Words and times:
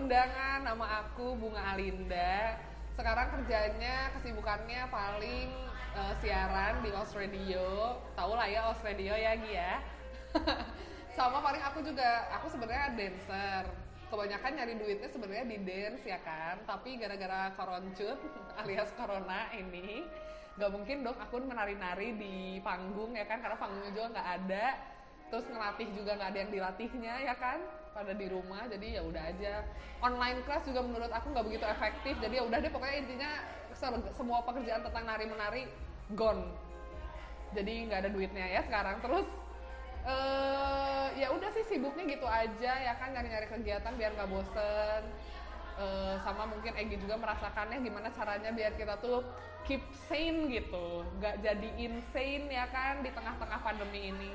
undangan, 0.00 0.64
nama 0.64 0.86
aku 1.04 1.36
Bunga 1.36 1.76
Alinda. 1.76 2.56
Sekarang 2.96 3.36
kerjanya, 3.36 4.08
kesibukannya 4.16 4.88
paling 4.88 5.48
eh, 5.92 6.14
siaran 6.24 6.80
di 6.80 6.88
Os 6.96 7.12
Radio. 7.12 8.00
Tahu 8.16 8.32
lah 8.32 8.48
ya 8.48 8.72
Os 8.72 8.80
Radio 8.80 9.12
ya 9.12 9.36
Gi 9.36 9.52
ya. 9.52 9.84
Sama 11.16 11.44
paling 11.44 11.60
aku 11.60 11.84
juga, 11.84 12.32
aku 12.32 12.48
sebenarnya 12.48 12.96
dancer. 12.96 13.64
Kebanyakan 14.08 14.50
nyari 14.56 14.74
duitnya 14.80 15.08
sebenarnya 15.12 15.44
di 15.46 15.58
dance 15.68 16.02
ya 16.08 16.18
kan. 16.24 16.64
Tapi 16.64 16.96
gara-gara 16.96 17.52
koroncut 17.60 18.18
alias 18.64 18.90
corona 18.96 19.52
ini, 19.52 20.08
nggak 20.56 20.70
mungkin 20.72 21.04
dong 21.04 21.18
aku 21.20 21.44
menari-nari 21.44 22.16
di 22.16 22.36
panggung 22.64 23.12
ya 23.12 23.28
kan, 23.28 23.44
karena 23.44 23.60
panggungnya 23.60 23.92
juga 23.92 24.16
nggak 24.16 24.28
ada 24.42 24.66
terus 25.30 25.46
ngelatih 25.46 25.88
juga 25.94 26.18
nggak 26.18 26.30
ada 26.34 26.40
yang 26.42 26.50
dilatihnya 26.50 27.14
ya 27.22 27.34
kan 27.38 27.62
pada 27.90 28.12
di 28.14 28.26
rumah 28.30 28.64
jadi 28.70 29.00
ya 29.00 29.02
udah 29.04 29.22
aja. 29.34 29.54
Online 30.00 30.40
class 30.46 30.64
juga 30.64 30.80
menurut 30.80 31.12
aku 31.12 31.34
nggak 31.34 31.46
begitu 31.46 31.64
efektif 31.66 32.14
jadi 32.22 32.40
ya 32.40 32.44
udah 32.46 32.58
deh 32.62 32.72
pokoknya 32.72 32.96
intinya 33.02 33.30
se- 33.76 34.12
semua 34.16 34.40
pekerjaan 34.46 34.80
tentang 34.86 35.04
nari 35.04 35.26
menari 35.28 35.62
gone. 36.14 36.48
Jadi 37.52 37.90
nggak 37.90 37.98
ada 38.06 38.10
duitnya 38.10 38.46
ya 38.46 38.60
sekarang 38.64 39.02
terus 39.02 39.26
eh 40.00 41.06
ya 41.20 41.28
udah 41.28 41.50
sih 41.52 41.64
sibuknya 41.68 42.08
gitu 42.08 42.24
aja 42.24 42.72
ya 42.72 42.96
kan 42.96 43.12
nyari-nyari 43.12 43.46
kegiatan 43.52 43.92
biar 43.98 44.10
nggak 44.16 44.30
bosen. 44.30 45.02
Eh, 45.80 46.14
sama 46.20 46.44
mungkin 46.44 46.76
Egi 46.76 47.00
juga 47.00 47.16
merasakannya 47.16 47.80
gimana 47.80 48.12
caranya 48.12 48.52
biar 48.52 48.76
kita 48.76 49.00
tuh 49.00 49.24
keep 49.64 49.80
sane 50.08 50.48
gitu 50.52 51.04
nggak 51.20 51.40
jadi 51.40 51.68
insane 51.80 52.52
ya 52.52 52.68
kan 52.68 53.00
di 53.04 53.08
tengah-tengah 53.12 53.60
pandemi 53.60 54.12
ini. 54.12 54.32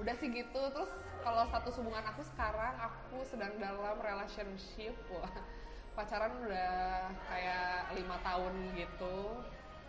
Udah 0.00 0.12
sih 0.16 0.28
gitu 0.32 0.60
terus 0.72 0.90
kalau 1.24 1.48
status 1.48 1.80
hubungan 1.80 2.04
aku 2.04 2.20
sekarang 2.20 2.76
aku 2.76 3.24
sedang 3.24 3.56
dalam 3.56 3.96
relationship 3.96 4.92
wah. 5.08 5.32
Pacaran 5.96 6.36
udah 6.44 7.08
kayak 7.32 7.96
lima 7.96 8.20
tahun 8.20 8.52
gitu. 8.76 9.40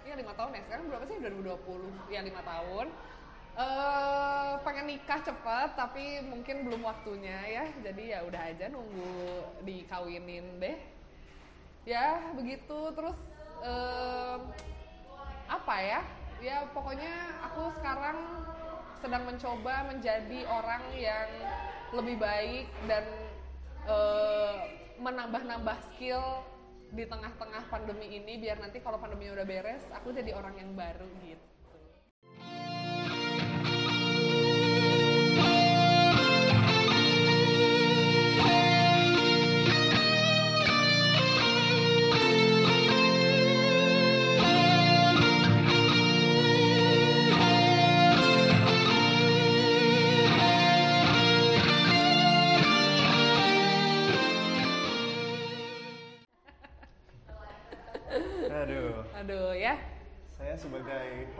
Iya 0.08 0.16
lima 0.16 0.32
tahun 0.38 0.56
ya. 0.56 0.62
Sekarang 0.64 0.86
berapa 0.88 1.06
sih? 1.10 1.18
2020 1.20 2.14
ya 2.14 2.24
lima 2.24 2.40
tahun. 2.46 2.88
Eh 3.56 4.52
pengen 4.64 4.86
nikah 4.96 5.20
cepet 5.26 5.70
tapi 5.76 6.24
mungkin 6.24 6.72
belum 6.72 6.88
waktunya 6.88 7.36
ya. 7.52 7.66
Jadi 7.84 8.16
ya 8.16 8.24
udah 8.24 8.42
aja 8.48 8.72
nunggu 8.72 9.44
dikawinin 9.68 10.62
deh. 10.62 10.78
Ya 11.84 12.32
begitu. 12.38 12.96
Terus 12.96 13.18
em, 13.60 14.40
apa 15.52 15.76
ya? 15.84 16.00
Ya 16.40 16.70
pokoknya 16.70 17.12
aku 17.50 17.74
sekarang 17.82 18.46
sedang 19.06 19.22
mencoba 19.30 19.86
menjadi 19.86 20.50
orang 20.50 20.82
yang 20.98 21.30
lebih 21.94 22.18
baik 22.18 22.66
dan 22.90 23.06
eh, 23.86 24.58
menambah-nambah 24.98 25.78
skill 25.94 26.42
di 26.90 27.06
tengah-tengah 27.06 27.70
pandemi 27.70 28.18
ini 28.18 28.42
biar 28.42 28.58
nanti 28.58 28.82
kalau 28.82 28.98
pandemi 28.98 29.30
udah 29.30 29.46
beres 29.46 29.86
aku 29.94 30.10
jadi 30.10 30.34
orang 30.34 30.58
yang 30.58 30.74
baru 30.74 31.06
gitu. 31.22 31.55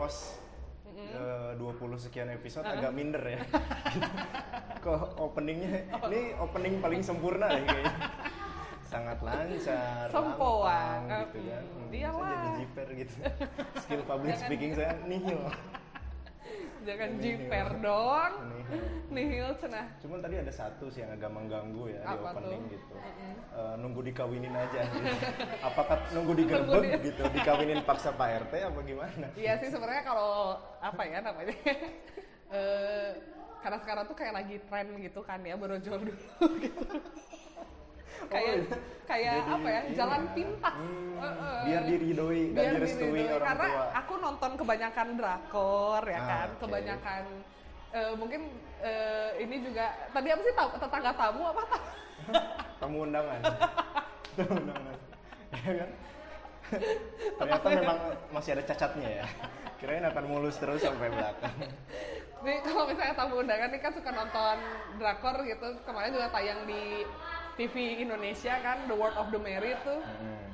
Host 0.06 0.38
eh, 0.94 1.50
20 1.58 1.98
sekian 1.98 2.30
episode 2.30 2.62
agak 2.62 2.94
minder 2.94 3.18
ya. 3.26 3.42
Kok 4.86 5.18
openingnya, 5.18 5.82
ini 6.06 6.38
opening 6.38 6.78
paling 6.78 7.02
sempurna 7.02 7.50
nih 7.50 7.66
kayaknya. 7.66 7.94
Sangat 8.86 9.18
lancar, 9.18 10.06
Sempoang. 10.14 11.10
gitu 11.10 11.38
kan. 11.42 11.64
Hmm, 11.66 11.90
saya 11.90 12.36
jadi 12.38 12.50
jiper 12.62 12.88
gitu. 12.94 13.14
Skill 13.82 14.02
public 14.06 14.38
speaking 14.38 14.72
saya 14.78 14.94
nihil. 15.10 15.42
Jangan 16.86 17.10
jiper 17.18 17.68
dong. 17.82 18.32
Nihil. 19.06 19.48
Cenah. 19.56 19.86
Cuman 19.98 20.18
tadi 20.18 20.34
ada 20.36 20.50
satu 20.50 20.86
sih 20.86 21.00
yang 21.00 21.10
agak 21.10 21.30
mengganggu 21.30 21.84
ya 21.88 22.00
di 22.00 22.16
Apa 22.16 22.30
opening 22.32 22.62
tuh? 22.62 22.72
gitu. 22.72 22.94
Eh, 23.52 23.74
nunggu 23.78 24.00
dikawinin 24.04 24.52
aja 24.52 24.80
gitu. 24.84 25.26
Apakah 25.60 25.96
nunggu 26.10 26.32
digerbek 26.40 26.82
di- 26.82 27.10
gitu, 27.10 27.22
dikawinin 27.30 27.80
paksa 27.82 28.10
Pak 28.10 28.46
RT 28.46 28.52
apa 28.64 28.78
gimana? 28.82 29.26
Iya 29.32 29.52
sih 29.58 29.68
sebenarnya 29.68 30.02
kalau 30.02 30.58
apa 30.78 31.02
ya 31.02 31.18
namanya 31.20 31.54
eh 32.48 33.10
karena 33.58 33.78
sekarang 33.80 34.04
tuh 34.06 34.14
kayak 34.14 34.34
lagi 34.36 34.56
tren 34.62 34.86
gitu 34.96 35.20
kan 35.20 35.42
ya 35.42 35.54
berojol 35.54 35.98
dulu 35.98 36.14
gitu. 36.62 36.82
kayak 38.26 38.46
iya. 38.48 38.76
kayak 39.04 39.34
Jadi 39.36 39.52
apa 39.52 39.68
ya 39.68 39.80
jalan 39.92 40.22
ya. 40.22 40.32
pintas 40.32 40.74
Hmm, 40.76 41.18
eh. 41.18 41.62
biar 41.62 41.82
diridoi 41.84 42.42
dan 42.50 42.64
direstui 42.74 43.22
orang 43.24 43.42
karena 43.44 43.66
tua. 43.68 43.86
Aku 44.16 44.24
nonton 44.24 44.52
kebanyakan 44.56 45.08
drakor 45.20 46.00
ya 46.08 46.16
Ah, 46.16 46.24
kan 46.24 46.48
oke. 46.48 46.60
kebanyakan 46.64 47.22
eh, 47.92 48.12
mungkin 48.16 48.48
eh, 48.80 49.44
ini 49.44 49.60
juga 49.60 49.92
tadi 50.08 50.32
apa 50.32 50.40
sih 50.40 50.54
tahu 50.56 50.68
tetangga 50.72 51.12
tamu 51.12 51.42
apa 51.44 51.62
Tamu 52.80 52.96
undangan. 53.04 53.40
Tamu 54.36 54.52
undangan. 54.56 54.96
Ya 55.52 55.72
kan? 55.76 55.90
Ternyata 57.38 57.66
memang 57.72 57.98
masih 58.28 58.50
ada 58.52 58.64
cacatnya 58.64 59.08
ya. 59.20 59.26
Kirain 59.76 60.04
akan 60.04 60.24
mulus 60.24 60.56
terus 60.56 60.80
sampai 60.80 61.12
belakang. 61.12 61.56
Nih 62.40 62.56
kalau 62.64 62.84
misalnya 62.84 63.14
tamu 63.14 63.40
undangan 63.40 63.68
nih 63.68 63.80
kan 63.80 63.92
suka 63.92 64.10
nonton 64.12 64.56
drakor 64.96 65.36
gitu 65.44 65.68
kemarin 65.84 66.16
juga 66.16 66.28
tayang 66.32 66.64
di 66.64 67.04
TV 67.56 67.74
Indonesia 68.00 68.56
kan 68.60 68.88
The 68.88 68.96
World 68.96 69.16
of 69.16 69.28
the 69.28 69.40
Married 69.40 69.76
tuh 69.84 70.00
Hmm. 70.00 70.45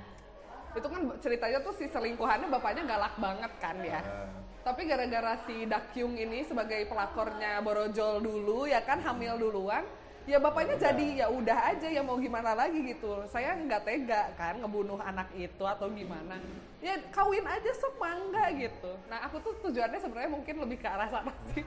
Itu 0.72 0.87
kan 0.87 1.00
ceritanya 1.19 1.59
tuh 1.60 1.72
si 1.72 1.84
selingkuhannya 1.87 2.49
bapaknya 2.49 2.83
galak 2.87 3.15
banget 3.16 3.53
kan 3.59 3.77
ya 3.78 4.00
Ah. 4.00 4.28
tapi 4.62 4.84
gara-gara 4.84 5.37
si 5.43 5.65
Dakyung 5.65 6.15
ini 6.15 6.43
sebagai 6.43 6.87
pelakornya 6.87 7.60
borojol 7.60 8.19
dulu 8.19 8.65
ya 8.65 8.81
kan 8.81 8.99
hamil 8.99 9.37
duluan 9.37 9.84
ya 10.22 10.38
bapaknya 10.38 10.75
Ya 10.75 10.78
udah. 10.78 10.87
jadi 10.88 11.06
ya 11.12 11.27
udah 11.28 11.59
aja 11.69 11.88
ya 11.91 12.00
mau 12.00 12.15
gimana 12.15 12.55
lagi 12.55 12.78
gitu 12.87 13.27
saya 13.27 13.59
nggak 13.59 13.83
tega 13.83 14.31
kan 14.33 14.55
ngebunuh 14.56 14.97
anak 14.99 15.27
itu 15.34 15.60
atau 15.60 15.91
gimana 15.91 16.38
ya 16.78 16.94
kawin 17.10 17.43
aja 17.43 17.71
sok 17.75 17.99
mangga 17.99 18.54
gitu 18.54 18.93
nah 19.06 19.27
aku 19.27 19.43
tuh 19.43 19.53
tujuannya 19.62 19.99
sebenarnya 19.99 20.31
mungkin 20.31 20.54
lebih 20.59 20.78
ke 20.78 20.87
arah 20.87 21.10
sana 21.10 21.34
sih 21.50 21.66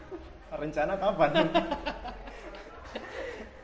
Rencana 0.56 0.96
kapan? 0.96 1.32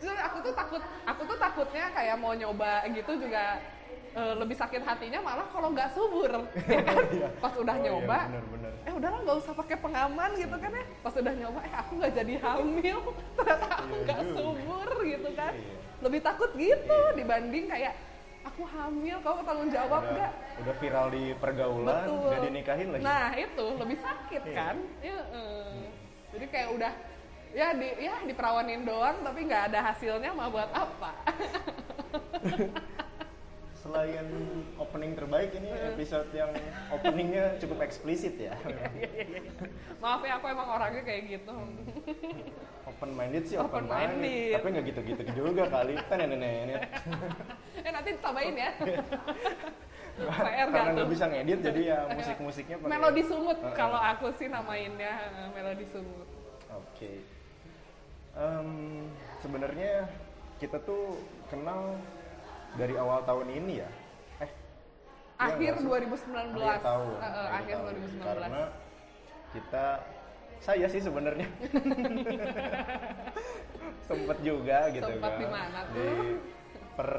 Justru 0.02 0.18
aku 0.18 0.38
tuh 0.42 0.52
takut, 0.52 0.82
aku 1.06 1.22
tuh 1.24 1.38
takutnya 1.38 1.86
kayak 1.94 2.18
mau 2.18 2.34
nyoba 2.34 2.84
gitu 2.90 3.16
juga 3.16 3.62
eh, 4.12 4.34
lebih 4.36 4.54
sakit 4.54 4.82
hatinya 4.82 5.20
malah 5.20 5.48
kalau 5.50 5.70
nggak 5.70 5.90
subur, 5.92 6.28
ya 6.72 6.82
kan? 6.82 6.96
Iya. 7.10 7.28
Pas 7.38 7.54
udah 7.54 7.72
Oh, 7.72 7.80
iya, 7.80 7.86
nyoba, 7.90 8.20
bener-bener. 8.28 8.72
eh 8.82 8.94
udahlah 8.94 9.20
nggak 9.22 9.38
usah 9.40 9.54
pakai 9.56 9.78
pengaman 9.78 10.30
gitu 10.36 10.56
kan 10.56 10.72
ya. 10.72 10.84
Pas 11.00 11.14
udah 11.14 11.34
nyoba, 11.34 11.60
eh 11.62 11.74
aku 11.74 11.92
nggak 11.96 12.14
jadi 12.14 12.34
hamil, 12.40 13.00
ternyata 13.38 13.66
aku 13.72 13.84
Iya 13.88 14.02
nggak 14.04 14.22
subur 14.32 14.90
gitu 15.04 15.30
kan. 15.34 15.54
Iya. 15.54 15.76
Lebih 16.02 16.20
takut 16.22 16.52
gitu 16.54 16.98
Iya. 17.08 17.16
dibanding 17.16 17.66
kayak 17.68 17.94
aku 18.42 18.64
hamil, 18.66 19.18
kamu 19.22 19.40
tanggung 19.46 19.70
jawab 19.70 20.02
udah, 20.02 20.12
nggak? 20.12 20.32
udah 20.60 20.76
viral 20.76 21.08
di 21.10 21.24
pergaulan, 21.38 22.04
Betul. 22.04 22.26
udah 22.26 22.40
dinikahin 22.42 22.88
lagi. 22.90 23.04
Nah 23.04 23.28
itu 23.34 23.66
lebih 23.78 23.98
sakit 24.02 24.42
Iya. 24.44 24.56
kan? 24.56 24.76
Ya, 25.00 25.20
eh. 25.30 25.88
Jadi 26.32 26.46
kayak 26.48 26.70
udah 26.74 26.92
ya 27.52 27.76
di 27.76 27.88
ya 28.00 28.16
diperawanin 28.24 28.82
doang 28.82 29.20
tapi 29.22 29.44
nggak 29.44 29.64
ada 29.70 29.80
hasilnya 29.86 30.32
mah 30.32 30.48
buat 30.48 30.72
apa? 30.72 31.12
Selain 33.82 34.28
opening 34.78 35.18
terbaik 35.18 35.58
ini 35.58 35.66
Hmm. 35.68 35.90
episode 35.92 36.30
yang 36.32 36.54
openingnya 36.94 37.58
cukup 37.58 37.82
eksplisit 37.82 38.38
ya. 38.38 38.54
Maaf 39.98 40.22
ya 40.22 40.38
aku 40.38 40.46
emang 40.48 40.70
orangnya 40.70 41.02
kayak 41.02 41.22
gitu. 41.32 41.54
open 42.84 43.10
minded 43.14 43.44
sih 43.44 43.58
Open 43.58 43.82
open, 43.82 43.84
minded. 43.88 44.22
minded. 44.22 44.54
Tapi 44.54 44.68
nggak 44.70 44.86
gitu-gitu 44.86 45.22
juga 45.34 45.64
kali. 45.68 45.98
Kan 46.06 46.18
nenek-nenek. 46.20 46.82
eh 47.86 47.92
nanti 47.92 48.10
tambahin 48.22 48.56
ya. 48.56 48.70
PR 50.12 50.68
Karena 50.70 50.92
nggak 50.94 51.10
bisa 51.10 51.26
ngedit 51.26 51.60
jadi 51.64 51.82
ya 51.88 52.00
musik-musiknya 52.18 52.76
pakai- 52.78 52.92
Melodi 52.92 53.24
sumut 53.26 53.58
kalau 53.74 53.98
aku 53.98 54.30
sih 54.32 54.46
namainnya 54.46 55.14
melodi 55.50 55.90
sumut. 55.90 56.28
Oke. 56.70 57.26
Em, 58.32 58.70
sebenarnya 59.42 60.06
kita 60.62 60.78
tuh 60.80 61.18
kenal 61.50 61.98
dari 62.76 62.96
awal 62.96 63.20
tahun 63.24 63.48
ini 63.52 63.74
ya. 63.84 63.90
Eh. 64.40 64.48
iya 64.48 64.50
Akhir 65.52 65.74
sih? 65.80 65.86
2019. 65.86 66.56
Akhir 66.56 66.84
tahun. 66.84 67.16
Eh, 67.18 67.26
eh, 67.26 67.48
akhir 67.52 67.76
tahun. 67.76 67.94
2019. 67.98 68.24
Karena 68.24 68.62
kita 69.52 69.86
saya 70.62 70.86
sih 70.88 71.02
sebenarnya 71.02 71.48
sempet 74.08 74.38
juga 74.46 74.78
gitu 74.94 75.10
Sempet 75.10 75.32
kan. 75.34 75.42
di 75.42 75.48
mana 75.50 75.80
tuh? 75.90 75.96
Di 75.98 76.08
per 76.92 77.10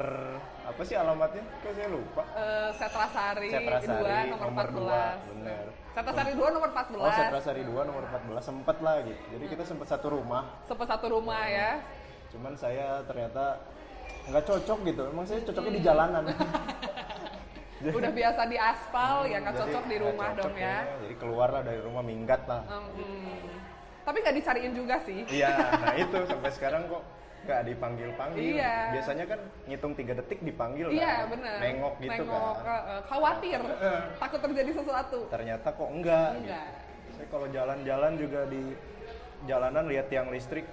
apa 0.63 0.81
sih 0.85 0.95
alamatnya? 0.95 1.43
Kok 1.59 1.71
saya 1.75 1.89
lupa. 1.91 2.23
Eh, 2.37 2.69
Setrasari, 2.77 3.49
Setrasari, 3.51 3.99
2 3.99 4.31
nomor, 4.31 4.47
nomor 4.47 4.67
14. 4.69 4.79
dua, 4.79 5.01
bener. 5.33 5.65
Setrasari 5.93 6.33
2 6.33 6.55
nomor 6.55 6.69
14. 6.71 7.03
Oh, 7.03 7.13
Setrasari 7.13 7.63
2 7.65 7.89
nomor 7.89 8.03
14 8.07 8.43
sempet 8.45 8.77
lah 8.79 8.95
gitu. 9.03 9.21
Jadi 9.33 9.45
kita 9.49 9.63
sempet 9.67 9.87
satu 9.89 10.07
rumah. 10.13 10.43
Sempat 10.65 10.87
satu 10.87 11.05
rumah 11.11 11.41
ya. 11.45 11.71
Cuman 12.31 12.53
saya 12.55 13.03
ternyata 13.05 13.59
nggak 14.29 14.45
cocok 14.47 14.79
gitu. 14.87 15.01
Emang 15.11 15.25
saya 15.27 15.39
cocoknya 15.43 15.73
di 15.73 15.81
jalanan. 15.83 16.23
Udah 17.83 18.11
biasa 18.15 18.41
di 18.47 18.55
aspal 18.55 19.27
ya 19.27 19.43
nggak 19.43 19.55
cocok 19.59 19.83
di 19.91 19.97
rumah 19.99 20.31
cocok 20.31 20.39
dong 20.39 20.55
ya. 20.55 20.63
kayaknya. 20.63 20.95
Jadi 21.03 21.15
keluar 21.19 21.49
lah 21.51 21.61
dari 21.67 21.79
rumah 21.83 22.03
minggat 22.03 22.41
lah. 22.47 22.61
Hmm. 22.63 23.59
Tapi 24.03 24.17
nggak 24.23 24.35
dicariin 24.39 24.73
juga 24.75 24.95
sih. 25.03 25.23
Iya, 25.27 25.51
nah 25.79 25.95
itu 25.95 26.17
sampai 26.27 26.51
sekarang 26.55 26.87
kok 26.87 27.03
nggak 27.43 27.61
dipanggil-panggil. 27.67 28.55
Iya. 28.55 28.75
Biasanya 28.95 29.25
kan 29.27 29.39
ngitung 29.67 29.93
tiga 29.99 30.13
detik 30.15 30.39
dipanggil 30.39 30.87
Iya 30.95 31.27
kan. 31.27 31.31
benar. 31.35 31.57
Nengok 31.59 31.93
gitu 31.99 32.23
Nengok, 32.23 32.55
kan. 32.63 32.71
eh, 32.71 32.83
eh, 32.87 33.01
khawatir, 33.11 33.61
takut 34.15 34.39
terjadi 34.39 34.71
sesuatu. 34.79 35.19
Ternyata 35.27 35.67
kok 35.75 35.89
enggak. 35.91 36.29
Enggak. 36.39 36.67
Gitu. 36.71 37.11
Saya 37.19 37.27
kalau 37.27 37.47
jalan-jalan 37.51 38.11
juga 38.15 38.41
di 38.47 38.63
jalanan 39.43 39.83
lihat 39.91 40.07
tiang 40.07 40.31
listrik 40.31 40.63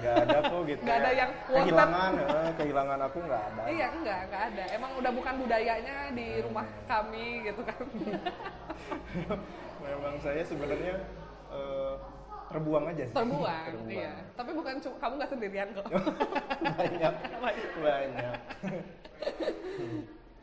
nggak 0.00 0.14
ada 0.26 0.36
kok 0.46 0.60
gitu. 0.68 0.82
Nggak 0.86 0.96
ya. 0.96 1.02
ada 1.02 1.10
yang 1.16 1.30
kehilangan, 1.48 2.10
eh, 2.20 2.50
kehilangan 2.56 2.98
aku 3.08 3.18
nggak 3.24 3.42
ada. 3.52 3.62
Iya 3.66 3.86
enggak, 3.90 4.20
enggak 4.28 4.42
ada. 4.52 4.64
Emang 4.76 4.90
udah 5.00 5.12
bukan 5.12 5.34
budayanya 5.40 5.96
di 6.14 6.26
rumah 6.44 6.66
kami 6.86 7.26
gitu 7.48 7.62
kan. 7.64 7.80
Memang 9.84 10.14
saya 10.20 10.42
sebenarnya 10.44 10.94
eh, 11.50 11.94
terbuang 12.52 12.84
aja 12.92 13.02
sih. 13.08 13.16
Terbuang, 13.16 13.64
Terbuang. 13.72 13.90
iya. 13.90 14.12
Tapi 14.36 14.50
bukan 14.54 14.74
cuma 14.84 14.96
kamu 15.00 15.14
nggak 15.18 15.30
sendirian 15.32 15.68
kok. 15.74 15.86
banyak 16.60 17.14
banyak 17.80 18.38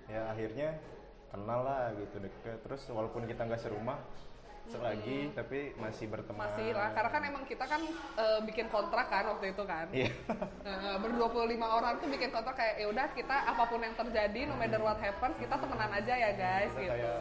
ya 0.08 0.22
akhirnya 0.32 0.70
kenal 1.30 1.60
lah 1.68 1.92
gitu 2.00 2.18
deket 2.24 2.58
terus 2.64 2.82
walaupun 2.90 3.28
kita 3.28 3.44
nggak 3.44 3.60
serumah 3.60 4.00
selagi 4.68 5.32
tapi 5.32 5.72
masih 5.76 6.06
berteman. 6.08 6.44
Masih 6.44 6.76
lah, 6.76 6.92
karena 6.92 7.10
kan 7.10 7.22
emang 7.24 7.44
kita 7.44 7.66
kan 7.66 7.82
eh, 8.18 8.40
bikin 8.44 8.68
kontrak 8.68 9.08
kan 9.08 9.24
waktu 9.28 9.56
itu 9.56 9.64
kan. 9.64 9.88
iya. 9.92 10.12
Eh, 10.68 10.96
ber 11.00 11.12
25 11.16 11.32
orang 11.64 11.94
tuh 11.98 12.08
bikin 12.08 12.30
kontrak 12.30 12.56
kayak 12.56 12.76
ya 12.78 12.88
udah 12.92 13.08
kita 13.16 13.36
apa 13.48 13.64
pun 13.66 13.80
yang 13.80 13.96
terjadi 13.96 14.40
no 14.46 14.56
matter 14.56 14.80
what 14.80 15.00
happens 15.00 15.36
kita 15.40 15.56
temenan 15.56 15.92
aja 15.92 16.14
ya 16.14 16.32
guys 16.36 16.72
kita 16.76 16.84
gitu. 16.84 16.92
kayak 16.92 17.18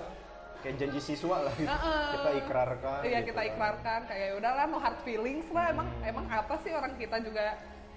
kayak 0.56 0.76
janji 0.82 0.98
siswa 0.98 1.36
lah 1.46 1.54
gitu. 1.54 1.70
Kita 2.10 2.30
ikrarkan 2.42 2.98
Iya 3.00 3.18
gitu 3.22 3.28
kita 3.30 3.40
kan. 3.40 3.50
ikrarkan 3.54 4.00
kayak 4.10 4.24
"Ya 4.26 4.34
udahlah 4.34 4.64
no 4.66 4.78
hard 4.82 4.98
feelings 5.06 5.46
lah. 5.54 5.70
Emang 5.70 5.88
emang 6.02 6.26
apa 6.26 6.54
sih 6.60 6.72
orang 6.74 6.92
kita 6.96 7.16
juga 7.22 7.54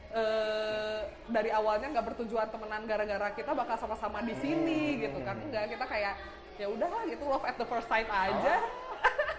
eh, 0.09 0.99
dari 1.25 1.49
awalnya 1.49 1.87
nggak 1.89 2.05
bertujuan 2.13 2.49
temenan 2.49 2.85
gara-gara 2.85 3.29
kita 3.31 3.51
bakal 3.53 3.77
sama-sama 3.77 4.21
di 4.21 4.37
sini 4.37 5.01
gitu 5.01 5.17
kan. 5.21 5.37
Enggak 5.39 5.69
kita 5.69 5.85
kayak 5.85 6.13
ya 6.59 6.67
udahlah 6.67 7.01
gitu 7.07 7.23
love 7.25 7.45
at 7.47 7.55
the 7.55 7.65
first 7.65 7.87
sight 7.87 8.05
aja. 8.05 8.55
Emang 8.59 9.37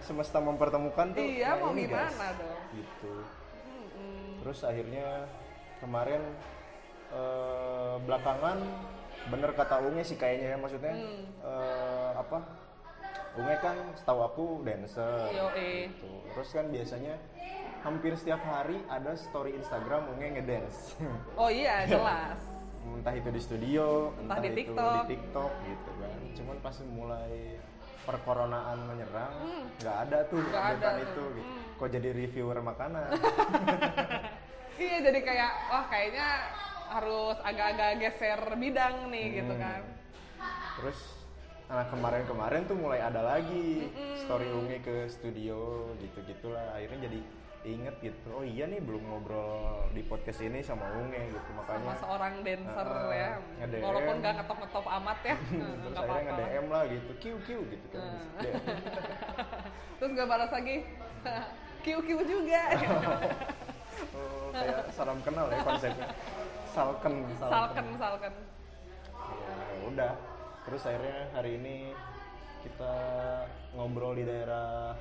semesta 0.00 0.38
mempertemukan 0.38 1.06
tuh 1.10 1.22
Iya, 1.22 1.48
nah 1.50 1.56
mau 1.60 1.70
ini, 1.70 1.84
gimana 1.84 2.08
guys. 2.08 2.34
dong? 2.34 2.60
gitu 2.72 3.14
Mm-mm. 3.64 4.26
terus 4.40 4.58
akhirnya 4.62 5.06
kemarin 5.78 6.22
eh, 7.10 7.94
belakangan 8.00 8.58
bener 9.24 9.50
kata 9.52 9.76
Unge 9.82 10.02
sih 10.02 10.16
kayaknya 10.16 10.48
ya 10.48 10.56
maksudnya 10.56 10.92
Hmm. 10.92 11.24
eh, 11.40 12.10
apa 12.14 12.38
Unge 13.34 13.56
kan 13.58 13.76
setahu 13.92 14.20
aku 14.22 14.44
dancer 14.62 15.30
Yoi. 15.30 15.88
gitu. 15.88 16.10
terus 16.30 16.48
kan 16.50 16.66
biasanya 16.68 17.14
hampir 17.80 18.14
setiap 18.14 18.40
hari 18.40 18.80
ada 18.86 19.12
story 19.14 19.54
Instagram 19.54 20.08
Unge 20.08 20.34
ngedance 20.34 20.98
oh 21.40 21.48
iya 21.48 21.84
jelas 21.84 22.40
entah 22.84 23.12
itu 23.12 23.28
di 23.28 23.40
studio 23.40 24.12
Entah 24.18 24.38
di 24.38 24.48
itu 24.50 24.56
TikTok. 24.60 24.92
di 24.92 25.10
TikTok 25.10 25.52
gitu 25.64 25.90
kan 25.98 26.18
cuman 26.34 26.56
pas 26.60 26.76
mulai 26.84 27.32
perkoronaan 28.04 28.78
menyerang 28.84 29.32
Hmm. 29.34 29.64
nggak 29.76 29.96
ada 30.02 30.18
tuh 30.26 30.40
Nggak 30.40 30.64
ada 30.72 30.88
tuh. 30.90 31.02
itu 31.02 31.22
gitu. 31.34 31.42
Hmm. 31.42 31.62
kok 31.74 31.88
jadi 31.90 32.08
reviewer 32.10 32.58
makanan 32.60 33.08
iya 34.76 34.96
jadi 35.00 35.20
kayak 35.20 35.52
wah 35.66 35.84
kayaknya 35.86 36.28
harus 36.86 37.36
agak-agak 37.40 37.90
geser 37.98 38.40
bidang 38.54 39.08
nih 39.08 39.26
gitu 39.38 39.52
Hmm. 39.52 39.62
kan 39.62 39.82
Terus 40.74 40.98
nah 41.64 41.80
kemarin-kemarin 41.84 42.62
tuh 42.64 42.76
mulai 42.76 43.00
ada 43.00 43.24
lagi 43.24 43.88
story 44.18 44.52
Unge 44.52 44.78
ke 44.78 45.08
studio 45.08 45.56
gitu-gitulah. 45.96 46.60
Akhirnya 46.70 47.08
jadi 47.08 47.20
inget 47.64 47.96
gitu. 47.98 48.28
Oh 48.30 48.44
iya 48.44 48.68
nih 48.68 48.76
belum 48.78 49.00
ngobrol 49.02 49.88
di 49.90 50.04
podcast 50.04 50.40
ini 50.40 50.60
sama 50.60 50.84
Unge 50.94 51.16
gitu. 51.32 51.48
sama 51.48 51.64
Makanya 51.64 51.96
seorang 51.96 52.34
dancer 52.44 52.86
Ah, 52.86 53.08
ya 53.10 53.28
nge-DM. 53.58 53.82
walaupun 53.82 54.14
nggak 54.20 54.32
ngetop-ngetop 54.36 54.86
amat 55.00 55.18
ya 55.24 55.36
terus 55.80 55.90
nggak 55.90 56.04
akhirnya 56.04 56.04
apa-apa 56.04 56.24
nge-DM 56.28 56.66
lah 56.68 56.82
gitu. 56.86 57.10
Kiu 57.18 57.36
kiu 57.42 57.60
gitu 57.66 57.86
kan. 57.88 58.02
DM. 58.38 58.62
terus 59.98 60.10
gak 60.12 60.28
balas 60.28 60.50
lagi 60.52 60.76
kiu 61.84 61.98
kiu 62.00 62.20
juga 62.20 62.62
oh, 64.12 64.48
kayak 64.52 64.80
salam 64.92 65.18
kenal 65.24 65.46
ya 65.48 65.58
konsepnya. 65.64 66.08
Salken, 66.68 67.14
salken 67.38 67.86
salken 67.96 68.34
Ya 69.64 69.80
udah. 69.86 70.12
Terus 70.64 70.82
akhirnya 70.84 71.18
hari 71.32 71.50
ini 71.56 71.76
kita 72.60 72.94
ngobrol 73.72 74.16
di 74.16 74.24
daerah 74.24 74.96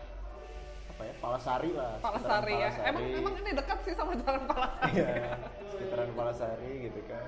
apa 1.03 1.11
ya 1.11 1.13
Palasari 1.19 1.71
lah. 1.73 1.93
Palasari 1.99 2.53
ya 2.55 2.69
emang 2.81 3.03
Palasari. 3.03 3.19
emang 3.19 3.33
ini 3.37 3.51
dekat 3.53 3.79
sih 3.83 3.93
sama 3.93 4.11
jalan 4.15 4.43
Palasari 4.45 4.91
Iya, 4.93 5.07
sekitaran 5.67 6.09
Palasari 6.15 6.71
gitu 6.81 6.99
kan. 7.05 7.25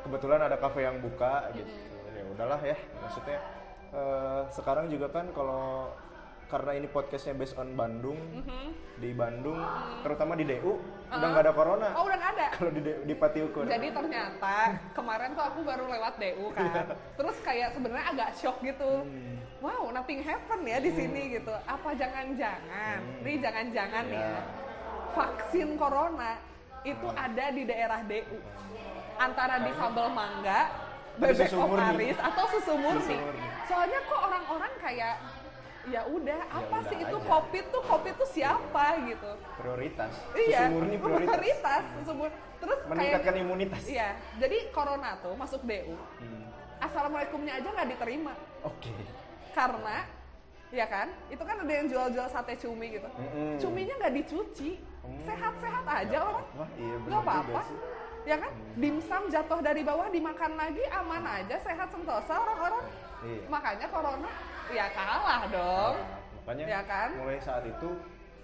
Kebetulan 0.00 0.40
ada 0.40 0.56
kafe 0.56 0.80
yang 0.82 0.98
buka 0.98 1.34
gitu. 1.54 1.70
Ya 2.10 2.24
udahlah 2.28 2.60
ya, 2.60 2.76
maksudnya 2.98 3.38
eh, 3.88 4.40
sekarang 4.50 4.90
juga 4.90 5.06
kan 5.08 5.30
kalau 5.30 5.94
karena 6.44 6.72
ini 6.74 6.88
podcastnya 6.88 7.32
based 7.34 7.54
on 7.54 7.72
Bandung, 7.72 8.16
Mhm. 8.16 8.72
di 8.98 9.12
Bandung, 9.12 9.60
terutama 10.00 10.32
di 10.32 10.42
DU, 10.42 10.80
udah 11.06 11.28
nggak 11.28 11.44
ada 11.44 11.52
corona. 11.52 11.88
oh 11.92 12.02
udah 12.02 12.16
nggak 12.16 12.32
ada 12.34 12.46
Kalau 12.56 12.70
di 12.72 12.80
di 12.80 13.14
Pati 13.14 13.38
Ukur. 13.42 13.64
Jadi 13.64 13.88
ternyata 13.92 14.54
kemarin 14.90 15.30
tuh 15.30 15.44
aku 15.44 15.60
baru 15.62 15.84
lewat 15.86 16.16
DU 16.16 16.46
Iya. 16.48 16.72
kan. 16.72 16.86
Terus 17.14 17.36
kayak 17.38 17.68
sebenarnya 17.70 18.06
agak 18.08 18.30
shock 18.34 18.56
gitu. 18.60 19.04
Hmm. 19.04 19.36
Wow, 19.58 19.90
nothing 19.90 20.22
happen 20.22 20.62
ya 20.62 20.78
di 20.78 20.94
sini 20.94 21.34
gitu. 21.34 21.50
Apa 21.66 21.90
jangan-jangan? 21.92 22.98
Nih 23.26 23.36
jangan-jangan 23.42 24.04
nih 24.06 24.20
ya. 24.22 24.30
Ya. 24.30 24.42
Vaksin 25.12 25.74
corona 25.74 26.38
itu 26.86 27.06
ada 27.10 27.46
di 27.50 27.62
daerah 27.66 28.00
DU. 28.06 28.38
Antara 29.18 29.58
di 29.58 29.74
sambal 29.74 30.14
mangga, 30.14 30.70
bebek 31.18 31.50
oparis 31.50 32.14
atau 32.22 32.44
susu 32.54 32.78
murni. 32.78 33.02
Susu 33.02 33.18
murni. 33.18 33.46
Soalnya 33.66 33.98
kok 34.06 34.20
orang-orang 34.22 34.72
kayak 34.78 35.14
ya 35.88 36.04
udah 36.06 36.40
apa 36.52 36.78
udah 36.78 36.90
sih 36.92 36.98
itu 37.00 37.16
aja. 37.16 37.26
covid 37.26 37.64
tuh 37.72 37.82
covid 37.82 38.14
tuh 38.20 38.28
siapa 38.28 38.84
gitu 39.08 39.30
Prioritas. 39.56 40.12
iya 40.36 40.68
murni 40.68 41.00
prioritas. 41.00 41.32
prioritas 41.32 41.82
susu 41.96 42.12
murni 42.12 42.36
terus 42.60 42.78
Meningkatkan 42.92 43.32
kayak 43.32 43.44
imunitas. 43.48 43.82
Iya, 43.88 44.08
jadi 44.36 44.58
corona 44.68 45.16
tuh 45.24 45.32
masuk 45.32 45.64
DU, 45.64 45.96
Hmm. 46.20 46.44
assalamualaikumnya 46.78 47.56
aja 47.56 47.68
nggak 47.72 47.88
diterima 47.88 48.36
Oke. 48.62 48.92
Karena 49.58 49.96
ya 50.70 50.86
kan, 50.86 51.08
itu 51.26 51.42
kan 51.42 51.56
ada 51.58 51.72
yang 51.72 51.86
jual-jual 51.88 52.28
sate 52.30 52.54
cumi 52.60 52.94
gitu, 52.94 53.08
Mm-mm. 53.10 53.58
cuminya 53.58 53.94
nggak 53.98 54.14
dicuci, 54.22 54.70
Hmm. 55.00 55.24
sehat-sehat 55.24 55.84
aja 55.88 56.18
orang, 56.20 56.44
Wah, 56.52 56.68
iya 56.76 56.96
nggak 57.00 57.20
apa-apa, 57.24 57.48
juga 57.48 57.62
sih. 57.64 57.78
ya 58.28 58.36
kan, 58.36 58.50
dimsum 58.76 59.22
jatuh 59.32 59.60
dari 59.64 59.80
bawah 59.80 60.12
dimakan 60.12 60.52
lagi 60.54 60.84
aman 60.92 61.24
aja, 61.24 61.56
sehat 61.58 61.88
sentosa 61.88 62.34
orang-orang, 62.36 62.84
Iya. 63.24 63.42
makanya 63.48 63.86
corona 63.88 64.30
ya 64.68 64.86
kalah 64.92 65.42
dong, 65.48 65.96
Nah, 65.96 66.20
makanya 66.44 66.64
Ya 66.68 66.82
kan? 66.84 67.08
mulai 67.16 67.40
saat 67.40 67.64
itu 67.64 67.88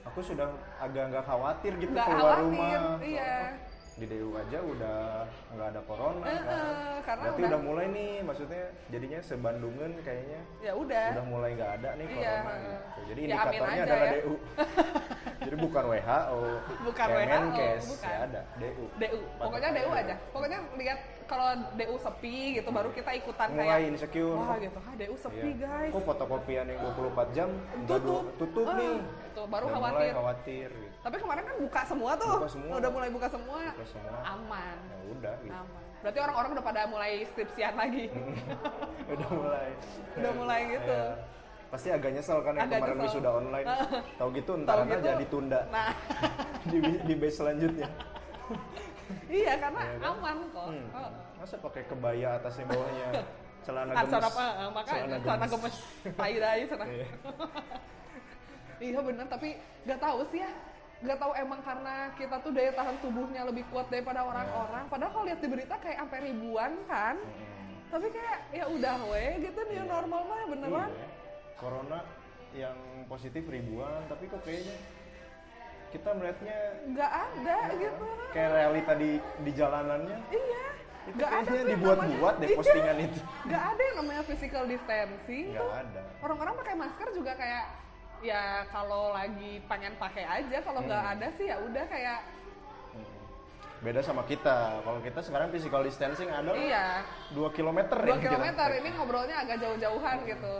aku 0.03 0.21
sudah 0.25 0.49
agak 0.81 1.13
nggak 1.13 1.25
khawatir 1.29 1.73
gitu 1.77 1.93
nggak 1.93 2.09
keluar 2.09 2.41
khawatir, 2.41 2.81
rumah. 2.81 2.97
iya. 3.05 3.37
Soalnya 3.37 3.74
di 3.95 4.07
DU 4.07 4.35
aja 4.35 4.59
udah 4.59 5.23
nggak 5.55 5.69
ada 5.71 5.81
corona 5.83 6.25
Eh, 6.25 6.35
kan. 6.35 6.43
eh, 6.51 6.97
karena 7.01 7.23
Berarti 7.25 7.39
udah- 7.39 7.49
udah 7.49 7.61
mulai 7.63 7.87
nih 7.89 8.13
maksudnya 8.21 8.63
jadinya 8.91 9.21
sebandungan 9.21 9.91
kayaknya 10.03 10.41
Ya 10.61 10.73
udah, 10.75 11.07
udah 11.15 11.25
mulai 11.25 11.51
nggak 11.55 11.73
ada 11.79 11.89
nih 11.95 12.07
Iya. 12.09 12.19
corona 12.35 12.53
gitu. 12.57 12.75
Jadi 13.05 13.21
Ya, 13.21 13.27
indikatornya 13.29 13.71
aja 13.71 13.83
adalah 13.85 14.03
ya. 14.05 14.13
DU. 14.17 14.35
Jadi 15.45 15.57
bukan 15.61 15.83
WHO, 15.87 16.41
Bukan 16.83 17.07
Kemenkes, 17.07 17.53
WHO, 17.77 17.91
bukan. 17.93 18.09
ya 18.09 18.19
ada 18.25 18.41
DU. 18.57 18.85
DU, 18.97 19.19
pokoknya 19.37 19.69
DU 19.71 19.91
aja, 19.93 20.15
pokoknya 20.33 20.59
lihat 20.75 20.99
kalau 21.25 21.49
DU 21.75 21.95
sepi 21.97 22.37
gitu 22.55 22.69
baru 22.71 22.89
kita 22.91 23.11
ikutan 23.15 23.49
Mulai 23.53 23.67
kayak 23.69 23.81
insecure. 23.91 24.35
wah 24.35 24.57
gitu, 24.57 24.79
ah 24.81 24.95
DU 24.97 25.15
sepi 25.17 25.49
Iya. 25.53 25.69
guys, 25.85 25.93
Kok 25.93 26.03
fotokopian 26.03 26.65
yang 26.67 26.79
24 26.83 27.29
jam 27.31 27.49
tutup, 27.85 28.25
tutup 28.37 28.67
Ah, 28.67 28.75
nih. 28.75 28.97
itu 29.29 29.43
baru 29.45 29.67
khawatir. 29.69 29.95
Mulai 30.01 30.11
khawatir 30.13 30.69
gitu. 30.73 30.94
Tapi 31.05 31.17
kemarin 31.19 31.45
kan 31.45 31.57
buka 31.61 31.81
semua 31.85 32.11
tuh, 32.17 32.37
Buka 32.39 32.49
semua. 32.51 32.73
udah 32.75 32.91
mulai 32.91 33.09
buka 33.09 33.29
semua, 33.29 33.61
Buka 33.71 33.87
semua. 33.87 34.17
aman, 34.25 34.77
Ya 34.83 34.99
udah 35.11 35.35
gitu. 35.39 35.53
aman. 35.55 35.83
Berarti 36.01 36.19
orang-orang 36.19 36.51
udah 36.53 36.65
pada 36.65 36.81
mulai 36.87 37.13
skripsian 37.27 37.75
lagi, 37.75 38.05
udah 39.13 39.29
mulai 39.31 39.69
Udah 40.15 40.33
mulai 40.35 40.61
gitu. 40.71 40.93
Ya, 40.95 41.09
pasti 41.67 41.89
agak 41.91 42.11
nyesel 42.11 42.39
kan 42.41 42.53
yang 42.55 42.69
kemarin 42.69 42.81
nyesel. 42.95 43.05
wisuda 43.11 43.31
online 43.35 43.67
tahu 44.21 44.29
gitu 44.33 44.53
Tahu 44.55 44.63
ntar 44.63 44.77
gitu, 44.81 44.95
aja 44.97 45.13
ditunda 45.19 45.61
Nah, 45.69 45.91
di, 46.71 46.79
di 47.03 47.15
batch 47.15 47.37
selanjutnya 47.37 47.89
iya 49.27 49.53
karena 49.59 49.81
Iya 49.83 49.97
kan? 49.99 50.11
aman 50.15 50.37
kok 50.49 50.67
Hmm. 50.67 50.87
Oh. 50.95 51.11
Masa 51.37 51.55
pakai 51.59 51.83
kebaya 51.85 52.29
atasnya 52.39 52.65
bawahnya 52.65 53.09
celana 53.61 53.91
Ah, 53.91 53.97
gemes. 53.99 54.09
celana 54.09 54.29
apa? 54.29 54.45
Makanya 54.71 55.17
celana 55.19 55.47
gemes 55.51 55.77
tai 56.13 56.35
dai 56.39 56.63
celana 56.65 56.87
Iya. 56.87 57.07
iya 58.81 58.99
bener 59.01 59.27
tapi 59.27 59.49
nggak 59.83 59.99
tahu 59.99 60.19
sih 60.27 60.41
ya 60.41 60.51
nggak 61.05 61.19
tahu 61.21 61.33
emang 61.37 61.61
karena 61.61 61.95
kita 62.17 62.37
tuh 62.41 62.51
daya 62.51 62.73
tahan 62.73 62.97
tubuhnya 62.99 63.45
lebih 63.45 63.65
kuat 63.69 63.87
daripada 63.87 64.25
orang-orang. 64.25 64.89
Padahal 64.89 65.13
kalau 65.13 65.25
lihat 65.25 65.39
di 65.39 65.49
berita 65.49 65.77
kayak 65.77 65.99
sampai 66.01 66.19
ribuan 66.25 66.73
kan. 66.85 67.17
Tapi 67.87 68.07
kayak 68.09 68.39
ya 68.51 68.65
udah 68.67 68.95
we 69.07 69.25
gitu 69.45 69.61
new 69.63 69.77
Iya. 69.77 69.85
normal 69.87 70.21
mah 70.25 70.41
beneran. 70.49 70.91
Iya. 70.91 71.09
Corona 71.55 72.01
yang 72.51 72.77
positif 73.07 73.45
ribuan, 73.45 74.03
tapi 74.07 74.27
kok 74.27 74.43
kayaknya 74.43 74.75
kita 75.91 76.11
melihatnya 76.11 76.57
nggak 76.89 77.13
ada 77.13 77.57
gitu. 77.77 78.07
Kayak 78.33 78.51
realita 78.53 78.93
di 78.95 79.11
di 79.39 79.51
jalanannya. 79.53 80.19
Iya. 80.27 80.65
Itu 81.05 81.15
nggak 81.15 81.31
ada 81.31 81.45
tuh 81.45 81.55
yang 81.55 81.69
dibuat-buat 81.71 82.35
deh 82.35 82.49
Iya. 82.49 82.57
postingan 82.57 82.97
itu. 82.99 83.21
nggak 83.45 83.65
ada 83.69 83.83
yang 83.85 83.97
namanya 84.01 84.23
physical 84.25 84.63
distancing 84.65 85.47
Nggak 85.53 85.61
tuh. 85.61 85.73
ada. 85.77 86.01
orang-orang 86.19 86.55
pakai 86.59 86.75
masker 86.75 87.09
juga 87.13 87.33
kayak 87.37 87.65
ya 88.25 88.43
kalau 88.73 89.13
lagi 89.13 89.61
pengen 89.69 89.93
pakai 89.95 90.25
aja 90.25 90.59
kalau 90.65 90.81
nggak 90.81 90.97
Hmm. 90.99 91.13
ada 91.13 91.27
sih 91.31 91.45
ya 91.45 91.61
udah 91.61 91.85
kayak 91.85 92.21
Mm. 92.95 93.05
Beda 93.83 94.01
sama 94.01 94.25
kita. 94.25 94.81
Kalau 94.81 94.97
kita 94.99 95.21
sekarang 95.21 95.53
physical 95.53 95.85
distancing 95.85 96.33
adalah 96.33 96.57
iya 96.57 97.05
2 97.31 97.53
km 97.53 97.85
dua 97.85 98.17
kilometer 98.17 98.69
ini 98.75 98.89
ngobrolnya 98.91 99.37
agak 99.39 99.61
jauh-jauhan 99.61 100.17
gitu 100.25 100.57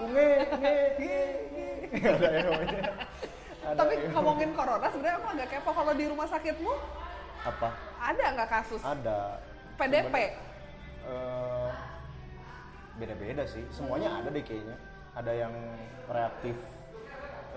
Unge, 0.00 0.28
nge, 0.50 0.74
nge, 0.96 1.18
nge. 1.46 1.70
Ada. 2.10 2.30
Ada 3.60 3.76
tapi 3.76 3.94
ngomongin 4.08 4.50
corona 4.50 4.86
sebenarnya 4.88 5.18
aku 5.18 5.28
agak 5.30 5.48
kepo 5.50 5.70
kalau 5.70 5.92
di 5.92 6.04
rumah 6.06 6.26
sakitmu 6.26 6.72
apa? 7.40 7.68
ada 8.00 8.24
nggak 8.34 8.50
kasus 8.50 8.80
Ada. 8.80 9.36
PDP 9.76 10.14
eh, 11.02 11.70
beda-beda 12.96 13.44
sih. 13.44 13.64
Semuanya 13.70 14.20
ada 14.20 14.28
deh 14.28 14.40
kayaknya. 14.40 14.76
Ada 15.10 15.32
yang 15.34 15.54
reaktif 16.06 16.56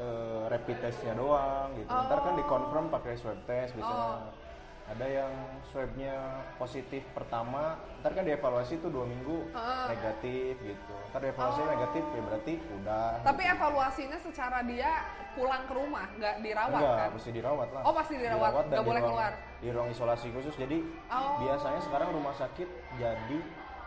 eh, 0.04 0.44
rapid 0.50 0.78
testnya 0.82 1.14
doang 1.14 1.72
gitu. 1.74 1.88
Ntar 1.88 2.20
kan 2.20 2.34
Oh. 2.34 2.38
dikonfirm 2.38 2.86
pakai 2.90 3.14
swab 3.16 3.40
test 3.44 3.72
biasanya. 3.74 4.20
Oh. 4.20 4.42
Ada 4.84 5.08
yang 5.08 5.32
swabnya 5.64 6.12
positif 6.54 7.08
pertama, 7.10 7.80
ntar 7.98 8.12
kan 8.12 8.28
dievaluasi 8.28 8.84
tuh 8.84 8.92
dua 8.92 9.08
minggu 9.08 9.48
Ah. 9.50 9.88
negatif 9.88 10.60
gitu. 10.60 10.96
Ntar 11.10 11.24
dievaluasi 11.24 11.62
Oh. 11.62 11.70
negatif 11.70 12.04
ya 12.06 12.22
berarti 12.22 12.54
udah. 12.60 13.10
tapi 13.24 13.42
gitu. 13.42 13.54
evaluasinya 13.56 14.18
secara 14.20 14.60
dia 14.62 14.92
pulang 15.34 15.64
ke 15.64 15.74
rumah 15.74 16.06
nggak 16.14 16.36
dirawat 16.38 16.78
Enggak, 16.78 16.98
kan 17.00 17.10
mesti 17.16 17.32
dirawat 17.32 17.70
lah. 17.72 17.82
Oh, 17.82 17.94
pasti 17.96 18.14
dirawat. 18.18 18.52
dan 18.52 18.64
Nggak 18.68 18.76
di 18.76 18.86
boleh 18.86 19.02
ruang- 19.02 19.10
keluar. 19.10 19.32
Di 19.58 19.70
ruang 19.72 19.90
isolasi 19.90 20.28
khusus. 20.30 20.54
Jadi 20.54 20.78
Oh. 21.08 21.40
biasanya 21.40 21.80
sekarang 21.80 22.10
rumah 22.12 22.36
sakit 22.36 22.68
jadi 22.94 23.40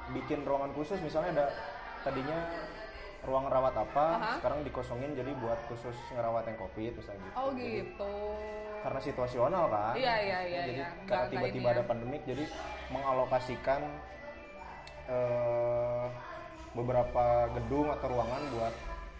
bikin 0.08 0.42
ruangan 0.42 0.72
khusus 0.72 0.96
misalnya 0.98 1.30
ada 1.34 1.46
tadinya 2.00 2.38
ruang 3.26 3.50
rawat 3.50 3.74
apa, 3.74 4.06
Aha. 4.16 4.32
sekarang 4.38 4.62
dikosongin 4.62 5.12
jadi 5.12 5.34
buat 5.36 5.58
khusus 5.66 5.98
ngerawat 6.14 6.46
yang 6.46 6.58
Covid 6.62 6.92
misalnya 6.94 7.20
gitu. 7.26 7.34
oh 7.34 7.50
Jadi, 7.50 7.66
gitu 7.82 8.14
karena 8.86 9.00
situasional 9.02 9.64
kan. 9.66 9.94
Iya, 9.98 10.14
iya, 10.22 10.38
iya, 10.46 10.60
Jadi 10.62 10.72
iya. 10.78 10.88
karena 11.10 11.26
tiba-tiba 11.26 11.68
ini 11.68 11.74
ada 11.74 11.82
ya. 11.82 11.88
pandemik 11.90 12.22
jadi 12.22 12.44
mengalokasikan 12.94 13.80
eh, 15.06 16.06
beberapa 16.70 17.24
gedung 17.56 17.88
atau 17.90 18.06
ruangan 18.10 18.42
buat 18.54 18.74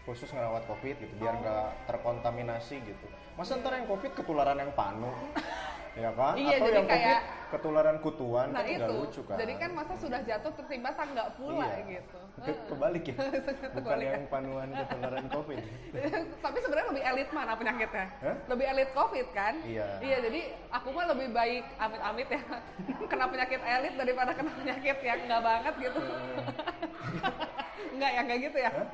khusus 0.07 0.31
ngerawat 0.31 0.63
covid 0.71 0.95
gitu 1.03 1.15
biar 1.19 1.35
Oh. 1.35 1.41
nggak 1.43 1.67
terkontaminasi 1.91 2.79
gitu. 2.79 3.07
Masa 3.35 3.59
ntar 3.59 3.75
yang 3.75 3.91
covid 3.91 4.15
ketularan 4.15 4.55
yang 4.55 4.71
panu, 4.71 5.11
ya 5.97 6.11
kan? 6.13 6.35
Iya, 6.35 6.49
atau 6.53 6.61
jadi 6.63 6.77
yang 6.77 6.87
kayak- 6.87 7.25
ketularan 7.47 7.97
kutuan 8.01 8.51
nah 8.51 8.59
kan 8.59 8.67
itu 8.69 8.91
lucu 8.91 9.23
kan? 9.23 9.39
jadi 9.39 9.55
kan 9.55 9.71
masa 9.71 9.95
sudah 9.95 10.19
jatuh 10.21 10.51
tertimpa 10.53 10.91
tangga 10.93 11.31
pula 11.33 11.63
Iya. 11.79 11.79
gitu 11.95 12.19
Ke- 12.37 12.63
kebalik 12.67 13.05
ya, 13.07 13.15
bukan 13.71 13.71
Kebalik 13.79 14.03
ya. 14.05 14.13
yang 14.13 14.27
panuan 14.27 14.69
ketularan 14.75 15.27
covid. 15.31 15.59
tapi 16.45 16.59
sebenarnya 16.59 16.89
lebih 16.91 17.05
elit 17.07 17.29
mana 17.31 17.53
penyakitnya 17.55 18.07
Hah? 18.19 18.37
lebih 18.47 18.67
elit 18.67 18.91
covid 18.93 19.27
kan 19.31 19.55
Iya. 19.63 19.89
iya 20.01 20.17
jadi 20.21 20.41
aku 20.69 20.89
mah 20.91 21.07
lebih 21.09 21.29
baik 21.31 21.65
amit-amit 21.79 22.29
ya 22.29 22.41
kena 23.11 23.27
penyakit 23.27 23.61
elit 23.63 23.95
daripada 23.95 24.31
kena 24.33 24.51
penyakit 24.53 24.97
yang 25.01 25.19
enggak 25.23 25.43
banget 25.45 25.75
gitu 25.81 26.01
enggak 27.89 28.11
ya 28.11 28.21
enggak 28.21 28.39
gitu 28.43 28.59
ya 28.59 28.71
Hah? 28.71 28.89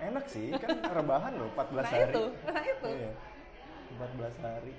Enak 0.00 0.24
sih, 0.24 0.54
kan 0.54 0.70
rebahan 0.88 1.34
loh 1.34 1.50
14 1.52 1.74
nah 1.74 1.90
hari. 1.90 2.06
itu 2.08 2.24
nah 2.46 2.62
itu 2.62 2.88
Iya. 2.94 3.12
14 3.90 4.36
hari. 4.38 4.72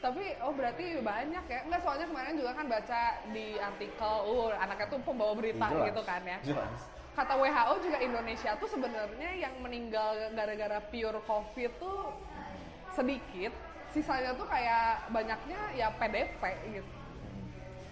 Tapi 0.00 0.24
oh 0.40 0.52
berarti 0.52 0.96
banyak 0.98 1.44
ya 1.44 1.60
enggak 1.62 1.80
soalnya 1.84 2.06
kemarin 2.08 2.32
juga 2.34 2.50
kan 2.56 2.66
baca 2.66 3.00
di 3.30 3.46
artikel 3.54 4.14
uh 4.24 4.48
anaknya 4.56 4.86
tuh 4.88 5.00
pembawa 5.04 5.32
berita 5.36 5.66
Jelas, 5.68 5.86
gitu 5.92 6.02
kan 6.02 6.20
ya 6.24 6.38
Jelas. 6.40 6.80
kata 7.12 7.34
WHO 7.36 7.74
juga 7.84 7.98
Indonesia 8.00 8.50
tuh 8.56 8.68
sebenarnya 8.68 9.30
yang 9.36 9.54
meninggal 9.60 10.32
gara-gara 10.32 10.80
pure 10.88 11.20
covid 11.28 11.70
tuh 11.76 12.16
sedikit 12.90 13.52
sisanya 13.90 14.32
tuh 14.32 14.46
kayak 14.46 15.10
banyaknya 15.10 15.58
ya 15.74 15.90
PDP 15.92 16.42
gitu. 16.70 16.90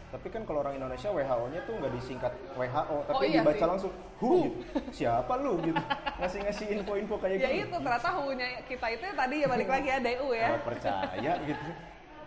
Tapi 0.09 0.25
kan 0.33 0.41
kalau 0.49 0.65
orang 0.65 0.81
Indonesia 0.81 1.13
WHO-nya 1.13 1.61
tuh 1.69 1.75
nggak 1.77 1.93
disingkat 1.93 2.33
WHO, 2.57 2.97
tapi 3.05 3.13
Oh, 3.13 3.21
iya 3.21 3.45
dibaca 3.45 3.61
sih. 3.61 3.69
langsung 3.69 3.93
WHO. 4.17 4.41
Gitu. 4.41 4.59
Siapa 5.05 5.33
lu 5.37 5.61
gitu? 5.61 5.77
Ngasih-ngasih 6.17 6.67
info-info 6.81 7.15
kayak 7.21 7.37
ya 7.37 7.51
gitu. 7.53 7.67
itu 7.69 7.77
ternyata 7.77 8.09
WHO-nya 8.17 8.49
kita 8.65 8.87
itu 8.89 9.05
tadi 9.13 9.35
ya 9.45 9.47
balik 9.53 9.69
lagi 9.77 9.89
ya 9.93 9.99
DU 10.01 10.29
ya 10.33 10.49
Nggak 10.57 10.65
percaya 10.65 11.33
gitu. 11.45 11.69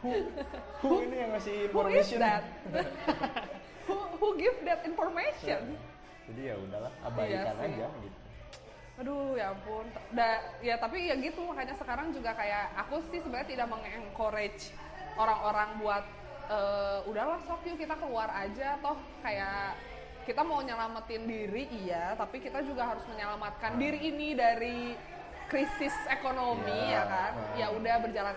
WHO, 0.01 0.33
WHO 0.81 0.95
ini 1.05 1.15
yang 1.15 1.29
ngasih 1.31 1.57
who 1.69 1.79
is 1.87 2.09
information. 2.09 2.19
that? 2.19 2.43
Who, 3.89 3.97
who 4.21 4.27
give 4.37 4.57
that 4.63 4.85
information? 4.85 5.73
Jadi 6.29 6.41
ya 6.47 6.55
udahlah, 6.55 6.93
abaikan 7.01 7.55
Iya 7.57 7.65
aja 7.65 7.87
gitu. 7.97 8.17
aduh 9.01 9.33
ya 9.33 9.45
ampun. 9.51 9.85
Da, 10.13 10.29
ya 10.61 10.75
tapi 10.77 11.09
ya 11.09 11.17
gitu 11.17 11.41
makanya 11.41 11.73
sekarang 11.73 12.13
juga 12.13 12.37
kayak 12.37 12.69
aku 12.77 13.01
sih 13.09 13.17
sebenarnya 13.17 13.49
tidak 13.57 13.67
mengencourage 13.73 14.69
orang-orang 15.17 15.69
buat 15.81 16.05
eh, 16.47 16.99
udahlah 17.09 17.41
sok 17.49 17.65
yuk 17.65 17.81
kita 17.81 17.97
keluar 17.97 18.29
aja. 18.29 18.77
Toh 18.79 18.95
kayak 19.25 19.73
kita 20.29 20.45
mau 20.45 20.61
nyelamatin 20.61 21.25
diri 21.25 21.65
iya. 21.81 22.13
Tapi 22.13 22.37
kita 22.37 22.61
juga 22.61 22.93
harus 22.93 23.03
menyelamatkan 23.09 23.81
diri 23.81 24.13
ini 24.13 24.37
dari 24.37 24.93
krisis 25.49 25.91
ekonomi 26.07 26.69
Iya, 26.71 26.95
ya 26.95 27.03
kan? 27.09 27.31
Ya 27.57 27.67
udah 27.73 27.95
berjalan 27.99 28.35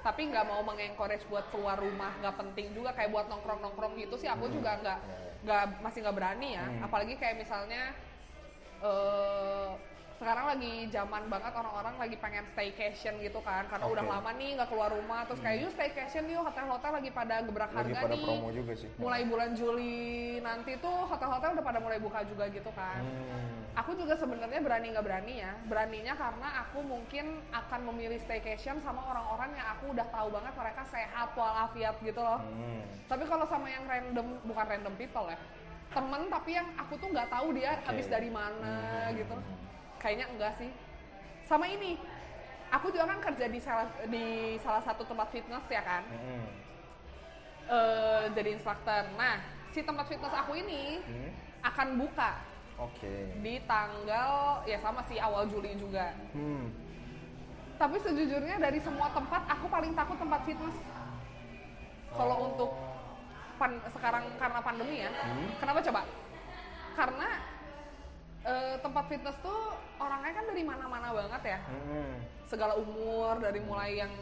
tapi 0.00 0.22
nggak 0.26 0.44
mau 0.44 0.60
mengencourage 0.62 1.24
buat 1.26 1.44
keluar 1.48 1.76
rumah 1.76 2.16
nggak 2.18 2.34
penting 2.34 2.72
juga 2.72 2.90
kayak 2.90 3.10
buat 3.10 3.26
nongkrong 3.26 3.60
nongkrong 3.60 3.94
gitu 3.94 4.16
sih 4.16 4.26
aku 4.26 4.46
Hmm. 4.46 4.54
juga 4.54 4.70
nggak 4.78 4.98
Iya. 4.98 5.18
nggak 5.40 5.62
masih 5.80 5.98
nggak 6.00 6.16
berani 6.16 6.48
ya 6.52 6.64
Hmm. 6.64 6.80
apalagi 6.82 7.14
kayak 7.14 7.36
misalnya 7.36 7.82
eh 8.80 9.68
sekarang 10.20 10.52
lagi 10.52 10.84
zaman 10.92 11.32
banget 11.32 11.48
orang-orang 11.50 11.96
lagi 11.96 12.16
pengen 12.20 12.44
staycation 12.52 13.16
gitu 13.18 13.40
kan 13.40 13.64
karena 13.66 13.88
Oke. 13.88 13.96
udah 13.96 14.04
lama 14.04 14.30
nih 14.36 14.52
nggak 14.52 14.68
keluar 14.68 14.92
rumah 14.92 15.24
terus 15.24 15.40
kayak 15.40 15.64
yuk 15.64 15.72
staycation 15.72 16.28
yuk 16.28 16.44
hotel-hotel 16.44 16.92
lagi 16.92 17.08
pada 17.08 17.40
gebrak 17.40 17.72
Lagi 17.72 17.88
harga 17.88 18.00
pada 18.04 18.12
nih 18.12 18.24
promo 18.28 18.48
juga 18.52 18.72
sih. 18.76 18.88
mulai 19.00 19.24
bulan 19.24 19.50
Juli 19.56 20.04
nanti 20.38 20.76
tuh 20.76 21.08
hotel-hotel 21.08 21.56
udah 21.56 21.64
pada 21.64 21.80
mulai 21.80 21.96
buka 21.96 22.20
juga 22.22 22.52
gitu 22.52 22.68
kan 22.70 23.00
Hmm. 23.00 23.64
aku 23.72 23.96
juga 23.96 24.12
sebenarnya 24.12 24.60
berani 24.60 24.92
nggak 24.92 25.06
berani 25.08 25.34
ya 25.40 25.52
beraninya 25.64 26.12
karena 26.12 26.48
aku 26.60 26.78
mungkin 26.82 27.26
akan 27.48 27.80
memilih 27.88 28.20
staycation 28.20 28.76
sama 28.78 29.00
orang-orang 29.06 29.56
yang 29.56 29.72
aku 29.72 29.96
udah 29.96 30.04
tahu 30.04 30.28
banget 30.28 30.52
mereka 30.52 30.82
sehat 30.84 31.32
walafiat 31.32 31.96
gitu 31.98 32.20
loh 32.20 32.44
Hmm. 32.44 32.84
tapi 33.08 33.24
kalau 33.24 33.48
sama 33.48 33.72
yang 33.72 33.88
random 33.88 34.36
bukan 34.44 34.66
random 34.68 34.94
people 34.94 35.24
ya 35.24 35.40
temen 35.90 36.28
tapi 36.28 36.50
yang 36.52 36.68
aku 36.76 36.92
tuh 36.94 37.08
nggak 37.08 37.32
tahu 37.32 37.56
dia 37.56 37.72
Oke. 37.74 37.88
habis 37.88 38.04
dari 38.04 38.28
mana 38.28 39.08
Hmm. 39.08 39.16
gitu 39.16 39.32
kayaknya 40.00 40.26
enggak 40.26 40.56
sih 40.56 40.70
sama 41.44 41.64
ini 41.64 42.00
aku 42.68 42.88
juga 42.88 43.04
kan 43.06 43.20
kerja 43.20 43.46
di 43.46 43.58
salah 43.58 43.86
di 44.06 44.24
salah 44.58 44.80
satu 44.80 45.04
tempat 45.04 45.28
fitness 45.28 45.66
ya 45.68 45.82
kan 45.82 46.02
Hmm. 46.06 46.46
Eh, 47.70 48.24
jadi 48.34 48.58
instruktur 48.58 49.04
nah 49.14 49.38
si 49.70 49.78
tempat 49.80 50.02
fitness 50.04 50.34
aku 50.34 50.56
ini 50.56 50.98
Hmm. 51.00 51.30
akan 51.62 51.88
buka 51.96 52.42
Oke. 52.76 53.30
di 53.38 53.62
tanggal 53.62 54.64
ya 54.64 54.74
sama 54.76 55.04
sih 55.04 55.20
awal 55.20 55.46
Juli 55.46 55.76
juga 55.76 56.10
Hmm. 56.32 56.72
tapi 57.76 57.96
sejujurnya 57.96 58.58
dari 58.58 58.80
semua 58.80 59.06
tempat 59.10 59.46
aku 59.46 59.68
paling 59.68 59.94
takut 59.94 60.16
tempat 60.16 60.40
fitness 60.42 60.74
kalau 62.10 62.36
Oh. 62.36 62.46
untuk 62.48 62.70
pan- 63.54 63.84
sekarang 63.88 64.24
karena 64.34 64.58
pandemi 64.58 64.96
ya 65.00 65.10
Hmm. 65.12 65.54
kenapa 65.56 65.78
coba 65.80 66.02
karena 66.92 67.28
eh, 68.42 68.74
tempat 68.78 69.04
fitness 69.06 69.36
tuh 69.38 69.60
orangnya 69.96 70.32
kan 70.32 70.44
dari 70.46 70.62
mana-mana 70.62 71.08
banget 71.10 71.42
ya 71.46 71.58
Hmm. 71.62 72.14
segala 72.44 72.74
umur 72.74 73.38
dari 73.38 73.60
mulai 73.60 73.98
yang 73.98 74.12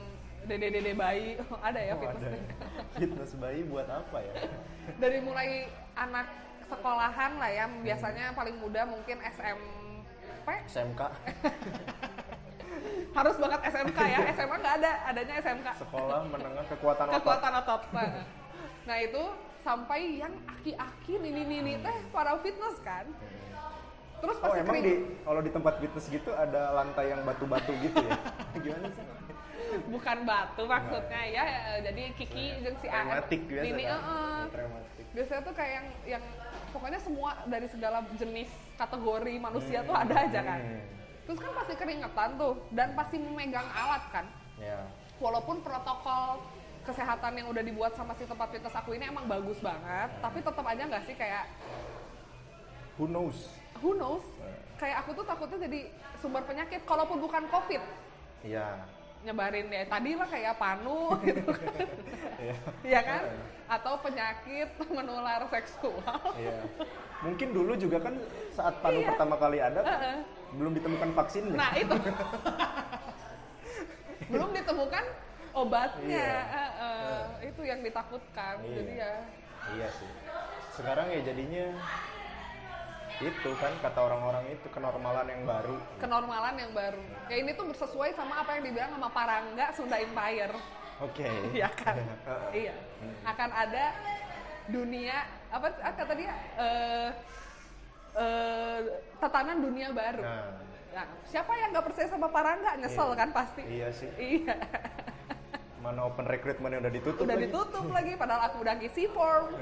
dede-dede 0.40 0.92
bayi 0.92 1.36
ada 1.66 1.78
ya 1.78 1.92
Oh, 1.92 2.00
fitness 2.00 2.24
ada. 2.24 2.38
Fitness 2.98 3.32
bayi 3.34 3.60
buat 3.62 3.86
apa 3.86 4.18
ya? 4.18 4.32
dari 5.02 5.18
mulai 5.18 5.66
anak 5.94 6.26
sekolahan 6.62 7.32
lah 7.34 7.48
ya 7.48 7.64
biasanya 7.78 8.32
paling 8.32 8.56
muda 8.56 8.84
mungkin 8.84 9.16
SMP 9.24 10.48
SMK 10.66 11.00
harus 13.10 13.36
banget 13.36 13.60
SMK 13.66 13.98
ya 13.98 14.18
SMA 14.32 14.56
nggak 14.58 14.74
ada 14.78 14.90
adanya 15.06 15.34
SMK 15.38 15.68
sekolah 15.76 16.20
menengah 16.26 16.64
kekuatan 16.68 17.06
otot. 17.08 17.16
kekuatan 17.18 17.52
otot 17.56 17.82
Nah, 17.90 18.08
Nah 18.84 18.96
itu 18.98 19.22
sampai 19.58 20.16
yang 20.16 20.32
aki-aki 20.46 21.18
ini 21.18 21.28
ini 21.34 21.56
ini 21.58 21.72
teh 21.78 21.96
para 22.08 22.32
fitness 22.38 22.80
kan. 22.80 23.04
Terus 24.18 24.36
Oh 24.36 24.42
pasti 24.44 24.58
emang 24.60 24.76
di 24.80 24.94
kalau 25.22 25.40
di 25.40 25.50
tempat 25.50 25.74
fitness 25.78 26.06
gitu 26.08 26.30
ada 26.30 26.74
lantai 26.74 27.04
yang 27.08 27.22
batu-batu 27.22 27.70
gitu 27.78 28.02
ya? 28.02 28.16
Gimana 28.64 28.88
sih? 28.90 29.04
bukan 29.68 30.24
batu 30.24 30.64
maksudnya 30.64 31.22
ya 31.28 31.44
eh, 31.44 31.78
jadi 31.84 32.02
Kiki 32.16 32.64
dan 32.64 32.74
si 32.80 32.88
A 32.88 33.04
Traumatik 33.04 33.40
biasa 33.44 33.68
ini 33.68 33.84
kan? 33.84 34.00
Traumatik. 34.48 35.04
biasanya 35.12 35.40
tuh 35.44 35.52
kayak 35.52 35.72
yang 35.74 35.86
yang 36.08 36.24
pokoknya 36.70 36.96
semua 36.96 37.30
dari 37.44 37.68
segala 37.68 38.00
jenis 38.16 38.48
kategori 38.74 39.34
manusia 39.36 39.84
tuh 39.84 39.92
ada 39.92 40.14
aja 40.18 40.40
kan 40.40 40.60
Hmm. 40.64 40.82
terus 41.26 41.38
kan 41.38 41.52
pasti 41.52 41.74
keringetan 41.76 42.30
tuh 42.34 42.54
dan 42.70 42.96
pasti 42.96 43.16
memegang 43.20 43.68
alat 43.68 44.08
kan 44.08 44.24
Ya. 44.56 44.88
walaupun 45.20 45.60
protokol 45.60 46.40
kesehatan 46.82 47.36
yang 47.36 47.46
udah 47.46 47.60
dibuat 47.60 47.92
sama 47.92 48.16
si 48.16 48.24
tempat 48.24 48.48
fitness 48.48 48.72
aku 48.72 48.96
ini 48.96 49.04
emang 49.04 49.28
bagus 49.28 49.60
banget 49.60 50.08
tapi 50.18 50.40
tetap 50.40 50.64
aja 50.64 50.82
nggak 50.82 51.04
sih 51.04 51.12
kayak 51.12 51.44
Who 52.96 53.04
knows? 53.04 53.52
Who 53.78 53.94
knows 53.94 54.24
kayak 54.76 55.02
aku 55.02 55.10
tuh 55.12 55.22
takutnya 55.22 55.66
jadi 55.66 55.90
sumber 56.16 56.42
penyakit 56.42 56.84
kalaupun 56.84 57.18
bukan 57.18 57.44
covid 57.48 57.80
Iya. 58.38 58.86
nyebarin 59.18 59.66
ya 59.66 59.82
tadi 59.84 60.14
lah 60.14 60.24
kayak 60.24 60.54
panu 60.56 61.12
gitu 61.26 61.50
kan 61.50 61.74
Iya. 62.38 62.54
Iya 62.86 63.00
kan 63.02 63.20
atau 63.68 63.98
penyakit 63.98 64.68
menular 64.96 65.42
seksual 65.48 66.18
Iya. 66.34 66.58
Mungkin 67.18 67.50
dulu 67.50 67.74
juga 67.74 67.98
kan 67.98 68.14
saat 68.54 68.78
panu 68.78 69.02
Iya. 69.02 69.08
pertama 69.10 69.34
kali 69.34 69.58
ada 69.58 69.80
kan 69.82 70.22
belum 70.54 70.72
ditemukan 70.72 71.08
vaksinnya. 71.12 71.58
nah 71.58 71.70
itu 71.74 71.92
belum 74.30 74.48
ditemukan 74.54 75.04
obatnya 75.52 76.06
Iya. 76.06 76.40
Itu 77.42 77.60
yang 77.66 77.82
ditakutkan 77.82 78.62
Iya. 78.62 78.72
jadi 78.72 78.92
ya 78.94 79.12
Iya 79.68 79.88
sih. 79.92 80.08
Sekarang 80.72 81.10
ya 81.10 81.20
jadinya 81.20 81.66
itu 83.18 83.50
kan 83.54 83.72
kata 83.78 83.98
orang-orang 84.00 84.46
itu 84.48 84.66
kenormalan 84.68 85.26
yang 85.26 85.42
baru. 85.42 85.74
kenormalan 85.98 86.54
yang 86.54 86.70
baru 86.70 87.02
ya 87.26 87.36
ini 87.36 87.50
tuh 87.52 87.66
sesuai 87.72 88.14
sama 88.14 88.40
apa 88.40 88.54
yang 88.54 88.62
dibilang 88.64 88.90
sama 88.90 89.08
Parangga 89.08 89.66
Sunda 89.72 89.98
Empire 89.98 90.54
Oke. 90.98 91.26
Iya 91.56 91.68
kan 91.72 91.98
iya 92.62 92.74
akan 93.24 93.50
ada 93.50 93.84
dunia 94.66 95.16
apa 95.48 95.66
apa 95.74 95.96
kata 95.96 96.14
dia 96.14 96.32
eh 96.56 97.08
eh, 98.14 98.78
tatanan 99.16 99.58
dunia 99.60 99.90
baru 99.90 100.22
Nah, 100.22 100.46
Nah, 100.88 101.04
siapa 101.22 101.52
yang 101.54 101.70
nggak 101.70 101.84
percaya 101.84 102.08
sama 102.08 102.26
Parangga 102.26 102.74
nyesel 102.74 103.08
Iya. 103.08 103.14
kan 103.14 103.28
pasti 103.30 103.62
iya 103.62 103.88
sih. 103.92 104.08
iya 104.40 104.56
Mana 105.78 106.02
open 106.04 106.24
recruitment 106.24 106.70
yang 106.70 106.82
udah 106.82 106.90
ditutup 106.92 107.22
udah 107.22 107.34
lagi. 107.34 107.44
ditutup 107.46 107.86
lagi 107.88 108.12
padahal 108.14 108.42
aku 108.46 108.56
udah 108.60 108.74
ngisi 108.74 109.04
form 109.08 109.52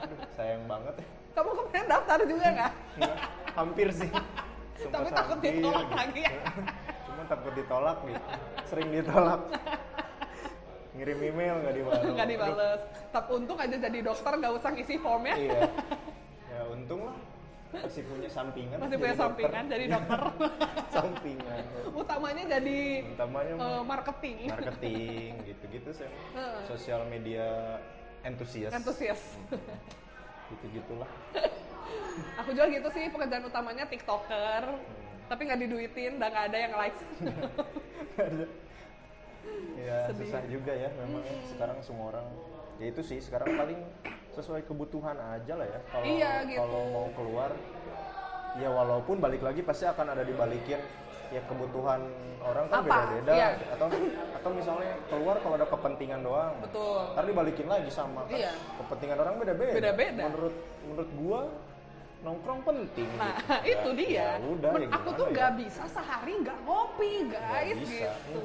Aduh, 0.00 0.18
sayang 0.32 0.64
banget 0.64 0.94
ya. 0.96 1.06
Kamu 1.30 1.50
kemarin 1.54 1.86
daftar 1.86 2.18
juga 2.22 2.46
nggak 2.50 2.72
Nggak, 2.98 3.16
hampir 3.54 3.88
sih. 3.90 4.10
Sempat 4.80 4.96
Tapi 4.96 5.10
takut 5.12 5.36
hampir 5.36 5.52
ditolak 5.54 5.84
gitu. 5.84 5.96
lagi 5.96 6.20
ya? 6.24 6.32
Cuma 7.06 7.22
takut 7.28 7.52
ditolak 7.52 7.98
gitu. 8.02 8.26
Sering 8.66 8.88
ditolak. 8.90 9.40
Ngirim 10.96 11.18
email 11.22 11.54
nggak 11.60 11.74
dibalas. 11.74 12.02
nggak 12.02 12.28
dibales 12.28 12.80
tapi 13.10 13.30
untung 13.32 13.56
aja 13.56 13.76
jadi 13.78 13.98
dokter 14.02 14.32
nggak 14.36 14.52
usah 14.54 14.70
ngisi 14.70 14.94
formnya 14.98 15.34
Iya. 15.34 15.60
Ya 16.46 16.60
untung 16.66 17.00
lah. 17.06 17.16
Masih 17.70 18.02
punya 18.02 18.26
sampingan. 18.26 18.76
masih 18.82 18.98
punya 18.98 19.14
dokter. 19.14 19.22
sampingan 19.22 19.64
jadi 19.70 19.84
dokter 19.86 20.20
sampingan. 20.90 21.62
utamanya 21.94 22.44
jadi 22.50 22.78
Utamanya 23.14 23.52
eh, 23.54 23.82
marketing 23.86 24.36
marketing 24.50 25.30
gitu-gitu 25.46 25.90
sih. 25.94 26.08
Heeh. 26.34 26.58
Sosial 26.66 27.06
media 27.06 27.78
entusias. 28.26 28.74
Antusias 30.50 30.74
Gitu-gitulah. 30.74 31.10
aku 32.42 32.50
juga 32.52 32.66
gitu 32.68 32.88
sih 32.90 33.06
pekerjaan 33.08 33.44
utamanya 33.46 33.84
tiktoker 33.86 34.64
tapi 35.30 35.46
nggak 35.46 35.60
diduitin 35.62 36.18
dan 36.18 36.28
nggak 36.34 36.46
ada 36.50 36.58
yang 36.58 36.74
likes 36.74 37.00
ya 39.78 39.96
Sedih. 40.10 40.26
susah 40.26 40.42
juga 40.50 40.72
ya 40.74 40.90
memang 41.00 41.22
ya. 41.22 41.34
sekarang 41.54 41.78
semua 41.80 42.06
orang 42.12 42.26
ya 42.82 42.90
itu 42.90 43.00
sih 43.06 43.18
sekarang 43.22 43.54
paling 43.56 43.78
sesuai 44.34 44.66
kebutuhan 44.66 45.16
aja 45.16 45.54
lah 45.54 45.66
ya 45.66 45.80
kalau 45.90 46.04
Iya, 46.04 46.32
gitu. 46.46 46.58
kalau 46.60 46.80
mau 46.92 47.06
keluar 47.14 47.50
ya 48.58 48.68
walaupun 48.68 49.16
balik 49.22 49.40
lagi 49.40 49.62
pasti 49.62 49.86
akan 49.86 50.12
ada 50.12 50.22
dibalikin 50.26 50.82
ya 51.30 51.40
kebutuhan 51.46 52.00
orang 52.40 52.66
kan 52.66 52.82
beda-beda 52.82 53.32
Iya. 53.32 53.48
atau 53.70 53.86
atau 54.34 54.50
misalnya 54.50 54.92
keluar 55.06 55.36
kalau 55.38 55.54
ada 55.54 55.68
kepentingan 55.68 56.20
doang 56.20 56.52
betul 56.58 56.98
ntar 57.12 57.24
dibalikin 57.24 57.66
lagi 57.66 57.86
sama 57.88 58.26
kan 58.26 58.34
Iya. 58.36 58.52
kepentingan 58.76 59.18
orang 59.18 59.34
beda-beda 59.38 59.74
Beda-beda. 59.76 60.22
menurut 60.26 60.54
menurut 60.82 61.10
gua 61.16 61.40
nongkrong 62.20 62.60
penting 62.62 63.08
Nah, 63.16 63.32
gitu. 63.62 63.62
itu 63.72 63.88
Ya- 63.88 63.96
dia. 63.96 64.28
ya 64.36 64.48
udah 64.50 64.70
Men- 64.74 64.82
ya 64.82 64.88
aku 64.92 65.08
tuh 65.14 65.24
ya. 65.24 65.32
nggak 65.32 65.52
bisa 65.56 65.82
sehari 65.88 66.32
nggak 66.36 66.58
ngopi, 66.60 67.12
guys, 67.26 67.76
bisa. 67.78 68.12
gitu. 68.20 68.40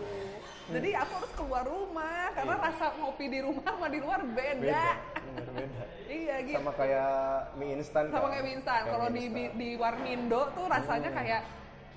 Jadi 0.66 0.90
aku 0.94 1.12
harus 1.14 1.34
keluar 1.36 1.64
rumah 1.64 2.26
karena 2.32 2.56
Iya. 2.56 2.66
rasa 2.66 2.86
ngopi 2.96 3.26
di 3.28 3.40
rumah 3.40 3.64
sama 3.68 3.88
di 3.88 4.00
luar 4.00 4.20
beda. 4.24 4.62
beda 4.62 4.86
bener 5.26 5.48
beda 5.52 5.84
Iya 6.06 6.36
gitu. 6.44 6.56
sama 6.56 6.72
kayak 6.72 7.12
mie 7.56 7.74
instan 7.74 8.04
Sama 8.08 8.22
kan? 8.22 8.30
kayak 8.32 8.44
mie 8.44 8.56
instan. 8.56 8.82
Kalau 8.86 9.08
di, 9.10 9.24
di 9.28 9.44
di 9.52 9.70
Warmindo 9.74 10.42
tuh 10.54 10.66
rasanya 10.68 11.10
Hmm. 11.10 11.18
kayak 11.18 11.42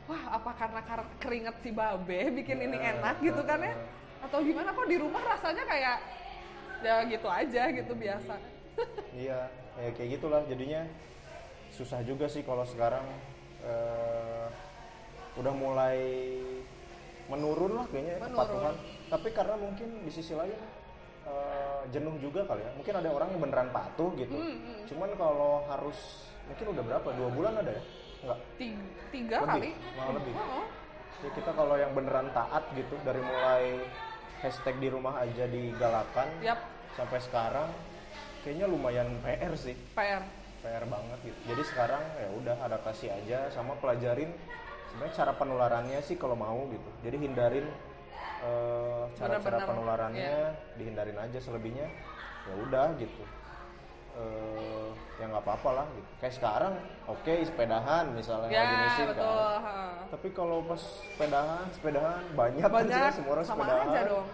wah 0.09 0.23
apa 0.33 0.51
karena 0.57 0.81
kar- 0.83 1.13
keringet 1.19 1.57
si 1.61 1.71
babe 1.71 2.33
bikin 2.33 2.59
ini 2.59 2.77
Ya, 2.77 2.97
enak 2.97 3.21
gitu 3.21 3.45
kan 3.45 3.61
ya? 3.61 3.77
uh. 3.77 4.25
Atau 4.25 4.41
gimana 4.41 4.73
kok 4.73 4.89
di 4.89 4.97
rumah 4.97 5.23
rasanya 5.23 5.63
kayak 5.63 5.97
ya 6.81 6.97
gitu 7.05 7.29
aja 7.29 7.63
gitu 7.71 7.93
biasa. 7.93 8.35
Iya, 9.11 9.51
ya 9.77 9.91
kayak 9.93 10.09
gitulah 10.17 10.47
jadinya 10.47 10.87
susah 11.69 11.99
juga 12.03 12.25
sih 12.27 12.41
kalau 12.41 12.63
sekarang 12.63 13.03
eh, 13.61 14.47
udah 15.35 15.51
mulai 15.53 15.99
menurun 17.27 17.75
lah 17.77 17.87
kayaknya 17.91 18.15
ya, 18.15 18.21
Menurun. 18.23 18.39
kepatuhan. 18.39 18.75
Tapi 19.11 19.29
karena 19.35 19.55
mungkin 19.59 19.89
di 20.03 20.11
sisi 20.11 20.33
lain 20.33 20.55
eh, 21.27 21.81
jenuh 21.91 22.15
juga 22.19 22.47
kali 22.47 22.63
ya. 22.63 22.71
Mungkin 22.73 22.95
ada 22.97 23.09
orang 23.11 23.29
yang 23.35 23.43
beneran 23.43 23.69
patuh 23.69 24.15
gitu. 24.15 24.39
Hmm, 24.39 24.87
Cuman 24.87 25.11
kalau 25.15 25.67
harus 25.67 25.99
mungkin 26.47 26.67
udah 26.73 26.83
berapa? 26.87 27.09
Dua 27.13 27.29
bulan 27.29 27.53
ada 27.59 27.75
ya? 27.75 27.83
Enggak. 28.23 28.39
Tiga, 28.59 28.85
tiga 29.15 29.37
Lebih, 29.43 29.49
kali. 29.49 29.71
malah 29.97 30.13
lebih. 30.19 30.35
Oh, 30.35 30.67
Ya 31.19 31.31
kita 31.35 31.51
kalau 31.51 31.75
yang 31.75 31.91
beneran 31.99 32.31
taat 32.31 32.63
gitu 32.79 32.95
dari 33.03 33.19
mulai 33.19 33.83
hashtag 34.39 34.79
di 34.79 34.87
rumah 34.87 35.19
aja 35.19 35.51
digalakan 35.51 36.31
yap, 36.39 36.63
sampai 36.95 37.19
sekarang 37.19 37.67
kayaknya 38.47 38.71
lumayan 38.71 39.19
PR 39.27 39.51
sih. 39.59 39.75
PR. 39.99 40.23
PR 40.63 40.85
banget 40.87 41.19
gitu. 41.27 41.39
Jadi 41.51 41.63
sekarang 41.75 42.03
ya 42.23 42.29
udah 42.39 42.57
adaptasi 42.71 43.11
aja 43.11 43.51
sama 43.51 43.75
pelajarin 43.83 44.31
sebenarnya 44.91 45.15
cara 45.19 45.33
penularannya 45.35 46.01
sih 46.07 46.15
kalau 46.15 46.39
mau 46.39 46.71
gitu. 46.71 46.91
Jadi 47.03 47.17
hindarin 47.19 47.67
eh, 48.47 49.03
cara-cara 49.19 49.59
penularannya 49.67 50.55
iya. 50.55 50.55
dihindarin 50.79 51.19
aja 51.19 51.39
selebihnya 51.43 51.87
ya 52.47 52.55
udah 52.63 52.95
gitu. 52.95 53.23
Eh, 54.19 54.89
ya 55.17 55.31
nggak 55.31 55.43
apa-apa 55.43 55.71
lah 55.73 55.87
gitu. 55.95 56.11
Kayak 56.19 56.35
sekarang 56.35 56.73
oke 57.07 57.33
sepedahan 57.45 58.05
misalnya 58.11 58.51
lagi 58.51 58.55
Ya, 58.57 58.83
musim 58.83 59.07
betul. 59.09 59.23
kan. 59.23 59.63
ha. 59.63 59.77
Tapi 60.11 60.29
kalau 60.33 60.59
pas 60.63 60.83
sepedahan, 60.83 61.65
sepedahan 61.71 62.23
banyak, 62.35 62.63
kan 62.63 62.71
Banyak, 62.73 62.91
sekarang 62.93 63.15
semua 63.15 63.33
orang 63.33 63.47
sama 63.47 63.63
sepedahan. 63.63 63.87
aja 63.89 64.01
dong. 64.09 64.27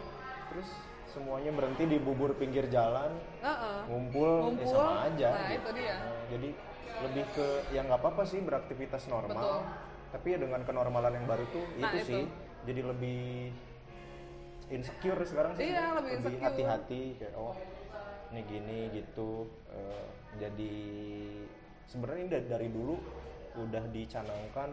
Terus 0.48 0.68
semuanya 1.06 1.50
berhenti 1.52 1.84
di 1.84 1.98
bubur 1.98 2.30
pinggir 2.34 2.66
jalan 2.66 3.12
Heeh. 3.38 3.76
ngumpul, 3.86 4.30
ya 4.32 4.44
Ngumpul, 4.50 4.66
sama 4.66 4.94
aja. 5.04 5.28
nah, 5.30 5.50
itu 5.52 5.70
dia. 5.72 5.94
Nah, 5.94 6.20
jadi 6.26 6.48
lebih 6.94 7.24
ke 7.30 7.46
ya 7.70 7.80
nggak 7.82 8.00
apa-apa 8.00 8.22
sih 8.24 8.40
beraktivitas 8.40 9.02
normal, 9.06 9.36
Betul. 9.36 9.60
tapi 10.10 10.26
ya 10.30 10.38
dengan 10.38 10.60
kenormalan 10.62 11.12
yang 11.12 11.26
baru 11.26 11.44
tuh 11.50 11.64
Nah, 11.76 11.90
itu, 11.90 11.96
itu. 11.98 12.06
sih 12.08 12.22
jadi 12.64 12.80
lebih 12.82 13.50
insecure 14.66 15.20
sekarang 15.22 15.52
sih. 15.54 15.70
Iya, 15.70 15.84
lebih 15.94 16.10
insecure. 16.16 16.42
hati-hati 16.42 17.02
kayak 17.16 17.34
oh 17.36 17.54
ini 18.34 18.42
gini 18.50 18.78
gitu. 18.90 19.46
Eh, 19.70 20.06
jadi 20.42 20.76
sebenarnya 21.86 22.20
ini 22.20 22.30
dari, 22.34 22.46
dari 22.50 22.68
dulu 22.68 22.98
udah 23.54 23.84
dicanangkan 23.94 24.70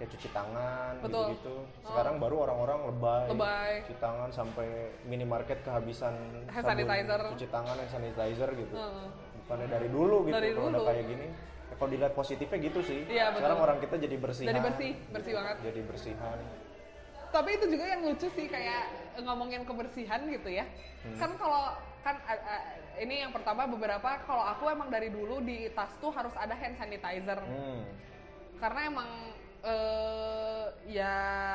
kayak 0.00 0.08
cuci 0.16 0.28
tangan 0.32 0.96
Betul. 1.04 1.36
gitu-gitu. 1.36 1.56
Sekarang 1.84 2.16
baru 2.16 2.36
orang-orang 2.48 2.78
lebay, 2.88 3.26
Lebay. 3.28 3.72
cuci 3.84 3.96
tangan 4.00 4.30
sampai 4.32 4.66
minimarket 5.04 5.60
kehabisan 5.60 6.16
Hand 6.48 6.64
sabun 6.64 6.88
sanitizer. 6.88 7.20
cuci 7.36 7.46
tangan 7.52 7.74
dan 7.76 7.88
sanitizer 7.92 8.48
gitu. 8.56 8.74
Heeh. 8.74 9.06
Bukannya 9.44 9.68
dari 9.68 9.88
dulu 9.92 10.16
gitu 10.24 10.34
Dari 10.40 10.48
kalau 10.56 10.68
udah 10.72 10.80
dulu. 10.80 10.88
kayak 10.88 11.04
gini. 11.04 11.26
Ya, 11.68 11.74
kalau 11.76 11.90
dilihat 11.92 12.12
positifnya 12.16 12.58
gitu 12.64 12.80
sih. 12.80 13.00
Betul. 13.04 13.36
Sekarang 13.36 13.58
orang 13.60 13.78
kita 13.84 13.94
jadi 14.00 14.16
bersihan. 14.16 14.48
Jadi 14.48 14.60
bersih, 14.64 14.92
bersih 15.12 15.32
banget. 15.36 15.56
Jadi 15.60 15.80
bersihan. 15.84 16.38
Tapi 17.32 17.50
itu 17.56 17.66
juga 17.68 17.84
yang 17.88 18.00
lucu 18.04 18.28
sih 18.28 18.46
kayak 18.48 18.82
ngomongin 19.24 19.64
kebersihan 19.64 20.20
gitu 20.24 20.48
ya. 20.48 20.64
Hmm. 21.04 21.16
Kan 21.20 21.30
kalau 21.36 21.72
kan 22.02 22.18
a- 22.20 22.62
ini 22.98 23.22
yang 23.22 23.30
pertama 23.30 23.64
beberapa 23.64 24.18
kalau 24.22 24.42
aku 24.44 24.68
emang 24.68 24.90
dari 24.90 25.08
dulu 25.08 25.38
di 25.40 25.70
tas 25.70 25.90
tuh 25.96 26.10
harus 26.10 26.34
ada 26.34 26.52
hand 26.52 26.74
sanitizer. 26.74 27.38
Hmm. 27.38 27.82
Karena 28.58 28.80
emang 28.86 29.08
eh 29.62 30.64
ya 30.90 31.14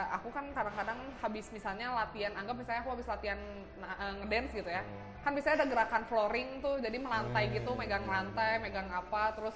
aku 0.10 0.32
kan 0.32 0.48
kadang-kadang 0.52 0.96
habis 1.20 1.52
misalnya 1.52 1.92
latihan 1.94 2.32
anggap 2.34 2.56
misalnya 2.56 2.80
aku 2.80 2.96
habis 2.96 3.04
latihan 3.06 3.36
eh, 3.78 4.14
ngedance 4.24 4.56
gitu 4.56 4.70
ya 4.70 4.80
Hmm. 4.80 5.28
kan 5.28 5.36
biasanya 5.36 5.56
ada 5.60 5.68
gerakan 5.68 6.04
flooring 6.08 6.50
tuh 6.58 6.80
jadi 6.80 6.96
melantai 6.96 7.52
Hmm. 7.52 7.56
gitu 7.60 7.76
megang 7.76 8.08
lantai 8.08 8.64
megang 8.64 8.88
apa 8.88 9.36
terus 9.36 9.52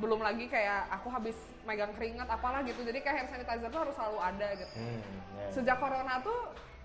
belum 0.00 0.24
lagi 0.24 0.48
kayak 0.48 0.88
aku 0.90 1.12
habis 1.12 1.36
megang 1.68 1.92
keringat 1.92 2.24
apalah 2.26 2.64
gitu 2.64 2.80
jadi 2.80 2.96
kayak 2.96 3.16
hand 3.18 3.30
sanitizer 3.30 3.68
tuh 3.68 3.80
harus 3.84 3.92
selalu 3.92 4.18
ada 4.24 4.48
gitu 4.56 4.72
Hmm, 4.72 5.00
ya. 5.36 5.48
sejak 5.52 5.76
corona 5.76 6.16
tuh 6.24 6.40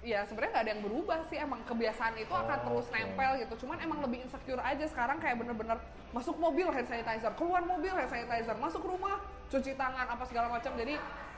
ya 0.07 0.23
sebenarnya 0.23 0.51
nggak 0.55 0.63
ada 0.63 0.71
yang 0.71 0.83
berubah 0.87 1.19
sih. 1.27 1.37
Emang 1.37 1.59
kebiasaan 1.67 2.15
itu 2.15 2.31
akan 2.31 2.57
Oh, 2.63 2.65
terus 2.71 2.87
oke. 2.87 2.95
nempel 2.95 3.31
gitu. 3.43 3.53
Cuman 3.67 3.77
emang 3.83 3.99
lebih 3.99 4.23
insecure 4.23 4.63
aja 4.63 4.85
sekarang 4.87 5.19
kayak 5.19 5.35
bener-bener 5.43 5.77
masuk 6.15 6.39
mobil 6.39 6.71
hand 6.71 6.87
sanitizer 6.87 7.35
keluar 7.35 7.59
mobil 7.67 7.91
hand 7.91 8.07
sanitizer 8.07 8.55
masuk 8.55 8.79
rumah 8.87 9.19
cuci 9.51 9.75
tangan 9.75 10.07
apa 10.07 10.23
segala 10.23 10.47
macam. 10.47 10.71
Jadi 10.79 10.95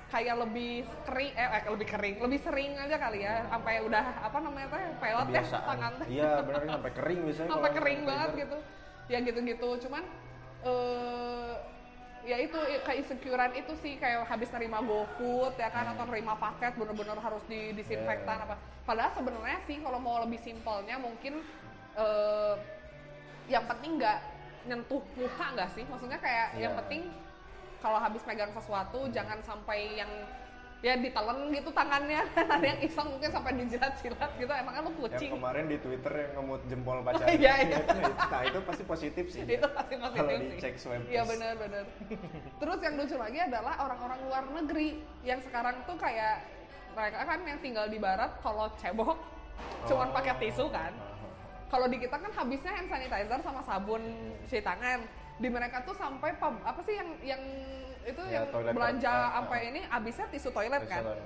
kayak 0.10 0.36
lebih 0.42 0.86
kering 1.06 1.34
eh, 1.38 1.50
eh, 1.50 1.64
lebih 1.70 1.88
kering 1.90 2.16
lebih 2.22 2.40
sering 2.46 2.72
aja 2.78 2.96
kali 3.02 3.26
ya. 3.26 3.50
Sampai 3.50 3.82
udah 3.82 4.06
apa 4.22 4.38
namanya 4.38 4.68
teh 4.70 4.84
peot 5.02 5.28
ya 5.34 5.42
tangan. 5.50 5.92
Iya, 6.06 6.32
benar 6.46 6.62
sampai 6.70 6.92
kering 6.94 7.20
biasanya. 7.26 7.50
sampai 7.58 7.72
kering 7.74 8.02
banget 8.06 8.30
gitu. 8.46 8.58
Ya 9.10 9.18
gitu-gitu. 9.26 9.70
Cuman 9.90 10.04
eh 10.62 11.54
ya 12.22 12.36
itu 12.36 12.58
keinsecurean 12.84 13.56
itu 13.56 13.74
sih 13.80 13.96
kayak 13.96 14.28
habis 14.28 14.52
nerima 14.52 14.84
GoFood 14.84 15.56
ya 15.56 15.72
kan 15.72 15.88
atau 15.96 16.04
nerima 16.06 16.36
paket 16.36 16.76
bener-bener 16.76 17.16
harus 17.18 17.44
di 17.48 17.72
disinfektan 17.74 18.38
Yeah. 18.40 18.46
apa 18.46 18.56
padahal 18.84 19.12
sebenarnya 19.16 19.60
sih 19.64 19.80
kalau 19.80 20.00
mau 20.02 20.20
lebih 20.22 20.38
simpelnya 20.38 21.00
mungkin 21.00 21.40
eh 21.96 22.56
yang 23.50 23.66
penting 23.66 23.98
nggak 23.98 24.20
nyentuh 24.70 25.02
muka 25.16 25.46
nggak 25.56 25.70
sih 25.74 25.84
maksudnya 25.88 26.20
kayak 26.20 26.60
yang 26.60 26.76
Iya. 26.76 26.80
penting 26.86 27.02
kalau 27.80 27.98
habis 27.98 28.22
megang 28.28 28.52
sesuatu 28.52 29.08
jangan 29.10 29.40
sampai 29.42 29.96
yang 29.96 30.12
ya 30.80 30.96
ditelen 30.96 31.52
gitu 31.52 31.70
tangannya 31.76 32.24
ada 32.56 32.64
yang 32.64 32.80
iseng 32.80 33.12
mungkin 33.12 33.28
sampai 33.28 33.52
dijilat-jilat 33.60 34.32
gitu 34.40 34.48
emangnya 34.48 34.80
lu 34.80 34.92
Yang 34.92 35.00
kucing 35.12 35.32
kemarin 35.36 35.66
di 35.68 35.78
Twitter 35.84 36.14
yang 36.16 36.32
ngemut 36.40 36.62
jempol 36.72 36.98
pacar. 37.08 37.26
Iya, 37.28 37.54
iya. 37.68 37.80
Nah, 38.32 38.42
itu 38.48 38.60
pasti 38.64 38.84
positif 38.88 39.26
sih. 39.28 39.44
itu 39.44 39.68
pasti 39.68 39.96
positif 40.00 40.24
Kalau 40.24 40.40
sih. 40.40 40.50
dicek 40.56 40.74
swab 40.80 41.04
Iya 41.04 41.24
benar 41.28 41.54
benar. 41.60 41.84
Terus 42.64 42.80
yang 42.80 42.94
lucu 42.96 43.16
lagi 43.20 43.40
adalah 43.44 43.74
orang-orang 43.84 44.20
luar 44.24 44.44
negeri 44.56 44.90
yang 45.28 45.40
sekarang 45.44 45.84
tuh 45.84 46.00
kayak 46.00 46.48
mereka 46.96 47.20
kan 47.28 47.40
yang 47.44 47.60
tinggal 47.60 47.86
di 47.86 48.00
barat 48.00 48.32
kalau 48.40 48.72
cebok 48.80 49.20
cuman 49.86 50.08
Oh. 50.10 50.16
pakai 50.16 50.34
tisu 50.40 50.72
kan. 50.72 50.96
Kalau 51.68 51.86
di 51.86 52.00
kita 52.00 52.16
kan 52.16 52.32
habisnya 52.32 52.72
hand 52.72 52.88
sanitizer 52.88 53.40
sama 53.44 53.60
sabun 53.62 54.02
cuci 54.48 54.64
tangan. 54.64 55.04
Di 55.40 55.48
mereka 55.52 55.84
tuh 55.84 55.94
sampai 55.94 56.34
apa 56.40 56.80
sih 56.82 56.96
yang 56.96 57.10
yang 57.22 57.44
itu 58.08 58.22
Ya, 58.28 58.44
yang 58.44 58.46
toilet 58.54 58.74
belanja 58.74 59.12
paper. 59.12 59.26
Ah, 59.26 59.32
sampai 59.40 59.60
ini 59.72 59.82
habisnya 59.88 60.26
tisu 60.32 60.50
toilet 60.56 60.84
kan. 60.88 61.04
Toilet. 61.04 61.20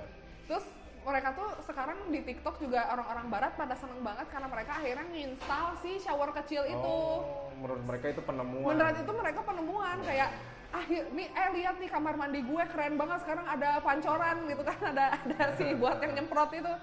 Terus 0.49 0.65
mereka 1.03 1.29
tuh 1.35 1.49
sekarang 1.67 1.97
di 2.07 2.19
TikTok 2.23 2.55
juga 2.63 2.87
orang-orang 2.95 3.25
barat 3.27 3.53
pada 3.59 3.75
seneng 3.75 3.99
banget 3.99 4.27
karena 4.31 4.47
mereka 4.47 4.71
akhirnya 4.79 5.05
nginstal 5.11 5.67
si 5.83 5.91
shower 5.99 6.31
kecil 6.31 6.63
itu. 6.63 6.95
Oh, 6.95 7.51
menurut 7.59 7.83
mereka 7.83 8.05
itu 8.09 8.21
penemuan. 8.23 8.71
Menurut 8.71 8.95
itu 9.03 9.11
mereka 9.11 9.39
penemuan 9.43 9.97
kayak 10.01 10.29
akhir 10.73 11.03
nih 11.13 11.27
eh 11.29 11.49
lihat 11.53 11.75
nih 11.77 11.89
kamar 11.93 12.17
mandi 12.17 12.41
gue 12.41 12.63
keren 12.73 12.97
banget 12.97 13.21
sekarang 13.21 13.45
ada 13.45 13.77
pancoran 13.85 14.37
gitu 14.49 14.63
kan 14.65 14.77
ada 14.91 15.05
ada 15.21 15.41
si 15.53 15.65
buat 15.79 16.01
yang 16.01 16.17
nyemprot 16.17 16.49
itu 16.57 16.73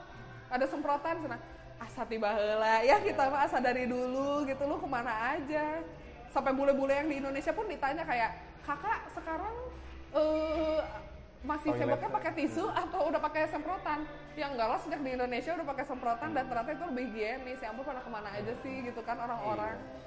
ada 0.47 0.65
semprotan 0.71 1.19
sana 1.27 1.39
asa 1.83 2.03
tiba 2.07 2.31
heula 2.31 2.87
ya 2.87 3.03
kita 3.03 3.27
mah 3.27 3.51
asa 3.51 3.59
dari 3.59 3.91
dulu 3.91 4.47
gitu 4.47 4.63
lu 4.63 4.79
ke 4.79 4.87
mana 4.87 5.35
aja 5.35 5.83
sampai 6.31 6.55
bule-bule 6.55 6.95
yang 6.95 7.11
di 7.11 7.19
Indonesia 7.19 7.51
pun 7.51 7.67
ditanya 7.67 8.07
kayak 8.07 8.31
kakak 8.63 9.11
sekarang 9.11 9.55
eh 10.13 10.81
masih 11.41 11.73
Toilet. 11.73 11.81
ceboknya 11.89 12.11
pakai 12.13 12.33
tisu 12.35 12.65
atau 12.69 13.01
udah 13.09 13.21
pakai 13.23 13.43
semprotan? 13.49 14.05
Ya 14.35 14.47
enggak 14.47 14.69
lah 14.69 14.79
sejak 14.79 15.01
di 15.01 15.11
Indonesia 15.11 15.51
udah 15.53 15.67
pakai 15.67 15.85
semprotan 15.85 16.31
dan 16.31 16.45
ternyata 16.47 16.71
itu 16.71 16.85
lebih 16.87 17.05
higienis. 17.09 17.59
Ya 17.59 17.69
ampun 17.69 17.83
pada 17.83 18.01
ke 18.01 18.11
mana 18.11 18.29
aja 18.31 18.53
sih 18.57 18.75
gitu 18.83 19.01
kan 19.01 19.17
orang-orang. 19.17 19.77
Iya. 19.77 19.99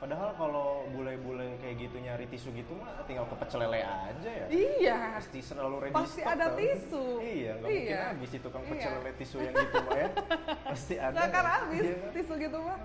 Padahal 0.00 0.32
kalau 0.32 0.88
bule-bule 0.88 1.60
kayak 1.60 1.76
gitu 1.78 2.00
nyari 2.00 2.24
tisu 2.24 2.56
gitu 2.56 2.72
mah 2.72 3.04
tinggal 3.04 3.28
ke 3.28 3.36
pecel 3.36 3.60
lele 3.60 3.84
aja 3.84 4.30
ya. 4.32 4.46
Iya. 4.48 4.96
Pasti 5.20 5.38
selalu 5.44 5.76
ready 5.78 5.92
Pasti 5.92 6.20
stock 6.24 6.32
ada 6.32 6.46
tau. 6.48 6.56
tisu. 6.56 7.04
Iya, 7.20 7.50
nggak 7.52 7.68
Iya. 7.68 7.76
mungkin 7.76 8.00
habis 8.08 8.30
itu 8.30 8.40
tukang 8.40 8.64
pecel 8.64 8.90
Iya. 8.90 8.96
lele 8.96 9.12
tisu 9.14 9.36
yang 9.38 9.54
gitu 9.54 9.76
mah 9.78 9.92
ya. 9.94 10.08
Pasti 10.72 10.94
ada. 10.96 11.12
Nggak 11.12 11.26
akan 11.28 11.44
habis 11.46 11.82
Iya. 11.84 11.96
tisu 12.16 12.32
gitu 12.38 12.58
mah. 12.58 12.78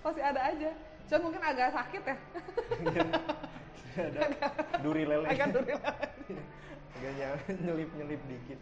Pasti 0.00 0.20
ada 0.20 0.40
aja. 0.44 0.70
Cuman 1.10 1.20
mungkin 1.26 1.42
agak 1.42 1.74
sakit 1.74 2.02
ya. 2.06 2.16
ada 3.98 4.20
duri 4.78 5.02
lele. 5.02 5.26
Agak 5.26 5.48
duri. 5.50 5.72
Agak 5.74 7.12
nyelip-nyelip 7.58 8.22
dikit. 8.24 8.60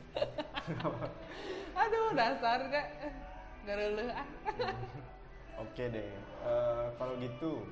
Aduh 1.75 2.09
dasar 2.17 2.59
gak. 2.67 2.87
Gak 3.63 3.77
leleh 3.77 4.09
ah. 4.11 4.27
Oke 5.61 5.85
deh. 5.87 6.09
Eh, 6.41 6.87
kalau 6.97 7.15
gitu 7.19 7.69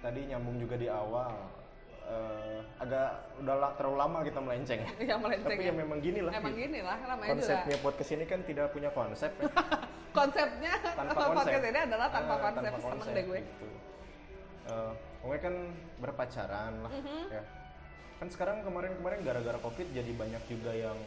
tadi 0.00 0.26
nyambung 0.26 0.58
juga 0.58 0.74
di 0.74 0.90
awal. 0.90 1.30
Eh, 2.08 2.58
agak 2.80 3.08
udah 3.38 3.54
la- 3.54 3.74
terlalu 3.76 3.96
lama 4.00 4.18
kita 4.24 4.40
melenceng. 4.40 4.80
Iya 4.96 5.14
melenceng 5.14 5.54
Tapi 5.54 5.62
ya. 5.62 5.70
ya 5.70 5.74
memang 5.76 5.98
gini 6.00 6.20
lah. 6.24 6.32
Emang 6.34 6.56
gini 6.56 6.80
lah 6.80 6.96
namanya 7.04 7.28
juga. 7.28 7.36
Konsepnya 7.38 7.76
podcast 7.78 8.10
ini 8.10 8.24
kan 8.24 8.40
tidak 8.42 8.66
punya 8.72 8.90
konsep. 8.90 9.30
ya. 9.30 9.46
Konsepnya 10.18 10.72
tanpa 10.82 11.14
podcast 11.30 11.52
konsep. 11.52 11.70
ini 11.70 11.80
adalah 11.84 12.08
tanpa 12.08 12.34
Ah, 12.34 12.40
konsep. 12.48 12.72
Seneng 12.80 13.10
deh 13.12 13.24
gue. 13.28 13.40
Gitu. 13.44 13.68
Eh, 14.68 14.92
pokoknya 15.18 15.42
kan 15.42 15.54
berpacaran 15.98 16.72
lah 16.84 16.92
Mhm. 16.92 17.22
ya. 17.32 17.42
Kan 18.18 18.28
sekarang 18.28 18.60
kemarin-kemarin 18.60 19.24
gara-gara 19.24 19.58
covid 19.58 19.86
jadi 19.88 20.10
banyak 20.12 20.42
juga 20.44 20.72
yang 20.74 20.98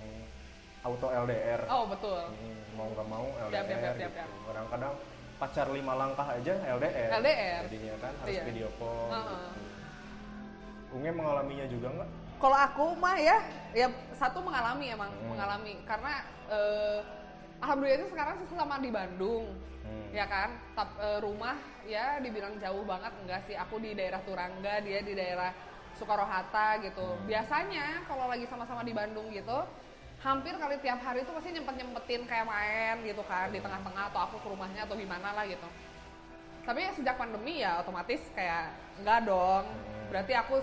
auto 0.81 1.07
LDR. 1.07 1.61
Oh 1.69 1.85
betul. 1.85 2.17
Hmm, 2.25 2.57
mau 2.73 2.87
nggak 2.89 3.07
mau 3.07 3.27
LDR 3.43 3.61
yap, 3.69 3.97
yap, 4.01 4.13
gitu. 4.17 4.33
Kadang-kadang 4.49 4.93
pacar 5.37 5.67
lima 5.69 5.93
langkah 5.93 6.25
aja 6.25 6.53
LDR. 6.57 7.09
LDR. 7.13 7.61
Jadinya 7.69 7.95
kan 8.01 8.13
harus 8.17 8.33
Iya. 8.33 8.43
video 8.49 8.69
call. 8.75 9.09
Heeh. 9.11 9.21
gitu. 9.29 9.59
Unge 10.91 11.11
mengalaminya 11.13 11.65
juga 11.69 11.87
nggak? 11.93 12.09
Kalau 12.41 12.57
aku 12.57 12.85
mah 12.97 13.15
ya, 13.15 13.37
ya 13.71 13.87
satu 14.11 14.41
mengalami 14.41 14.89
emang 14.89 15.11
Hmm. 15.13 15.29
mengalami 15.29 15.77
karena 15.85 16.13
eh, 16.51 16.99
alhamdulillah 17.61 17.99
itu 18.01 18.09
sekarang 18.11 18.35
sama 18.49 18.81
di 18.81 18.89
Bandung, 18.89 19.45
Hmm. 19.81 20.07
ya 20.13 20.25
kan. 20.29 20.49
Tap, 20.77 20.89
eh, 20.97 21.19
rumah 21.21 21.57
ya 21.85 22.21
dibilang 22.21 22.57
jauh 22.61 22.83
banget 22.85 23.13
enggak 23.25 23.41
sih. 23.49 23.55
Aku 23.57 23.81
di 23.81 23.97
daerah 23.97 24.21
Turangga, 24.21 24.81
dia 24.81 25.01
di 25.01 25.13
daerah 25.17 25.53
Soekarohata 25.97 26.81
gitu. 26.85 27.03
Hmm. 27.03 27.25
Biasanya 27.27 28.05
kalau 28.07 28.29
lagi 28.31 28.45
sama-sama 28.47 28.85
di 28.85 28.93
Bandung 28.95 29.27
gitu, 29.33 29.65
hampir 30.21 30.53
kali 30.55 30.77
tiap 30.79 31.01
hari 31.01 31.25
itu 31.25 31.31
pasti 31.33 31.49
nyempet 31.49 31.75
nyempetin 31.81 32.21
kayak 32.29 32.45
main 32.45 32.95
gitu 33.01 33.25
kan 33.25 33.49
di 33.49 33.57
tengah-tengah 33.57 34.13
atau 34.13 34.21
aku 34.29 34.37
ke 34.37 34.47
rumahnya 34.53 34.85
atau 34.85 34.93
gimana 34.93 35.33
lah 35.33 35.45
gitu. 35.49 35.67
Tapi 36.61 36.77
ya 36.77 36.91
sejak 36.93 37.17
pandemi 37.17 37.65
ya 37.65 37.81
otomatis 37.81 38.21
kayak 38.37 38.69
enggak 39.01 39.25
dong. 39.25 39.65
Hmm. 39.65 40.07
Berarti 40.13 40.33
aku 40.37 40.61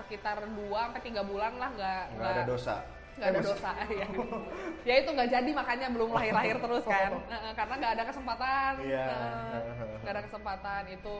sekitar 0.00 0.40
2 0.40 0.88
sampai 0.88 1.02
3 1.04 1.22
bulan 1.26 1.52
lah 1.58 1.68
enggak 1.74 2.02
Nggak 2.16 2.30
ada 2.32 2.44
dosa. 2.48 2.76
Nggak 3.18 3.28
ada 3.28 3.40
Eh, 3.40 3.44
dosa 3.44 3.70
ya. 3.90 4.06
ya 4.86 4.94
itu 5.02 5.10
nggak 5.10 5.30
jadi 5.30 5.50
makanya 5.50 5.86
belum 5.90 6.10
lahir-lahir 6.14 6.56
terus 6.56 6.84
kan. 6.86 7.10
Karena 7.58 7.74
nggak 7.76 7.92
ada 7.98 8.04
kesempatan. 8.06 8.72
Iya. 8.86 9.06
Nggak 10.02 10.12
ada 10.14 10.22
kesempatan 10.24 10.82
itu. 10.88 11.16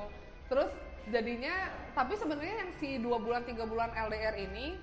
Terus 0.48 0.70
jadinya 1.08 1.54
tapi 1.92 2.14
sebenarnya 2.14 2.54
yang 2.64 2.70
si 2.78 2.96
dua 2.96 3.18
bulan 3.18 3.42
tiga 3.42 3.66
bulan 3.66 3.90
LDR 3.90 4.38
ini 4.38 4.78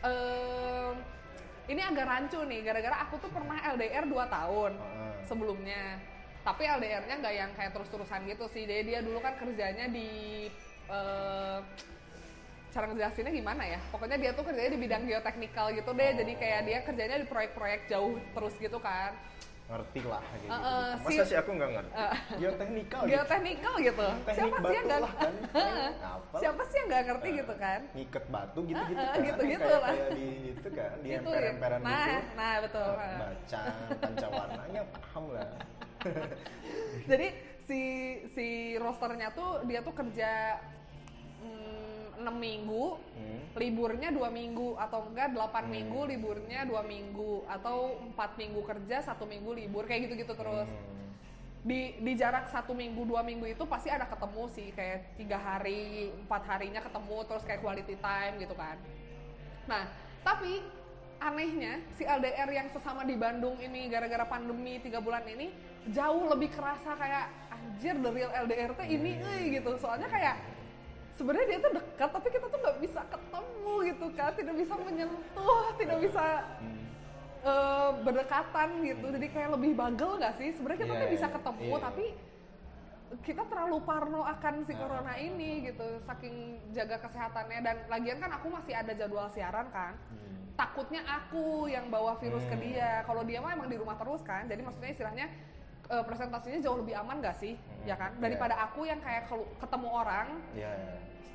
em, 0.00 0.92
ini 1.68 1.80
agak 1.80 2.06
rancu 2.08 2.40
nih. 2.42 2.60
Gara-gara 2.64 2.96
aku 3.04 3.20
tuh 3.20 3.30
pernah 3.30 3.60
LDR 3.70 4.08
2 4.08 4.16
tahun 4.26 4.72
sebelumnya. 5.22 6.00
Tapi 6.40 6.64
LDR-nya 6.64 7.14
nggak 7.20 7.34
yang 7.36 7.50
kayak 7.54 7.76
terus-terusan 7.76 8.24
gitu 8.26 8.48
sih. 8.48 8.64
Jadi 8.64 8.90
dia 8.90 9.00
dulu 9.04 9.20
kan 9.20 9.36
kerjanya 9.36 9.86
di 9.86 10.48
eh, 10.90 11.58
cara 12.70 12.84
ngejelasinnya 12.86 13.32
gimana 13.32 13.62
ya 13.64 13.78
pokoknya 13.90 14.16
dia 14.16 14.30
tuh 14.30 14.42
kerjanya 14.42 14.70
di 14.70 14.80
bidang 14.80 15.02
geoteknikal 15.04 15.66
gitu 15.70 15.90
deh 15.90 16.10
jadi 16.16 16.32
kayak 16.34 16.60
dia 16.64 16.78
kerjanya 16.80 17.16
di 17.18 17.26
proyek-proyek 17.26 17.80
jauh 17.86 18.14
terus 18.30 18.54
gitu 18.56 18.78
kan 18.78 19.12
ngerti 19.70 20.02
lah 20.02 20.18
gitu. 20.34 20.50
Eh, 20.50 20.58
eh, 20.58 20.90
Masa 20.98 21.10
si- 21.22 21.28
sih 21.30 21.36
aku 21.38 21.50
nggak 21.54 21.70
ngerti? 21.70 21.92
Eh. 21.94 22.14
Geoteknikal 22.42 23.00
gitu. 23.00 23.10
geoteknikal 23.14 23.74
gitu 23.78 24.06
Teknik 24.20 24.34
siapa 24.34 24.58
sih 24.60 24.74
yang 24.74 24.84
nggak 24.84 25.00
kan. 25.00 25.34
Apa? 26.10 26.36
siapa 26.42 26.62
sih 26.66 26.74
yang 26.74 26.88
nggak 26.90 27.04
ngerti 27.06 27.28
gitu 27.38 27.54
kan 27.54 27.80
Ngiket 27.94 28.24
batu 28.26 28.60
gitu-gitu 28.66 28.98
Eh, 28.98 29.06
eh, 29.06 29.14
kan. 29.14 29.22
gitu-gitu 29.22 29.62
kayak, 29.62 29.78
lah. 29.78 29.92
kayak 29.94 30.10
di 30.10 30.26
itu 30.50 30.68
kan, 30.74 30.90
di 30.96 31.08
Gitu, 31.14 31.18
emper-emperan 31.22 31.80
nah 31.80 32.02
gitu. 32.02 32.18
nah 32.34 32.54
betul 32.60 32.90
Eh, 32.90 33.16
Baca 33.16 33.62
pancawarnanya 33.96 34.82
paham 34.90 35.24
lah. 35.30 35.50
jadi 37.10 37.26
si 37.62 37.80
si 38.28 38.46
rosternya 38.74 39.28
tuh 39.30 39.62
dia 39.64 39.80
tuh 39.80 39.94
kerja 39.94 40.58
6 42.20 42.36
minggu 42.36 42.84
Hmm. 43.16 43.40
liburnya 43.56 44.08
dua 44.08 44.30
minggu 44.30 44.78
atau 44.78 45.10
enggak 45.10 45.32
8 45.32 45.66
Hmm. 45.66 45.72
minggu 45.72 46.00
liburnya 46.06 46.60
dua 46.64 46.82
minggu 46.84 47.44
atau 47.44 47.98
empat 48.06 48.36
minggu 48.36 48.60
kerja 48.62 49.02
satu 49.02 49.24
minggu 49.24 49.50
libur 49.52 49.84
kayak 49.84 50.06
gitu 50.08 50.22
gitu 50.22 50.34
terus 50.36 50.68
Hmm. 50.70 51.08
di 51.60 51.92
di 52.00 52.12
jarak 52.16 52.48
satu 52.48 52.72
minggu 52.72 53.04
dua 53.04 53.20
minggu 53.20 53.44
itu 53.44 53.64
pasti 53.68 53.92
ada 53.92 54.08
ketemu 54.08 54.42
sih 54.48 54.72
kayak 54.72 55.16
tiga 55.16 55.36
hari 55.36 56.08
empat 56.24 56.42
harinya 56.46 56.80
ketemu 56.80 57.16
terus 57.28 57.44
kayak 57.44 57.60
quality 57.60 57.96
time 58.00 58.34
gitu 58.40 58.56
kan 58.56 58.80
nah 59.68 59.84
tapi 60.24 60.64
anehnya 61.20 61.84
si 61.92 62.08
LDR 62.08 62.48
yang 62.48 62.72
sesama 62.72 63.04
di 63.04 63.12
Bandung 63.12 63.60
ini 63.60 63.92
gara-gara 63.92 64.24
pandemi 64.24 64.80
tiga 64.80 65.04
bulan 65.04 65.20
ini 65.28 65.52
jauh 65.92 66.32
lebih 66.32 66.48
kerasa 66.48 66.96
kayak 66.96 67.28
anjir 67.52 67.92
the 68.00 68.08
real 68.08 68.32
LDR 68.32 68.72
teh 68.72 68.88
ini 68.88 69.20
eh 69.20 69.60
gitu 69.60 69.76
soalnya 69.76 70.08
kayak 70.08 70.40
sebenarnya 71.20 71.46
dia 71.46 71.58
tuh 71.60 71.72
dekat 71.76 72.10
tapi 72.10 72.28
kita 72.30 72.46
tuh 72.48 72.58
nggak 72.58 72.78
bisa 72.80 73.00
ketemu 73.04 73.72
gitu 73.86 74.06
kan 74.16 74.30
tidak 74.32 74.54
bisa 74.56 74.74
menyentuh 74.74 75.64
tidak 75.76 75.98
bisa 76.00 76.24
Hmm. 76.56 76.84
eh, 77.42 77.90
berdekatan 78.00 78.68
gitu 78.82 79.06
jadi 79.10 79.26
kayak 79.28 79.50
lebih 79.54 79.72
bagel 79.74 80.16
nggak 80.16 80.34
sih 80.34 80.48
sebenarnya 80.52 80.80
kita 80.80 80.92
Iya, 80.92 81.00
tuh 81.00 81.08
bisa 81.10 81.26
iya, 81.26 81.34
ketemu 81.36 81.68
iya. 81.70 81.80
tapi 81.82 82.06
kita 83.20 83.42
terlalu 83.42 83.78
parno 83.82 84.22
akan 84.22 84.54
si 84.62 84.70
Nah. 84.70 84.78
corona 84.78 85.14
ini 85.14 85.66
gitu 85.66 85.82
saking 86.00 86.34
jaga 86.70 86.96
kesehatannya 87.00 87.58
dan 87.58 87.76
lagian 87.86 88.16
kan 88.16 88.30
aku 88.32 88.48
masih 88.48 88.72
ada 88.72 88.92
jadwal 88.94 89.26
siaran 89.28 89.66
kan 89.68 89.92
Hmm. 90.08 90.52
takutnya 90.54 91.02
aku 91.02 91.66
yang 91.66 91.88
bawa 91.88 92.16
virus 92.16 92.44
ke 92.44 92.54
Hmm. 92.54 92.62
dia 92.62 92.90
kalau 93.02 93.20
dia 93.22 93.40
mah 93.40 93.52
emang 93.52 93.66
di 93.66 93.76
rumah 93.76 93.96
terus 93.96 94.22
kan 94.22 94.46
jadi 94.46 94.60
maksudnya 94.60 94.90
istilahnya 94.90 95.26
eh, 95.88 96.04
presentasinya 96.06 96.60
jauh 96.60 96.78
lebih 96.78 96.94
aman 96.94 97.18
gak 97.18 97.34
sih 97.34 97.58
Hmm, 97.58 97.82
ya 97.82 97.96
kan 97.96 98.14
iya. 98.14 98.22
daripada 98.22 98.54
aku 98.60 98.84
yang 98.84 99.00
kayak 99.00 99.26
ketemu 99.58 99.88
orang 99.90 100.28
Iya. 100.54 100.70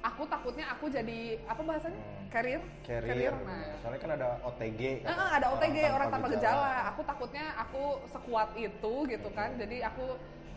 Aku 0.05 0.21
takutnya 0.25 0.65
aku 0.69 0.85
jadi 0.87 1.19
apa 1.43 1.61
bahasanya 1.61 1.97
Hmm. 1.97 2.27
carrier 2.29 2.61
Carrier. 2.83 3.33
nah 3.41 3.73
Soalnya 3.79 3.99
kan 3.99 4.11
ada 4.13 4.27
OTG. 4.43 4.81
Kan? 5.01 5.07
eh, 5.09 5.29
ada 5.33 5.45
OTG 5.49 5.77
orang, 5.87 6.07
tanpa 6.09 6.27
gejala. 6.29 6.69
Aku 6.91 7.01
takutnya 7.01 7.45
aku 7.55 7.83
sekuat 8.07 8.49
itu 8.55 8.93
gitu 9.07 9.29
kan. 9.31 9.49
Hmm. 9.49 9.59
Jadi 9.59 9.77
aku 9.81 10.03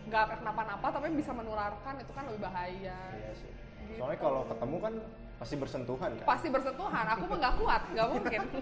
nggak 0.09 0.41
kenapa-napa 0.41 0.87
tapi 0.91 1.07
bisa 1.13 1.33
menularkan 1.33 1.95
itu 1.97 2.13
kan 2.13 2.25
lebih 2.27 2.41
bahaya. 2.43 2.99
Iya 3.15 3.31
sih. 3.35 3.51
Gitu. 3.87 3.97
Soalnya 3.97 4.19
kalau 4.19 4.41
ketemu 4.45 4.77
kan 4.79 4.95
pasti 5.39 5.55
bersentuhan 5.55 6.11
kan. 6.19 6.27
Pasti 6.27 6.49
bersentuhan. 6.51 7.05
Aku 7.09 7.25
mah 7.25 7.39
nggak 7.39 7.55
kuat, 7.57 7.83
nggak 7.89 8.09
mungkin. 8.11 8.41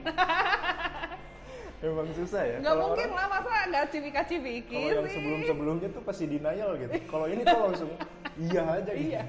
Emang 1.78 2.08
susah 2.14 2.42
ya. 2.42 2.56
Nggak 2.58 2.72
Kalau 2.72 2.84
mungkin 2.88 3.08
orang- 3.10 3.18
lah 3.18 3.26
masa 3.28 3.52
nggak 3.68 3.84
cimika-cimiki 3.92 4.76
Kalau 4.80 4.94
yang 4.96 5.06
sebelum-sebelumnya 5.08 5.88
tuh 5.92 6.02
pasti 6.02 6.24
denial 6.26 6.70
gitu. 6.78 6.92
Kalau 7.12 7.26
ini 7.26 7.42
tuh 7.42 7.58
langsung 7.60 7.90
iya 8.36 8.62
aja 8.64 8.92
gitu. 8.92 9.08
Iya, 9.08 9.22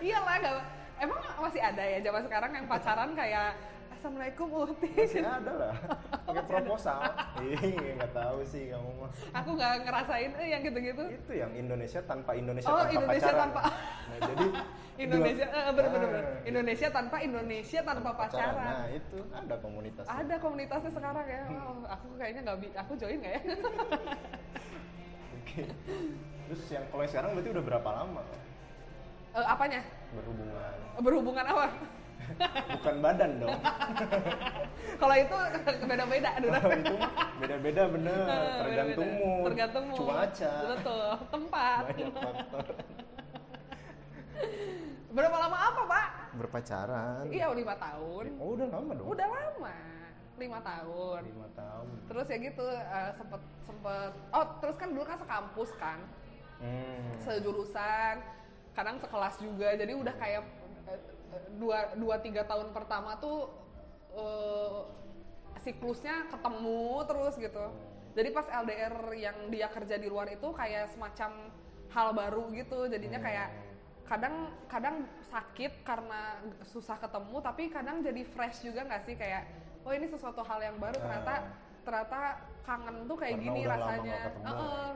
iyalah 0.00 0.36
nggak. 0.38 0.77
Emang 0.98 1.18
masih 1.38 1.60
ada 1.60 1.78
ya 1.80 1.98
zaman 2.00 2.22
sekarang 2.22 2.50
yang 2.52 2.66
pacaran 2.66 3.10
kayak 3.14 3.54
Assalamualaikum 3.88 4.46
Uti. 4.52 4.94
Masih 4.94 5.26
ada 5.26 5.52
lah. 5.52 5.74
Pakai 6.30 6.44
proposal. 6.44 7.02
Iya, 7.42 7.98
nggak 7.98 8.12
tahu 8.14 8.38
sih 8.46 8.70
kamu 8.70 8.90
mah. 8.94 9.10
Aku 9.34 9.58
nggak 9.58 9.72
ngerasain 9.82 10.30
eh, 10.38 10.48
yang 10.48 10.62
gitu-gitu. 10.62 11.02
Itu 11.10 11.32
yang 11.34 11.50
Indonesia 11.50 11.98
tanpa 12.02 12.38
Indonesia 12.38 12.70
Oh, 12.70 12.78
tanpa 12.78 12.94
Indonesia 12.94 13.26
pacaran. 13.26 13.42
tanpa- 13.50 13.64
Nah, 14.06 14.18
jadi 14.22 14.46
Indonesia, 15.04 15.46
eh, 15.46 15.72
bener, 15.72 15.90
bener, 15.90 16.08
bener. 16.08 16.24
Ah, 16.24 16.46
Indonesia 16.46 16.88
tanpa 16.90 17.16
Indonesia 17.18 17.80
tanpa 17.82 18.10
pacaran. 18.14 18.54
Nah, 18.54 18.86
itu 18.88 19.18
ada 19.28 19.54
komunitas. 19.58 20.04
Ada 20.06 20.34
komunitasnya 20.38 20.92
sekarang 20.94 21.26
ya. 21.26 21.42
Wow, 21.48 21.74
aku 21.88 22.06
kayaknya 22.14 22.40
nggak 22.46 22.58
bi, 22.58 22.66
aku 22.72 22.92
join 22.94 23.18
nggak 23.18 23.34
ya? 23.34 23.40
Oke. 25.36 25.62
Terus 26.46 26.62
yang 26.70 26.84
kalau 26.88 27.02
sekarang 27.04 27.30
berarti 27.34 27.50
udah 27.50 27.64
berapa 27.66 27.90
lama 27.92 28.22
Eh, 29.28 29.44
apanya? 29.44 29.80
berhubungan? 30.10 30.72
Berhubungan 30.98 31.44
apa? 31.46 31.66
Bukan 32.74 32.94
badan 33.00 33.30
dong. 33.38 33.56
Kalau 35.00 35.16
itu 35.16 35.36
beda-beda 35.80 36.30
Kalau 36.36 36.74
itu 36.74 36.96
beda-beda 37.40 37.82
bener, 37.88 38.24
Eh, 38.26 38.52
tergantung 38.58 39.08
beda-beda. 39.08 39.24
mood, 39.24 39.44
tergantung 39.48 39.84
mood. 39.88 39.98
cuaca, 40.02 40.52
betul, 40.68 41.08
tempat. 41.30 41.82
banyak 41.88 42.12
faktor. 42.12 42.66
Berapa 45.08 45.36
lama 45.40 45.58
apa 45.58 45.82
pak? 45.84 46.06
Berpacaran. 46.36 47.24
Iya 47.28 47.46
lima 47.50 47.74
tahun. 47.74 48.24
Oh 48.38 48.54
udah 48.54 48.66
lama 48.70 48.92
dong. 48.94 49.06
Udah 49.08 49.26
lama, 49.26 49.76
lima 50.36 50.58
tahun. 50.60 51.20
Lima 51.26 51.48
tahun. 51.56 51.86
Terus 52.06 52.26
ya 52.28 52.36
gitu 52.38 52.64
eh, 52.68 53.10
sempet 53.16 53.40
sempet. 53.64 54.10
Oh 54.30 54.44
terus 54.60 54.76
kan 54.76 54.88
dulu 54.92 55.02
kan 55.02 55.16
sekampus 55.16 55.70
kan, 55.74 55.98
Hmm. 56.58 57.08
sejurusan, 57.22 58.14
kadang 58.72 58.96
sekelas 58.98 59.40
juga. 59.40 59.72
Jadi 59.76 59.92
udah 59.94 60.14
kayak 60.16 60.42
eh, 60.88 61.00
eh, 61.36 61.44
dua 61.56 61.92
dua 61.94 62.16
tiga 62.20 62.42
tahun 62.44 62.72
pertama 62.72 63.16
tuh 63.20 63.48
eh, 64.16 64.80
siklusnya 65.62 66.28
ketemu 66.32 67.04
terus 67.04 67.34
gitu. 67.36 67.64
Jadi 68.16 68.28
pas 68.34 68.46
LDR 68.50 68.94
yang 69.14 69.36
dia 69.52 69.68
kerja 69.70 69.94
di 69.94 70.08
luar 70.10 70.26
itu 70.32 70.48
kayak 70.50 70.90
semacam 70.90 71.30
hal 71.92 72.08
baru 72.12 72.50
gitu. 72.52 72.88
Jadinya 72.88 73.20
kayak 73.22 73.48
kadang 74.08 74.56
kadang 74.72 75.04
sakit 75.28 75.84
karena 75.84 76.40
susah 76.64 76.96
ketemu 76.96 77.44
tapi 77.44 77.68
kadang 77.68 78.00
jadi 78.00 78.24
fresh 78.24 78.64
juga 78.64 78.88
nggak 78.88 79.04
sih 79.04 79.12
kayak 79.20 79.44
oh 79.84 79.92
ini 79.92 80.08
sesuatu 80.08 80.40
hal 80.40 80.64
yang 80.64 80.80
baru 80.80 80.96
ternyata 80.96 81.34
Ah. 81.44 81.44
ternyata 81.84 82.20
kangen 82.64 83.04
tuh 83.04 83.16
kayak 83.16 83.36
Karena 83.36 83.44
gini 83.48 83.60
rasanya. 83.64 84.20
Heeh, 84.44 84.88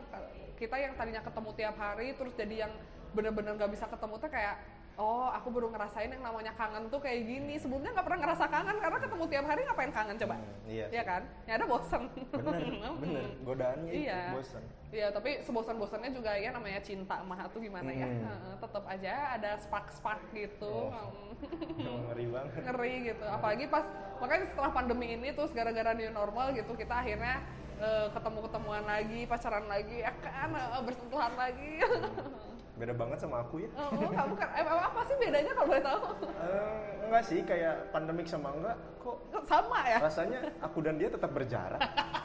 kita 0.57 0.77
yang 0.77 0.93
tadinya 0.97 1.23
ketemu 1.25 1.51
tiap 1.57 1.77
hari 1.77 2.09
terus 2.17 2.33
jadi 2.37 2.55
yang 2.69 2.73
bener-bener 3.13 3.53
nggak 3.55 3.71
bisa 3.71 3.85
ketemu 3.87 4.15
tuh 4.17 4.29
kayak 4.29 4.57
oh 4.93 5.25
aku 5.27 5.49
baru 5.49 5.73
ngerasain 5.73 6.05
yang 6.07 6.21
namanya 6.21 6.53
kangen 6.53 6.85
tuh 6.87 7.01
kayak 7.01 7.25
gini 7.25 7.57
sebelumnya 7.57 7.93
nggak 7.93 8.05
pernah 8.05 8.21
ngerasa 8.21 8.45
kangen 8.45 8.77
karena 8.77 8.99
ketemu 9.01 9.25
tiap 9.27 9.45
hari 9.47 9.61
ngapain 9.65 9.89
kangen 9.91 10.17
coba 10.17 10.37
Hmm, 10.37 10.69
iya 10.69 10.85
sih. 10.89 11.01
kan 11.01 11.23
ya 11.45 11.53
ada 11.57 11.65
bosen 11.65 12.03
Bener, 12.13 12.93
bener. 13.03 13.25
Godaannya 13.43 13.89
Iya. 13.91 14.21
itu 14.23 14.37
bosan. 14.37 14.63
Iya, 14.93 15.09
tapi 15.09 15.41
sebosan-bosannya 15.41 16.13
juga 16.13 16.37
ya 16.37 16.53
namanya 16.53 16.85
cinta 16.85 17.25
mah 17.25 17.49
tuh 17.49 17.65
gimana 17.65 17.89
ya. 17.89 18.05
Hmm. 18.05 18.29
Heeh, 18.29 18.55
tetap 18.61 18.85
aja 18.85 19.15
ada 19.41 19.51
spark-spark 19.57 20.21
gitu. 20.31 20.69
Oh. 20.69 21.09
Hmm. 21.41 22.13
Ngeri 22.13 22.29
banget. 22.29 22.61
Ngeri 22.61 22.95
gitu. 23.09 23.25
Apalagi 23.25 23.65
pas 23.73 23.89
makanya 24.21 24.45
setelah 24.47 24.69
pandemi 24.71 25.17
ini 25.17 25.33
terus 25.33 25.49
gara-gara 25.51 25.97
new 25.97 26.13
normal 26.13 26.53
gitu 26.53 26.77
kita 26.77 26.93
akhirnya 26.93 27.41
eh, 27.81 28.13
ketemu-ketemuan 28.13 28.85
lagi, 28.85 29.25
pacaran 29.25 29.65
lagi, 29.65 30.05
ya 30.05 30.13
kan 30.21 30.53
eh, 30.53 30.81
bersentuhan 30.85 31.33
lagi. 31.35 31.73
Beda 32.83 32.99
banget 32.99 33.19
sama 33.23 33.47
aku 33.47 33.63
ya. 33.63 33.71
oh, 33.79 34.11
kamu 34.11 34.35
kan 34.35 34.49
eh, 34.59 34.67
apa 34.67 35.01
sih 35.07 35.15
bedanya 35.15 35.55
kalau 35.55 35.71
boleh 35.71 35.85
tahu? 35.87 36.03
Eh, 36.27 36.83
enggak 37.07 37.23
sih, 37.31 37.39
kayak 37.47 37.75
pandemik 37.95 38.27
sama 38.27 38.51
enggak, 38.59 38.75
kok 38.99 39.17
Sama 39.47 39.79
ya? 39.87 39.99
rasanya 40.03 40.51
aku 40.59 40.83
dan 40.83 40.99
dia 40.99 41.07
tetap 41.07 41.31
berjarak. 41.31 41.79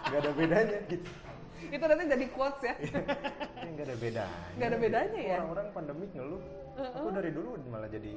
Gak 0.09 0.17
ada 0.17 0.31
bedanya 0.33 0.77
gitu. 0.89 1.09
Itu 1.69 1.83
nanti 1.85 2.03
jadi 2.09 2.25
quotes 2.33 2.61
ya. 2.65 2.73
Ini 2.73 3.69
nggak 3.69 3.85
ada 3.85 3.97
bedanya. 4.01 4.39
Nggak 4.57 4.69
ada 4.73 4.77
bedanya 4.81 5.19
ya? 5.21 5.37
Orang-orang 5.45 5.67
pandemik 5.77 6.09
ngeluh. 6.17 6.41
Aku 6.73 7.07
dari 7.13 7.29
dulu 7.37 7.49
malah 7.69 7.89
jadi 7.93 8.13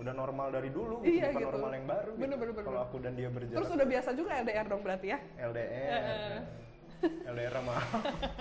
udah 0.00 0.14
normal 0.16 0.48
dari 0.48 0.70
dulu, 0.72 1.04
Iya, 1.04 1.28
bukan 1.28 1.36
gitu. 1.36 1.48
normal 1.52 1.70
yang 1.76 1.86
baru. 1.90 2.10
Bener, 2.16 2.36
bener, 2.40 2.52
bener, 2.56 2.64
Kalau 2.64 2.80
aku 2.80 2.96
dan 3.04 3.12
dia 3.12 3.28
berjarak. 3.28 3.60
Terus 3.60 3.70
udah 3.76 3.86
biasa 3.92 4.08
juga 4.16 4.30
LDR 4.40 4.66
dong 4.72 4.80
berarti 4.80 5.06
ya? 5.12 5.18
LDR. 5.36 6.40
LDR 7.28 7.52
sama 7.54 7.74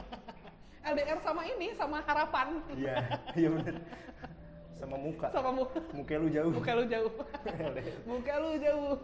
LDR 0.98 1.22
sama 1.22 1.46
ini 1.46 1.78
sama 1.78 2.02
harapan. 2.02 2.58
Iya, 2.74 2.96
iya 3.38 3.50
bener. 3.54 3.76
Sama 4.78 4.94
muka. 4.96 5.30
sama 5.30 5.50
mu 5.52 5.64
Muka 5.94 6.14
lu 6.18 6.28
jauh. 6.28 6.50
muka 6.52 6.72
lu 6.74 6.84
jauh. 6.86 7.12
Muka 8.06 8.34
lu 8.36 8.52
jauh. 8.58 8.98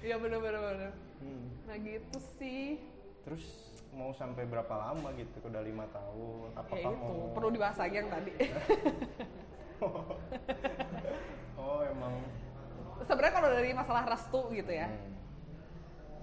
Iya 0.00 0.16
bener 0.18 0.38
bener 0.38 0.60
bener. 0.62 0.92
Hmm. 1.20 1.44
Nah 1.64 1.76
gitu 1.78 2.16
sih. 2.36 2.76
Terus 3.24 3.44
mau 3.90 4.12
sampai 4.12 4.44
berapa 4.44 4.68
lama 4.70 5.08
gitu? 5.14 5.40
Udah 5.42 5.60
lima 5.60 5.88
tahun. 5.88 6.48
Ya 6.50 6.60
Apakah 6.60 6.92
itu 6.92 7.00
mau? 7.00 7.32
perlu 7.32 7.48
dibahas 7.50 7.76
lagi 7.76 7.96
yang 7.96 8.08
tadi. 8.08 8.32
Oh 11.56 11.80
emang. 11.82 12.14
Sebenarnya 13.00 13.30
kalau 13.32 13.48
dari 13.48 13.70
masalah 13.72 14.04
restu 14.06 14.40
gitu 14.52 14.72
ya, 14.72 14.88
Hmm. 14.88 15.14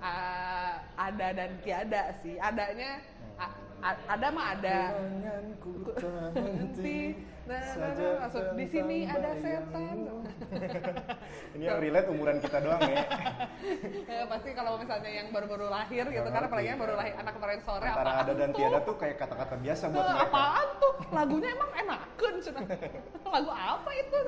ah, 0.02 0.74
ada 0.98 1.28
dan 1.32 1.52
tiada 1.62 2.04
sih. 2.20 2.36
Adanya 2.36 3.00
a- 3.38 3.56
a- 3.80 4.04
ada 4.08 4.28
mah 4.30 4.46
ada. 4.54 4.80
Henti 6.34 7.00
Nah, 7.46 7.62
nah, 7.78 7.94
nah, 7.94 8.14
maksud 8.26 8.58
di 8.58 8.66
sini 8.66 9.06
ada 9.06 9.38
setan. 9.38 9.98
Ini 11.54 11.62
yang 11.62 11.78
relate 11.78 12.10
umuran 12.10 12.42
kita 12.42 12.58
doang 12.58 12.82
ya. 12.82 13.06
Eh, 14.02 14.26
pasti 14.34 14.50
kalau 14.58 14.82
misalnya 14.82 15.14
yang 15.14 15.30
baru-baru 15.30 15.70
lahir 15.70 16.10
gitu 16.10 16.26
kan, 16.26 16.42
Ngerti. 16.42 16.50
apalagi 16.50 16.68
yang 16.74 16.82
baru 16.82 16.94
lahir 16.98 17.14
anak 17.14 17.34
kemarin 17.38 17.60
sore 17.62 17.86
Antara 17.86 18.02
apaan 18.02 18.26
ada 18.26 18.34
dan 18.34 18.50
tuh? 18.50 18.58
tiada 18.58 18.80
tuh 18.82 18.96
kayak 18.98 19.16
kata-kata 19.22 19.56
biasa 19.62 19.84
buat 19.94 20.06
mereka. 20.10 20.26
apaan 20.26 20.68
tuh? 20.82 20.94
Lagunya 21.14 21.50
emang 21.54 21.72
enakan 21.78 22.34
cenah. 22.42 22.66
Lagu 23.38 23.52
apa 23.54 23.90
itu? 23.94 24.20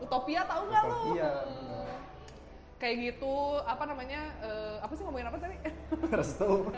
Utopia 0.00 0.40
tahu 0.48 0.62
nggak 0.64 0.82
lu? 0.82 0.96
Utopia. 0.96 1.30
Hmm. 2.76 2.80
Kayak 2.84 2.96
gitu, 3.16 3.34
apa 3.64 3.84
namanya? 3.88 4.20
eh, 4.44 4.76
apa 4.84 4.92
sih 4.92 5.02
ngomongin 5.08 5.28
apa 5.32 5.38
tadi? 5.40 5.56
Restu. 6.20 6.68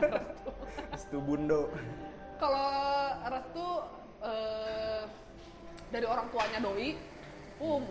Restu 0.95 1.19
Bundo. 1.19 1.67
Kalau 2.39 2.71
restu 3.27 3.67
eh, 4.23 5.03
dari 5.91 6.07
orang 6.07 6.31
tuanya 6.31 6.59
doi, 6.63 6.95
um, 7.59 7.83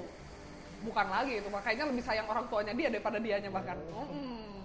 bukan 0.88 1.08
lagi 1.12 1.44
itu 1.44 1.50
makanya 1.52 1.84
lebih 1.90 2.04
sayang 2.06 2.28
orang 2.32 2.48
tuanya 2.48 2.72
dia 2.72 2.88
daripada 2.88 3.20
dianya 3.20 3.52
bahkan. 3.52 3.76
Mm. 3.92 4.64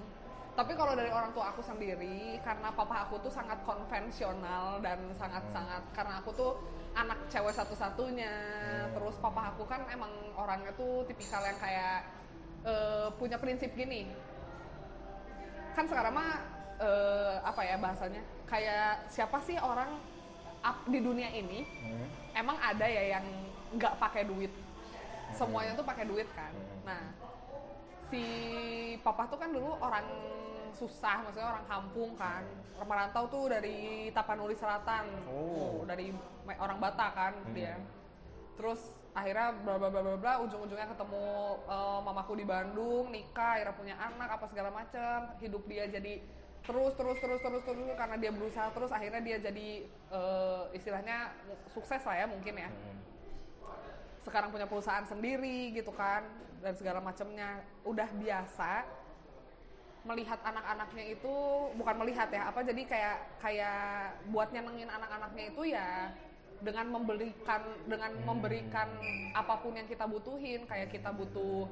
Tapi 0.53 0.77
kalau 0.77 0.93
dari 0.93 1.09
orang 1.09 1.33
tua 1.33 1.49
aku 1.49 1.65
sendiri, 1.65 2.37
karena 2.45 2.69
papa 2.77 3.09
aku 3.09 3.17
tuh 3.25 3.33
sangat 3.33 3.57
konvensional 3.65 4.85
dan 4.85 5.01
sangat-sangat 5.17 5.81
karena 5.97 6.21
aku 6.21 6.31
tuh 6.37 6.53
anak 6.93 7.17
cewek 7.33 7.57
satu-satunya. 7.57 8.35
Terus 8.93 9.17
papa 9.17 9.57
aku 9.57 9.65
kan 9.65 9.89
emang 9.89 10.13
orangnya 10.37 10.77
tuh 10.77 11.09
tipikal 11.09 11.41
yang 11.41 11.57
kayak 11.57 12.05
eh, 12.65 13.09
punya 13.13 13.37
prinsip 13.37 13.73
gini. 13.73 14.07
kan 15.73 15.89
sekarang 15.89 16.13
mah 16.13 16.37
eh, 16.77 17.35
apa 17.41 17.61
ya 17.63 17.77
bahasanya 17.77 18.21
kayak 18.45 19.09
siapa 19.09 19.41
sih 19.41 19.57
orang 19.57 19.97
up 20.61 20.85
di 20.85 21.01
dunia 21.01 21.33
ini 21.33 21.65
Hmm. 21.81 22.07
emang 22.37 22.61
ada 22.61 22.85
ya 22.85 23.17
yang 23.17 23.25
nggak 23.73 23.97
pakai 23.97 24.23
duit 24.23 24.53
semuanya 25.33 25.73
tuh 25.73 25.83
pakai 25.83 26.05
duit 26.05 26.29
kan 26.31 26.53
Hmm. 26.53 26.85
nah 26.85 27.03
si 28.07 28.23
papa 29.01 29.25
tuh 29.27 29.41
kan 29.41 29.49
dulu 29.49 29.81
orang 29.81 30.05
susah 30.73 31.25
maksudnya 31.25 31.49
orang 31.51 31.65
kampung 31.65 32.13
kan 32.15 32.45
merantau 32.83 33.25
tuh 33.27 33.49
dari 33.49 34.09
Tapanuli 34.11 34.53
Selatan 34.53 35.09
Oh. 35.25 35.81
Tuh, 35.81 35.89
dari 35.89 36.13
orang 36.53 36.77
Batak 36.77 37.11
kan 37.17 37.33
Hmm. 37.33 37.57
dia 37.57 37.81
terus 38.55 38.93
akhirnya 39.13 39.53
bla 39.61 39.77
bla 39.77 39.89
bla 39.93 40.01
bla 40.01 40.17
bla 40.17 40.33
ujung-ujungnya 40.49 40.89
ketemu 40.89 41.25
eh, 41.69 42.01
mamaku 42.01 42.33
di 42.41 42.45
Bandung 42.49 43.13
nikah 43.13 43.61
akhirnya 43.61 43.75
punya 43.77 43.95
anak 44.01 44.29
apa 44.41 44.45
segala 44.49 44.71
macem. 44.73 45.19
Hidup 45.41 45.63
dia 45.69 45.85
jadi 45.89 46.23
terus 46.63 46.95
terus 46.95 47.19
terus 47.19 47.41
terus 47.43 47.63
terus 47.67 47.95
karena 47.99 48.17
dia 48.17 48.31
berusaha 48.31 48.71
terus 48.71 48.91
akhirnya 48.95 49.21
dia 49.21 49.37
jadi 49.43 49.69
eh, 49.89 50.63
istilahnya 50.79 51.35
sukses 51.75 52.03
lah 52.03 52.17
ya 52.17 52.27
mungkin 52.31 52.55
ya. 52.57 52.71
Hmm. 52.71 53.01
sekarang 54.23 54.55
punya 54.55 54.71
perusahaan 54.71 55.03
sendiri 55.03 55.75
gitu 55.75 55.91
kan 55.91 56.23
dan 56.63 56.79
segala 56.79 57.03
macamnya 57.03 57.59
udah 57.83 58.07
biasa 58.23 58.87
melihat 60.03 60.39
anak-anaknya 60.43 61.15
itu 61.15 61.35
bukan 61.79 61.95
melihat 62.03 62.31
ya 62.31 62.51
apa 62.51 62.63
jadi 62.63 62.83
kayak 62.87 63.19
kayak 63.39 64.19
buat 64.31 64.51
nyenengin 64.55 64.91
anak-anaknya 64.91 65.45
itu 65.51 65.63
ya 65.75 66.11
dengan 66.63 66.87
memberikan 66.95 67.63
dengan 67.91 68.11
memberikan 68.23 68.89
apa 69.35 69.59
pun 69.59 69.75
yang 69.75 69.91
kita 69.91 70.07
butuhin 70.07 70.63
kayak 70.71 70.95
kita 70.95 71.11
butuh 71.11 71.67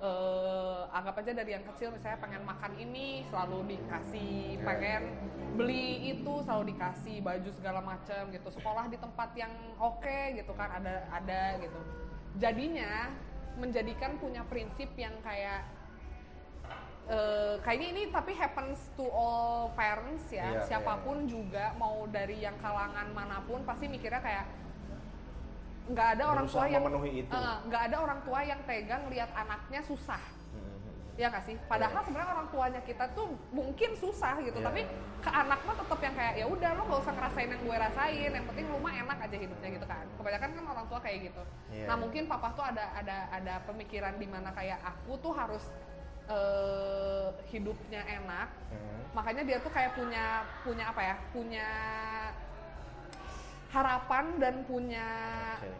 eh, 0.00 0.82
anggap 0.96 1.20
aja 1.20 1.32
dari 1.36 1.52
yang 1.52 1.64
kecil 1.68 1.92
misalnya 1.92 2.18
pengen 2.24 2.42
makan 2.48 2.72
ini 2.80 3.28
selalu 3.28 3.76
dikasih 3.76 4.56
Ya. 4.60 4.64
pengen 4.64 5.02
beli 5.56 6.16
itu 6.16 6.32
selalu 6.44 6.72
dikasih 6.72 7.20
baju 7.20 7.50
segala 7.52 7.80
macam 7.84 8.32
gitu. 8.32 8.48
Sekolah 8.48 8.88
di 8.88 8.96
tempat 8.96 9.30
yang 9.36 9.52
oke 9.76 10.18
gitu 10.36 10.52
kan 10.56 10.80
ada 10.80 11.04
ada 11.12 11.60
gitu. 11.60 11.80
Jadinya 12.40 13.12
menjadikan 13.60 14.16
punya 14.16 14.40
prinsip 14.48 14.88
yang 14.96 15.12
kayak 15.20 15.68
eh, 17.06 17.54
kayaknya 17.60 17.88
ini 17.90 18.02
tapi 18.08 18.32
happens 18.32 18.78
to 18.94 19.06
all 19.06 19.72
parents 19.72 20.28
ya 20.28 20.46
Iya, 20.50 20.60
siapa 20.66 21.00
pun 21.00 21.24
juga 21.24 21.72
mau 21.74 22.04
dari 22.06 22.38
yang 22.38 22.58
kalangan 22.58 23.08
mana 23.10 23.40
pun 23.44 23.64
pasti 23.64 23.86
mikirnya 23.86 24.20
kayak 24.20 24.46
nggak 25.90 26.08
ada 26.18 26.24
orang 26.28 26.46
tua 26.46 26.62
Berusaha 26.62 26.70
yang 26.70 26.84
itu. 27.04 27.34
eh, 27.34 27.56
nggak 27.66 27.82
ada 27.90 27.96
orang 27.98 28.20
tua 28.22 28.40
yang 28.42 28.60
tega 28.62 28.96
ngelihat 29.02 29.30
anaknya 29.34 29.80
susah 29.82 30.22
ya 31.18 31.28
nggak 31.28 31.44
sih 31.44 31.56
padahal 31.68 32.00
Iya. 32.00 32.06
sebenarnya 32.06 32.32
orang 32.32 32.48
tuanya 32.48 32.80
kita 32.80 33.04
tuh 33.12 33.28
mungkin 33.50 33.90
susah 33.92 34.40
gitu 34.40 34.56
Iya. 34.56 34.64
tapi 34.64 34.80
ke 35.20 35.28
anak 35.28 35.60
mah 35.66 35.76
tetap 35.76 35.98
yang 36.00 36.14
kayak 36.16 36.34
ya 36.38 36.46
udah 36.48 36.70
lo 36.72 36.82
nggak 36.86 37.00
usah 37.02 37.12
ngerasain 37.12 37.48
yang 37.50 37.60
gue 37.60 37.76
rasain 37.76 38.30
yang 38.32 38.46
penting 38.46 38.64
lu 38.64 38.78
mah 38.78 38.94
enak 38.94 39.18
aja 39.20 39.36
hidupnya 39.36 39.68
gitu 39.68 39.84
kan 39.84 40.04
kebanyakan 40.16 40.48
kan 40.54 40.64
orang 40.64 40.86
tua 40.88 40.98
kayak 41.02 41.18
gitu 41.28 41.42
Iya. 41.68 41.86
nah 41.90 41.96
mungkin 41.98 42.22
papa 42.24 42.48
tuh 42.54 42.64
ada 42.64 42.84
ada 42.94 43.16
ada 43.28 43.54
pemikiran 43.68 44.16
di 44.16 44.24
mana 44.24 44.48
kayak 44.50 44.80
aku 44.80 45.18
tuh 45.18 45.34
harus 45.34 45.64
eh, 46.30 47.26
hidupnya 47.50 48.00
enak 48.02 48.48
Hmm. 48.70 49.02
makanya 49.12 49.42
dia 49.42 49.58
tuh 49.58 49.68
kayak 49.68 49.92
punya 49.92 50.24
punya 50.62 50.84
apa 50.86 51.02
ya 51.02 51.16
punya 51.30 51.66
harapan 53.70 54.24
dan 54.38 54.54
punya 54.64 55.06
Oke. 55.58 55.70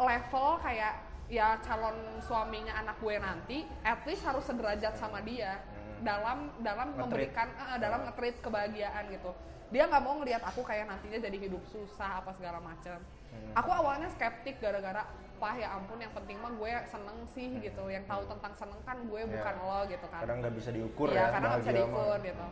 level 0.00 0.48
kayak 0.58 0.94
ya 1.30 1.54
calon 1.62 1.94
suaminya 2.18 2.74
anak 2.76 2.98
gue 2.98 3.14
nanti 3.16 3.58
at 3.82 4.02
least 4.02 4.22
harus 4.22 4.42
sederajat 4.42 4.94
sama 4.94 5.22
dia 5.22 5.62
Hmm. 5.62 6.02
dalam 6.02 6.38
dalam 6.58 6.88
Nge-treat. 6.90 7.00
memberikan 7.30 7.48
eh, 7.50 7.78
dalam 7.78 8.00
ngetrit 8.02 8.36
kebahagiaan 8.38 9.04
gitu 9.10 9.30
dia 9.70 9.86
nggak 9.86 10.02
mau 10.02 10.18
ngelihat 10.18 10.42
aku 10.42 10.62
kayak 10.62 10.86
nantinya 10.86 11.18
jadi 11.20 11.36
hidup 11.38 11.62
susah 11.66 12.18
apa 12.18 12.34
segala 12.34 12.58
macam 12.58 12.98
Hmm. 13.30 13.52
aku 13.54 13.70
awalnya 13.70 14.10
skeptik 14.10 14.58
gara-gara 14.58 15.06
pah 15.40 15.56
ya 15.56 15.72
ampun 15.72 15.96
yang 15.96 16.12
penting 16.12 16.36
mah 16.36 16.52
gue 16.52 16.72
seneng 16.84 17.18
sih 17.26 17.48
gitu 17.58 17.88
yang 17.88 18.04
tahu 18.04 18.28
tentang 18.28 18.52
seneng 18.52 18.80
kan 18.84 19.00
gue 19.00 19.20
Ya. 19.20 19.26
bukan 19.26 19.54
lo 19.58 19.80
gitu 19.88 20.06
kan 20.06 20.20
Kadang 20.20 20.38
nggak 20.38 20.54
bisa 20.54 20.70
diukur 20.70 21.08
Iya, 21.08 21.16
ya. 21.16 21.26
karena 21.32 21.46
nggak 21.48 21.60
bisa 21.60 21.72
diukur 21.74 22.04
mah. 22.12 22.20
gitu. 22.20 22.46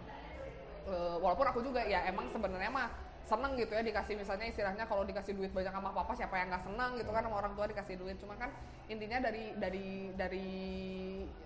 Eh, 0.88 1.16
walaupun 1.20 1.46
aku 1.46 1.60
juga 1.60 1.80
ya 1.84 2.00
emang 2.02 2.26
sebenarnya 2.26 2.72
mah 2.72 2.88
seneng 3.20 3.52
gitu 3.54 3.76
ya 3.76 3.84
dikasih 3.84 4.16
misalnya 4.16 4.48
istilahnya 4.48 4.88
kalau 4.88 5.04
dikasih 5.04 5.36
duit 5.36 5.52
banyak 5.52 5.68
sama 5.68 5.92
papa 5.92 6.16
siapa 6.16 6.32
yang 6.34 6.48
nggak 6.48 6.64
seneng 6.64 6.96
gitu 6.96 7.12
kan 7.12 7.20
sama 7.20 7.36
orang 7.36 7.52
tua 7.52 7.68
dikasih 7.68 8.00
duit 8.00 8.16
cuma 8.16 8.32
kan 8.34 8.48
intinya 8.88 9.20
dari 9.20 9.52
dari 9.52 9.88
dari 10.16 10.48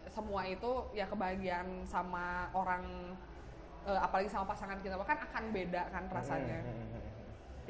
semua 0.07 0.47
itu 0.47 0.87
ya 0.95 1.11
kebahagiaan 1.11 1.83
sama 1.85 2.47
orang 2.55 2.87
eh, 3.83 3.99
apalagi 3.99 4.31
sama 4.31 4.47
pasangan 4.47 4.79
kita 4.79 4.95
kan 4.95 5.19
akan 5.27 5.45
beda 5.51 5.83
kan 5.91 6.07
rasanya 6.07 6.63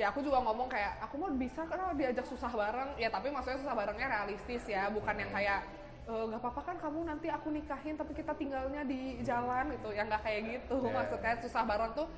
ya 0.03 0.11
aku 0.11 0.19
juga 0.19 0.43
ngomong 0.43 0.67
kayak 0.67 0.99
aku 0.99 1.15
mau 1.15 1.31
bisa 1.31 1.63
kan 1.63 1.95
diajak 1.95 2.27
susah 2.27 2.51
bareng. 2.51 2.99
Ya 2.99 3.07
tapi 3.07 3.31
maksudnya 3.31 3.63
susah 3.63 3.71
barengnya 3.71 4.11
realistis 4.11 4.67
ya 4.67 4.91
bukan 4.91 5.15
yang 5.15 5.31
kayak 5.31 5.63
"Eh, 6.03 6.25
nggak 6.27 6.43
apa-apa 6.43 6.61
kan 6.67 6.77
kamu 6.83 7.07
nanti 7.07 7.31
aku 7.31 7.55
nikahin 7.55 7.95
tapi 7.95 8.11
kita 8.11 8.35
tinggalnya 8.35 8.83
di 8.83 9.23
jalan 9.23 9.71
gitu. 9.79 9.95
Yang 9.95 10.07
nggak 10.11 10.23
kayak 10.27 10.41
gitu. 10.51 10.77
Yeah. 10.83 10.91
maksudnya 10.91 11.33
susah 11.39 11.63
bareng 11.63 11.95
tuh 11.95 12.11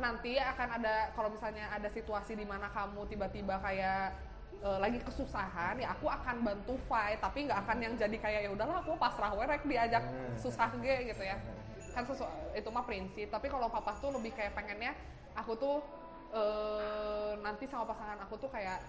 nanti 0.00 0.40
akan 0.40 0.68
ada 0.80 1.12
kalau 1.12 1.28
misalnya 1.28 1.68
ada 1.68 1.88
situasi 1.88 2.32
di 2.32 2.48
mana 2.48 2.68
kamu 2.72 3.04
tiba-tiba 3.08 3.60
kayak 3.60 4.16
eh, 4.58 4.78
lagi 4.80 4.96
kesusahan 5.00 5.76
ya 5.76 5.92
aku 5.92 6.08
akan 6.08 6.40
bantu 6.40 6.80
fight 6.88 7.20
tapi 7.20 7.44
nggak 7.44 7.60
akan 7.62 7.76
yang 7.78 7.92
jadi 7.94 8.16
kayak 8.16 8.40
ya 8.48 8.50
udahlah 8.56 8.80
aku 8.80 8.96
pasrah 8.96 9.36
werek 9.36 9.68
diajak 9.68 10.00
Hmm. 10.00 10.32
susah 10.40 10.72
ge 10.80 11.12
gitu 11.12 11.20
ya. 11.20 11.36
Kan 11.92 12.08
itu 12.56 12.68
mah 12.72 12.84
prinsip. 12.88 13.28
Tapi 13.28 13.52
kalau 13.52 13.68
papa 13.68 13.92
tuh 14.00 14.16
lebih 14.16 14.32
kayak 14.32 14.56
pengennya 14.56 14.96
aku 15.36 15.52
tuh 15.52 15.84
eh, 16.34 17.32
nanti 17.40 17.64
sama 17.64 17.88
pasangan 17.88 18.18
aku 18.24 18.34
tuh 18.36 18.50
kayak 18.52 18.80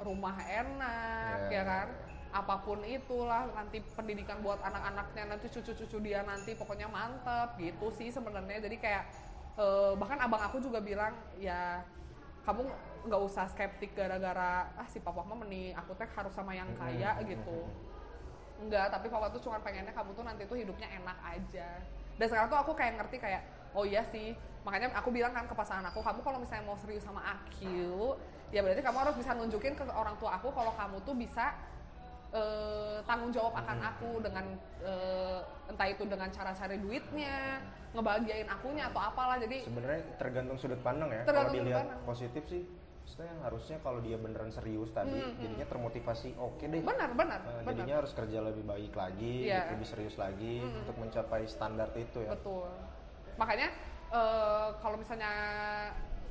rumah 0.00 0.36
enak 0.40 1.50
Ya. 1.50 1.60
ya 1.60 1.62
kan 1.66 1.88
apa 2.30 2.62
pun 2.62 2.78
itulah 2.86 3.50
nanti 3.58 3.82
pendidikan 3.98 4.38
buat 4.38 4.62
anak-anaknya 4.62 5.34
nanti 5.34 5.50
cucu-cucu 5.50 5.98
dia 5.98 6.22
nanti 6.22 6.54
pokoknya 6.54 6.86
mantep 6.86 7.58
gitu 7.58 7.90
sih 7.90 8.14
sebenarnya 8.14 8.62
jadi 8.70 8.76
kayak 8.78 9.04
eh, 9.58 9.92
bahkan 9.98 10.18
abang 10.22 10.38
aku 10.40 10.62
juga 10.62 10.78
bilang 10.78 11.10
ya 11.42 11.82
kamu 12.46 12.70
nggak 13.10 13.20
usah 13.26 13.50
skeptik 13.50 13.92
gara-gara 13.96 14.68
ah 14.76 14.86
si 14.88 15.00
papa 15.02 15.24
mah 15.26 15.36
meni 15.42 15.72
aku 15.76 15.92
teh 15.96 16.08
harus 16.08 16.32
sama 16.32 16.52
yang 16.56 16.68
kaya 16.76 17.16
gitu. 17.24 17.68
Enggak, 18.60 18.92
tapi 18.92 19.08
papa 19.08 19.32
tuh 19.32 19.40
cuma 19.40 19.56
pengennya 19.60 19.92
kamu 19.92 20.12
tuh 20.12 20.24
nanti 20.24 20.44
tuh 20.44 20.56
hidupnya 20.56 20.84
enak 21.00 21.16
aja. 21.24 21.80
Dan 22.20 22.26
sekarang 22.28 22.52
tuh 22.52 22.60
aku 22.60 22.72
kayak 22.76 23.00
ngerti 23.00 23.16
kayak, 23.16 23.40
oh 23.72 23.88
iya 23.88 24.04
sih. 24.12 24.36
Makanya 24.60 24.92
aku 24.92 25.08
bilang 25.08 25.32
kan 25.32 25.48
ke 25.48 25.54
pasangan 25.56 25.88
aku, 25.88 26.04
kamu 26.04 26.20
kalau 26.20 26.38
misalnya 26.38 26.64
mau 26.68 26.76
serius 26.76 27.00
sama 27.00 27.24
aku, 27.24 28.16
ya 28.52 28.60
berarti 28.60 28.82
kamu 28.84 28.98
harus 29.00 29.16
bisa 29.16 29.32
nunjukin 29.32 29.72
ke 29.72 29.84
orang 29.88 30.16
tua 30.20 30.36
aku 30.36 30.52
kalau 30.52 30.72
kamu 30.76 31.00
tuh 31.00 31.16
bisa 31.16 31.56
eh, 32.30 32.98
tanggung 33.08 33.32
jawab 33.32 33.56
akan 33.56 33.78
aku 33.80 34.10
dengan 34.20 34.44
eh, 34.84 35.40
entah 35.66 35.88
itu 35.88 36.04
dengan 36.04 36.28
cara 36.28 36.52
cari 36.52 36.76
duitnya, 36.76 37.58
ngebahagiain 37.96 38.46
akunya 38.46 38.86
atau 38.86 39.00
apalah. 39.00 39.40
Jadi 39.40 39.64
Sebenarnya 39.64 40.00
tergantung 40.20 40.60
sudut 40.60 40.78
pandang 40.84 41.10
ya. 41.10 41.22
Kalau 41.24 41.50
dilihat 41.50 41.88
pandang. 41.90 42.00
positif 42.06 42.44
sih, 42.46 42.62
maksudnya 43.02 43.34
harusnya 43.42 43.76
kalau 43.80 43.98
dia 43.98 44.14
beneran 44.14 44.52
serius 44.52 44.92
tadi, 44.92 45.10
Hmm, 45.10 45.34
hmm. 45.34 45.40
jadinya 45.42 45.66
termotivasi. 45.66 46.30
Oke 46.38 46.68
deh. 46.68 46.84
benar, 46.84 47.10
benar, 47.16 47.40
benar. 47.42 47.64
jadinya 47.66 47.94
harus 47.98 48.12
kerja 48.14 48.38
lebih 48.44 48.62
baik 48.62 48.92
lagi, 48.94 49.50
Iya. 49.50 49.72
lebih 49.74 49.88
serius 49.88 50.14
lagi 50.14 50.62
Mm-mm. 50.62 50.84
untuk 50.84 50.96
mencapai 51.00 51.48
standar 51.48 51.90
itu 51.96 52.22
ya. 52.22 52.30
Betul. 52.36 52.68
Makanya 53.34 53.72
eh, 54.10 54.68
kalau 54.82 54.96
misalnya 54.98 55.32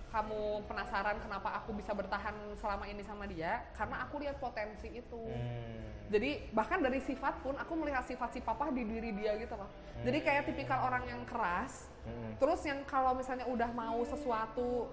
kamu 0.10 0.66
penasaran 0.66 1.22
kenapa 1.22 1.62
aku 1.62 1.70
bisa 1.78 1.94
bertahan 1.94 2.34
selama 2.58 2.90
ini 2.90 3.06
sama 3.06 3.30
dia, 3.30 3.62
karena 3.78 4.02
aku 4.04 4.18
lihat 4.18 4.42
potensi 4.42 4.90
itu. 4.90 5.24
Hmm. 5.30 5.86
Jadi 6.10 6.50
bahkan 6.50 6.82
dari 6.82 6.98
sifat 7.06 7.46
pun 7.46 7.54
aku 7.54 7.78
melihat 7.78 8.02
sifat 8.02 8.34
si 8.34 8.42
papa 8.42 8.74
di 8.74 8.82
diri 8.82 9.14
dia 9.14 9.38
gitu 9.38 9.54
loh. 9.54 9.70
Jadi 10.02 10.18
kayak 10.26 10.50
tipikal 10.50 10.82
orang 10.90 11.06
yang 11.06 11.22
keras, 11.30 11.86
Mm-mm. 12.08 12.42
terus 12.42 12.66
yang 12.66 12.82
kalau 12.90 13.14
misalnya 13.14 13.46
udah 13.46 13.70
mau 13.70 14.02
sesuatu 14.02 14.90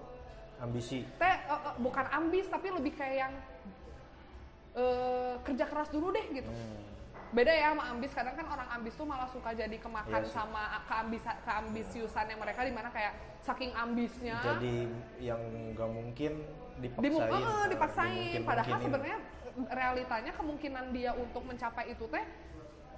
Ambisi. 0.61 1.01
teh 1.17 1.25
eh, 1.25 1.37
eh, 1.49 1.75
bukan 1.81 2.05
ambis 2.13 2.45
tapi 2.45 2.69
lebih 2.69 2.93
kayak 2.93 3.17
yang 3.17 3.33
eh, 4.77 5.33
kerja 5.41 5.65
keras 5.65 5.89
dulu 5.89 6.13
deh 6.13 6.25
gitu. 6.29 6.51
Hmm. 6.53 6.86
Beda 7.27 7.51
ya 7.51 7.71
sama 7.71 7.83
ambis, 7.91 8.11
kadang 8.11 8.33
kan 8.33 8.47
orang 8.47 8.69
ambis 8.71 8.93
tuh 8.93 9.03
malah 9.03 9.27
suka 9.27 9.51
jadi 9.51 9.77
kemakan 9.77 10.21
Iya 10.21 10.27
sih. 10.27 10.33
sama 10.33 10.63
keambisa, 10.83 11.31
keambisiusannya 11.43 12.35
mereka 12.35 12.63
di 12.63 12.71
mana 12.71 12.87
kayak 12.87 13.13
saking 13.41 13.71
ambisnya 13.73 14.39
Jadi 14.41 14.87
yang 15.19 15.39
nggak 15.71 15.89
mungkin 15.89 16.33
dipaksain. 16.77 17.03
dimu- 17.03 17.27
nah, 17.27 17.65
dipaksain. 17.65 18.41
Padahal 18.41 18.77
sebenarnya 18.79 19.17
realitanya 19.67 20.31
kemungkinan 20.31 20.85
dia 20.91 21.11
untuk 21.11 21.43
mencapai 21.43 21.89
itu 21.89 22.05
teh 22.07 22.23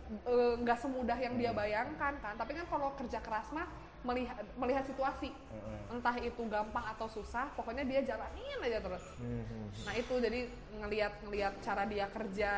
eh, 0.09 0.53
nggak 0.57 0.77
semudah 0.79 1.15
yang 1.15 1.37
dia 1.37 1.49
Hmm. 1.49 1.59
bayangkan 1.59 2.13
kan. 2.17 2.33
Tapi 2.33 2.51
kan 2.53 2.65
kalau 2.65 2.93
kerja 2.93 3.19
keras 3.19 3.49
mah 3.49 3.69
melihat 3.99 4.37
melihat 4.55 4.81
situasi, 4.81 5.27
Mm-mm. 5.27 5.91
entah 5.91 6.15
itu 6.15 6.39
gampang 6.47 6.85
atau 6.87 7.05
susah, 7.05 7.51
pokoknya 7.51 7.83
dia 7.83 8.01
jalanin 8.01 8.57
aja 8.59 8.79
terus. 8.79 9.03
Hmm, 9.19 9.43
hmm. 9.43 9.67
Nah 9.83 9.93
itu 9.93 10.13
jadi 10.15 10.39
ngelihat 10.71 11.13
ngelihat 11.21 11.53
cara 11.59 11.83
dia 11.83 12.07
kerja 12.07 12.51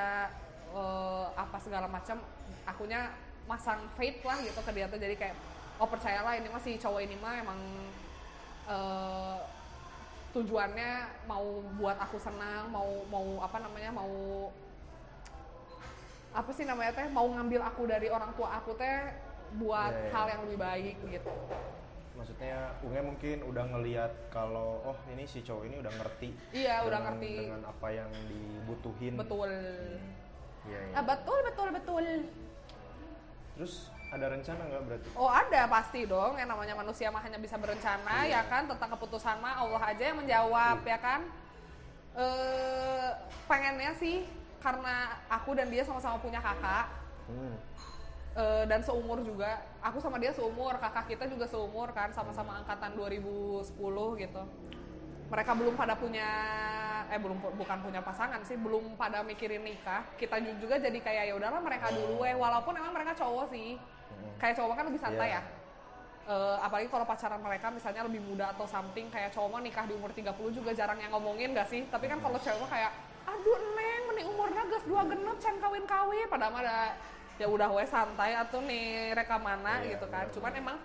eh, 0.72 1.26
apa 1.34 1.58
segala 1.58 1.86
macam, 1.86 2.18
akunya 2.64 3.12
masang 3.44 3.84
faith 3.94 4.22
lah 4.22 4.40
gitu 4.40 4.58
ke 4.58 4.72
dia 4.72 4.86
tuh. 4.86 4.96
Jadi 4.96 5.16
kayak 5.16 5.36
oh 5.78 5.86
percayalah 5.86 6.36
ini 6.36 6.48
masih 6.48 6.78
cowok 6.78 7.02
ini 7.02 7.16
mah 7.16 7.36
emang 7.38 7.60
eh, 8.66 9.38
tujuannya 10.32 10.92
mau 11.28 11.44
buat 11.76 12.00
aku 12.00 12.16
senang 12.16 12.72
mau 12.72 12.88
mau 13.06 13.44
apa 13.44 13.60
namanya 13.60 13.92
mau 13.92 14.08
apa 16.32 16.48
sih 16.56 16.64
namanya 16.64 16.96
teh 16.96 17.12
mau 17.12 17.28
ngambil 17.28 17.60
aku 17.62 17.84
dari 17.84 18.08
orang 18.08 18.32
tua 18.34 18.56
aku 18.56 18.72
teh 18.80 19.12
buat 19.60 19.92
Iya, 19.92 20.00
iya. 20.00 20.12
hal 20.16 20.26
yang 20.32 20.42
lebih 20.48 20.58
baik 20.58 20.96
gitu. 21.04 21.28
Maksudnya 22.16 22.72
Unge 22.80 23.02
mungkin 23.04 23.38
udah 23.44 23.66
ngelihat 23.68 24.32
kalau 24.32 24.80
oh 24.86 24.96
ini 25.12 25.28
si 25.28 25.44
cowok 25.44 25.68
ini 25.68 25.84
udah 25.84 25.92
ngerti 25.92 26.30
Iya, 26.56 26.88
udah 26.88 27.00
dengan- 27.04 27.20
ngerti. 27.20 27.34
dengan 27.36 27.62
apa 27.68 27.88
yang 27.92 28.12
dibutuhin. 28.32 29.14
Betul 29.20 29.52
Iya, 30.70 30.80
iya. 30.92 30.94
ah, 30.98 31.04
betul 31.06 31.40
betul 31.42 31.68
betul 31.74 32.06
terus 33.58 33.90
ada 34.12 34.28
rencana 34.28 34.62
nggak 34.68 34.84
berarti 34.84 35.08
Oh 35.16 35.32
ada 35.32 35.62
pasti 35.72 36.04
dong 36.04 36.36
yang 36.36 36.52
namanya 36.52 36.76
manusia 36.76 37.08
mah 37.08 37.24
hanya 37.24 37.40
bisa 37.40 37.56
berencana 37.56 38.28
Iya. 38.28 38.44
ya 38.44 38.52
kan 38.52 38.68
tentang 38.68 38.90
keputusan 39.00 39.40
mah 39.40 39.64
Allah 39.64 39.82
aja 39.88 40.04
yang 40.04 40.20
menjawab 40.20 40.84
ya 40.84 41.00
kan. 41.00 41.22
Eh 42.12 43.10
pengennya 43.48 43.96
sih 43.96 44.28
karena 44.60 45.16
aku 45.32 45.56
dan 45.56 45.72
dia 45.72 45.88
sama-sama 45.88 46.20
punya 46.20 46.44
kakak 46.44 46.92
hmm. 47.32 47.56
eh, 48.36 48.64
dan 48.68 48.84
seumur 48.84 49.24
juga. 49.24 49.64
Aku 49.80 50.04
sama 50.04 50.20
dia 50.20 50.36
seumur, 50.36 50.76
kakak 50.76 51.08
kita 51.16 51.32
juga 51.32 51.48
seumur 51.48 51.96
kan 51.96 52.12
sama-sama 52.12 52.60
angkatan 52.60 52.92
2010 53.00 53.80
gitu. 54.20 54.44
Mereka 55.32 55.52
belum 55.56 55.74
pada 55.74 55.96
punya 55.96 56.28
eh 57.08 57.20
belum 57.20 57.40
bukan 57.56 57.78
punya 57.80 58.04
pasangan 58.04 58.44
sih, 58.44 58.60
belum 58.60 59.00
pada 59.00 59.24
mikirin 59.24 59.64
nikah. 59.64 60.04
Kita 60.20 60.36
juga 60.60 60.76
jadi 60.76 61.00
kayak 61.00 61.24
ya 61.32 61.34
udahlah 61.40 61.64
mereka 61.64 61.88
dulu 61.90 62.24
eh 62.24 62.36
walaupun 62.36 62.76
emang 62.76 62.92
mereka 62.92 63.16
cowok 63.16 63.48
sih. 63.48 63.80
Hmm. 64.12 64.32
Kayak 64.36 64.60
cowok 64.60 64.74
kan 64.76 64.86
lebih 64.92 65.00
santai 65.00 65.30
Iya. 65.32 65.40
ya. 65.40 65.42
Eh, 66.22 66.58
apalagi 66.62 66.88
kalau 66.88 67.04
pacaran 67.04 67.42
mereka 67.42 67.68
misalnya 67.72 68.06
lebih 68.06 68.22
muda 68.22 68.54
atau 68.54 68.68
something 68.68 69.08
kayak 69.10 69.32
cowok 69.32 69.50
mah 69.50 69.62
nikah 69.64 69.88
di 69.88 69.96
umur 69.96 70.12
30 70.12 70.54
juga 70.54 70.72
jarang 70.72 71.00
yang 71.00 71.12
ngomongin 71.12 71.56
gak 71.56 71.66
sih? 71.66 71.88
Tapi 71.88 72.06
kan 72.06 72.20
kalau 72.20 72.38
cewek 72.38 72.60
mah 72.62 72.70
kayak 72.70 72.92
aduh 73.22 73.60
neng 73.74 74.02
mending 74.06 74.28
umurnya 74.28 74.64
gas 74.68 74.84
dua 74.84 75.02
genep 75.06 75.38
can 75.38 75.56
kawin-kawin 75.58 76.26
padahal 76.26 76.52
mah 76.52 76.62
ada 76.62 76.78
ya 77.38 77.48
udah 77.48 77.70
we 77.70 77.86
santai 77.86 78.34
atau 78.34 78.60
nih 78.62 79.14
reka 79.14 79.38
mana 79.38 79.82
Iya, 79.82 79.96
gitu 79.98 80.06
kan. 80.10 80.26
benar, 80.30 80.34
Cuman 80.36 80.52
emang 80.54 80.78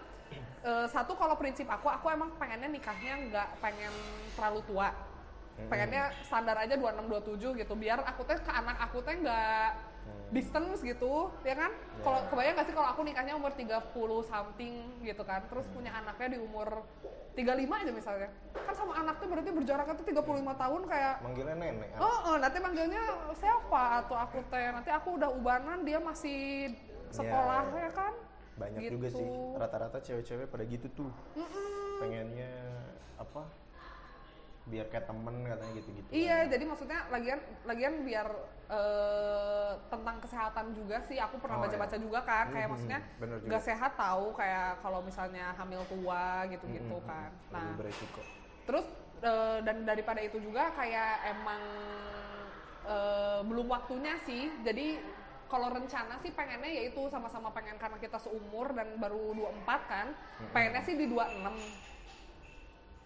eh, 0.67 0.87
satu 0.91 1.15
kalau 1.15 1.39
prinsip 1.39 1.65
aku 1.65 1.87
aku 1.87 2.11
emang 2.11 2.35
pengennya 2.37 2.67
nikahnya 2.67 3.31
nggak 3.31 3.49
pengen 3.63 3.95
terlalu 4.35 4.61
tua. 4.67 4.91
Hmm. 4.91 5.71
Pengennya 5.73 6.13
standar 6.27 6.59
aja 6.59 6.75
26 6.75 7.07
27 7.09 7.61
gitu 7.63 7.75
biar 7.75 8.05
aku 8.05 8.27
teh 8.27 8.37
ke 8.37 8.53
anak 8.53 8.77
aku 8.83 9.01
teh 9.01 9.15
nggak 9.15 9.95
Hmm. 10.07 10.31
distance 10.31 10.87
gitu 10.87 11.35
ya 11.43 11.59
kan 11.59 11.75
Ya. 11.75 12.03
kalau 12.07 12.23
kebayang 12.31 12.55
gak 12.55 12.71
sih 12.71 12.75
kalau 12.79 12.95
aku 12.95 13.03
nikahnya 13.03 13.35
umur 13.35 13.51
30 13.59 14.23
something 14.23 15.03
gitu 15.03 15.23
kan 15.27 15.43
terus 15.51 15.67
punya 15.75 15.91
anaknya 15.99 16.39
di 16.39 16.47
umur 16.47 16.87
35 17.35 17.75
aja 17.83 17.91
misalnya 17.91 18.31
kan 18.55 18.71
sama 18.71 19.03
anaknya 19.03 19.27
berarti 19.27 19.51
berjaraknya 19.51 19.95
tuh 19.99 20.07
35 20.07 20.23
tahun 20.55 20.83
kayak 20.87 21.15
manggilnya 21.27 21.57
nenek 21.59 21.91
oh, 21.99 22.19
oh, 22.23 22.37
nanti 22.39 22.59
manggilnya 22.63 23.03
siapa 23.35 24.07
atau 24.07 24.15
aku 24.15 24.47
teh 24.47 24.71
nanti 24.71 24.95
aku 24.95 25.19
udah 25.19 25.31
ubanan 25.35 25.83
dia 25.83 25.99
masih 25.99 26.71
sekolah 27.11 27.67
Ya. 27.75 27.87
ya 27.87 27.91
kan 27.91 28.13
banyak 28.57 28.83
gitu. 28.89 28.93
juga 28.97 29.09
sih 29.13 29.29
rata-rata 29.55 29.99
cewek-cewek 30.01 30.49
pada 30.49 30.65
gitu 30.65 30.89
tuh 30.97 31.11
Mm-mm. 31.37 32.01
pengennya 32.01 32.53
apa 33.17 33.45
biar 34.67 34.91
kayak 34.91 35.07
temen 35.07 35.47
katanya 35.47 35.73
gitu-gitu 35.79 36.11
Iya, 36.11 36.43
kan. 36.43 36.51
jadi 36.51 36.65
maksudnya 36.67 37.01
lagian 37.07 37.39
lagian 37.63 37.95
biar 38.03 38.27
eh, 38.67 39.73
tentang 39.87 40.17
kesehatan 40.19 40.75
juga 40.75 40.99
sih 41.07 41.23
aku 41.23 41.39
pernah 41.39 41.63
Oh, 41.63 41.65
baca-baca 41.69 41.95
iya. 41.95 42.03
juga 42.03 42.21
kan 42.27 42.51
kayak 42.51 42.67
Mhm, 42.67 42.73
maksudnya 42.75 43.01
nggak 43.47 43.63
sehat 43.63 43.93
tahu 43.95 44.35
kayak 44.35 44.83
kalau 44.83 45.01
misalnya 45.07 45.55
hamil 45.55 45.87
tua 45.87 46.43
gitu-gitu 46.51 46.97
Mhm, 46.99 47.07
kan. 47.07 47.31
lebih 47.31 47.55
Nah, 47.55 47.77
beresiko 47.79 48.23
terus 48.67 48.87
eh, 49.23 49.59
dan 49.63 49.87
daripada 49.87 50.19
itu 50.19 50.43
juga 50.43 50.75
kayak 50.75 51.31
emang 51.31 51.63
eh, 52.87 53.41
belum 53.47 53.67
waktunya 53.71 54.19
sih. 54.23 54.51
Jadi 54.67 54.99
kalau 55.47 55.71
rencana 55.71 56.19
sih 56.19 56.31
pengennya 56.31 56.67
yaitu 56.69 56.99
sama-sama 57.07 57.51
pengen 57.51 57.79
karena 57.79 57.97
kita 57.97 58.19
seumur 58.19 58.71
dan 58.73 58.99
baru 58.99 59.33
24 59.33 59.87
kan. 59.87 60.07
Pengennya 60.51 60.83
sih 60.83 60.95
di 60.95 61.07
26 61.07 61.55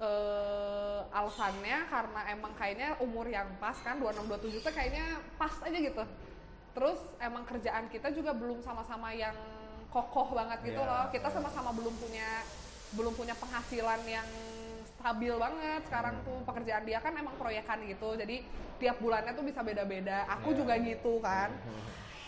eh 0.01 1.01
alasannya 1.13 1.79
karena 1.93 2.21
emang 2.33 2.53
kayaknya 2.57 2.97
umur 3.05 3.29
yang 3.29 3.45
pas 3.61 3.77
kan 3.77 4.01
26 4.01 4.33
27 4.33 4.65
tuh 4.65 4.73
kayaknya 4.73 5.05
pas 5.37 5.53
aja 5.61 5.77
gitu. 5.79 6.05
Terus 6.73 6.99
emang 7.21 7.45
kerjaan 7.45 7.85
kita 7.93 8.09
juga 8.09 8.33
belum 8.33 8.65
sama-sama 8.65 9.13
yang 9.13 9.37
kokoh 9.93 10.33
banget 10.33 10.73
gitu 10.73 10.81
Iya, 10.81 10.89
loh. 10.89 11.05
Kita 11.13 11.29
iya. 11.29 11.35
sama-sama 11.37 11.71
belum 11.77 11.93
punya 12.01 12.29
belum 12.91 13.13
punya 13.13 13.35
penghasilan 13.37 14.01
yang 14.03 14.29
stabil 14.97 15.33
banget 15.33 15.81
sekarang 15.87 16.15
Hmm. 16.21 16.25
tuh 16.27 16.39
pekerjaan 16.45 16.85
dia 16.85 16.99
kan 16.99 17.13
emang 17.13 17.37
proyekan 17.37 17.85
gitu. 17.85 18.17
Jadi 18.17 18.41
tiap 18.81 18.97
bulannya 18.99 19.37
tuh 19.37 19.45
bisa 19.45 19.61
beda-beda. 19.61 20.25
Aku 20.41 20.57
Iya. 20.57 20.59
juga 20.65 20.75
gitu 20.81 21.21
kan. 21.21 21.53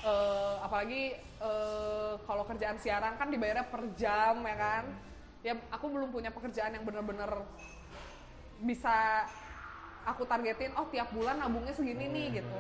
Eh, 0.03 0.55
apalagi 0.67 1.15
eh, 1.19 2.15
kalau 2.27 2.43
kerjaan 2.43 2.75
siaran 2.83 3.15
kan 3.15 3.31
dibayarnya 3.31 3.67
per 3.71 3.87
jam 3.95 4.43
ya 4.43 4.57
kan? 4.59 4.85
Ya 5.47 5.55
aku 5.71 5.87
belum 5.95 6.11
punya 6.11 6.35
pekerjaan 6.35 6.75
yang 6.75 6.83
bener-bener 6.83 7.31
bisa 8.63 9.27
aku 10.03 10.27
targetin 10.27 10.75
oh 10.75 10.91
tiap 10.91 11.15
bulan 11.15 11.39
nabungnya 11.39 11.75
segini 11.75 12.11
nih 12.11 12.43
gitu. 12.43 12.59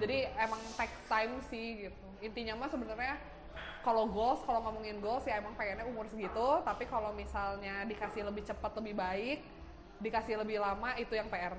jadi 0.00 0.32
emang 0.36 0.60
take 0.76 0.92
time 1.08 1.40
sih 1.48 1.88
gitu. 1.88 2.06
Intinya 2.20 2.60
mah 2.60 2.68
sebenarnya 2.68 3.16
kalau 3.80 4.04
goals 4.12 4.44
kalau 4.44 4.60
ngomongin 4.68 5.00
goals 5.00 5.24
ya 5.24 5.40
emang 5.40 5.56
pengennya 5.56 5.88
umur 5.88 6.04
segitu. 6.12 6.60
Tapi 6.60 6.84
kalau 6.92 7.16
misalnya 7.16 7.88
dikasih 7.88 8.28
lebih 8.28 8.44
cepat 8.44 8.76
lebih 8.76 9.00
baik 9.00 9.40
dikasih 10.02 10.34
lebih 10.42 10.58
lama 10.58 10.98
itu 10.98 11.14
yang 11.14 11.30
PR 11.30 11.54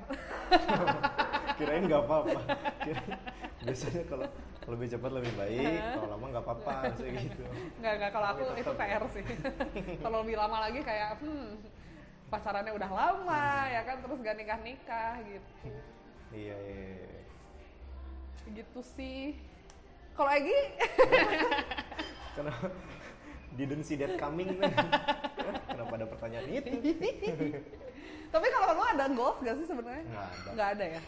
kirain 1.58 1.84
nggak 1.88 2.04
apa-apa 2.04 2.40
Kirain- 2.84 3.20
biasanya 3.64 4.04
kalau 4.06 4.28
lebih 4.64 4.88
cepat 4.92 5.12
lebih 5.12 5.34
baik 5.36 5.80
kalau 5.96 6.08
lama 6.12 6.26
nggak 6.30 6.44
apa-apa 6.44 6.76
sih 6.96 7.10
gitu 7.16 7.44
Nggak, 7.80 7.94
nggak. 8.00 8.12
Kalau 8.12 8.28
aku 8.32 8.42
itu. 8.56 8.72
PR 8.74 9.04
sih. 9.12 9.24
Kalau 10.04 10.18
lebih 10.24 10.40
lama 10.40 10.58
lagi 10.64 10.80
kayak, 10.80 11.20
hmm, 11.20 11.48
pacarannya 12.32 12.72
udah 12.72 12.88
lama, 12.88 13.48
ya 13.68 13.82
kan, 13.84 14.00
terus 14.00 14.18
gak 14.24 14.36
nikah-nikah 14.40 15.20
gitu. 15.28 15.50
iya 16.48 16.56
iya, 16.56 16.80
iya. 16.96 17.22
Gitu 18.56 18.80
sih. 18.96 19.36
Kalau 20.16 20.32
Egi, 20.32 20.60
kenapa 22.38 22.72
didn't 23.54 23.84
see 23.84 23.98
that 23.98 24.16
coming 24.16 24.48
kenapa 25.68 25.94
ada 25.94 26.06
pertanyaan 26.08 26.46
itu 26.48 26.70
tapi 28.34 28.48
kalau 28.50 28.68
lo 28.74 28.84
ada 28.84 29.06
goals 29.10 29.38
gak 29.40 29.56
sih 29.56 29.68
sebenarnya? 29.68 30.04
nggak 30.04 30.26
ada 30.26 30.50
Nggak 30.52 30.68
ada 30.74 30.86
ya? 30.90 31.02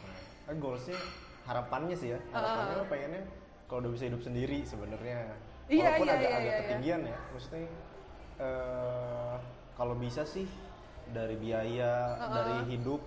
Nah, 0.45 0.55
goalsnya 0.55 0.97
harapannya 1.43 1.95
sih 1.95 2.09
ya 2.09 2.19
harapannya 2.29 2.73
mah 2.75 2.87
pengennya 2.87 3.21
kalau 3.65 3.79
udah 3.81 3.91
bisa 3.91 4.03
hidup 4.05 4.21
sendiri 4.21 4.61
sebenarnya 4.63 5.19
Iya, 5.65 5.81
walaupun 5.89 6.05
iya, 6.05 6.13
agak 6.13 6.21
iya, 6.21 6.29
agak 6.29 6.37
iya, 6.37 6.45
iya. 6.47 6.61
ketinggian 6.61 7.01
ya 7.03 7.17
maksudnya 7.27 7.61
eh, 8.37 9.35
kalau 9.73 9.95
bisa 9.95 10.21
sih 10.23 10.45
dari 11.07 11.35
biaya 11.35 11.91
Uh-uh. 12.15 12.33
dari 12.35 12.55
hidup 12.71 13.01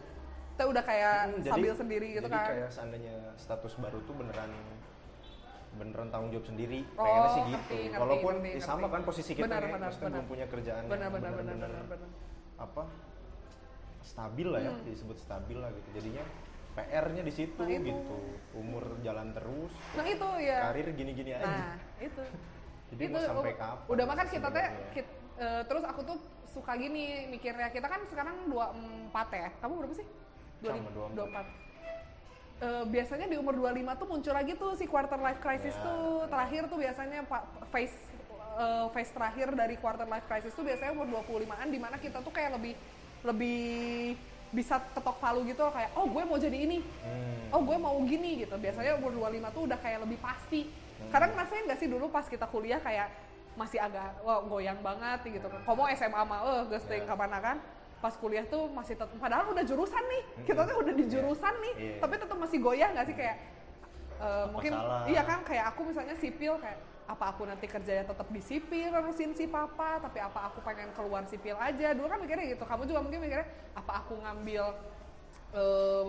Kita 0.53 0.65
udah 0.67 0.83
kayak 0.83 1.15
Hmm, 1.29 1.39
stabil 1.41 1.71
sendiri 1.73 2.07
gitu 2.13 2.27
jadi 2.27 2.35
kan? 2.35 2.47
kayak 2.49 2.69
seandainya 2.69 3.15
status 3.37 3.73
baru 3.77 4.03
tuh 4.03 4.15
beneran 4.17 4.51
beneran 5.73 6.09
tanggung 6.09 6.31
jawab 6.33 6.47
sendiri 6.49 6.83
Oh, 6.93 7.03
pengennya 7.05 7.31
sih 7.31 7.43
gitu 7.45 7.55
ngerti, 7.55 7.81
walaupun 7.95 8.35
ngerti, 8.37 8.51
eh, 8.51 8.59
sama 8.61 8.79
ngerti. 8.81 8.91
kan 8.91 9.03
posisi 9.05 9.31
kita 9.33 9.47
Benar, 9.47 9.61
ya 9.61 9.69
benar, 9.69 9.91
benar. 9.93 10.11
belum 10.11 10.27
punya 10.27 10.47
kerjaan 10.49 10.81
yang 10.81 10.91
Benar, 10.91 11.09
benar, 11.09 11.31
benar, 11.31 11.55
bener-bener 11.55 11.71
benar, 11.71 11.87
benar. 11.89 12.11
apa 12.59 12.83
stabil 14.03 14.47
lah 14.47 14.61
ya 14.61 14.71
Hmm. 14.71 14.85
disebut 14.85 15.17
stabil 15.17 15.57
lah 15.57 15.71
gitu 15.71 15.89
jadinya 15.93 16.25
PR-nya 16.75 17.23
di 17.23 17.33
situ 17.33 17.59
Nah, 17.59 17.69
itu. 17.69 17.87
gitu 17.87 18.19
umur 18.55 18.85
jalan 19.01 19.33
terus 19.33 19.73
Nah 19.93 20.07
itu 20.07 20.29
ya. 20.39 20.59
karir 20.65 20.89
gini-gini 20.93 21.31
aja 21.33 21.45
Nah 21.45 21.75
itu. 21.99 22.23
jadi 22.91 23.03
itu 23.05 23.13
mau 23.13 23.23
sampai 23.25 23.55
kapan 23.55 23.87
udah 23.89 24.05
makan 24.07 24.27
kita 24.27 24.49
teh 24.49 24.65
sebenarnya? 24.65 24.93
kit- 24.93 25.15
eh, 25.37 25.63
terus 25.65 25.85
aku 25.85 26.01
tuh 26.05 26.19
suka 26.49 26.73
gini 26.75 27.05
mikirnya 27.29 27.69
kita 27.69 27.85
kan 27.85 28.01
sekarang 28.07 28.37
24 28.47 29.29
ya 29.31 29.49
kamu 29.59 29.73
berapa 29.77 29.95
sih 29.95 30.07
Sama, 30.59 30.91
24 31.15 31.67
Eh, 32.59 32.85
biasanya 32.85 33.31
di 33.31 33.39
umur 33.39 33.55
25 33.55 33.95
tuh 33.95 34.07
muncul 34.09 34.35
lagi 34.35 34.53
tuh 34.53 34.75
si 34.75 34.83
quarter 34.85 35.15
life 35.17 35.39
crisis 35.39 35.71
Ya, 35.73 35.83
tuh 35.85 36.03
ya. 36.19 36.27
terakhir 36.27 36.63
tuh 36.67 36.75
biasanya 36.77 37.19
phase 37.71 37.95
eh, 38.59 38.87
phase 38.91 39.13
terakhir 39.13 39.55
dari 39.55 39.79
quarter 39.79 40.03
life 40.05 40.27
crisis 40.27 40.51
tuh 40.51 40.67
biasanya 40.67 40.91
umur 40.91 41.07
25-an 41.23 41.71
di 41.71 41.79
mana 41.79 41.95
kita 41.97 42.19
tuh 42.19 42.35
kayak 42.35 42.59
lebih 42.59 42.75
lebih 43.23 44.15
bisa 44.49 44.81
ketok 44.93 45.17
palu 45.19 45.45
gitu 45.45 45.61
loh, 45.61 45.71
kayak 45.71 45.93
oh 45.93 46.07
gue 46.07 46.23
mau 46.25 46.37
jadi 46.37 46.57
ini 46.57 46.79
Hmm. 46.81 47.53
oh 47.53 47.61
gue 47.61 47.77
mau 47.77 47.97
gini 48.03 48.41
gitu 48.41 48.55
biasanya 48.55 48.97
umur 48.97 49.13
25 49.29 49.53
tuh 49.53 49.63
udah 49.69 49.79
kayak 49.79 49.99
lebih 50.05 50.19
pasti 50.19 50.69
Hmm. 50.99 51.11
kadang 51.11 51.31
ngerasain 51.31 51.65
nggak 51.65 51.79
sih 51.79 51.87
dulu 51.87 52.09
pas 52.09 52.25
kita 52.25 52.45
kuliah 52.45 52.79
kayak 52.79 53.07
masih 53.55 53.77
agak 53.77 54.19
wah 54.21 54.41
goyang 54.41 54.79
banget 54.79 55.21
gitu 55.29 55.47
kan 55.47 55.61
Komo 55.63 55.85
SMA 55.91 56.23
mah 56.23 56.41
eh 56.43 56.63
ghosting 56.67 57.03
Ya. 57.03 57.09
kapan 57.09 57.33
kan 57.35 57.57
pas 57.99 58.15
kuliah 58.15 58.47
tuh 58.47 58.71
masih 58.71 58.95
tetap 58.95 59.11
padahal 59.15 59.51
udah 59.51 59.63
jurusan 59.63 59.99
nih 60.01 60.23
kita 60.45 60.63
tuh 60.65 60.77
udah 60.79 60.95
di 60.95 61.05
Iya. 61.05 61.13
jurusan 61.13 61.55
nih 61.59 61.75
Iya. 61.75 61.95
tapi 61.99 62.15
tetap 62.17 62.37
masih 62.37 62.59
goyah 62.59 62.89
nggak 62.89 63.07
sih 63.07 63.17
kayak 63.17 63.37
eh, 64.19 64.25
Apa 64.25 64.51
mungkin 64.51 64.73
salah? 64.73 65.03
iya 65.07 65.23
kan 65.23 65.39
kayak 65.43 65.65
aku 65.71 65.81
misalnya 65.85 66.15
sipil 66.15 66.59
kayak 66.59 66.79
apa 67.09 67.25
aku 67.33 67.43
nanti 67.43 67.65
kerjanya 67.65 68.05
tetap 68.05 68.29
di 68.29 68.37
sipil 68.39 68.93
nerusin 68.93 69.33
si 69.33 69.49
papa 69.49 69.97
tapi 69.97 70.21
apa 70.21 70.53
aku 70.53 70.61
pengen 70.61 70.93
keluar 70.93 71.25
sipil 71.25 71.57
aja. 71.57 71.97
Dulu 71.97 72.05
kan 72.05 72.21
mikirnya 72.21 72.53
gitu 72.53 72.63
kamu 72.63 72.85
juga 72.85 73.01
mungkin 73.01 73.21
mikirnya 73.23 73.47
apa 73.73 73.93
aku 73.99 74.21
ngambil 74.21 74.65
eh, 75.53 76.07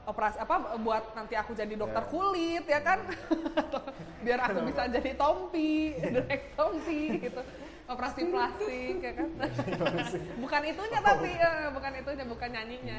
operasi 0.00 0.36
apa 0.38 0.54
buat 0.76 1.14
nanti 1.14 1.34
aku 1.34 1.52
jadi 1.52 1.72
dokter 1.72 2.02
Ya. 2.02 2.08
kulit 2.08 2.64
ya 2.66 2.80
kan? 2.80 3.00
Biar 4.24 4.38
aku 4.42 4.60
bisa 4.66 4.82
jadi 4.86 5.10
tompi 5.14 5.94
direct 6.14 6.46
tompi 6.52 7.00
gitu. 7.16 7.40
Operasi 7.86 8.22
plastik 8.28 8.96
ya 9.00 9.12
kan? 9.16 9.28
Bukan 10.36 10.62
itunya 10.62 11.00
tapi 11.00 11.30
eh, 11.32 11.68
bukan 11.70 11.92
itunya 11.96 12.24
bukan 12.24 12.48
nyanyinya. 12.50 12.98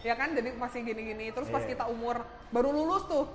Ya 0.00 0.14
kan? 0.16 0.32
Jadi 0.32 0.52
masih 0.54 0.80
gini-gini. 0.80 1.28
Terus 1.28 1.48
pas 1.48 1.60
Iya. 1.60 1.76
kita 1.76 1.84
umur 1.86 2.24
baru 2.48 2.72
lulus 2.72 3.04
tuh 3.04 3.28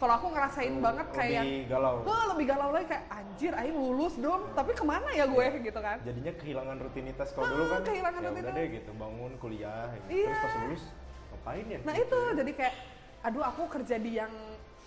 kalau 0.00 0.14
aku 0.16 0.26
ngerasain 0.32 0.74
banget 0.80 1.06
kayak 1.12 1.44
lebih 1.44 1.68
galau 1.68 1.94
Wah, 2.02 2.24
lebih 2.32 2.46
galau 2.48 2.68
lagi 2.72 2.86
kayak 2.88 3.04
anjir 3.12 3.52
aing 3.52 3.76
lulus 3.76 4.14
dong 4.16 4.42
tapi 4.56 4.72
ke 4.72 4.80
mana 4.82 5.08
ya 5.12 5.28
gue 5.28 5.46
gitu 5.60 5.76
kan 5.78 6.00
jadinya 6.00 6.32
kehilangan 6.34 6.76
rutinitas 6.80 7.28
kalau 7.30 7.46
dulu 7.46 7.62
Ah, 7.62 7.70
kan 7.70 7.80
kehilangan 7.84 8.16
ya 8.16 8.24
udah 8.24 8.32
rutinitas. 8.32 8.56
deh 8.56 8.66
gitu 8.74 8.90
bangun 8.96 9.32
kuliah 9.36 9.86
gitu. 9.92 10.08
Iya. 10.08 10.24
terus 10.26 10.40
pas 10.40 10.54
lulus 10.58 10.82
ngapain 11.30 11.64
ya 11.66 11.78
nah 11.84 11.94
Gitu. 11.94 12.04
itu 12.08 12.18
jadi 12.34 12.52
kayak 12.56 12.74
aduh 13.20 13.44
aku 13.44 13.62
kerja 13.68 13.96
di 13.96 14.10
yang 14.16 14.32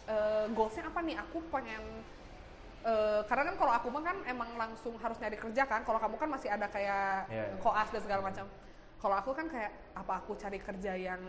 eh, 0.05 0.45
goalsnya 0.49 0.83
apa 0.89 0.99
nih 0.99 1.15
aku 1.15 1.37
pengen 1.47 1.83
eh, 2.83 3.21
karena 3.23 3.43
kan 3.47 3.55
kalau 3.55 3.73
aku 3.73 3.87
mah 3.93 4.03
kan 4.03 4.17
emang 4.25 4.49
langsung 4.57 4.97
harus 4.97 5.17
nyari 5.21 5.37
kerja 5.37 5.63
kan 5.63 5.85
kalau 5.85 6.01
kamu 6.01 6.15
kan 6.17 6.29
masih 6.31 6.49
ada 6.49 6.65
kayak 6.67 7.29
iya. 7.29 7.45
koas 7.61 7.87
dan 7.93 8.01
segala 8.01 8.21
macam 8.25 8.49
kalau 8.97 9.15
aku 9.15 9.31
kan 9.31 9.45
kayak 9.45 9.71
apa 9.93 10.13
aku 10.17 10.33
cari 10.35 10.57
kerja 10.57 10.91
yang 10.97 11.21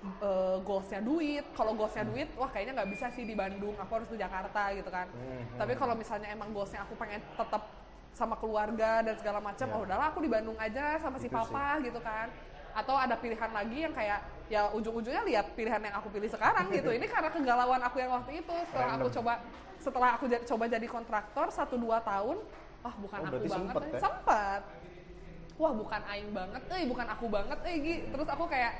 eh, 0.00 0.56
goalsnya 0.60 1.00
duit 1.00 1.44
kalau 1.52 1.72
goalsnya 1.72 2.02
Hmm. 2.02 2.12
duit 2.12 2.28
wah 2.34 2.48
kayaknya 2.48 2.72
nggak 2.74 2.90
bisa 2.90 3.06
sih 3.10 3.22
di 3.22 3.34
Bandung 3.34 3.74
aku 3.74 3.92
harus 3.94 4.08
di 4.08 4.16
Jakarta 4.16 4.72
gitu 4.72 4.88
kan 4.88 5.06
Hmm, 5.06 5.44
tapi 5.54 5.72
kalau 5.74 5.92
misalnya 5.92 6.28
emang 6.28 6.50
goalsnya 6.50 6.80
aku 6.80 6.96
pengen 6.96 7.20
tetap 7.30 7.62
sama 8.10 8.34
keluarga 8.34 9.00
dan 9.00 9.14
segala 9.14 9.38
macam 9.38 9.62
Ya. 9.62 9.72
oh 9.72 9.84
udahlah 9.84 10.06
aku 10.08 10.20
di 10.20 10.28
Bandung 10.28 10.56
aja 10.56 10.96
sama 10.96 11.16
si 11.16 11.24
Itu 11.24 11.36
sih. 11.36 11.46
papa 11.46 11.78
gitu 11.80 12.00
kan 12.00 12.26
atau 12.70 12.94
ada 12.94 13.14
pilihan 13.14 13.50
lagi 13.50 13.78
yang 13.80 13.90
kayak 13.90 14.18
ya 14.46 14.70
ujung-ujungnya 14.70 15.22
lihat 15.22 15.46
pilihan 15.52 15.78
yang 15.80 15.94
aku 15.94 16.08
pilih 16.08 16.26
sekarang 16.26 16.70
gitu 16.70 16.90
ini 16.96 17.04
karena 17.04 17.28
kegalauan 17.28 17.80
aku 17.80 17.96
yang 17.98 18.10
waktu 18.10 18.40
itu 18.40 18.54
setelah 18.66 18.88
aku 18.90 19.06
Random. 19.06 19.16
coba 19.16 19.32
setelah 19.80 20.10
aku 20.14 20.24
coba 20.28 20.64
jadi 20.66 20.86
kontraktor 20.86 21.46
satu 21.50 21.74
dua 21.76 21.98
tahun 22.00 22.38
ah 22.80 22.94
bukan 22.96 23.18
Oh, 23.20 23.28
aku 23.28 23.36
banget 23.44 23.74
sempet, 23.76 24.00
sempet 24.00 24.62
wah 25.54 25.72
bukan 25.76 26.00
aing 26.08 26.30
banget 26.32 26.62
eh 26.72 26.84
bukan 26.84 27.06
aku 27.06 27.26
banget 27.28 27.58
eh 27.62 27.76
Gi. 27.78 27.94
terus 28.08 28.24
aku 28.26 28.44
kayak 28.46 28.72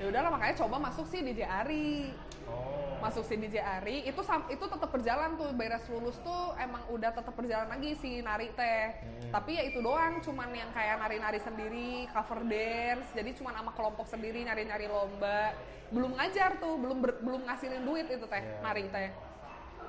ya 0.00 0.08
udahlah 0.08 0.30
makanya 0.32 0.56
coba 0.64 0.76
masuk 0.80 1.06
sih 1.06 1.20
di 1.20 1.36
JRI 1.36 2.16
oh. 2.48 2.80
Masuk 3.00 3.24
si 3.24 3.32
DJ 3.40 3.64
Ari. 3.64 4.04
Itu 4.04 4.20
itu 4.52 4.64
tetap 4.68 4.92
berjalan 4.92 5.40
tuh 5.40 5.56
beres 5.56 5.88
lulus 5.88 6.20
tuh 6.20 6.52
emang 6.60 6.84
udah 6.92 7.08
tetap 7.16 7.32
berjalan 7.32 7.72
lagi 7.72 7.96
si 7.96 8.20
nari 8.20 8.52
teh. 8.52 8.92
Hmm. 8.92 9.32
tapi 9.32 9.56
ya 9.56 9.64
itu 9.64 9.80
doang 9.80 10.20
cuman 10.20 10.52
yang 10.52 10.68
kayak 10.76 11.00
nari-nari 11.00 11.40
sendiri 11.40 12.04
cover 12.12 12.44
dance. 12.44 13.08
Jadi 13.16 13.32
cuman 13.40 13.56
sama 13.56 13.72
kelompok 13.72 14.04
sendiri 14.04 14.44
nyari-nyari 14.44 14.84
lomba. 14.84 15.56
Belum 15.88 16.12
ngajar 16.12 16.60
tuh 16.60 16.76
belum 16.76 16.98
ber- 17.00 17.20
belum 17.24 17.40
ngasilin 17.48 17.88
duit 17.88 18.04
itu 18.04 18.26
teh 18.28 18.42
Iya. 18.44 18.60
nari 18.60 18.84
teh. 18.92 19.10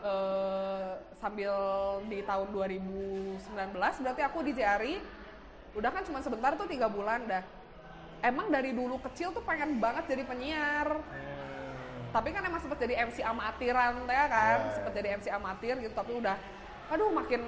Eh, 0.02 0.92
sambil 1.20 1.54
di 2.08 2.24
tahun 2.24 2.48
2019 2.56 4.02
berarti 4.02 4.22
aku 4.24 4.40
di 4.42 4.56
JRI 4.56 4.96
udah 5.78 5.92
kan 5.94 6.02
cuma 6.02 6.24
sebentar 6.24 6.56
tuh 6.58 6.66
tiga 6.66 6.88
bulan 6.90 7.28
dah 7.30 7.44
emang 8.22 8.48
dari 8.54 8.72
dulu 8.72 9.02
kecil 9.02 9.34
tuh 9.34 9.44
pengen 9.44 9.78
banget 9.78 10.06
jadi 10.10 10.24
penyiar. 10.26 10.88
Hmm. 10.98 11.30
tapi 12.12 12.36
kan 12.36 12.44
emang 12.44 12.60
sempet 12.60 12.76
jadi 12.84 13.08
MC 13.08 13.24
amatiran 13.24 14.04
ya 14.04 14.26
kan? 14.28 14.58
Ya, 14.60 14.68
ya. 14.68 14.72
sempet 14.76 14.92
jadi 15.00 15.08
MC 15.16 15.26
amatir 15.32 15.80
gitu 15.80 15.96
tapi 15.96 16.12
udah 16.20 16.36
aduh 16.92 17.08
makin 17.08 17.40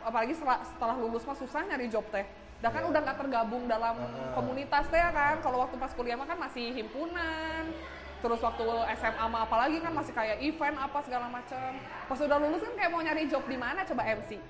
apalagi 0.00 0.32
setelah, 0.32 0.64
setelah 0.64 0.96
lulus 0.96 1.26
mah 1.28 1.36
susah 1.36 1.60
nyari 1.68 1.90
job 1.92 2.06
teh. 2.08 2.24
Dah 2.64 2.72
kan 2.72 2.80
Ya. 2.80 2.88
udah 2.88 3.00
nggak 3.04 3.18
tergabung 3.20 3.68
dalam 3.68 3.92
Heeh. 4.00 4.32
komunitas 4.32 4.88
teh 4.88 4.96
ya 4.96 5.12
kan? 5.12 5.44
Kalau 5.44 5.60
waktu 5.60 5.76
pas 5.76 5.92
kuliah 5.92 6.16
mah 6.16 6.24
kan 6.24 6.40
masih 6.40 6.72
himpunan. 6.72 7.68
Terus 8.24 8.40
waktu 8.40 8.64
SMA 8.96 9.24
mah 9.28 9.44
apalagi 9.44 9.84
kan 9.84 9.92
masih 9.92 10.16
kayak 10.16 10.40
event 10.40 10.80
apa 10.80 10.98
segala 11.04 11.28
macam 11.28 11.76
pas 12.08 12.16
udah 12.16 12.38
lulus 12.40 12.64
kan 12.64 12.72
kayak 12.72 12.90
mau 12.96 13.04
nyari 13.04 13.28
job 13.28 13.44
di 13.44 13.60
mana? 13.60 13.84
Coba 13.84 14.08
MC 14.08 14.40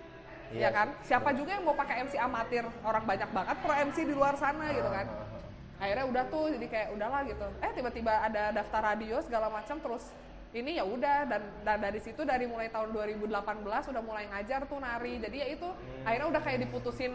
ya 0.54 0.54
Iya 0.54 0.68
kan? 0.70 0.88
Sih, 1.02 1.10
siapa 1.10 1.34
juga 1.34 1.58
yang 1.58 1.66
mau 1.66 1.74
pakai 1.74 2.06
MC 2.06 2.14
amatir? 2.14 2.62
Orang 2.86 3.02
banyak 3.02 3.26
banget 3.34 3.56
pro 3.58 3.74
MC 3.74 3.96
di 4.06 4.14
luar 4.14 4.38
sana 4.38 4.70
gitu 4.70 4.86
kan. 4.86 5.06
Ah. 5.10 5.35
Akhirnya 5.76 6.06
udah 6.08 6.24
tuh 6.32 6.46
jadi 6.56 6.66
kayak 6.66 6.88
udahlah 6.96 7.20
gitu. 7.28 7.46
Eh 7.60 7.70
tiba-tiba 7.76 8.12
ada 8.12 8.52
daftar 8.52 8.94
radio 8.94 9.20
segala 9.20 9.52
macam 9.52 9.76
terus 9.80 10.08
ini 10.56 10.80
ya 10.80 10.84
udah 10.88 11.28
dan, 11.28 11.42
dan 11.66 11.78
dari 11.84 12.00
situ 12.00 12.24
dari 12.24 12.48
mulai 12.48 12.72
tahun 12.72 12.94
2018 12.94 13.92
udah 13.92 14.02
mulai 14.02 14.24
ngajar 14.32 14.64
tuh 14.64 14.80
nari. 14.80 15.20
Jadi 15.20 15.36
ya 15.36 15.46
itu 15.52 15.68
akhirnya 16.06 16.28
udah 16.32 16.42
kayak 16.42 16.58
diputusin 16.64 17.12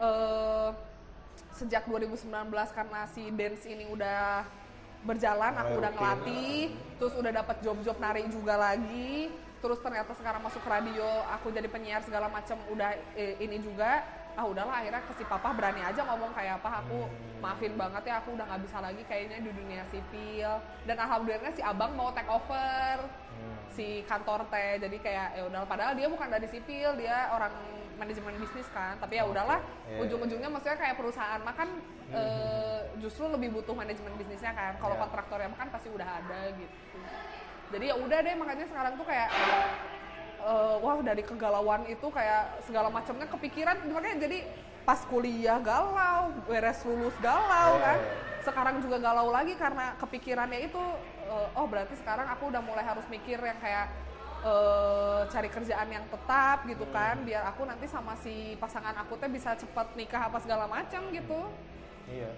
eh, 0.00 0.70
sejak 1.60 1.84
2019 1.84 2.30
karena 2.72 3.00
si 3.12 3.28
dance 3.36 3.68
ini 3.68 3.84
udah 3.90 4.48
berjalan 5.00 5.56
aku 5.56 5.80
udah 5.80 5.92
ngelatih 5.96 6.76
terus 7.00 7.16
udah 7.16 7.32
dapat 7.32 7.56
job-job 7.60 7.96
nari 8.00 8.24
juga 8.32 8.56
lagi. 8.56 9.28
Terus 9.60 9.76
ternyata 9.84 10.16
sekarang 10.16 10.40
masuk 10.40 10.64
radio 10.64 11.04
aku 11.36 11.52
jadi 11.52 11.68
penyiar 11.68 12.00
segala 12.00 12.32
macam 12.32 12.56
udah 12.72 12.96
eh, 13.12 13.36
ini 13.44 13.60
juga 13.60 14.19
ah 14.34 14.44
udahlah 14.44 14.74
akhirnya 14.76 15.02
ke 15.02 15.12
si 15.14 15.24
papa 15.24 15.50
berani 15.50 15.80
aja 15.80 16.00
ngomong 16.02 16.30
kayak 16.30 16.58
apa 16.58 16.82
aku 16.82 17.06
maafin 17.38 17.74
banget 17.74 18.02
ya 18.04 18.14
aku 18.18 18.34
udah 18.34 18.44
nggak 18.44 18.62
bisa 18.62 18.78
lagi 18.78 19.02
kayaknya 19.04 19.38
di 19.40 19.50
dunia 19.50 19.82
sipil 19.88 20.50
dan 20.84 20.96
alhamdulillah 20.96 21.50
si 21.50 21.62
abang 21.62 21.92
mau 21.94 22.10
take 22.10 22.28
over 22.28 23.06
Hmm. 23.30 23.56
si 23.72 24.04
kantor 24.04 24.44
teh 24.52 24.76
jadi 24.76 24.96
kayak 25.00 25.28
ya 25.32 25.42
udah 25.48 25.64
padahal 25.64 25.96
dia 25.96 26.04
bukan 26.04 26.28
dari 26.28 26.44
sipil 26.44 26.92
dia 26.92 27.32
orang 27.32 27.48
manajemen 27.96 28.36
bisnis 28.36 28.68
kan 28.68 29.00
tapi 29.00 29.16
ya 29.16 29.24
Oke. 29.24 29.32
udahlah 29.32 29.64
Iya. 29.88 29.96
ujung-ujungnya 30.04 30.52
maksudnya 30.52 30.76
kayak 30.76 31.00
perusahaan 31.00 31.40
mah 31.40 31.56
kan 31.56 31.72
eh, 32.12 32.80
justru 33.00 33.32
lebih 33.32 33.54
butuh 33.54 33.72
manajemen 33.72 34.12
bisnisnya 34.14 34.52
kan 34.52 34.76
kalau 34.76 34.92
Iya. 34.92 35.02
kontraktornya 35.08 35.48
mah 35.48 35.56
kan 35.56 35.72
pasti 35.72 35.88
udah 35.88 36.04
ada 36.20 36.52
gitu 36.52 36.76
jadi 37.72 37.84
ya 37.86 37.96
udah 37.96 38.18
deh 38.18 38.34
makanya 38.36 38.66
sekarang 38.68 38.92
tuh 39.00 39.06
kayak 39.08 39.28
eh, 40.40 40.76
wah 40.80 40.96
dari 41.00 41.20
kegalauan 41.20 41.84
itu 41.86 42.06
kayak 42.08 42.64
segala 42.64 42.88
macamnya 42.88 43.26
kepikiran. 43.26 43.76
Makanya 43.86 44.18
jadi 44.20 44.38
pas 44.80 45.04
kuliah 45.04 45.60
galau 45.60 46.32
beres 46.48 46.80
lulus 46.82 47.14
galau 47.20 47.76
Iya, 47.76 47.84
kan. 47.84 47.98
iya. 48.00 48.28
sekarang 48.40 48.80
juga 48.80 48.96
galau 48.96 49.28
lagi 49.28 49.52
karena 49.52 49.92
kepikirannya 50.00 50.64
itu 50.64 50.80
eh, 51.28 51.48
oh 51.52 51.68
berarti 51.68 51.92
sekarang 52.00 52.24
aku 52.26 52.48
udah 52.48 52.64
mulai 52.64 52.80
harus 52.80 53.04
mikir 53.06 53.36
yang 53.36 53.60
kayak 53.60 53.92
eh, 54.40 55.20
cari 55.28 55.48
kerjaan 55.48 55.88
yang 55.92 56.04
tetap 56.08 56.64
gitu 56.64 56.88
Hmm. 56.88 56.94
kan. 56.96 57.16
Biar 57.22 57.44
aku 57.46 57.68
nanti 57.68 57.84
sama 57.84 58.16
si 58.16 58.56
pasangan 58.56 58.96
aku 58.96 59.20
teh 59.20 59.28
bisa 59.28 59.52
cepat 59.54 59.92
nikah 59.92 60.32
apa 60.32 60.40
segala 60.40 60.64
macam 60.64 61.12
gitu. 61.12 61.40
Iya 62.08 62.32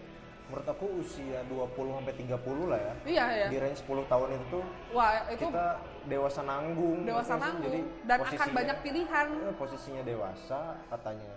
menurut 0.50 0.68
aku 0.68 0.86
usia 1.00 1.40
20 1.46 1.96
sampai 1.96 2.14
30 2.18 2.70
lah 2.70 2.80
ya. 2.80 2.94
Iya 3.06 3.24
ya 3.30 3.46
di 3.48 3.56
range 3.56 3.80
10 3.86 4.10
tahun 4.10 4.28
itu 4.34 4.46
tuh 4.50 4.64
wah 4.92 5.10
itu 5.30 5.46
kita 5.48 5.66
dewasa 6.10 6.40
nanggung 6.42 6.98
dewasa 7.06 7.32
gitu 7.38 7.42
nanggung 7.46 7.64
Jadi 7.64 7.80
dan 8.04 8.18
akan 8.20 8.48
banyak 8.50 8.78
pilihan. 8.82 9.26
Eh, 9.32 9.54
posisinya 9.56 10.02
dewasa 10.02 10.60
katanya. 10.90 11.34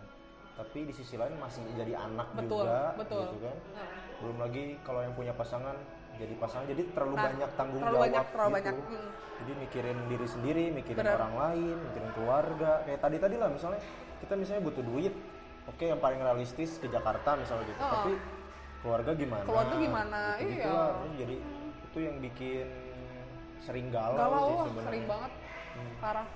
Tapi 0.56 0.88
di 0.88 0.93
sisi 0.95 1.20
lain 1.20 1.36
masih 1.36 1.64
jadi 1.76 1.99
anak 1.99 2.32
betul 2.32 2.64
juga 2.64 2.95
betul. 2.95 3.24
gitu 3.28 3.38
kan. 3.43 3.58
Belum 4.24 4.38
lagi 4.39 4.64
kalau 4.84 5.01
yang 5.03 5.14
punya 5.14 5.34
pasangan 5.36 5.76
jadi 6.16 6.34
pasangan 6.39 6.66
jadi 6.72 6.84
terlalu 6.95 7.16
Nah, 7.20 7.26
banyak 7.28 7.49
tanggung 7.60 7.82
terlalu 7.84 7.95
jawab 7.95 8.08
banyak, 8.08 8.26
terlalu 8.32 8.47
gitu. 8.47 8.56
banyak, 8.56 8.76
mm. 8.80 9.10
jadi 9.36 9.51
mikirin 9.60 9.97
diri 10.08 10.28
sendiri 10.32 10.66
mikirin 10.72 11.03
Bener. 11.03 11.20
orang 11.20 11.34
lain 11.36 11.76
mikirin 11.91 12.12
keluarga. 12.16 12.72
Kayak 12.88 12.99
tadi 13.03 13.18
tadi 13.20 13.36
lah 13.36 13.49
misalnya 13.51 13.82
kita 14.24 14.34
misalnya 14.39 14.64
butuh 14.64 14.84
duit. 14.84 15.14
Oke 15.66 15.89
yang 15.89 15.97
paling 15.97 16.22
realistis 16.22 16.78
ke 16.78 16.88
Jakarta 16.88 17.36
misalnya 17.36 17.66
gitu. 17.68 17.82
Oh. 17.82 17.89
tapi 17.89 18.14
keluarga 18.86 19.11
gimana 19.11 19.43
Keluarga 19.43 19.75
gimana? 19.75 20.21
gitu 20.38 20.53
Iya. 20.61 20.69
lah. 20.69 20.93
jadi 21.17 21.36
itu 21.81 21.97
yang 21.99 22.15
bikin 22.21 22.67
sering 23.57 23.88
galau, 23.89 24.13
galau 24.15 24.45
sih 24.45 24.57
sebenarnya 24.69 24.86
sering 24.86 25.05
banget 25.09 25.31
Hmm. 25.75 25.93
parah 25.97 26.27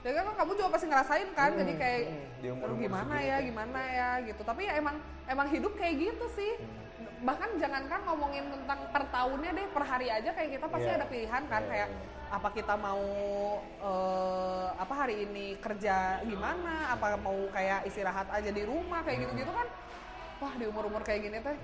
ya 0.00 0.10
kan 0.14 0.24
kamu 0.32 0.50
juga 0.54 0.68
pasti 0.70 0.86
ngerasain 0.86 1.28
kan 1.34 1.50
Hmm, 1.50 1.60
jadi 1.60 1.72
kayak 1.74 2.00
hmm, 2.06 2.62
"Aduh, 2.62 2.78
gimana 2.78 3.14
ya 3.18 3.36
kan." 3.36 3.42
gimana 3.42 3.80
ya 3.90 4.10
gitu 4.22 4.40
tapi 4.40 4.62
ya 4.62 4.78
emang 4.78 4.96
emang 5.26 5.48
hidup 5.50 5.74
kayak 5.74 5.94
gitu 6.00 6.26
sih 6.30 6.52
Hmm. 6.56 6.84
bahkan 7.18 7.50
jangankan 7.56 8.00
ngomongin 8.04 8.44
tentang 8.46 8.86
per 8.86 9.02
tahunnya 9.10 9.50
deh 9.50 9.66
per 9.68 9.82
hari 9.84 10.06
aja 10.06 10.30
kayak 10.30 10.50
kita 10.52 10.66
pasti 10.68 10.86
Iya. 10.86 10.96
ada 10.96 11.06
pilihan 11.06 11.42
kan 11.44 11.60
Iya, 11.60 11.68
kayak 11.68 11.88
iya. 11.90 11.98
apa 12.28 12.48
kita 12.50 12.74
mau 12.76 13.02
eh, 13.82 14.66
apa 14.76 14.94
hari 14.94 15.14
ini 15.24 15.46
kerja 15.58 15.96
gimana 16.22 16.74
apa 16.88 17.18
mau 17.18 17.36
kayak 17.50 17.82
istirahat 17.84 18.30
aja 18.30 18.48
di 18.48 18.62
rumah 18.62 19.02
kayak 19.02 19.26
gitu-gitu 19.26 19.50
kan 19.50 19.66
wah 20.42 20.52
di 20.56 20.64
umur-umur 20.68 21.02
kayak 21.04 21.20
gini 21.26 21.38
teh. 21.40 21.56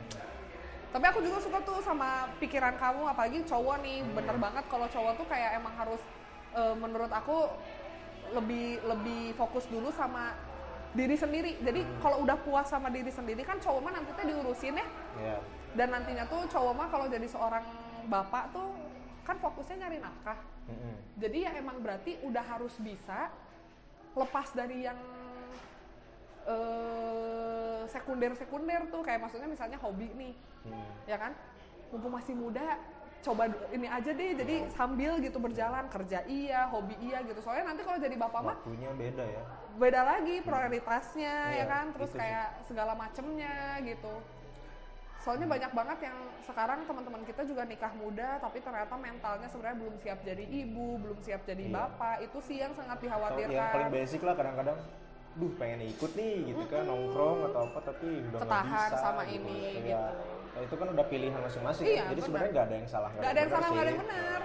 Tapi 0.92 1.04
aku 1.08 1.24
juga 1.24 1.40
suka 1.40 1.64
tuh 1.64 1.80
sama 1.80 2.28
pikiran 2.36 2.76
kamu 2.76 3.08
apalagi 3.08 3.44
cowok 3.48 3.76
nih. 3.80 4.04
Bener 4.12 4.36
banget 4.36 4.64
kalau 4.68 4.86
cowok 4.88 5.12
tuh 5.20 5.26
kayak 5.28 5.56
emang 5.56 5.72
harus 5.76 6.00
eh, 6.52 6.74
menurut 6.76 7.12
aku 7.12 7.48
lebih 8.32 8.80
lebih 8.84 9.36
fokus 9.36 9.64
dulu 9.68 9.88
sama 9.92 10.36
diri 10.92 11.16
sendiri. 11.16 11.56
Jadi 11.64 11.80
kalau 12.04 12.20
udah 12.20 12.36
puas 12.40 12.68
sama 12.68 12.92
diri 12.92 13.08
sendiri 13.08 13.40
kan 13.40 13.56
cowok 13.56 13.80
mah 13.80 13.92
nanti 13.96 14.12
tuh 14.12 14.24
diurusin 14.28 14.76
ya. 14.76 14.86
Iya. 15.20 15.38
dan 15.72 15.88
nantinya 15.88 16.28
tuh 16.28 16.44
cowok 16.52 16.74
mah 16.76 16.88
kalau 16.92 17.08
jadi 17.08 17.24
seorang 17.24 17.64
bapak 18.04 18.52
tuh 18.52 18.76
kan 19.24 19.40
fokusnya 19.40 19.88
nyari 19.88 20.04
nafkah. 20.04 20.36
Mm-mm. 20.62 20.94
jadi 21.18 21.38
ya 21.48 21.50
emang 21.58 21.82
berarti 21.82 22.22
udah 22.22 22.44
harus 22.44 22.76
bisa 22.78 23.32
lepas 24.14 24.54
dari 24.54 24.86
yang 24.86 24.94
eh, 26.44 27.80
sekunder-sekunder 27.86 28.88
tuh 28.88 29.00
kayak 29.00 29.20
maksudnya 29.20 29.46
misalnya 29.46 29.78
hobi 29.78 30.08
nih 30.12 30.34
Hmm. 30.62 30.86
ya 31.04 31.18
kan? 31.18 31.34
Mumpung 31.90 32.14
masih 32.14 32.32
muda 32.32 32.78
coba 33.22 33.46
ini 33.70 33.86
aja 33.86 34.10
deh 34.10 34.34
jadi 34.34 34.66
sambil 34.68 35.18
gitu 35.18 35.38
berjalan 35.38 35.86
kerja 35.86 36.22
iya 36.24 36.66
hobi 36.66 36.94
iya 37.00 37.22
gitu. 37.22 37.38
Soalnya 37.38 37.70
nanti 37.70 37.82
kalau 37.82 37.98
jadi 37.98 38.14
bapak 38.14 38.40
mah 38.40 38.56
waktunya 38.56 38.90
beda 38.92 39.24
ya. 39.24 39.42
beda 39.72 40.00
lagi 40.02 40.38
prioritasnya 40.38 41.34
Iya, 41.50 41.58
ya 41.58 41.64
kan? 41.66 41.84
Terus 41.92 42.08
itu 42.08 42.14
sih. 42.14 42.20
kayak 42.20 42.46
segala 42.62 42.92
macemnya 42.94 43.54
gitu. 43.82 44.14
Soalnya 45.18 45.46
banyak 45.46 45.70
banget 45.70 45.98
yang 46.02 46.18
sekarang 46.42 46.82
teman-teman 46.82 47.22
kita 47.22 47.42
juga 47.42 47.62
nikah 47.62 47.92
muda 47.92 48.38
tapi 48.38 48.58
ternyata 48.58 48.94
mentalnya 48.94 49.46
sebenarnya 49.46 49.78
belum 49.78 49.94
siap 49.98 50.18
jadi 50.22 50.44
ibu 50.46 50.86
belum 50.98 51.18
siap 51.20 51.42
jadi 51.42 51.62
Iya. 51.62 51.74
bapak. 51.76 52.16
Itu 52.22 52.38
sih 52.40 52.58
yang 52.58 52.70
sangat 52.72 52.98
atau 52.98 53.06
yang 53.06 53.18
paling 53.26 53.50
dikhawatirkan 53.50 53.90
basic 53.92 54.20
lah 54.20 54.34
kadang-kadang 54.34 54.78
duh 55.32 55.52
pengen 55.56 55.80
ikut 55.86 56.12
nih 56.12 56.34
gitu 56.44 56.64
kan 56.66 56.84
nongkrong 56.84 57.48
atau 57.48 57.60
apa 57.64 57.78
tapi 57.82 58.20
udah 58.22 58.36
nggak 58.36 58.42
Ketahan 58.44 58.84
bisa 58.84 58.96
sama 58.98 59.22
gitu. 59.24 59.34
ini, 59.40 59.56
Iya. 59.56 59.80
gitu. 59.80 60.12
Nah, 60.52 60.60
itu 60.60 60.74
kan 60.76 60.86
udah 60.92 61.04
pilihan 61.08 61.40
masing-masing 61.40 61.84
Iya, 61.86 61.96
kan. 61.96 62.04
jadi 62.04 62.12
benar. 62.12 62.26
sebenarnya 62.26 62.50
nggak 62.52 62.64
ada 62.64 62.74
yang 62.74 62.86
salah 62.86 63.10
nggak 63.10 63.24
ada 63.24 63.40
yang 63.40 63.50
salah 63.50 63.66
nggak 63.66 63.80
ada 63.80 63.90
yang 63.90 64.02
benar 64.02 64.40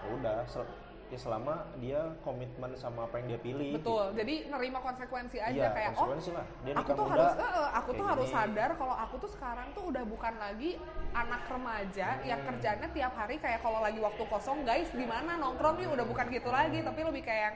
Ya 0.00 0.08
udah 0.10 0.36
sel- 0.46 0.72
ya 1.10 1.18
selama 1.18 1.54
dia 1.76 2.00
komitmen 2.20 2.70
sama 2.72 3.04
apa 3.04 3.18
yang 3.18 3.26
dia 3.28 3.40
pilih 3.42 3.74
betul 3.74 4.14
jadi 4.14 4.34
nerima 4.46 4.78
konsekuensi 4.78 5.36
aja 5.36 5.50
Iya, 5.52 5.68
kayak 5.68 5.90
oh 5.90 6.06
konsekuensi 6.06 6.30
lah. 6.30 6.46
Dia 6.62 6.72
aku 6.72 6.86
tuh 6.88 7.04
muda, 7.04 7.12
harus 7.12 7.32
eh, 7.36 7.68
aku 7.74 7.90
tuh 7.92 8.06
harus 8.06 8.28
sadar 8.30 8.70
kalau 8.78 8.94
aku 8.96 9.14
tuh 9.18 9.28
sekarang 9.28 9.68
tuh 9.70 9.84
udah 9.84 10.04
bukan 10.06 10.34
lagi 10.38 10.70
anak 11.12 11.42
remaja 11.44 12.08
yang 12.22 12.40
kerjanya 12.40 12.86
tiap 12.88 13.12
hari 13.12 13.36
kayak 13.36 13.58
kalau 13.58 13.82
lagi 13.82 13.98
waktu 13.98 14.22
kosong 14.24 14.62
guys 14.62 14.88
di 14.88 15.04
mana 15.04 15.34
nongkrong 15.36 15.76
yuk 15.78 15.92
udah 15.92 16.06
bukan 16.06 16.26
gitu 16.30 16.48
lagi 16.48 16.78
tapi 16.78 17.00
lebih 17.02 17.20
kayak 17.20 17.52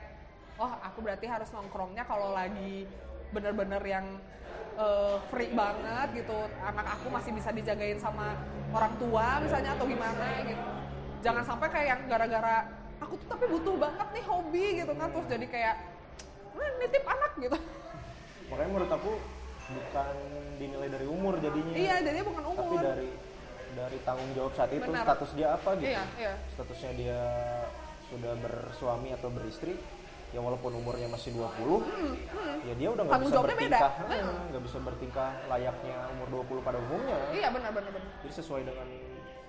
oh 0.57 0.72
aku 0.80 0.98
berarti 1.00 1.26
harus 1.26 1.50
nongkrongnya 1.50 2.05
kalau 2.05 2.30
lagi 2.30 2.86
bener-bener 3.30 3.82
yang 3.82 4.07
eh, 4.76 5.16
free 5.28 5.50
banget 5.50 6.09
gitu 6.14 6.34
anak 6.61 6.86
aku 6.92 7.07
masih 7.09 7.30
bisa 7.30 7.50
dijagain 7.50 7.98
sama 7.98 8.38
orang 8.70 8.94
tua 8.96 9.42
misalnya 9.42 9.74
atau 9.74 9.84
gimana 9.84 10.26
gitu 10.44 10.64
jangan 11.20 11.42
sampai 11.42 11.68
kayak 11.68 11.88
yang 11.88 12.00
gara-gara 12.07 12.57
aku 12.96 13.18
tuh 13.18 13.28
tapi 13.28 13.44
butuh 13.48 13.74
banget 13.76 14.09
nih 14.12 14.24
hobi 14.24 14.66
gitu 14.78 14.92
kan 14.92 15.09
terus 15.11 15.26
jadi 15.26 15.46
kayak 15.48 15.74
"Eh, 16.55 16.70
nitip 16.78 17.05
anak 17.05 17.32
gitu 17.36 17.59
makanya 18.46 18.70
menurut 18.70 18.92
aku 18.92 19.12
bukan 19.64 20.14
dinilai 20.55 20.88
dari 20.92 21.07
umur 21.09 21.34
jadinya 21.40 21.72
Iya, 21.72 21.96
jadi 22.05 22.20
bukan 22.20 22.42
tapi 22.44 22.52
umur. 22.61 22.80
dari 22.84 23.09
dari 23.74 23.98
tanggung 24.05 24.30
jawab 24.30 24.52
saat 24.55 24.70
itu 24.70 24.84
Benar. 24.84 25.02
status 25.02 25.30
dia 25.34 25.48
apa 25.50 25.70
gitu 25.74 25.90
Iya, 25.90 26.05
iya. 26.14 26.32
statusnya 26.55 26.90
dia 26.94 27.18
sudah 28.07 28.32
bersuami 28.38 29.09
atau 29.11 29.28
beristri 29.32 29.74
ya 30.35 30.41
walaupun 30.43 30.74
umurnya 30.74 31.07
masih 31.07 31.30
20 31.30 31.87
ya 32.66 32.74
dia 32.74 32.89
udah 32.91 33.03
nggak 33.07 33.14
Hmm, 33.16 33.26
bisa 33.30 33.39
bertingkah 33.41 33.93
Hmm. 33.95 34.11
eh, 34.11 34.22
nggak 34.51 34.62
bisa 34.66 34.78
bertingkah 34.82 35.30
layaknya 35.47 35.97
umur 36.11 36.26
20 36.43 36.59
pada 36.61 36.78
umumnya 36.80 37.16
Iya 37.30 37.49
benar 37.49 37.70
benar 37.70 37.91
benar. 37.93 38.11
jadi 38.20 38.35
sesuai 38.35 38.62
dengan 38.64 38.87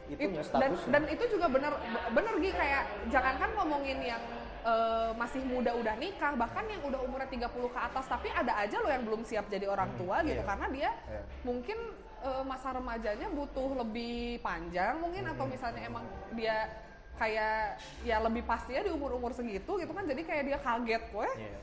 It- 0.06 0.22
itunya 0.22 0.38
dan 0.38 0.46
statusnya 0.46 0.92
dan 0.94 1.04
itu 1.10 1.24
juga 1.28 1.50
benar 1.50 1.74
benar 2.14 2.34
Gi 2.38 2.52
kayak 2.54 2.84
jangankan 3.10 3.50
ngomongin 3.58 3.98
yang 4.00 4.22
eh, 4.62 5.10
masih 5.14 5.42
muda 5.44 5.74
udah 5.74 5.94
nikah 5.96 6.34
bahkan 6.36 6.66
yang 6.66 6.82
udah 6.82 7.02
umurnya 7.02 7.26
30 7.28 7.50
ke 7.68 7.80
atas 7.80 8.06
tapi 8.06 8.30
ada 8.30 8.54
aja 8.56 8.78
loh 8.78 8.90
yang 8.90 9.02
belum 9.02 9.22
siap 9.22 9.46
jadi 9.48 9.66
orang 9.66 9.90
Hmm, 9.90 10.00
tua 10.00 10.22
gitu 10.22 10.38
iya. 10.38 10.46
karena 10.46 10.68
dia 10.70 10.90
Iya. 11.04 11.22
mungkin 11.42 11.78
eh, 12.22 12.44
masa 12.44 12.70
remajanya 12.72 13.28
butuh 13.30 13.70
lebih 13.76 14.38
panjang 14.40 14.98
mungkin 14.98 15.26
atau 15.28 15.46
Hmm. 15.46 15.54
misalnya 15.54 15.82
emang 15.84 16.06
dia 16.32 16.70
kayak 17.16 17.80
ya 18.04 18.20
lebih 18.20 18.44
pastinya 18.44 18.84
di 18.84 18.92
umur-umur 18.92 19.32
segitu 19.32 19.80
gitu 19.80 19.92
kan 19.92 20.04
jadi 20.04 20.22
kayak 20.22 20.44
dia 20.46 20.58
kaget 20.60 21.04
gue 21.10 21.30
Iya. 21.40 21.60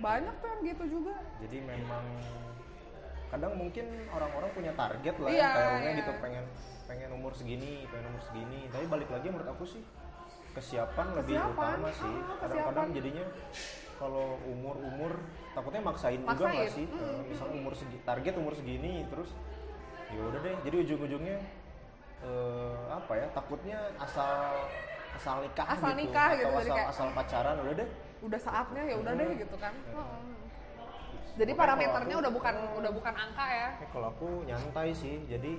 banyak 0.00 0.34
tuh 0.40 0.48
yang 0.48 0.60
gitu 0.64 0.84
juga. 0.96 1.14
Jadi 1.44 1.58
memang 1.60 2.04
kadang 3.28 3.52
mungkin 3.54 3.84
orang-orang 4.10 4.50
punya 4.56 4.72
target 4.72 5.14
lah 5.20 5.28
Iya, 5.28 5.38
ya 5.38 5.48
kayak 5.52 5.68
orangnya 5.68 5.92
iya. 5.92 6.00
gitu 6.00 6.12
pengen 6.18 6.44
pengen 6.88 7.10
umur 7.12 7.32
segini 7.36 7.84
pengen 7.86 8.06
umur 8.08 8.22
segini. 8.24 8.60
Tapi 8.72 8.84
balik 8.88 9.08
lagi 9.12 9.26
menurut 9.28 9.48
aku 9.52 9.64
sih 9.68 9.82
kesiapan, 10.50 11.06
lebih 11.14 11.36
Kesiapan, 11.36 11.52
utama 11.78 11.90
sih. 11.94 12.14
Ah, 12.16 12.36
kadang-kadang 12.42 12.88
jadinya 12.90 13.24
kalau 14.00 14.40
umur 14.48 14.74
umur 14.80 15.12
takutnya 15.52 15.82
maksain, 15.84 16.20
juga 16.24 16.32
Maksain, 16.32 16.56
nggak 16.56 16.70
sih? 16.72 16.86
Mm, 16.88 16.96
Eh, 16.96 17.22
misalnya 17.28 17.54
umur 17.60 17.72
segi, 17.76 17.96
target 18.02 18.34
umur 18.40 18.52
segini 18.56 19.04
terus 19.06 19.30
ya 20.10 20.20
udah 20.24 20.40
deh. 20.40 20.56
Jadi 20.64 20.76
ujung-ujungnya 20.88 21.36
eh, 22.22 22.76
apa 22.90 23.12
ya 23.14 23.26
takutnya 23.30 23.78
asal 23.96 24.66
asal 25.10 25.34
nikah 25.40 25.66
Asal 25.66 25.90
gitu 25.90 26.00
nikah 26.02 26.28
gitu, 26.34 26.48
asal, 26.48 26.74
kayak- 26.74 26.90
asal 26.90 27.06
pacaran 27.10 27.56
udah 27.58 27.74
deh 27.74 27.88
udah 28.20 28.38
saatnya 28.38 28.82
ya 28.84 28.94
udah 28.96 29.12
deh 29.14 29.26
Hmm. 29.26 29.40
gitu 29.40 29.56
kan 29.56 29.72
Hmm. 29.72 29.96
Heeh. 29.96 30.20
jadi 31.36 31.52
parameternya 31.54 32.14
aku- 32.14 32.22
udah 32.22 32.32
bukan 32.32 32.54
udah 32.76 32.92
bukan 32.92 33.14
angka 33.14 33.46
ya 33.48 33.68
Eh, 33.76 33.88
kalau 33.88 34.06
aku 34.10 34.28
nyantai 34.44 34.92
sih, 34.92 35.24
jadi 35.24 35.56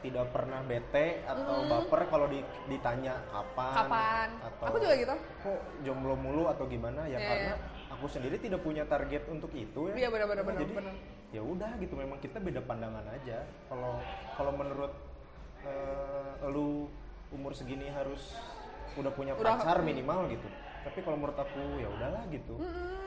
tidak 0.00 0.32
pernah 0.32 0.60
bete 0.62 1.20
atau 1.22 1.60
baper 1.62 2.08
kalau 2.08 2.24
di- 2.26 2.40
ditanya 2.66 3.20
kapan. 3.26 3.68
Hmm. 3.68 3.78
kapan 3.78 4.28
Atau 4.40 4.64
aku 4.64 4.76
juga 4.80 4.94
gitu 4.96 5.14
Kok 5.44 5.58
jomblo 5.82 6.14
mulu 6.16 6.48
atau 6.48 6.64
gimana? 6.64 7.04
Ya 7.04 7.14
Iya, 7.14 7.28
karena 7.28 7.54
aku 7.90 8.08
sendiri 8.08 8.36
tidak 8.36 8.60
punya 8.60 8.82
target 8.84 9.28
untuk 9.28 9.52
itu 9.52 9.80
ya. 9.86 9.94
Iya, 9.94 10.08
benar, 10.08 10.26
benar, 10.26 10.40
Nah, 10.40 10.48
benar, 10.48 10.60
Jadi 10.62 10.72
benar. 10.72 10.94
ya 11.30 11.42
udah 11.44 11.70
gitu, 11.76 11.94
memang 11.94 12.16
kita 12.18 12.40
beda 12.40 12.60
pandangan 12.62 13.04
aja. 13.06 13.44
Kalau 13.68 14.00
kalau 14.34 14.52
menurut 14.52 14.92
eh, 15.62 16.48
lu 16.48 16.88
umur 17.30 17.52
segini 17.52 17.88
harus 17.88 18.34
udah 18.94 19.10
punya 19.10 19.32
Udah- 19.34 19.56
pacar 19.56 19.80
minimal 19.80 20.26
gitu. 20.28 20.48
Tapi 20.80 20.98
kalau 21.00 21.16
menurut 21.16 21.36
aku 21.36 21.60
ya 21.76 21.88
udahlah 21.90 22.24
gitu. 22.28 22.54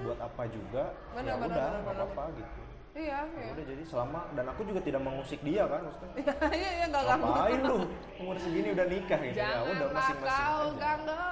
Buat 0.02 0.20
apa 0.22 0.44
juga? 0.46 0.84
Ya 1.18 1.34
udah 1.36 1.48
nggak 1.82 1.96
apa-apa 1.96 2.24
gitu. 2.38 2.62
iya 2.94 3.26
Ya 3.26 3.42
iya 3.42 3.52
udah 3.52 3.66
jadi 3.66 3.84
selama 3.84 4.30
dan 4.38 4.46
aku 4.46 4.70
juga 4.70 4.78
tidak 4.78 5.02
mengusik 5.02 5.42
dia 5.42 5.66
kan 5.66 5.82
maksudnya 5.82 6.14
iya 6.62 6.70
iya 6.78 6.86
nggak 6.94 7.04
ganggu 7.10 7.26
ngapain 7.26 7.62
lu 7.66 7.78
umur 8.22 8.36
segini 8.38 8.70
udah 8.70 8.86
nikah 8.86 9.18
gitu 9.18 9.34
ya 9.34 9.50
udah 9.66 9.88
masing-masing 9.90 10.46
kau 10.46 10.70
ganggu 10.78 11.26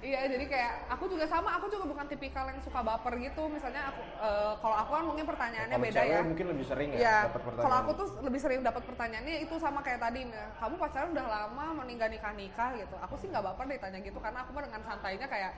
Iya, 0.00 0.32
jadi 0.32 0.44
kayak 0.48 0.72
aku 0.96 1.12
juga 1.12 1.28
sama, 1.28 1.60
aku 1.60 1.68
juga 1.68 1.84
bukan 1.84 2.08
tipikal 2.08 2.48
yang 2.48 2.56
suka 2.64 2.80
baper 2.80 3.20
gitu. 3.20 3.52
Misalnya 3.52 3.92
aku, 3.92 4.00
eh, 4.00 4.52
kalau 4.56 4.76
aku 4.80 4.90
kan 4.96 5.04
mungkin 5.04 5.24
pertanyaannya 5.28 5.76
kalau 5.76 5.86
beda 5.92 6.02
ya. 6.08 6.20
mungkin 6.24 6.46
lebih 6.56 6.64
sering 6.64 6.88
ya 6.96 6.98
Iya, 7.04 7.16
dapat 7.28 7.42
pertanyaan 7.44 7.64
kalau 7.68 7.76
aku 7.84 7.92
tuh 7.92 8.08
lebih 8.24 8.40
sering 8.40 8.60
dapat 8.64 8.82
pertanyaannya 8.88 9.34
itu 9.44 9.54
sama 9.60 9.84
kayak 9.84 10.00
tadi, 10.00 10.20
kamu 10.32 10.74
pacaran 10.80 11.08
udah 11.12 11.26
lama, 11.28 11.66
meninggal 11.84 12.08
nikah 12.08 12.32
nikah 12.32 12.70
gitu. 12.80 12.96
Aku 12.96 13.14
sih 13.20 13.28
nggak 13.28 13.44
baper 13.44 13.76
ditanya 13.76 14.00
gitu 14.00 14.18
karena 14.24 14.40
aku 14.40 14.50
mah 14.56 14.62
dengan 14.64 14.82
santainya 14.88 15.26
kayak 15.28 15.52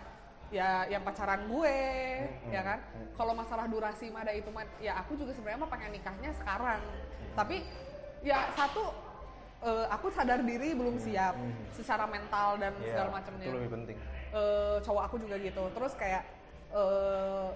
ya 0.50 0.84
yang 0.90 1.02
pacaran 1.06 1.46
gue, 1.46 1.78
Hmm, 2.26 2.50
ya 2.50 2.60
kan. 2.66 2.78
hmm. 2.82 3.14
Kalau 3.14 3.32
masalah 3.38 3.64
durasi 3.70 4.10
mah 4.10 4.26
ada 4.26 4.34
itu 4.34 4.50
mah, 4.50 4.66
ya 4.82 4.98
aku 4.98 5.14
juga 5.14 5.30
sebenarnya 5.38 5.62
mah 5.62 5.70
pengen 5.70 5.94
nikahnya 5.94 6.34
sekarang. 6.34 6.82
Hmm. 6.82 7.34
Tapi 7.38 7.62
ya 8.26 8.50
satu 8.58 8.90
eh, 9.62 9.86
aku 9.86 10.10
sadar 10.10 10.42
diri 10.42 10.74
belum 10.74 10.98
siap 10.98 11.38
hmm. 11.38 11.70
secara 11.70 12.10
mental 12.10 12.58
dan 12.58 12.74
Iya, 12.82 12.90
segala 12.90 13.08
macamnya 13.14 13.46
itu 13.46 13.54
lebih 13.54 13.70
penting 13.70 13.96
eh, 14.32 14.76
cowok 14.80 15.02
aku 15.06 15.16
juga 15.20 15.36
gitu. 15.38 15.62
Terus 15.76 15.92
kayak 15.94 16.22
eh, 16.72 17.48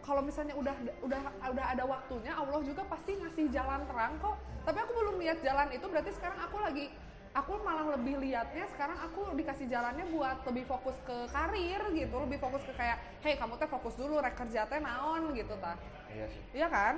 kalau 0.00 0.24
misalnya 0.24 0.56
udah 0.56 0.74
udah 1.04 1.22
udah 1.52 1.66
ada 1.76 1.84
waktunya 1.84 2.32
Allah 2.32 2.60
juga 2.64 2.82
pasti 2.88 3.20
ngasih 3.20 3.52
jalan 3.52 3.84
terang 3.86 4.16
kok. 4.18 4.36
Tapi 4.64 4.78
aku 4.80 4.92
belum 4.96 5.16
lihat 5.20 5.38
jalan 5.44 5.68
itu 5.72 5.86
berarti 5.86 6.10
sekarang 6.16 6.40
aku 6.40 6.56
lagi 6.60 6.88
aku 7.30 7.62
malah 7.62 7.94
lebih 7.94 8.18
lihatnya 8.18 8.66
sekarang 8.74 8.98
aku 9.06 9.38
dikasih 9.38 9.70
jalannya 9.70 10.02
buat 10.10 10.42
lebih 10.50 10.66
fokus 10.66 10.96
ke 11.04 11.16
karir 11.30 11.82
gitu. 11.92 12.16
Lebih 12.26 12.38
fokus 12.42 12.64
ke 12.64 12.72
kayak 12.74 12.98
hey 13.22 13.36
kamu 13.36 13.60
teh 13.60 13.68
fokus 13.70 13.94
dulu 13.94 14.18
rek 14.18 14.34
kerja 14.34 14.66
teh 14.66 14.80
naon 14.80 15.30
gitu 15.36 15.54
tah 15.60 15.76
iya 16.10 16.26
sih. 16.26 16.42
Iya 16.56 16.68
kan? 16.72 16.94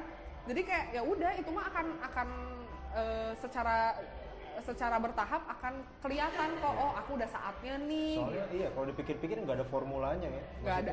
Jadi 0.48 0.61
kayak 0.66 0.86
ya 0.94 1.03
udah 1.05 1.32
itu 1.38 1.50
mah 1.53 1.68
akan 1.70 1.86
akan 2.03 2.28
eh, 2.96 3.32
secara 3.38 3.98
secara 4.61 4.96
bertahap 4.96 5.42
akan 5.48 5.74
kelihatan 5.98 6.48
kok 6.59 6.74
oh 6.74 6.92
aku 6.94 7.16
udah 7.16 7.26
saatnya 7.26 7.74
nih. 7.80 8.20
soalnya 8.20 8.44
iya 8.53 8.68
kalau 8.70 8.86
dipikir-pikir 8.86 9.36
nggak 9.40 9.57
ada 9.59 9.66
formulanya 9.66 10.28
ya 10.28 10.44
Nggak 10.61 10.76
ada. 10.84 10.92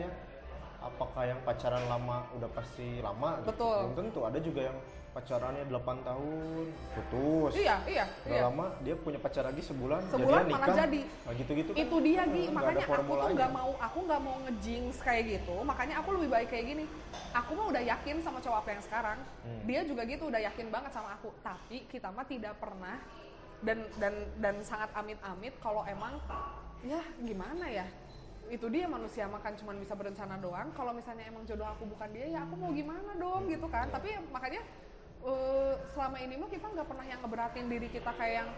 apakah 0.80 1.24
yang 1.28 1.39
pacaran 1.43 1.84
lama 1.86 2.24
udah 2.34 2.49
pasti 2.49 3.03
lama 3.03 3.43
gitu? 3.43 3.51
Betul. 3.51 3.76
belum 3.84 3.93
tentu 3.99 4.20
ada 4.24 4.39
juga 4.39 4.62
yang 4.64 4.78
pacarannya 5.10 5.66
8 5.66 6.05
tahun 6.05 6.66
putus 6.93 7.51
Iya, 7.57 7.82
iya, 7.89 8.05
Udah 8.24 8.30
iya. 8.30 8.45
lama 8.45 8.66
dia 8.80 8.93
punya 8.93 9.18
pacar 9.18 9.41
lagi 9.41 9.57
sebulan, 9.60 10.05
Sebulan 10.05 10.45
jadinya 10.45 10.53
malah 10.53 10.68
nikah. 10.70 10.78
jadi. 10.86 11.01
Nah, 11.26 11.34
gitu-gitu 11.34 11.70
kan. 11.74 11.82
Itu 11.82 11.95
dia 11.97 12.22
Gi, 12.22 12.30
Nggak 12.30 12.45
ada 12.45 12.53
makanya 12.53 12.86
aku 12.86 12.93
tuh 13.18 13.30
nggak 13.34 13.51
mau 13.51 13.72
aku 13.74 13.97
nggak 14.05 14.22
mau 14.22 14.36
ngejinx 14.45 14.95
kayak 15.01 15.24
gitu. 15.28 15.55
Makanya 15.66 15.95
aku 15.99 16.10
lebih 16.14 16.30
baik 16.30 16.47
kayak 16.53 16.66
gini. 16.70 16.86
Aku 17.34 17.51
mah 17.57 17.68
udah 17.68 17.84
yakin 17.84 18.16
sama 18.22 18.38
cowok 18.38 18.57
aku 18.62 18.70
yang 18.70 18.84
sekarang. 18.86 19.18
Hmm. 19.41 19.62
Dia 19.66 19.82
juga 19.82 20.01
gitu 20.05 20.24
udah 20.30 20.41
yakin 20.45 20.68
banget 20.70 20.91
sama 20.93 21.10
aku. 21.18 21.30
Tapi 21.41 21.78
kita 21.89 22.07
mah 22.14 22.26
tidak 22.30 22.53
pernah 22.62 22.95
dan 23.60 23.84
dan 23.99 24.14
dan 24.39 24.55
sangat 24.64 24.89
amit-amit 24.95 25.51
kalau 25.60 25.84
emang 25.84 26.20
ya 26.84 27.03
gimana 27.20 27.66
ya? 27.68 27.88
Itu 28.49 28.66
dia 28.72 28.89
manusia 28.89 29.30
makan 29.30 29.53
cuman 29.60 29.78
bisa 29.78 29.93
berencana 29.93 30.39
doang. 30.41 30.74
Kalau 30.74 30.95
misalnya 30.95 31.30
emang 31.30 31.45
jodoh 31.45 31.70
aku 31.70 31.86
bukan 31.86 32.10
dia 32.10 32.26
ya 32.34 32.39
aku 32.47 32.55
mau 32.57 32.72
gimana 32.74 33.14
dong 33.20 33.45
gitu 33.51 33.68
kan? 33.70 33.91
Tapi 33.93 34.16
makanya 34.34 34.64
eh, 35.24 35.74
selama 35.93 36.18
ini 36.24 36.36
mah 36.39 36.49
kita 36.49 36.66
nggak 36.66 36.88
pernah 36.88 37.05
yang 37.05 37.20
ngeberatin 37.22 37.66
diri 37.68 37.88
kita 37.91 38.12
kayak 38.16 38.36
yang 38.45 38.49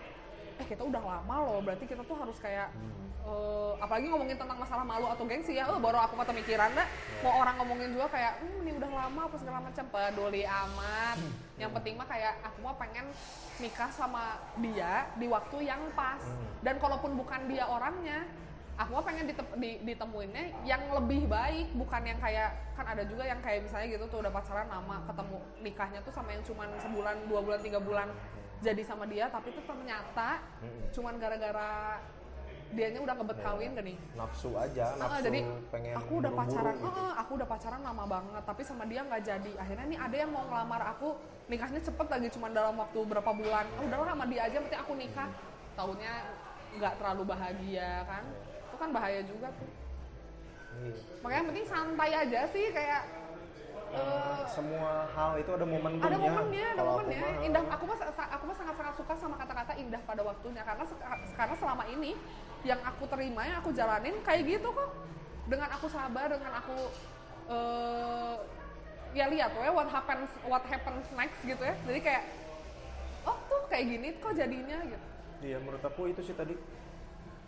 eh 0.60 0.66
kita 0.68 0.84
udah 0.84 1.00
lama 1.00 1.36
loh 1.46 1.60
berarti 1.62 1.86
kita 1.86 2.04
tuh 2.04 2.18
harus 2.20 2.36
kayak 2.42 2.68
Hmm. 2.74 3.08
eh, 3.22 3.74
apalagi 3.78 4.10
ngomongin 4.10 4.34
tentang 4.34 4.58
masalah 4.58 4.82
malu 4.82 5.06
atau 5.06 5.22
gengsi 5.30 5.54
ya, 5.54 5.70
eh, 5.70 5.78
baru 5.78 6.02
aku 6.02 6.18
kata 6.18 6.34
mikiran 6.34 6.74
dah. 6.74 6.88
Iya. 6.90 7.22
Mau 7.22 7.34
orang 7.38 7.54
ngomongin 7.62 7.94
juga 7.94 8.10
kayak, 8.10 8.42
hmm, 8.42 8.66
ini 8.66 8.72
udah 8.82 8.90
lama 8.90 9.22
apa 9.30 9.36
segala 9.38 9.60
macam, 9.62 9.86
peduli 9.94 10.42
amat. 10.42 11.18
Hmm. 11.22 11.34
Yang 11.62 11.72
penting 11.78 11.94
mah 12.02 12.08
kayak 12.10 12.34
aku 12.42 12.58
mah 12.66 12.76
pengen 12.82 13.06
nikah 13.62 13.94
sama 13.94 14.42
dia 14.58 15.06
di 15.22 15.30
waktu 15.30 15.70
yang 15.70 15.86
pas. 15.94 16.18
Hmm. 16.18 16.66
Dan 16.66 16.82
kalaupun 16.82 17.14
bukan 17.14 17.46
dia 17.46 17.70
orangnya, 17.70 18.26
aku 18.74 18.90
mah 18.90 19.06
pengen 19.06 19.30
ditep- 19.30 19.54
di- 19.62 19.82
ditemuinnya 19.86 20.66
yang 20.66 20.82
lebih 20.90 21.30
baik, 21.30 21.78
bukan 21.78 22.02
yang 22.02 22.18
kayak 22.18 22.74
kan 22.74 22.90
ada 22.90 23.06
juga 23.06 23.22
yang 23.22 23.38
kayak 23.46 23.70
misalnya 23.70 24.02
gitu 24.02 24.06
tuh 24.10 24.26
udah 24.26 24.34
pacaran 24.34 24.66
lama, 24.66 24.98
ketemu 25.06 25.38
nikahnya 25.62 26.00
tuh 26.02 26.10
sama 26.10 26.34
yang 26.34 26.42
cuman 26.42 26.74
sebulan, 26.82 27.16
dua 27.30 27.46
bulan, 27.46 27.60
tiga 27.62 27.78
bulan 27.78 28.10
jadi 28.62 28.82
sama 28.86 29.10
dia, 29.10 29.26
tapi 29.28 29.50
tuh 29.52 29.66
ternyata 29.66 30.38
Mm-mm. 30.62 30.94
cuman 30.94 31.14
gara-gara 31.18 31.98
dianya 32.72 33.04
udah 33.04 33.16
ngebet 33.20 33.36
Ya. 33.36 33.44
kawin 33.44 33.70
gak 33.76 33.84
nih 33.84 33.98
nafsu 34.16 34.50
aja 34.56 34.96
nafsu 34.96 35.20
jadi 35.28 35.40
pengen 35.76 35.92
aku 35.92 36.14
udah 36.24 36.32
pacaran 36.32 36.76
gitu. 36.80 37.04
aku 37.20 37.32
udah 37.36 37.48
pacaran 37.52 37.82
lama 37.84 38.04
banget 38.08 38.44
tapi 38.48 38.62
sama 38.64 38.84
dia 38.88 39.04
nggak 39.04 39.22
jadi 39.28 39.52
akhirnya 39.60 39.86
nih 39.92 40.00
ada 40.00 40.16
yang 40.16 40.32
mau 40.32 40.48
ngelamar 40.48 40.82
aku 40.96 41.20
nikahnya 41.52 41.84
cepet 41.84 42.08
lagi 42.08 42.28
cuma 42.32 42.48
dalam 42.48 42.80
waktu 42.80 43.00
berapa 43.04 43.28
bulan 43.28 43.68
ah, 43.68 43.84
udahlah 43.84 44.16
sama 44.16 44.26
dia 44.32 44.42
aja 44.48 44.58
penting 44.64 44.80
aku 44.80 44.94
nikah 44.96 45.30
tahunnya 45.76 46.14
nggak 46.80 46.94
terlalu 46.96 47.24
bahagia 47.28 47.92
kan 48.08 48.24
itu 48.40 48.76
kan 48.80 48.90
bahaya 48.90 49.22
juga 49.28 49.48
tuh 49.52 49.70
Iya. 50.72 50.96
makanya 51.20 51.44
penting 51.52 51.66
santai 51.68 52.12
aja 52.16 52.40
sih 52.48 52.66
kayak 52.72 53.02
eh, 53.92 54.42
semua 54.48 55.06
hal 55.12 55.32
itu 55.40 55.52
ada 55.52 55.66
momentumnya 55.68 56.08
ada 56.08 56.18
momennya, 56.18 56.68
ada 56.72 56.82
aku 56.82 56.92
momennya. 57.04 57.20
mah, 57.20 57.46
Indah, 57.48 57.64
aku 57.72 57.84
mah 57.88 57.98
aku 58.08 58.44
mah 58.48 58.58
sangat-sangat 58.58 58.96
suka 58.96 59.14
sama 59.20 59.36
kata-kata 59.36 59.74
indah 59.76 60.02
pada 60.08 60.22
waktunya 60.24 60.64
karena 60.64 60.84
karena 61.36 61.56
selama 61.60 61.84
ini 61.92 62.12
yang 62.64 62.80
aku 62.86 63.04
terima, 63.10 63.42
yang 63.44 63.58
aku 63.60 63.72
jalanin 63.76 64.16
kayak 64.24 64.42
gitu 64.48 64.70
kok. 64.72 64.90
Dengan 65.50 65.70
aku 65.76 65.88
sabar, 65.92 66.32
dengan 66.32 66.54
aku 66.56 66.78
eh 67.52 68.36
ya 69.12 69.28
lihat 69.28 69.52
ya 69.52 69.72
what 69.76 69.92
happens 69.92 70.32
what 70.48 70.64
happens 70.72 71.04
next 71.20 71.40
gitu 71.44 71.60
ya. 71.60 71.76
Jadi 71.84 72.00
kayak 72.00 72.24
oh 73.28 73.38
tuh 73.50 73.62
kayak 73.70 73.86
gini 73.86 74.08
kok 74.18 74.34
jadinya 74.34 74.78
gitu. 74.88 75.06
iya 75.42 75.58
menurut 75.58 75.82
aku 75.82 76.10
itu 76.10 76.22
sih 76.22 76.38
tadi 76.38 76.54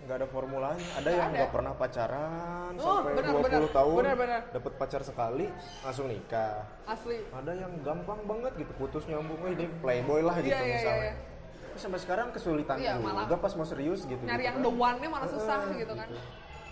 nggak 0.03 0.17
ada 0.17 0.27
formulanya 0.27 0.83
ada 0.93 1.01
Nggak 1.01 1.15
yang 1.15 1.29
nggak 1.31 1.51
pernah 1.51 1.73
pacaran 1.73 2.71
Oh, 2.75 2.99
sampai 2.99 3.13
benar, 3.13 3.31
20 3.31 3.45
benar. 3.45 3.61
tahun 3.71 3.95
Benar, 3.97 4.15
benar. 4.17 4.41
dapat 4.51 4.71
pacar 4.75 5.01
sekali 5.01 5.45
langsung 5.79 6.07
nikah 6.07 6.55
Asli. 6.83 7.17
ada 7.29 7.51
yang 7.53 7.71
gampang 7.79 8.19
banget 8.23 8.51
gitu 8.57 8.71
putus 8.75 9.03
nyambung 9.05 9.39
dia 9.49 9.69
playboy 9.79 10.19
lah 10.19 10.35
gitu 10.37 10.51
Iya, 10.51 10.59
iya, 10.59 10.75
misalnya 10.75 11.13
iya, 11.13 11.31
Tapi 11.63 11.77
sampai 11.79 11.99
sekarang 11.99 12.27
kesulitan 12.29 12.75
Iya, 12.77 12.93
juga 12.95 13.09
malah 13.15 13.39
pas 13.39 13.53
mau 13.53 13.63
serius 13.63 14.01
gitu 14.03 14.19
Nyari 14.19 14.35
gitu 14.35 14.45
yang 14.45 14.57
kan. 14.57 14.63
the 14.63 14.71
one-nya 14.71 15.09
malah 15.09 15.25
susah 15.27 15.57
Heeh, 15.63 15.79
gitu 15.79 15.93
kan. 15.95 16.07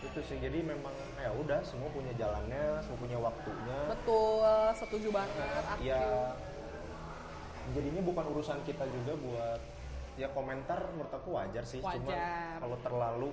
itu 0.01 0.19
sih 0.19 0.37
jadi 0.37 0.59
memang 0.63 0.91
ya 1.15 1.29
udah 1.31 1.61
semua 1.61 1.85
punya 1.89 2.09
jalannya 2.13 2.81
semua 2.81 2.97
punya 2.97 3.17
waktunya 3.17 3.79
Betul, 3.85 4.41
setuju 4.73 5.07
banget. 5.09 5.61
Aku. 5.69 5.79
ya 5.79 6.33
jadinya 7.71 8.01
bukan 8.01 8.25
urusan 8.27 8.57
kita 8.61 8.83
juga 8.83 9.13
buat 9.15 9.61
ya 10.13 10.27
komentar 10.29 10.79
menurut 10.91 11.09
aku 11.09 11.29
wajar 11.31 11.63
sih 11.63 11.79
cuma 11.79 11.95
Wajar. 11.95 12.13
Iya. 12.13 12.59
kalau 12.59 12.77
terlalu 12.79 13.29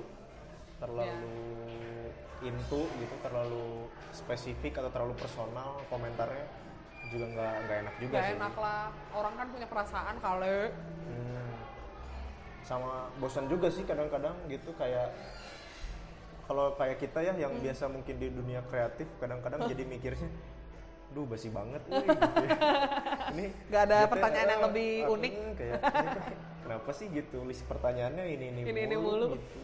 terlalu 0.79 1.37
into 2.41 2.81
gitu 2.95 3.15
terlalu 3.19 3.67
spesifik 4.11 4.79
atau 4.79 4.89
terlalu 4.89 5.15
personal 5.15 5.83
komentarnya 5.87 6.47
juga 7.09 7.27
nggak 7.27 7.53
nggak 7.65 7.77
enak 7.81 7.95
juga 7.99 8.15
Gak 8.15 8.25
sih 8.25 8.37
enak 8.37 8.55
lah, 8.55 8.83
orang 9.11 9.35
kan 9.35 9.47
punya 9.49 9.67
perasaan 9.67 10.17
kali. 10.19 10.59
Hmm. 11.09 11.53
sama 12.63 12.93
bosan 13.17 13.49
juga 13.49 13.73
sih 13.73 13.81
kadang-kadang 13.83 14.37
gitu 14.47 14.77
kayak 14.77 15.09
kalau 16.45 16.77
kayak 16.77 17.01
kita 17.01 17.21
ya 17.23 17.33
Hmm. 17.33 17.43
yang 17.43 17.55
biasa 17.59 17.89
mungkin 17.89 18.15
di 18.17 18.29
dunia 18.29 18.61
kreatif 18.63 19.09
kadang-kadang 19.19 19.65
jadi 19.73 19.83
mikirnya 19.83 20.29
duh 21.09 21.25
basi 21.25 21.49
banget 21.49 21.81
nih 21.89 22.05
gitu 22.05 22.37
ya. 22.39 22.59
ini 23.31 23.45
Gak 23.67 23.83
ada 23.85 23.97
kita, 23.99 24.11
pertanyaan 24.13 24.49
yang 24.49 24.61
eh, 24.61 24.67
lebih 24.69 24.91
eh, 25.01 25.15
unik. 25.15 25.33
hmm, 25.33 25.53
kayak 25.57 25.79
kenapa 26.61 26.91
sih 26.93 27.07
gitu 27.09 27.39
list 27.43 27.65
pertanyaannya 27.65 28.25
ini 28.29 28.45
ini, 28.51 28.61
Ini- 28.63 28.83
ini 28.85 28.97
mulu. 28.97 29.35
gitu. 29.35 29.59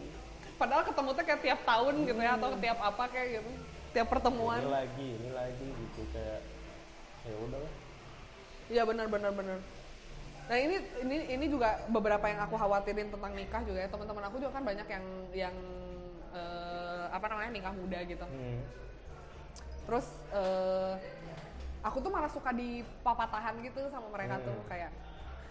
Padahal 0.55 0.83
ketemu 0.83 1.09
tuh 1.11 1.23
kayak 1.23 1.41
tiap 1.41 1.59
tahun 1.61 1.93
gitu 2.03 2.17
ya, 2.17 2.31
atau 2.33 2.49
tiap 2.55 2.79
apa 2.79 3.03
kayak 3.07 3.27
gitu. 3.35 3.49
Tiap 3.91 4.07
pertemuan. 4.09 4.57
ini 4.57 4.69
lagi 4.69 5.07
ini 5.13 5.29
lagi 5.31 5.67
gitu 5.69 6.01
kayak 6.11 6.39
ya 7.23 7.35
udahlah 7.39 7.73
Iya 8.65 8.81
benar 8.83 9.05
benar 9.05 9.31
benar. 9.31 9.57
Nah 10.45 10.57
ini 10.57 10.75
ini 10.99 11.17
ini 11.31 11.45
juga 11.45 11.85
beberapa 11.87 12.25
yang 12.25 12.41
aku 12.41 12.53
khawatirin 12.53 13.09
tentang 13.09 13.31
nikah 13.31 13.61
juga 13.61 13.79
ya. 13.79 13.89
Teman-teman 13.89 14.23
aku 14.25 14.37
juga 14.37 14.51
kan 14.51 14.63
banyak 14.63 14.87
yang 14.87 15.05
yang 15.31 15.55
eh, 16.31 17.05
apa 17.07 17.25
namanya 17.27 17.51
nikah 17.51 17.71
muda 17.71 17.99
gitu. 18.01 18.25
Hmm. 18.25 18.59
Terus 19.85 20.07
eh, 20.31 20.93
aku 21.85 22.01
tuh 22.01 22.09
malah 22.09 22.27
suka 22.27 22.49
dipapatahan 22.49 23.61
gitu 23.61 23.85
sama 23.87 24.09
mereka 24.09 24.41
tuh 24.41 24.57
Hmm. 24.57 24.65
kayak 24.65 24.91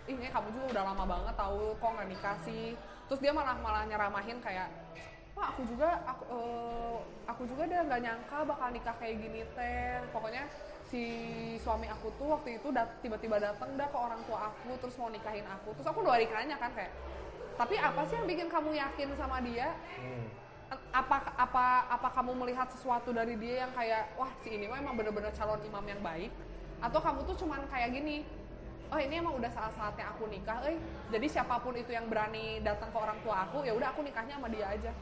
ih 0.04 0.12
ini 0.12 0.28
kamu 0.28 0.50
juga 0.52 0.66
udah 0.76 0.84
lama 0.92 1.04
banget 1.06 1.34
tahu 1.38 1.78
kok 1.78 1.90
nggak 1.94 2.08
nikah 2.10 2.36
sih. 2.42 2.74
Terus 3.06 3.20
dia 3.22 3.32
malah 3.32 3.56
malah 3.56 3.86
nyeramahin 3.86 4.42
kayak 4.42 4.68
Wah 5.34 5.50
aku 5.50 5.66
juga 5.66 5.98
aku 6.06 6.22
eh, 6.30 6.98
aku 7.26 7.42
juga 7.50 7.66
dia 7.66 7.82
nggak 7.82 8.00
nyangka 8.02 8.38
bakal 8.46 8.68
nikah 8.70 8.94
kayak 8.98 9.18
gini 9.18 9.42
teh. 9.54 9.98
Pokoknya 10.10 10.46
si 10.86 11.02
suami 11.58 11.90
aku 11.90 12.06
tuh 12.14 12.30
waktu 12.30 12.62
itu 12.62 12.70
dat- 12.70 13.02
tiba-tiba 13.02 13.42
datang 13.42 13.74
dah 13.74 13.90
ke 13.90 13.98
orang 13.98 14.22
tua 14.30 14.46
aku 14.46 14.78
terus 14.78 14.94
mau 14.94 15.10
nikahin 15.10 15.42
aku. 15.42 15.74
Terus 15.74 15.90
aku 15.90 16.06
dua 16.06 16.22
hari 16.22 16.30
kan 16.30 16.46
kayak 16.46 16.92
tapi 17.54 17.74
apa 17.78 18.02
sih 18.06 18.14
yang 18.14 18.26
bikin 18.26 18.46
kamu 18.46 18.74
yakin 18.74 19.08
sama 19.14 19.38
dia? 19.42 19.74
Hmm. 19.98 20.26
Apa 20.92 21.34
apa 21.34 21.64
apa 21.88 22.08
kamu 22.14 22.32
melihat 22.44 22.68
sesuatu 22.70 23.10
dari 23.10 23.34
dia 23.38 23.66
yang 23.66 23.72
kayak 23.74 24.14
wah 24.18 24.30
si 24.42 24.54
ini 24.54 24.70
mah 24.70 24.78
emang 24.78 24.94
bener-bener 24.94 25.32
calon 25.34 25.60
imam 25.64 25.84
yang 25.84 26.00
baik. 26.00 26.32
Atau 26.82 27.00
kamu 27.00 27.24
tuh 27.24 27.36
cuman 27.44 27.64
kayak 27.68 27.90
gini 27.94 28.26
oh 28.92 29.00
ini 29.00 29.18
emang 29.18 29.34
udah 29.40 29.48
saat-saatnya 29.48 30.12
aku 30.12 30.28
nikah 30.28 30.60
eh 30.68 30.76
jadi 31.08 31.26
siapa 31.26 31.56
pun 31.64 31.72
itu 31.74 31.90
yang 31.90 32.04
berani 32.06 32.60
datang 32.60 32.92
ke 32.92 32.98
orang 33.00 33.16
tua 33.24 33.48
aku 33.48 33.64
ya 33.64 33.72
udah 33.72 33.90
aku 33.90 34.04
nikahnya 34.04 34.36
sama 34.36 34.48
dia 34.52 34.66
aja. 34.68 34.92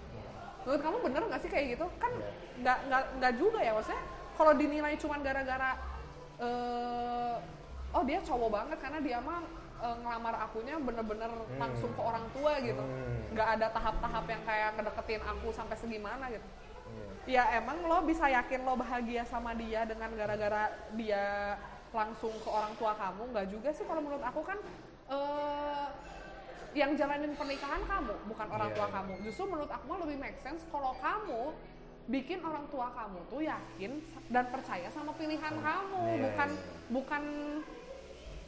Menurut 0.63 0.81
kamu 0.81 0.97
bener 1.11 1.23
nggak 1.27 1.41
sih 1.43 1.51
kayak 1.51 1.67
gitu? 1.75 1.87
Kan 1.99 2.13
nggak 2.63 2.79
nggak 3.19 3.33
juga 3.37 3.59
ya 3.59 3.75
maksudnya 3.75 4.03
kalau 4.39 4.53
dinilai 4.55 4.95
cuman 4.97 5.21
gara-gara 5.21 5.71
eh 6.41 7.37
oh 7.93 8.03
dia 8.09 8.19
cowok 8.25 8.51
banget 8.51 8.79
karena 8.81 8.99
dia 9.05 9.19
mah 9.21 9.45
eh, 9.83 9.97
ngelamar 9.99 10.35
akunya 10.41 10.79
bener-bener 10.79 11.27
langsung 11.57 11.91
ke 11.91 12.01
orang 12.01 12.23
tua 12.31 12.53
gitu 12.59 12.79
Hmm. 12.79 13.35
nggak 13.35 13.49
ada 13.53 13.67
tahap-tahap 13.69 14.25
yang 14.25 14.43
kayak 14.43 14.71
ngedeketin 14.75 15.23
aku 15.23 15.49
sampai 15.51 15.75
segimana 15.75 16.27
gitu 16.29 16.47
Iya. 17.25 17.43
ya 17.49 17.59
emang 17.59 17.83
lo 17.83 18.03
bisa 18.03 18.27
yakin 18.27 18.63
lo 18.63 18.75
bahagia 18.75 19.23
sama 19.25 19.53
dia 19.53 19.83
dengan 19.83 20.11
gara-gara 20.13 20.69
dia 20.93 21.57
langsung 21.91 22.33
ke 22.33 22.49
orang 22.49 22.73
tua 22.75 22.93
kamu 22.95 23.23
nggak 23.31 23.47
juga 23.49 23.69
sih 23.71 23.85
kalau 23.85 24.01
menurut 24.01 24.23
aku 24.23 24.41
kan 24.41 24.59
eh 25.09 25.87
yang 26.73 26.97
jalanin 26.97 27.37
pernikahan 27.37 27.85
kamu 27.85 28.15
bukan 28.27 28.49
orang 28.49 28.71
Iya. 28.71 28.77
tua 28.77 28.89
kamu 28.89 29.13
justru 29.23 29.45
menurut 29.45 29.69
aku 29.69 29.85
mah 29.87 29.99
lebih 30.01 30.17
make 30.17 30.39
sense 30.41 30.65
kalau 30.69 30.97
kamu 30.97 31.53
bikin 32.03 32.41
orang 32.41 32.65
tua 32.67 32.89
kamu 32.91 33.19
tuh 33.29 33.41
yakin 33.41 33.93
dan 34.27 34.45
percaya 34.49 34.89
sama 34.89 35.13
pilihan 35.13 35.55
kamu 35.55 36.01
Iya, 36.03 36.21
bukan 36.27 36.49
iya. 36.51 36.65
bukan 36.91 37.23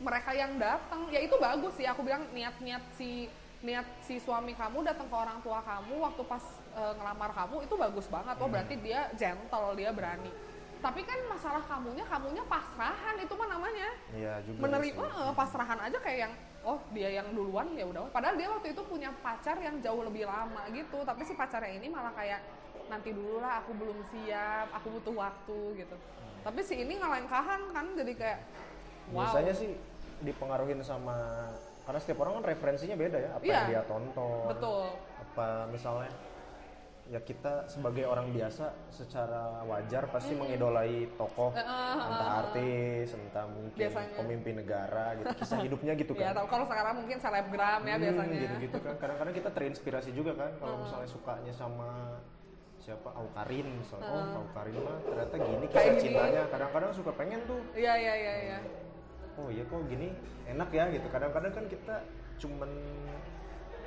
mereka 0.05 0.31
yang 0.37 0.61
datang. 0.61 1.09
Ya 1.09 1.25
itu 1.25 1.35
bagus 1.41 1.73
sih. 1.81 1.89
Aku 1.89 2.05
bilang 2.05 2.29
niat-niat 2.37 2.85
si 3.01 3.33
niat 3.65 3.89
si 4.05 4.21
suami 4.21 4.53
kamu 4.53 4.85
datang 4.85 5.09
ke 5.09 5.17
orang 5.17 5.41
tua 5.41 5.65
kamu 5.65 5.97
waktu 5.97 6.23
pas 6.29 6.45
eh, 6.77 6.93
ngelamar 7.01 7.33
kamu 7.33 7.65
itu 7.65 7.75
bagus 7.81 8.07
banget. 8.13 8.37
Oh 8.37 8.49
berarti 8.53 8.75
dia 8.77 9.09
gentle 9.17 9.73
dia 9.73 9.89
berani. 9.89 10.29
Tapi 10.85 11.01
kan 11.01 11.17
masalah 11.33 11.65
kamunya 11.65 12.05
kamunya 12.05 12.45
pasrahan. 12.45 13.17
Itu 13.25 13.33
mah 13.41 13.49
namanya 13.49 13.89
Iya 14.13 14.45
juga 14.45 14.69
menerima 14.69 15.01
sih. 15.09 15.25
eh, 15.25 15.33
pasrahan 15.33 15.81
aja 15.81 15.99
kayak 16.05 16.19
yang 16.29 16.33
oh 16.65 16.79
dia 16.93 17.09
yang 17.09 17.29
duluan 17.33 17.73
ya 17.73 17.89
udah. 17.89 18.13
Padahal 18.13 18.37
dia 18.37 18.53
waktu 18.53 18.77
itu 18.77 18.83
punya 18.85 19.09
pacar 19.25 19.57
yang 19.65 19.81
jauh 19.81 20.05
lebih 20.05 20.29
lama 20.29 20.69
gitu. 20.69 21.01
Tapi 21.01 21.25
si 21.25 21.33
pacarnya 21.33 21.73
ini 21.81 21.89
malah 21.89 22.13
kayak 22.13 22.45
nanti 22.93 23.17
dulu 23.17 23.41
lah 23.41 23.65
aku 23.65 23.73
belum 23.81 23.97
siap 24.13 24.69
aku 24.77 25.01
butuh 25.01 25.15
waktu 25.17 25.59
gitu. 25.81 25.97
Tapi 26.45 26.61
si 26.61 26.85
ini 26.85 27.01
ngelengkahan 27.01 27.73
kan 27.73 27.87
jadi 27.97 28.13
kayak 28.13 28.39
wow. 29.09 29.25
Biasanya 29.25 29.57
sih 29.57 29.73
dipengaruhin 30.21 30.79
sama 30.81 31.17
karena 31.83 31.99
setiap 31.99 32.19
orang 32.21 32.39
kan 32.39 32.45
referensinya 32.49 32.95
beda 32.95 33.19
ya, 33.19 33.31
apa 33.33 33.43
Iya. 33.43 33.53
yang 33.55 33.69
dia 33.69 33.83
tonton. 33.85 34.45
betul 34.49 34.85
Apa 35.21 35.47
misalnya 35.69 36.11
ya 37.05 37.21
kita 37.21 37.69
sebagai 37.69 38.09
orang 38.09 38.33
biasa 38.33 38.65
secara 38.89 39.61
wajar 39.63 40.09
pasti 40.09 40.33
mengidolai 40.33 41.05
tokoh 41.15 41.53
eh, 41.53 41.61
eh, 41.61 41.97
entah 42.01 42.31
artis, 42.41 43.13
entah 43.13 43.45
mungkin 43.45 43.77
Biasanya. 43.77 44.17
pemimpin 44.17 44.55
negara 44.57 45.13
gitu, 45.15 45.29
kisah 45.45 45.61
hidupnya 45.61 45.93
gitu 45.93 46.17
ya 46.17 46.33
kan. 46.33 46.41
tahu 46.41 46.49
kalau 46.49 46.65
sekarang 46.65 46.95
mungkin 46.97 47.19
selebgram 47.21 47.81
ya 47.83 47.95
Hmm, 47.95 48.05
biasanya 48.09 48.37
gitu-gitu 48.41 48.79
kan. 48.81 48.95
Kadang-kadang 48.97 49.35
kita 49.37 49.51
terinspirasi 49.53 50.11
juga 50.13 50.33
kan 50.33 50.51
kalau 50.57 50.77
misalnya 50.81 51.09
sukanya 51.11 51.53
sama 51.53 51.91
siapa 52.81 53.09
Aukarin 53.13 53.69
misalnya. 53.77 54.09
Oh, 54.09 54.41
Aukarin 54.41 54.77
mah 54.79 54.97
ternyata 55.03 55.37
gini 55.37 55.65
kisah 55.69 55.77
Kayak 55.85 56.01
cintanya. 56.01 56.43
Kadang-kadang 56.49 56.91
suka 56.93 57.13
pengen 57.13 57.41
tuh 57.45 57.61
iya 57.75 57.93
iya 57.95 58.15
iya 58.15 58.35
iya 58.43 58.59
oh 59.35 59.49
iya 59.49 59.65
kok 59.65 59.83
gini 59.87 60.09
enak 60.47 60.69
ya 60.71 60.85
gitu 60.91 61.07
kadang-kadang 61.09 61.53
kan 61.53 61.65
kita 61.67 61.95
cuman 62.37 62.71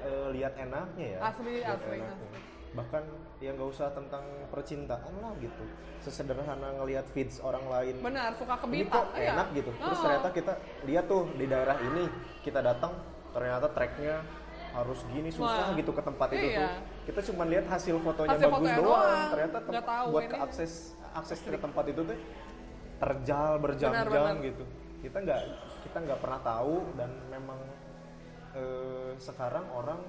eh, 0.01 0.27
lihat 0.31 0.53
enaknya 0.55 1.07
ya 1.15 1.19
Asli, 1.25 1.51
lihat 1.59 1.79
asli, 1.79 1.97
enaknya. 1.97 2.11
asli. 2.13 2.39
bahkan 2.67 3.03
ya 3.39 3.49
nggak 3.51 3.69
usah 3.69 3.87
tentang 3.91 4.21
percintaan 4.49 5.13
lah 5.17 5.33
gitu 5.39 5.63
sesederhana 5.97 6.77
ngelihat 6.77 7.07
feeds 7.09 7.39
orang 7.39 7.63
lain 7.65 7.95
benar 7.99 8.35
suka 8.35 8.53
ini 8.53 8.61
kebita 8.85 8.91
kok 8.93 9.05
iya. 9.15 9.31
enak 9.33 9.47
gitu 9.55 9.71
terus 9.73 9.97
Oh. 9.97 10.03
ternyata 10.03 10.29
kita 10.31 10.53
lihat 10.83 11.05
tuh 11.07 11.23
di 11.33 11.45
daerah 11.45 11.77
ini 11.79 12.03
kita 12.43 12.59
datang 12.59 12.91
ternyata 13.31 13.67
treknya 13.71 14.21
harus 14.73 14.99
gini 15.09 15.29
susah 15.31 15.73
Wah. 15.73 15.77
gitu 15.79 15.89
ke 15.89 16.01
tempat 16.01 16.27
itu 16.31 16.47
Iya. 16.47 16.59
tuh 16.59 16.69
kita 17.07 17.19
cuma 17.31 17.43
lihat 17.47 17.65
hasil 17.65 17.95
fotonya 17.97 18.35
Hasil 18.35 18.45
bagus 18.45 18.53
fotonya 18.59 18.75
doang 18.77 18.99
doang. 18.99 19.29
ternyata 19.31 19.57
tem- 19.57 19.73
tahu 19.81 20.05
buat 20.11 20.23
ini. 20.23 20.31
ke 20.31 20.37
akses 20.37 20.71
akses 21.15 21.39
ke 21.41 21.57
tempat 21.57 21.85
itu 21.87 22.01
tuh 22.03 22.17
terjal 22.97 23.51
berjam-jam 23.57 24.35
gitu 24.43 24.63
kita 25.07 25.23
nggak 25.23 25.41
kita 25.87 25.97
nggak 26.03 26.19
pernah 26.19 26.41
tahu 26.43 26.75
dan 26.99 27.11
memang 27.31 27.59
eh, 28.59 29.15
sekarang 29.15 29.63
orang 29.71 30.03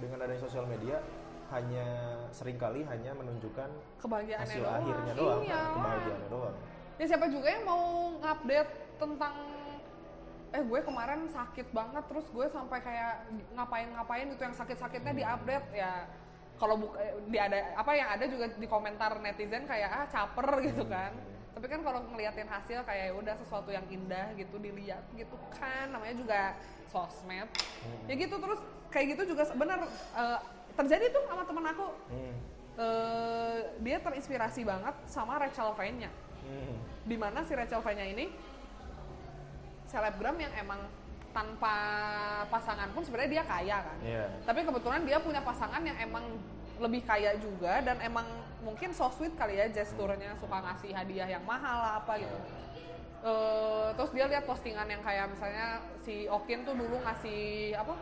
dengan 0.00 0.24
adanya 0.24 0.40
sosial 0.40 0.64
media 0.64 1.04
hanya 1.52 1.86
sering 2.32 2.56
kali 2.56 2.84
hanya 2.88 3.12
menunjukkan 3.12 3.68
kebahagiaannya 4.00 4.48
hasil 4.48 4.64
doang. 4.64 4.80
akhirnya 4.80 5.12
doang 5.16 5.42
iya. 5.44 5.52
kan, 5.56 5.72
kebahagiaannya 5.76 6.28
doang. 6.32 6.56
Ya 6.98 7.04
siapa 7.08 7.26
juga 7.28 7.48
yang 7.52 7.64
mau 7.68 7.84
ngupdate 8.20 8.72
tentang 8.98 9.34
eh 10.48 10.62
gue 10.64 10.80
kemarin 10.80 11.20
sakit 11.28 11.68
banget 11.76 12.04
terus 12.08 12.26
gue 12.32 12.46
sampai 12.48 12.78
kayak 12.80 13.28
ngapain-ngapain 13.52 14.26
gitu 14.32 14.42
yang 14.44 14.56
sakit-sakitnya 14.56 15.12
diupdate. 15.12 15.68
Ya 15.76 16.08
kalau 16.56 16.80
buka 16.80 17.00
di 17.28 17.38
ada 17.40 17.76
apa 17.76 17.92
yang 17.96 18.08
ada 18.12 18.24
juga 18.28 18.46
di 18.56 18.66
komentar 18.68 19.20
netizen 19.20 19.64
kayak 19.68 19.88
ah 19.88 20.06
caper 20.08 20.48
gitu 20.68 20.84
kan 20.88 21.12
tapi 21.52 21.66
kan 21.66 21.80
kalau 21.80 22.00
ngeliatin 22.06 22.46
hasil 22.46 22.80
kayak 22.82 23.04
ya 23.10 23.14
udah 23.14 23.34
sesuatu 23.36 23.68
yang 23.68 23.82
indah 23.86 24.30
gitu 24.34 24.56
dilihat 24.56 25.02
gitu 25.12 25.34
kan 25.50 25.88
namanya 25.88 26.14
juga 26.14 26.40
sosmed 26.86 27.48
ya 28.06 28.14
gitu 28.14 28.34
terus 28.34 28.60
kayak 28.88 29.06
gitu 29.16 29.34
juga 29.34 29.42
bener 29.52 29.78
eh, 30.14 30.38
terjadi 30.74 31.10
tuh 31.10 31.22
sama 31.26 31.42
temen 31.44 31.64
aku 31.66 31.86
Hmm. 32.08 32.36
Eh, 32.78 33.58
dia 33.82 33.98
terinspirasi 33.98 34.62
banget 34.62 34.94
sama 35.04 35.34
Rachel 35.36 35.74
Vane-nya 35.74 36.14
Hmm. 36.46 36.78
di 37.02 37.16
mana 37.18 37.42
si 37.42 37.52
Rachel 37.52 37.82
Vane-nya 37.82 38.06
ini 38.08 38.30
selebgram 39.84 40.36
yang 40.36 40.52
emang 40.54 40.80
tanpa 41.28 41.74
pasangan 42.48 42.88
pun 42.90 43.02
sebenarnya 43.02 43.30
dia 43.30 43.44
kaya 43.44 43.76
kan 43.82 43.98
Iya. 44.00 44.24
tapi 44.42 44.60
kebetulan 44.62 45.02
dia 45.04 45.18
punya 45.18 45.40
pasangan 45.40 45.82
yang 45.82 45.96
emang 45.98 46.24
lebih 46.78 47.02
kaya 47.02 47.36
juga 47.36 47.82
dan 47.82 47.98
emang 48.00 48.24
mungkin 48.58 48.90
so 48.90 49.06
sweet 49.14 49.38
kali 49.38 49.54
ya 49.56 49.70
gesturnya 49.70 50.34
suka 50.38 50.58
ngasih 50.58 50.90
hadiah 50.90 51.28
yang 51.30 51.44
mahal 51.46 51.78
lah 51.78 51.92
apa 52.02 52.18
gitu. 52.18 52.38
Eh, 53.18 53.88
terus 53.98 54.10
dia 54.14 54.30
lihat 54.30 54.46
postingan 54.46 54.86
yang 54.86 55.02
kayak 55.02 55.26
misalnya 55.26 55.82
si 55.98 56.30
Okin 56.30 56.62
tuh 56.62 56.78
dulu 56.78 57.02
ngasih 57.02 57.74
apa 57.74 57.94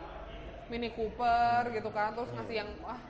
Mini 0.69 0.93
Cooper 0.93 1.73
gitu 1.73 1.89
kan 1.89 2.13
terus 2.13 2.29
ngasih 2.37 2.61
yang 2.61 2.69
ah 2.85 3.01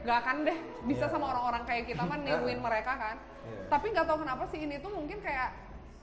nggak 0.00 0.16
akan 0.16 0.36
deh 0.48 0.58
bisa 0.88 1.04
Iya. 1.04 1.12
sama 1.12 1.28
orang-orang 1.28 1.68
kayak 1.68 1.84
kita 1.92 2.02
mah 2.08 2.16
niruin 2.16 2.56
mereka 2.56 2.96
kan. 2.96 3.16
Iya. 3.20 3.68
tapi 3.68 3.92
nggak 3.92 4.06
tahu 4.08 4.18
kenapa 4.24 4.44
sih 4.48 4.64
ini 4.64 4.80
tuh 4.80 4.92
mungkin 4.92 5.20
kayak 5.20 5.52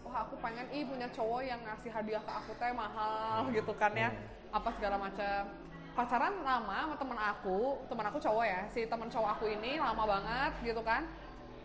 wah 0.06 0.22
aku 0.26 0.38
pengen 0.38 0.70
ih 0.70 0.86
punya 0.86 1.10
cowok 1.10 1.42
yang 1.46 1.62
ngasih 1.66 1.90
hadiah 1.90 2.22
ke 2.22 2.32
aku 2.34 2.52
teh 2.62 2.74
mahal 2.78 3.50
gitu 3.50 3.74
kan 3.74 3.94
ya. 3.98 4.14
Apa 4.54 4.70
segala 4.78 5.02
macam 5.02 5.50
pacaran 5.98 6.46
lama 6.46 6.78
sama 6.86 6.96
temen 7.02 7.18
aku 7.18 7.82
temen 7.90 8.06
aku 8.06 8.18
cowok 8.22 8.46
ya 8.46 8.62
si 8.70 8.86
temen 8.86 9.10
cowok 9.10 9.30
aku 9.34 9.50
ini 9.50 9.82
lama 9.82 10.06
banget 10.06 10.54
gitu 10.62 10.82
kan. 10.86 11.10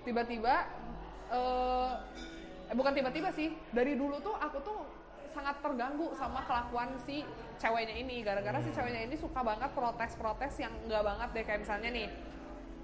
Tiba-tiba 0.09 0.65
eh 1.29 1.91
eh, 2.73 2.75
bukan 2.75 2.97
tiba-tiba 2.97 3.29
sih 3.37 3.53
dari 3.77 3.93
dulu 3.93 4.17
tuh 4.25 4.33
aku 4.33 4.65
tuh 4.65 4.81
sangat 5.37 5.61
terganggu 5.61 6.17
sama 6.17 6.41
kelakuan 6.49 6.97
si 7.05 7.29
ceweknya 7.61 7.93
ini. 8.01 8.25
Gara-gara 8.25 8.57
si 8.65 8.73
ceweknya 8.73 9.05
ini 9.05 9.21
suka 9.21 9.45
banget 9.45 9.69
protes-protes 9.77 10.57
yang 10.57 10.73
enggak 10.89 11.05
banget 11.05 11.29
deh 11.37 11.45
kayak 11.45 11.61
misalnya 11.69 11.91
nih 11.93 12.09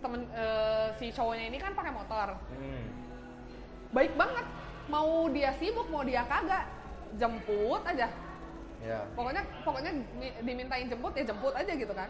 temen 0.04 0.28
eh, 0.36 0.92
si 1.00 1.08
cowoknya 1.08 1.48
ini 1.48 1.56
kan 1.56 1.72
pakai 1.72 1.92
motor. 1.96 2.36
Hmm. 2.52 2.84
baik 3.88 4.12
banget 4.20 4.44
mau 4.92 5.32
dia 5.32 5.48
sibuk 5.56 5.88
mau 5.88 6.04
dia 6.04 6.20
kagak 6.28 6.68
jemput 7.16 7.80
aja 7.88 8.12
Ya. 8.78 9.02
pokoknya 9.10 9.42
pokoknya 9.66 9.90
mi- 10.14 10.36
dimintain 10.40 10.86
jemput 10.86 11.10
ya 11.12 11.26
jemput 11.26 11.50
aja 11.50 11.72
gitu 11.74 11.90
kan 11.90 12.06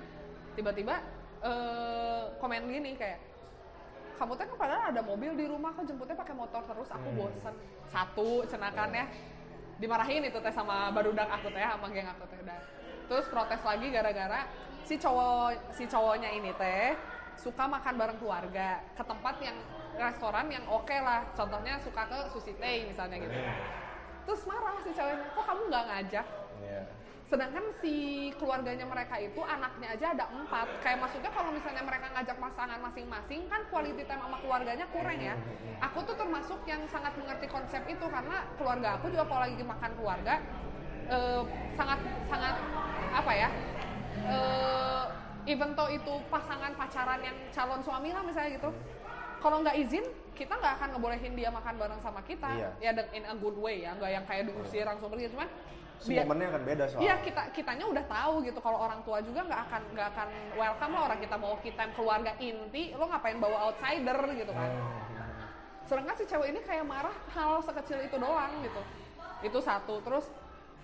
tiba-tiba 0.52 1.00
eh, 1.40 2.22
komen 2.36 2.68
gini 2.68 2.92
kayak 2.92 3.16
kamu 4.20 4.34
teh 4.34 4.44
kan 4.44 4.56
padahal 4.58 4.84
ada 4.90 5.00
mobil 5.00 5.32
di 5.32 5.46
rumah 5.46 5.72
kok 5.72 5.86
jemputnya 5.86 6.12
pakai 6.12 6.34
motor 6.36 6.60
terus 6.66 6.90
aku 6.90 7.08
Hmm. 7.08 7.18
bosen 7.24 7.54
satu 7.88 8.44
cenakan 8.44 8.90
ya 8.92 9.06
dimarahin 9.78 10.26
itu 10.26 10.36
teh 10.36 10.50
sama 10.50 10.90
barudak 10.90 11.24
aku 11.24 11.48
teh 11.48 11.62
sama 11.62 11.88
geng 11.88 12.04
aku 12.04 12.24
teh 12.26 12.40
dan 12.42 12.60
terus 13.08 13.24
protes 13.30 13.62
lagi 13.64 13.88
gara-gara 13.88 14.44
si 14.84 15.00
cowok 15.00 15.72
si 15.72 15.88
cowoknya 15.88 16.34
ini 16.34 16.52
teh 16.52 16.92
suka 17.38 17.64
makan 17.64 17.94
bareng 17.96 18.18
keluarga 18.18 18.82
ke 18.92 19.02
tempat 19.02 19.34
yang 19.40 19.56
restoran 19.96 20.50
yang 20.50 20.66
oke 20.66 20.92
lah 20.92 21.24
contohnya 21.32 21.78
suka 21.80 22.02
ke 22.04 22.18
sushi 22.28 22.52
tei 22.58 22.84
misalnya 22.84 23.16
gitu 23.16 23.32
Hmm. 23.32 23.56
terus 24.26 24.44
marah 24.44 24.76
si 24.82 24.92
ceweknya 24.92 25.32
kok 25.32 25.44
kamu 25.46 25.62
nggak 25.72 25.84
ngajak. 25.88 26.26
Sedangkan 27.28 27.60
si 27.84 28.28
keluarganya 28.40 28.88
mereka 28.88 29.20
itu 29.20 29.36
anaknya 29.44 29.92
aja 29.92 30.06
ada 30.16 30.24
empat. 30.32 30.80
Kayak 30.80 30.98
maksudnya 31.04 31.28
kalau 31.28 31.52
misalnya 31.52 31.84
mereka 31.84 32.08
ngajak 32.16 32.36
pasangan 32.40 32.80
masing-masing 32.80 33.44
kan 33.52 33.60
quality 33.68 34.02
time 34.08 34.24
sama 34.24 34.40
keluarganya 34.40 34.88
kurang 34.88 35.20
ya. 35.20 35.36
Aku 35.84 36.08
tuh 36.08 36.16
termasuk 36.16 36.64
yang 36.64 36.80
sangat 36.88 37.12
mengerti 37.20 37.46
konsep 37.52 37.84
itu 37.84 38.06
karena 38.08 38.48
keluarga 38.56 38.96
aku 38.96 39.12
juga 39.12 39.28
kalau 39.28 39.44
lagi 39.44 39.60
makan 39.60 39.90
keluarga 40.00 40.34
eh, 41.12 41.42
sangat 41.76 42.00
sangat 42.32 42.56
apa 43.12 43.32
ya 43.36 43.48
eh, 44.24 45.04
even 45.52 45.76
itu 45.76 46.14
pasangan 46.32 46.72
pacaran 46.80 47.20
yang 47.20 47.36
calon 47.52 47.80
suami 47.84 48.08
lah 48.16 48.24
misalnya 48.24 48.56
gitu. 48.56 48.72
Kalau 49.38 49.60
nggak 49.60 49.76
izin 49.76 50.04
kita 50.32 50.56
nggak 50.56 50.80
akan 50.80 50.88
ngebolehin 50.96 51.36
dia 51.36 51.52
makan 51.52 51.76
bareng 51.76 52.00
sama 52.00 52.24
kita. 52.24 52.72
Iya. 52.80 52.96
ya 52.96 53.04
in 53.12 53.28
a 53.28 53.36
good 53.36 53.60
way 53.60 53.84
ya 53.84 53.92
nggak 54.00 54.10
yang 54.16 54.24
kayak 54.24 54.48
diusir 54.48 54.88
langsung 54.88 55.12
pergi 55.12 55.28
cuman 55.28 55.48
Dia- 56.06 56.22
momennya 56.22 56.46
akan 56.54 56.62
beda 56.62 56.84
soalnya. 56.86 57.04
Iya 57.04 57.14
kita 57.26 57.42
kitanya 57.50 57.84
udah 57.90 58.04
tahu 58.06 58.34
gitu 58.46 58.58
kalau 58.62 58.78
orang 58.78 59.00
tua 59.02 59.18
juga 59.18 59.40
nggak 59.42 59.60
akan 59.66 59.82
nggak 59.94 60.08
akan 60.14 60.28
welcome 60.54 60.92
lah 60.94 61.02
orang 61.10 61.18
kita 61.18 61.36
mau 61.36 61.54
kita 61.58 61.84
keluarga 61.98 62.32
inti 62.38 62.94
lo 62.94 63.04
ngapain 63.10 63.38
bawa 63.42 63.56
outsider 63.70 64.18
gitu 64.38 64.52
kan. 64.54 64.70
Hmm. 64.70 65.86
Sedangkan 65.88 66.14
si 66.14 66.24
cewek 66.28 66.48
ini 66.54 66.60
kayak 66.62 66.84
marah 66.86 67.16
hal 67.34 67.58
sekecil 67.64 67.98
itu 68.04 68.16
doang 68.20 68.52
gitu. 68.62 68.82
Itu 69.42 69.58
satu 69.58 69.98
terus 70.06 70.30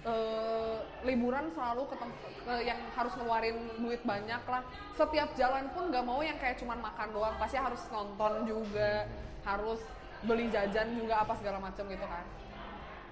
eh, 0.04 0.76
liburan 1.06 1.48
selalu 1.54 1.88
ke 1.88 1.96
tempat 1.96 2.30
yang 2.60 2.76
harus 2.92 3.12
ngeluarin 3.16 3.56
duit 3.80 4.02
banyak 4.04 4.42
lah. 4.44 4.62
Setiap 4.98 5.32
jalan 5.38 5.70
pun 5.72 5.88
nggak 5.88 6.04
mau 6.04 6.20
yang 6.20 6.36
kayak 6.36 6.60
cuman 6.60 6.76
makan 6.76 7.08
doang, 7.14 7.34
pasti 7.40 7.56
harus 7.56 7.80
nonton 7.88 8.44
juga, 8.44 9.08
harus 9.48 9.80
beli 10.24 10.48
jajan 10.48 10.88
juga 10.96 11.20
apa 11.20 11.36
segala 11.36 11.60
macam 11.60 11.84
gitu 11.84 12.04
kan 12.08 12.24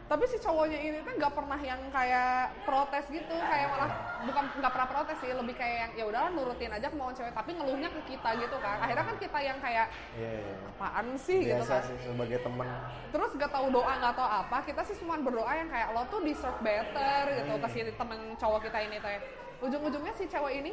tapi 0.05 0.24
si 0.26 0.36
cowoknya 0.36 0.76
ini 0.76 0.98
tuh 1.00 1.14
nggak 1.14 1.32
pernah 1.32 1.57
yang 1.57 1.80
kayak 1.88 2.32
protes 2.62 3.07
gitu 3.09 3.32
kayak 3.32 3.66
malah 3.66 3.90
bukan 4.22 4.44
nggak 4.55 4.70
pernah 4.70 4.88
protes 4.90 5.16
sih 5.18 5.30
lebih 5.30 5.55
kayak 5.55 5.76
yang 5.78 5.92
ya 5.94 6.05
udahlah 6.05 6.30
nurutin 6.30 6.68
aja 6.68 6.86
kemauan 6.86 7.12
cewek 7.12 7.32
tapi 7.32 7.50
ngeluhnya 7.53 7.88
ke 7.88 8.00
kita 8.07 8.30
gitu 8.36 8.57
kan 8.59 8.76
akhirnya 8.78 9.05
kan 9.05 9.16
kita 9.16 9.38
yang 9.40 9.59
kayak 9.59 9.86
Iya, 10.12 10.30
iya. 10.34 10.55
apaan 10.68 11.07
sih 11.16 11.38
gitu 11.40 11.57
Biasa 11.57 11.72
kan 11.72 11.82
sih 11.82 11.96
sebagai 12.05 12.38
temen. 12.40 12.68
terus 13.09 13.30
gak 13.34 13.50
tahu 13.50 13.66
doa 13.68 13.92
nggak 13.94 14.14
tahu 14.14 14.28
apa 14.28 14.57
kita 14.62 14.80
sih 14.82 14.96
cuma 14.96 15.14
berdoa 15.16 15.53
yang 15.55 15.68
kayak 15.68 15.88
lo 15.90 16.03
tuh 16.07 16.20
deserve 16.20 16.61
better 16.61 17.20
gitu 17.32 17.50
Hmm. 17.50 17.62
ke 17.62 17.68
si 17.68 17.80
temen 17.90 18.18
cowok 18.36 18.61
kita 18.64 18.78
ini 18.80 18.96
teh 18.98 19.18
ujung-ujungnya 19.61 20.12
si 20.12 20.24
cewek 20.26 20.55
ini 20.59 20.72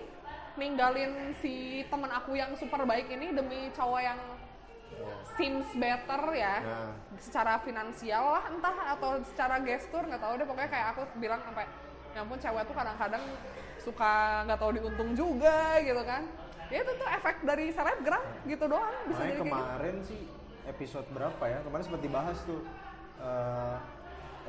ninggalin 0.56 1.12
si 1.36 1.54
temen 1.86 2.10
aku 2.10 2.34
yang 2.34 2.52
super 2.54 2.84
baik 2.84 3.08
ini 3.08 3.32
demi 3.32 3.72
cowok 3.72 4.02
yang 4.02 4.20
Iya. 4.20 4.39
Seems 5.38 5.68
better 5.76 6.22
ya 6.36 6.56
Nah, 6.62 6.92
secara 7.20 7.60
finansial 7.64 8.24
lah 8.24 8.44
entah 8.52 8.76
atau 8.98 9.20
secara 9.24 9.60
gestur 9.64 10.04
nggak 10.04 10.22
tahu 10.22 10.34
deh 10.40 10.48
pokoknya 10.48 10.70
kayak 10.72 10.88
aku 10.96 11.02
bilang 11.20 11.42
sampai 11.44 11.66
ya 12.16 12.20
ampun 12.26 12.40
cewek 12.42 12.64
tuh 12.66 12.76
kadang-kadang 12.76 13.24
suka 13.80 14.14
nggak 14.50 14.60
tahu 14.60 14.72
diuntung 14.76 15.12
juga 15.16 15.78
gitu 15.84 16.02
kan 16.04 16.24
ya 16.70 16.86
itu 16.86 16.92
tuh 16.98 17.08
efek 17.10 17.36
dari 17.46 17.66
selebgram 17.74 18.24
gitu 18.46 18.66
doang 18.70 18.94
bisa 19.10 19.18
makanya 19.18 19.30
jadi 19.30 19.36
gitu. 19.38 19.44
kemarin 19.48 19.96
sih 20.06 20.22
episode 20.70 21.08
berapa 21.10 21.44
ya? 21.50 21.60
Kemarin 21.66 21.84
sempat 21.84 22.02
dibahas 22.06 22.38
tuh 22.46 22.62
eh, 23.20 23.78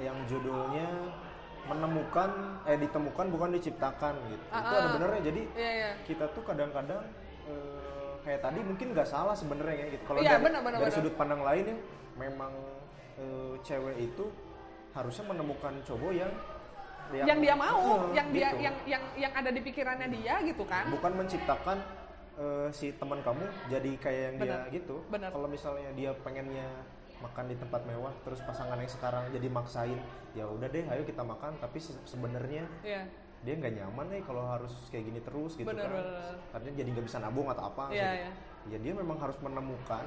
yang 0.04 0.16
judulnya 0.28 0.88
menemukan 1.68 2.60
eh 2.68 2.76
ditemukan 2.76 3.26
bukan 3.32 3.48
diciptakan 3.56 4.14
gitu. 4.28 4.44
Itu 4.48 4.52
Ah, 4.52 4.80
ada 4.80 4.88
ah. 4.88 4.92
benernya. 4.96 5.22
Jadi 5.32 5.42
iya 5.56 5.70
iya 5.72 5.90
kita 6.04 6.28
tuh 6.36 6.44
kadang-kadang 6.44 7.04
eh, 7.48 7.79
kayak 8.30 8.46
tadi 8.46 8.62
mungkin 8.62 8.86
nggak 8.94 9.08
salah 9.10 9.34
sebenarnya 9.34 9.74
ya 9.74 9.86
gitu. 9.90 10.04
Kalau 10.06 10.18
Iya, 10.22 10.38
dari, 10.38 10.44
benar, 10.46 10.60
benar, 10.62 10.78
dari 10.78 10.92
sudut 10.94 11.14
pandang 11.18 11.42
lain 11.42 11.64
ya, 11.66 11.76
memang 12.14 12.52
eh, 13.18 13.54
cewek 13.66 13.96
itu 13.98 14.24
harusnya 14.94 15.24
menemukan 15.26 15.74
cowok 15.82 16.12
yang 16.14 16.30
yang, 17.10 17.42
dia 17.42 17.58
mau 17.58 18.06
Eh, 18.06 18.22
yang 18.22 18.28
dia 18.30 18.48
gitu. 18.54 18.62
yang 18.62 18.76
yang 18.86 19.02
yang 19.18 19.32
ada 19.34 19.50
di 19.50 19.58
pikirannya 19.58 20.14
dia 20.14 20.38
gitu 20.46 20.62
kan 20.62 20.86
bukan 20.94 21.10
menciptakan 21.18 21.82
eh, 22.38 22.70
si 22.70 22.94
teman 22.94 23.18
kamu 23.18 23.42
jadi 23.66 23.90
kayak 23.98 24.22
yang 24.22 24.34
Benar, 24.38 24.60
dia 24.70 24.78
gitu. 24.78 25.02
Kalau 25.10 25.48
misalnya 25.50 25.90
dia 25.98 26.14
pengennya 26.22 26.70
makan 27.20 27.50
di 27.50 27.56
tempat 27.58 27.82
mewah, 27.84 28.14
terus 28.24 28.38
pasangan 28.46 28.78
yang 28.78 28.88
sekarang 28.88 29.26
jadi 29.28 29.44
maksain, 29.50 29.98
ya 30.32 30.46
udah 30.46 30.70
deh, 30.70 30.86
ayo 30.86 31.02
kita 31.02 31.20
makan. 31.20 31.52
Tapi 31.58 31.76
se- 31.76 31.98
sebenarnya 32.06 32.64
Iya. 32.80 33.04
Dia 33.40 33.54
nggak 33.56 33.72
nyaman 33.72 34.06
nih 34.12 34.22
kalau 34.22 34.44
harus 34.44 34.72
kayak 34.88 35.04
gini 35.06 35.20
terus 35.20 35.56
gitu 35.56 35.64
Bener, 35.64 35.88
kan 35.88 35.96
bener. 35.96 36.34
artinya 36.52 36.74
jadi 36.76 36.88
nggak 36.92 37.06
bisa 37.08 37.18
nabung 37.18 37.48
atau 37.48 37.64
apa 37.66 37.84
Iya, 37.88 37.96
gitu. 37.96 38.04
iya. 38.12 38.30
ya 38.68 38.78
dia 38.84 38.92
memang 38.92 39.16
harus 39.16 39.38
menemukan 39.40 40.04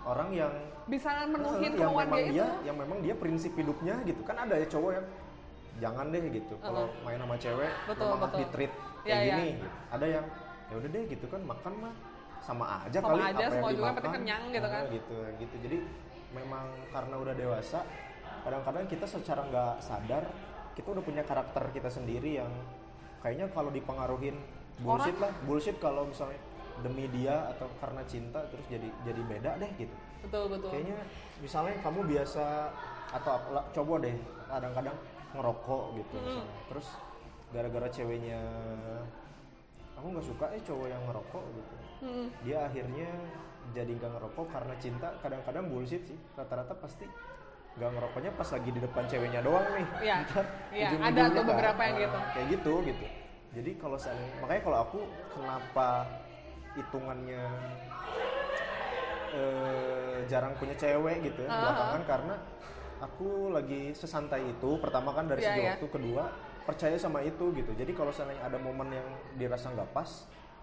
orang 0.00 0.28
yang 0.30 0.52
bisa 0.84 1.08
menuhin 1.24 1.60
yang 1.62 1.74
kemauan 1.76 2.06
memang 2.06 2.20
dia 2.20 2.28
dia 2.28 2.44
itu 2.44 2.66
yang 2.68 2.76
memang 2.76 2.98
dia 3.00 3.14
prinsip 3.16 3.52
hidupnya 3.54 3.94
gitu 4.04 4.20
kan 4.22 4.36
ada 4.38 4.54
ya 4.56 4.66
cowok 4.68 4.90
yang 4.92 5.06
jangan 5.80 6.04
deh 6.12 6.20
gitu 6.28 6.54
kalau 6.60 6.84
Uh-uh. 6.84 7.04
main 7.04 7.16
sama 7.16 7.36
cewek 7.36 7.72
Betul, 7.88 8.04
memang 8.06 8.20
harus 8.20 8.36
di 8.36 8.44
treat 8.52 8.72
kayak 9.00 9.16
iya. 9.16 9.24
gini 9.32 9.48
gitu. 9.56 9.68
ada 9.88 10.06
yang 10.06 10.24
ya 10.68 10.74
udah 10.76 10.90
deh 10.92 11.02
gitu 11.08 11.26
kan 11.26 11.40
makan 11.42 11.72
mah 11.80 11.94
sama 12.40 12.64
aja 12.84 12.98
Sama 12.98 13.08
kali 13.10 13.20
aja, 13.20 13.28
apa 13.28 13.40
yang 13.40 13.52
semua 13.52 13.60
juga 13.60 13.70
yang 13.70 13.76
dimakan 13.80 13.96
penting 14.00 14.14
kenyang 14.16 14.42
gitu 14.48 14.66
Ah, 14.66 14.72
kan. 14.72 14.82
gitu 14.92 15.16
gitu 15.40 15.54
jadi 15.64 15.76
memang 16.30 16.64
karena 16.88 17.14
udah 17.16 17.34
dewasa 17.34 17.78
kadang-kadang 18.40 18.84
kita 18.86 19.04
secara 19.04 19.40
nggak 19.44 19.74
sadar 19.80 20.24
kita 20.72 20.88
udah 20.90 21.02
punya 21.02 21.22
karakter 21.22 21.64
kita 21.70 21.88
sendiri 21.88 22.38
yang 22.38 22.50
kayaknya 23.20 23.50
kalau 23.50 23.68
dipengaruhin 23.68 24.36
bullshit 24.80 25.16
lah 25.18 25.28
bullshit 25.44 25.76
kalau 25.76 26.06
misalnya 26.06 26.40
demi 26.80 27.04
dia 27.12 27.52
atau 27.52 27.68
karena 27.76 28.00
cinta 28.08 28.40
terus 28.48 28.64
jadi 28.66 28.88
jadi 29.04 29.20
beda 29.28 29.50
deh 29.60 29.70
gitu 29.76 29.92
betul 30.24 30.48
betul 30.48 30.68
kayaknya 30.72 30.96
misalnya 31.38 31.74
kamu 31.84 32.00
biasa 32.08 32.44
atau 33.12 33.32
coba 33.74 33.94
deh 34.00 34.16
kadang-kadang 34.48 34.96
ngerokok 35.30 35.82
gitu 35.94 36.14
Hmm. 36.16 36.24
misalnya. 36.24 36.54
terus 36.72 36.86
gara-gara 37.50 37.88
ceweknya 37.90 38.40
aku 39.94 40.06
nggak 40.08 40.26
suka 40.26 40.46
eh 40.54 40.62
cowok 40.64 40.86
yang 40.88 41.02
ngerokok 41.04 41.44
gitu 41.52 41.74
Mm-mm. 42.00 42.26
dia 42.40 42.64
akhirnya 42.64 43.10
jadi 43.76 43.90
nggak 43.92 44.12
ngerokok 44.16 44.46
karena 44.48 44.74
cinta 44.80 45.08
kadang-kadang 45.20 45.68
bullshit 45.68 46.02
sih 46.08 46.16
rata-rata 46.32 46.72
pasti 46.72 47.04
nggak 47.70 47.90
ngerokoknya 47.90 48.30
pas 48.34 48.48
lagi 48.50 48.70
di 48.70 48.80
depan 48.80 49.04
ceweknya 49.06 49.40
doang 49.40 49.66
nih. 49.72 49.86
Iya. 50.02 50.16
Iya, 50.70 50.88
ada 50.96 51.22
tuh 51.28 51.42
kan, 51.42 51.50
beberapa 51.50 51.80
yang 51.82 51.94
nah, 51.94 52.02
gitu. 52.02 52.18
kayak 52.30 52.46
gitu 52.54 52.72
gitu. 52.86 53.06
Jadi 53.50 53.70
kalau 53.76 53.98
saya 53.98 54.14
makanya 54.38 54.62
kalau 54.62 54.78
aku 54.80 54.98
kenapa 55.34 55.88
hitungannya 56.72 57.42
eh, 59.30 60.16
jarang 60.26 60.54
punya 60.54 60.74
cewek 60.74 61.16
gitu 61.24 61.40
ya 61.42 61.50
Ah, 61.50 61.58
belakangan 61.60 62.02
karena 62.06 62.34
aku 63.00 63.28
lagi 63.50 63.82
sesantai 63.92 64.42
itu 64.46 64.70
pertama 64.78 65.10
kan 65.10 65.26
dari 65.26 65.42
Iya, 65.42 65.48
segi 65.48 65.60
iya. 65.60 65.70
waktu 65.74 65.86
kedua 65.88 66.24
percaya 66.62 66.94
sama 66.94 67.24
itu 67.24 67.50
gitu. 67.50 67.72
Jadi 67.74 67.90
kalau 67.90 68.12
seandainya 68.12 68.46
ada 68.46 68.58
momen 68.60 68.92
yang 68.92 69.08
dirasa 69.34 69.72
nggak 69.72 69.90
pas 69.90 70.10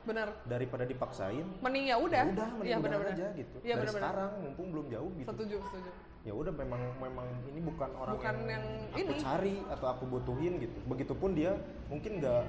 bener. 0.08 0.32
daripada 0.48 0.88
dipaksain 0.88 1.44
mending 1.60 1.92
ya 1.92 2.00
udah. 2.00 2.24
ya 2.24 2.32
udah 2.32 2.48
mending 2.56 2.64
iya 2.64 2.78
udahan 2.80 2.84
bener-bener. 2.86 3.16
aja 3.20 3.28
gitu. 3.36 3.58
Iya 3.60 3.74
dari 3.76 3.80
bener-bener. 3.84 4.08
sekarang 4.08 4.32
mumpung 4.40 4.68
belum 4.72 4.86
jauh 4.88 5.12
gitu. 5.20 5.28
Setuju 5.28 5.58
setuju 5.68 5.92
ya 6.28 6.36
udah 6.36 6.52
memang 6.52 6.82
memang 6.98 7.24
ini 7.48 7.64
bukan 7.64 7.90
orang 7.96 8.14
Bukan 8.14 8.36
yang 8.46 8.66
aku 8.92 9.00
ini. 9.00 9.16
cari 9.18 9.56
atau 9.66 9.88
aku 9.88 10.04
butuhin 10.06 10.60
gitu 10.60 10.76
begitupun 10.84 11.32
dia 11.32 11.56
mungkin 11.88 12.20
nggak 12.20 12.44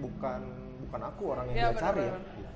bukan 0.00 0.40
bukan 0.80 1.00
aku 1.04 1.22
orang 1.28 1.44
yang 1.46 1.56
Iya, 1.58 1.68
dia 1.68 1.76
cari 1.78 2.00
ya 2.00 2.08
benar-benar. 2.08 2.34
gitu. 2.34 2.52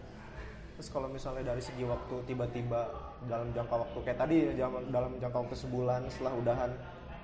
terus 0.73 0.89
kalau 0.89 1.09
misalnya 1.09 1.45
dari 1.47 1.61
segi 1.61 1.85
waktu 1.85 2.15
tiba-tiba 2.25 2.81
dalam 3.23 3.53
jangka 3.53 3.75
waktu 3.79 3.99
kayak 4.01 4.19
tadi 4.19 4.37
ya, 4.51 4.67
dalam 4.89 5.13
jangka 5.15 5.39
waktu 5.39 5.57
sebulan 5.59 6.01
setelah 6.09 6.33
udahan 6.35 6.71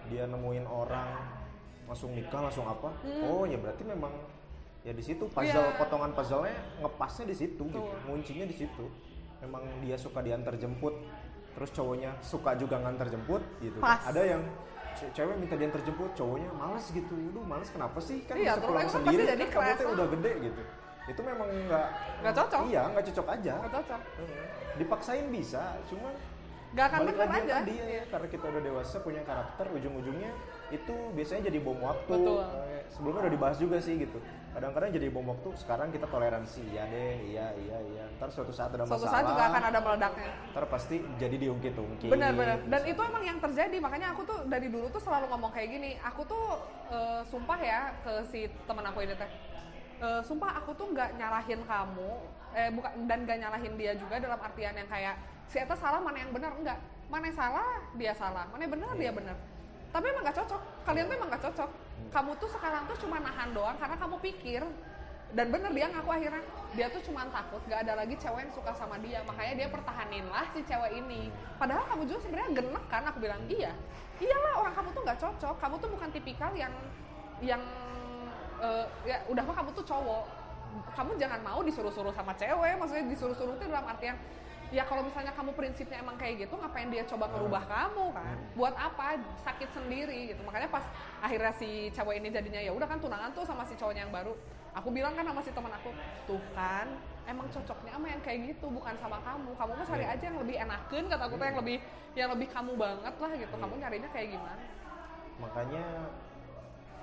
dia 0.06 0.24
nemuin 0.24 0.64
orang 0.64 1.08
langsung 1.84 2.12
nikah 2.12 2.40
langsung 2.42 2.64
apa 2.64 2.92
oh 3.24 3.42
ya 3.42 3.56
berarti 3.56 3.80
memang 3.82 4.12
ya 4.82 4.92
di 4.92 5.00
situ 5.00 5.24
puzzle 5.26 5.56
Hmm. 5.58 5.72
Iya. 5.72 5.80
potongan 5.80 6.12
puzzle-nya 6.12 6.52
ngepasnya 6.78 7.24
di 7.26 7.36
situ 7.38 7.62
gitu 7.64 7.80
Betul. 7.80 8.04
nguncinya 8.04 8.44
di 8.44 8.54
situ 8.54 8.84
memang 9.38 9.64
dia 9.80 9.96
suka 9.96 10.20
diantar 10.20 10.52
jemput 10.54 10.92
terus 11.58 11.74
cowoknya 11.74 12.14
suka 12.22 12.54
juga 12.54 12.78
ngantar 12.78 13.10
jemput 13.10 13.42
gitu. 13.58 13.82
Pas. 13.82 13.98
ada 14.06 14.22
yang 14.22 14.46
ce- 14.94 15.10
cewek 15.10 15.34
minta 15.34 15.58
diantar 15.58 15.82
jemput 15.82 16.14
cowoknya 16.14 16.46
males 16.54 16.86
gitu. 16.86 17.10
Aduh 17.10 17.42
males 17.42 17.66
kenapa 17.66 17.98
sih? 17.98 18.22
Kan 18.22 18.38
Iya, 18.38 18.54
bisa 18.54 18.62
pulang 18.62 18.86
sendiri 18.86 19.22
kan 19.26 19.36
kamu 19.50 19.70
tuh 19.74 19.86
ah. 19.90 19.94
udah 19.98 20.06
gede 20.14 20.32
gitu. 20.46 20.62
Itu 21.08 21.20
memang 21.26 21.48
nggak 21.50 21.86
Nggak 22.22 22.34
cocok. 22.38 22.60
iya 22.70 22.82
nggak 22.86 23.04
cocok 23.10 23.26
aja. 23.34 23.52
Nggak 23.58 23.74
cocok. 23.74 24.00
Dipaksain 24.78 25.26
bisa 25.26 25.62
cuma 25.90 26.08
nggak 26.68 26.86
akan 26.86 26.98
balik 27.02 27.16
lagi 27.18 27.40
aja. 27.42 27.54
tadi 27.58 27.74
ya, 27.74 28.02
karena 28.12 28.28
kita 28.28 28.44
udah 28.44 28.62
dewasa 28.62 28.96
punya 29.00 29.22
karakter 29.24 29.66
ujung-ujungnya 29.72 30.30
itu 30.68 30.94
biasanya 31.16 31.42
jadi 31.50 31.58
bom 31.58 31.80
waktu. 31.82 32.12
Betul. 32.14 32.44
Sebelumnya 32.94 33.20
udah 33.26 33.32
dibahas 33.34 33.56
juga 33.58 33.76
sih 33.82 33.98
gitu 33.98 34.22
kadang-kadang 34.48 34.90
jadi 34.90 35.06
bom 35.12 35.26
waktu 35.28 35.48
sekarang 35.60 35.88
kita 35.92 36.06
toleransi. 36.08 36.62
Iya 36.72 36.84
deh 36.88 37.14
iya 37.30 37.46
iya 37.54 37.78
iya. 37.94 38.04
Ntar 38.16 38.28
suatu 38.32 38.52
saat 38.52 38.74
ada 38.74 38.84
suatu 38.88 39.04
masalah 39.06 39.12
saat 39.12 39.24
juga 39.28 39.42
akan 39.48 39.62
ada 39.70 39.80
meledaknya. 39.84 40.30
ntar 40.52 40.64
pasti 40.66 40.96
jadi 41.20 41.36
diungkit-ungkit. 41.36 42.08
Benar-benar 42.10 42.58
dan 42.66 42.82
itu 42.88 43.00
emang 43.00 43.24
yang 43.24 43.38
terjadi. 43.38 43.76
Makanya 43.78 44.06
aku 44.16 44.22
tuh 44.24 44.38
dari 44.48 44.68
dulu 44.72 44.86
tuh 44.90 45.02
selalu 45.02 45.26
ngomong 45.30 45.50
kayak 45.52 45.68
gini. 45.68 45.90
Aku 46.02 46.22
tuh 46.24 46.44
eh, 46.90 47.20
sumpah 47.28 47.58
ya 47.60 47.80
ke 48.02 48.12
si 48.28 48.40
teman 48.66 48.84
aku 48.88 48.98
ini 49.04 49.14
teh. 49.14 49.30
Eh, 49.98 50.20
sumpah 50.24 50.50
aku 50.62 50.70
tuh 50.78 50.86
nggak 50.94 51.18
nyalahin 51.18 51.60
kamu 51.66 52.10
eh 52.56 52.72
bukan 52.72 53.04
dan 53.04 53.28
nggak 53.28 53.38
nyalahin 53.44 53.76
dia 53.76 53.92
juga 53.92 54.16
dalam 54.16 54.40
artian 54.40 54.72
yang 54.72 54.88
kayak 54.88 55.20
si 55.44 55.60
Eta 55.60 55.76
salah 55.76 56.00
mana 56.00 56.24
yang 56.24 56.32
benar? 56.32 56.56
Enggak 56.56 56.78
mana 57.12 57.28
yang 57.28 57.36
salah 57.36 57.68
dia 57.96 58.12
salah. 58.16 58.44
Mana 58.48 58.64
yang 58.64 58.72
benar 58.72 58.92
dia 58.96 59.10
Iya. 59.10 59.12
benar. 59.12 59.36
Tapi 59.88 60.04
emang 60.08 60.22
nggak 60.24 60.36
cocok. 60.44 60.60
Kalian 60.84 61.04
tuh 61.08 61.16
emang 61.16 61.28
nggak 61.32 61.44
cocok 61.48 61.70
kamu 62.08 62.30
tuh 62.40 62.48
sekarang 62.50 62.88
tuh 62.88 62.96
cuma 63.04 63.20
nahan 63.20 63.52
doang 63.52 63.76
karena 63.76 63.96
kamu 64.00 64.16
pikir. 64.24 64.62
Dan 65.28 65.52
bener 65.52 65.68
dia 65.76 65.92
ngaku 65.92 66.08
akhirnya. 66.08 66.40
Dia 66.72 66.88
tuh 66.88 67.04
cuma 67.04 67.28
takut 67.28 67.60
gak 67.68 67.84
ada 67.84 68.00
lagi 68.00 68.16
cewek 68.16 68.48
yang 68.48 68.52
suka 68.56 68.72
sama 68.72 68.96
dia. 69.04 69.20
Makanya 69.28 69.54
dia 69.60 69.68
pertahanin 69.68 70.24
lah 70.32 70.48
si 70.56 70.64
cewek 70.64 70.96
ini. 70.96 71.28
Padahal 71.60 71.84
kamu 71.92 72.08
juga 72.08 72.20
sebenarnya 72.24 72.50
genek 72.56 72.84
kan? 72.88 73.04
Aku 73.12 73.20
bilang 73.20 73.42
iya. 73.44 73.76
Iyalah 74.18 74.52
orang 74.64 74.74
kamu 74.74 74.88
tuh 74.96 75.02
nggak 75.04 75.18
cocok. 75.20 75.54
Kamu 75.60 75.74
tuh 75.84 75.88
bukan 75.92 76.08
tipikal 76.16 76.52
yang 76.56 76.72
yang 77.44 77.60
eh, 78.58 78.86
ya 79.04 79.20
udah 79.28 79.42
mah 79.44 79.56
kamu 79.60 79.70
tuh 79.76 79.84
cowok. 79.84 80.24
Kamu 80.96 81.10
jangan 81.20 81.40
mau 81.44 81.60
disuruh-suruh 81.60 82.12
sama 82.16 82.32
cewek. 82.32 82.80
Maksudnya 82.80 83.04
disuruh-suruh 83.12 83.52
itu 83.60 83.64
dalam 83.68 83.84
artian 83.84 84.16
ya 84.68 84.84
kalau 84.84 85.00
misalnya 85.00 85.32
kamu 85.32 85.56
prinsipnya 85.56 85.98
emang 85.98 86.20
kayak 86.20 86.44
gitu 86.44 86.54
ngapain 86.54 86.88
dia 86.92 87.04
coba 87.08 87.26
ngerubah 87.32 87.62
kamu 87.64 88.04
kan? 88.12 88.36
Buat 88.52 88.74
apa? 88.76 89.16
Sakit 89.40 89.68
sendiri 89.72 90.34
gitu. 90.34 90.40
Makanya 90.44 90.68
pas 90.68 90.84
akhirnya 91.18 91.52
si 91.56 91.88
cewek 91.90 92.20
ini 92.20 92.28
jadinya 92.28 92.60
ya 92.60 92.72
udah 92.72 92.84
kan 92.84 93.00
tunangan 93.00 93.32
tuh 93.32 93.44
sama 93.44 93.64
si 93.64 93.72
cowoknya 93.74 94.04
yang 94.04 94.12
baru. 94.12 94.36
Aku 94.76 94.92
bilang 94.92 95.16
kan 95.16 95.24
sama 95.24 95.40
si 95.40 95.50
teman 95.50 95.72
aku 95.72 95.90
tuh 96.28 96.38
kan 96.52 96.86
emang 97.24 97.48
cocoknya 97.48 97.92
sama 97.96 98.06
yang 98.08 98.20
kayak 98.20 98.38
gitu 98.52 98.66
bukan 98.68 98.94
sama 99.00 99.18
kamu. 99.24 99.50
Kamu 99.56 99.72
mah 99.74 99.86
cari 99.86 100.04
Iya. 100.04 100.14
aja 100.14 100.24
yang 100.28 100.38
lebih 100.38 100.56
enakan 100.60 101.02
kata 101.08 101.22
aku 101.24 101.34
tuh 101.34 101.46
yang 101.48 101.58
lebih 101.58 101.76
yang 102.14 102.28
lebih 102.36 102.48
kamu 102.52 102.72
banget 102.76 103.14
lah 103.16 103.32
gitu. 103.34 103.54
Kamu 103.56 103.74
nyarinya 103.80 104.08
kayak 104.12 104.28
gimana? 104.36 104.64
Makanya 105.38 105.84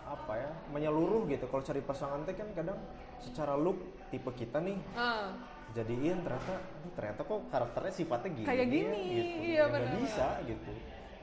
apa 0.05 0.33
ya 0.37 0.49
menyeluruh 0.69 1.25
gitu. 1.25 1.49
Kalau 1.49 1.63
cari 1.65 1.81
pasangan 1.81 2.21
teh 2.23 2.35
kan 2.37 2.45
kadang 2.53 2.77
secara 3.17 3.57
look 3.57 3.81
tipe 4.13 4.29
kita 4.37 4.61
nih 4.61 4.77
Ah, 4.93 5.33
jadiin 5.75 6.17
ternyata 6.23 6.55
ternyata 6.95 7.21
kok 7.21 7.39
karakternya 7.51 7.93
sifatnya 7.93 8.29
gini 8.31 8.47
Kayak 8.47 8.57
ya, 8.57 8.65
gini, 8.71 9.01
gitu. 9.11 9.37
Iya 9.43 9.63
Ya, 9.67 9.91
bisa 9.99 10.27
gitu. 10.47 10.71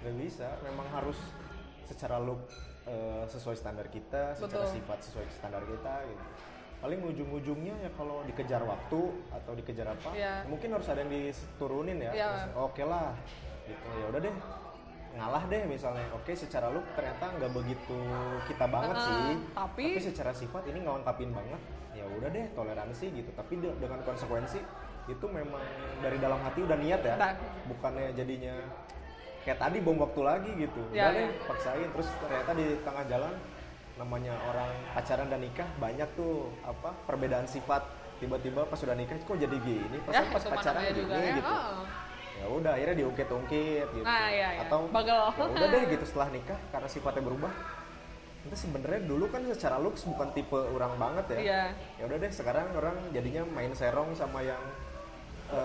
Nggak 0.05 0.15
bisa. 0.21 0.49
Memang 0.63 0.87
harus 0.93 1.19
secara 1.89 2.17
look 2.21 2.45
eh, 2.85 3.25
sesuai 3.27 3.57
standar 3.57 3.87
kita 3.89 4.35
secara 4.35 4.67
Betul. 4.67 4.75
sifat 4.77 4.99
sesuai 5.03 5.27
standar 5.33 5.63
kita 5.65 5.95
gitu. 6.05 6.25
Paling 6.83 6.99
ujung-ujungnya 7.01 7.75
ya 7.79 7.91
kalau 7.95 8.27
dikejar 8.27 8.59
waktu 8.61 9.01
atau 9.31 9.53
dikejar 9.55 9.87
apa 9.89 10.11
Iya. 10.13 10.43
mungkin 10.51 10.75
harus 10.75 10.91
ada 10.91 11.01
yang 11.01 11.11
diturunin 11.11 11.97
ya. 11.97 12.11
Terus, 12.11 12.43
oke 12.59 12.83
lah 12.83 13.15
gitu. 13.65 13.87
Ya 13.89 14.05
udah 14.11 14.21
deh 14.21 14.35
ngalah 15.13 15.45
deh 15.47 15.63
misalnya. 15.65 16.03
Oke 16.13 16.35
secara 16.35 16.69
look 16.69 16.83
ternyata 16.93 17.25
nggak 17.31 17.53
begitu 17.55 17.99
kita 18.51 18.67
banget 18.67 18.97
Heeh, 18.99 19.07
sih. 19.07 19.35
tapi- 19.55 19.97
secara 20.03 20.33
sifat 20.35 20.63
ini 20.67 20.83
ngelengkapin 20.83 21.31
banget 21.31 21.61
ya 22.03 22.07
udah 22.19 22.29
deh 22.35 22.47
toleransi 22.59 23.07
gitu. 23.15 23.31
Tapi 23.39 23.53
de- 23.63 23.77
dengan 23.79 24.03
konsekuensi 24.03 24.59
itu 25.07 25.27
memang 25.27 25.63
dari 26.03 26.19
dalam 26.19 26.43
hati 26.43 26.61
udah 26.67 26.79
niat 26.79 27.01
ya. 27.07 27.15
Dan- 27.15 27.39
bukannya 27.71 28.11
jadinya 28.19 28.55
kayak 29.47 29.59
tadi 29.59 29.79
bom 29.79 29.99
waktu 30.03 30.21
lagi 30.23 30.51
gitu. 30.59 30.83
Ya, 30.91 31.11
udah 31.11 31.15
deh 31.15 31.27
ya. 31.31 31.47
paksain. 31.47 31.89
Terus 31.95 32.09
ternyata 32.19 32.51
di 32.59 32.67
tengah 32.83 33.05
jalan 33.07 33.35
namanya 33.93 34.35
orang 34.49 34.71
pacaran 34.97 35.29
dan 35.31 35.41
nikah 35.43 35.69
banyak 35.79 36.09
tuh 36.19 36.51
apa 36.67 36.91
perbedaan 37.07 37.47
sifat. 37.47 37.87
Tiba-tiba 38.19 38.67
pas 38.67 38.79
udah 38.79 38.95
nikah 38.95 39.19
kok 39.19 39.39
jadi 39.39 39.57
gini? 39.63 39.99
Pas 40.07 40.15
ya 40.15 40.23
pas 40.31 40.43
pacaran 40.43 40.83
gini 40.83 40.99
juga 40.99 41.15
ya. 41.19 41.35
gitu. 41.39 41.51
Oh. 41.51 41.83
ya 42.33 42.47
udah 42.49 42.73
akhirnya 42.75 42.97
diungkit-ungkit 43.07 43.87
gitu. 43.93 44.03
Nah, 44.03 44.27
iya, 44.27 44.49
iya. 44.59 44.63
atau 44.67 44.91
Bagel. 44.91 45.21
ya 45.37 45.47
udah 45.47 45.69
deh 45.69 45.83
gitu 45.95 46.05
setelah 46.11 46.29
nikah 46.33 46.59
karena 46.75 46.89
sifatnya 46.91 47.23
berubah 47.23 47.53
itu 48.43 48.57
sebenarnya 48.59 49.07
dulu 49.07 49.31
kan 49.31 49.47
secara 49.47 49.79
looks 49.79 50.03
bukan 50.03 50.35
tipe 50.35 50.59
orang 50.59 50.99
banget 50.99 51.25
ya 51.31 51.39
Iya. 51.39 51.63
ya 51.99 52.03
udah 52.11 52.17
deh 52.19 52.33
sekarang 52.33 52.67
orang 52.75 52.97
jadinya 53.11 53.43
main 53.47 53.71
serong 53.73 54.11
sama 54.13 54.43
yang 54.43 54.59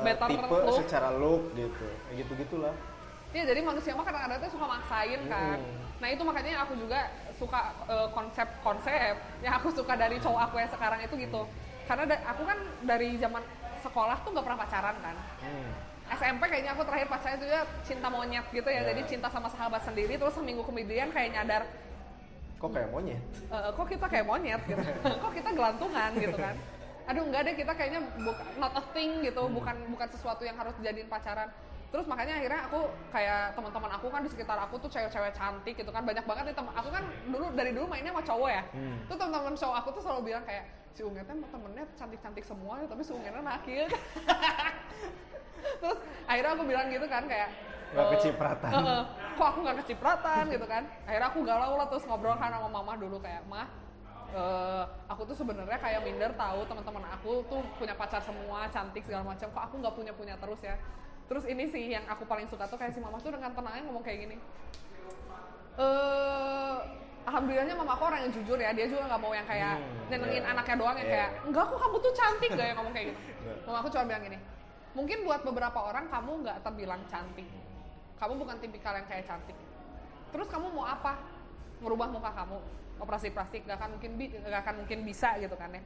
Better 0.04 0.28
tipe 0.30 0.46
look. 0.52 0.78
secara 0.78 1.10
look 1.12 1.56
gitu 1.56 1.88
kayak 2.06 2.16
gitu 2.22 2.32
gitulah 2.38 2.76
Iya 3.28 3.44
jadi 3.44 3.60
manusia 3.60 3.92
mah 3.92 4.08
kadang-kadang 4.08 4.40
tuh 4.40 4.56
suka 4.56 4.66
maksain 4.66 5.20
kan. 5.28 5.60
Mm. 5.60 6.00
Nah 6.00 6.08
itu 6.08 6.24
makanya 6.24 6.64
aku 6.64 6.80
juga 6.80 7.12
suka 7.36 7.76
eh, 7.84 8.08
konsep-konsep 8.16 9.14
yang 9.44 9.54
aku 9.54 9.68
suka 9.68 10.00
dari 10.00 10.16
cowok 10.16 10.48
aku 10.48 10.56
yang 10.64 10.72
sekarang 10.72 11.00
itu 11.04 11.12
gitu. 11.20 11.44
Karena 11.84 12.08
da- 12.08 12.24
aku 12.24 12.48
kan 12.48 12.56
dari 12.88 13.20
zaman 13.20 13.44
sekolah 13.84 14.24
tuh 14.24 14.32
nggak 14.32 14.46
pernah 14.48 14.60
pacaran 14.64 14.96
kan. 15.04 15.16
hmm. 15.44 15.70
SMP 16.08 16.40
kayaknya 16.48 16.72
aku 16.72 16.88
terakhir 16.88 17.08
pacaran 17.12 17.36
itu 17.36 17.48
ya 17.52 17.62
cinta 17.84 18.08
monyet 18.08 18.48
gitu 18.48 18.70
ya. 18.72 18.80
Ya. 18.80 18.96
Jadi 18.96 19.02
cinta 19.12 19.28
sama 19.28 19.52
sahabat 19.52 19.84
sendiri 19.84 20.16
terus 20.16 20.32
seminggu 20.32 20.64
kemudian 20.64 21.12
kayak 21.12 21.36
nyadar 21.36 21.68
kok 22.58 22.70
kayak 22.74 22.90
monyet? 22.90 23.22
Eh, 23.54 23.70
kok 23.74 23.88
kita 23.88 24.06
kayak 24.10 24.26
monyet 24.26 24.62
gitu? 24.66 24.82
Kok 25.24 25.32
kita 25.34 25.50
gelantungan 25.54 26.12
gitu 26.18 26.38
kan? 26.38 26.56
Aduh 27.08 27.24
enggak 27.24 27.42
deh 27.48 27.56
kita 27.56 27.72
kayaknya 27.78 28.02
bukan 28.20 28.46
not 28.58 28.74
a 28.76 28.84
thing 28.92 29.22
gitu. 29.22 29.44
Bukan 29.48 29.76
bukan 29.94 30.08
sesuatu 30.10 30.42
yang 30.44 30.58
harus 30.58 30.74
dijadiin 30.82 31.08
pacaran. 31.08 31.48
Terus 31.88 32.04
makanya 32.04 32.36
akhirnya 32.44 32.62
aku 32.68 32.80
kayak 33.16 33.56
teman-teman 33.56 33.92
aku 33.96 34.08
kan 34.12 34.22
di 34.26 34.30
sekitar 34.34 34.60
aku 34.60 34.76
tuh 34.82 34.90
cewek-cewek 34.92 35.32
cantik 35.38 35.76
gitu 35.78 35.92
kan. 35.94 36.04
Banyak 36.04 36.26
banget 36.26 36.44
nih 36.52 36.56
teman 36.58 36.74
aku 36.76 36.90
kan 36.92 37.04
dulu 37.30 37.46
dari 37.56 37.72
dulu 37.72 37.86
mainnya 37.88 38.12
sama 38.12 38.24
cowok 38.26 38.50
ya. 38.52 38.64
Hmm. 38.76 38.98
tuh 39.08 39.16
teman-teman 39.16 39.56
cowok 39.56 39.76
aku 39.80 39.90
tuh 39.96 40.02
selalu 40.04 40.22
bilang 40.34 40.44
kayak 40.44 40.66
si 40.98 41.06
Ungetnya 41.06 41.38
temennya 41.54 41.86
cantik-cantik 41.94 42.42
semua 42.42 42.82
tapi 42.90 43.06
si 43.06 43.14
Ungetnya 43.14 43.46
nakil 43.46 43.86
terus 45.82 46.00
akhirnya 46.26 46.52
aku 46.58 46.64
bilang 46.66 46.90
gitu 46.90 47.06
kan 47.06 47.22
kayak 47.30 47.54
Nggak 47.88 48.04
eh, 48.04 48.12
kecipratan. 48.14 48.70
eh, 48.70 48.84
eh, 48.84 49.04
kok 49.34 49.48
aku 49.48 49.60
nggak 49.62 49.78
kecipratan 49.80 50.44
gitu 50.50 50.66
kan 50.66 50.84
akhirnya 51.04 51.28
aku 51.28 51.40
galau 51.42 51.74
lah 51.76 51.88
terus 51.88 52.04
ngobrol 52.04 52.36
kan 52.36 52.50
sama 52.50 52.68
mama 52.68 52.94
dulu 52.94 53.18
kayak 53.18 53.46
mah 53.46 53.68
eh, 54.30 54.84
aku 55.08 55.24
tuh 55.24 55.36
sebenarnya 55.36 55.78
kayak 55.78 56.02
minder 56.02 56.32
tahu 56.34 56.66
teman-teman 56.66 57.06
aku 57.10 57.46
tuh 57.46 57.64
punya 57.76 57.94
pacar 57.94 58.20
semua 58.20 58.68
cantik 58.68 59.02
segala 59.02 59.24
macam 59.24 59.48
kok 59.48 59.64
aku 59.64 59.76
nggak 59.78 59.96
punya 59.96 60.12
punya 60.12 60.36
terus 60.36 60.60
ya 60.62 60.76
terus 61.28 61.44
ini 61.44 61.64
sih 61.66 61.88
yang 61.88 62.04
aku 62.06 62.24
paling 62.24 62.44
suka 62.46 62.66
tuh 62.66 62.76
kayak 62.76 62.92
si 62.92 63.00
mama 63.00 63.18
tuh 63.18 63.32
dengan 63.32 63.52
tenangnya 63.52 63.84
ngomong 63.84 64.02
kayak 64.02 64.20
gini 64.22 64.36
eh 65.78 66.76
alhamdulillahnya 67.24 67.76
mama 67.76 67.94
aku 67.94 68.04
orang 68.06 68.20
yang 68.22 68.34
jujur 68.34 68.58
ya 68.58 68.72
dia 68.72 68.88
juga 68.88 69.04
nggak 69.06 69.22
mau 69.22 69.32
yang 69.32 69.46
kayak 69.46 69.76
Hmm, 69.78 70.08
nyenengin 70.10 70.42
iya. 70.42 70.52
anaknya 70.52 70.76
doang 70.76 70.96
yang 70.96 71.06
Iya. 71.06 71.14
kayak 71.14 71.30
enggak 71.46 71.64
kok 71.66 71.78
kamu 71.78 71.96
tuh 72.00 72.14
cantik 72.14 72.50
gak 72.52 72.68
yang 72.68 72.78
ngomong 72.80 72.94
kayak 72.96 73.08
gitu 73.12 73.20
Iya. 73.44 73.54
mama 73.64 73.78
aku 73.80 73.90
cuma 73.90 74.04
bilang 74.06 74.24
gini 74.24 74.38
mungkin 74.92 75.18
buat 75.22 75.42
beberapa 75.44 75.80
orang 75.84 76.06
kamu 76.08 76.32
nggak 76.42 76.58
terbilang 76.64 77.02
cantik 77.06 77.48
kamu 78.18 78.34
bukan 78.42 78.58
tipikal 78.58 78.94
yang 78.98 79.06
kayak 79.06 79.26
cantik. 79.30 79.58
Terus 80.34 80.48
kamu 80.50 80.74
mau 80.74 80.86
apa? 80.86 81.18
Merubah 81.82 82.10
muka 82.10 82.34
kamu. 82.34 82.58
Operasi 82.98 83.30
plastik 83.30 83.64
gak 83.70 83.78
akan 83.78 83.98
mungkin 83.98 84.12
gak 84.42 84.62
akan 84.66 84.76
mungkin 84.84 85.00
bisa 85.06 85.38
gitu 85.38 85.54
kan 85.54 85.70
ya. 85.70 85.82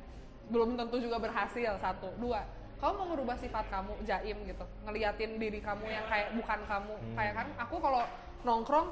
Belum 0.47 0.79
tentu 0.79 0.97
juga 0.97 1.19
berhasil 1.19 1.75
satu. 1.79 2.11
Dua 2.15 2.43
kamu 2.81 2.93
mau 2.97 3.07
ngerubah 3.13 3.37
sifat 3.37 3.69
kamu 3.69 3.93
jaim 4.09 4.37
gitu. 4.47 4.65
Ngeliatin 4.87 5.37
diri 5.37 5.61
kamu 5.61 5.85
yang 5.85 6.05
kayak 6.09 6.33
bukan 6.33 6.59
kamu. 6.65 6.93
Hmm. 6.97 7.15
kayak 7.19 7.33
kan 7.37 7.47
aku 7.61 7.75
kalau 7.77 8.01
nongkrong 8.41 8.87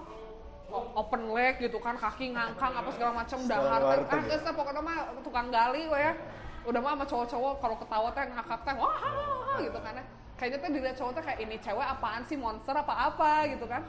open 0.69 1.33
leg 1.33 1.57
gitu 1.57 1.81
kan 1.81 1.97
kaki 1.97 2.29
ngangkang 2.29 2.73
apa 2.77 2.89
segala 2.93 3.25
macam 3.25 3.39
dahar 3.49 3.81
ah 3.81 4.21
teh 4.21 4.53
pokoknya 4.53 4.81
mah 4.85 4.97
tukang 5.25 5.49
gali 5.49 5.89
we 5.89 5.97
ya 5.97 6.13
udah 6.69 6.79
mah 6.83 6.93
sama 6.93 7.05
cowok-cowok 7.09 7.55
kalau 7.57 7.75
ketawa 7.81 8.09
teh 8.13 8.25
ngakak 8.29 8.59
teh 8.61 8.75
wah 8.77 9.57
gitu 9.57 9.79
kan 9.81 9.93
ya 9.97 10.05
kayaknya 10.39 10.57
teh 10.63 10.71
dilihat 10.71 10.95
cowok 10.95 11.11
teh 11.19 11.23
kayak 11.27 11.39
ini 11.43 11.55
cewek 11.59 11.83
apaan 11.83 12.23
sih? 12.23 12.39
Monster 12.39 12.71
apa 12.71 13.11
apa? 13.11 13.31
gitu 13.51 13.67
kan. 13.67 13.83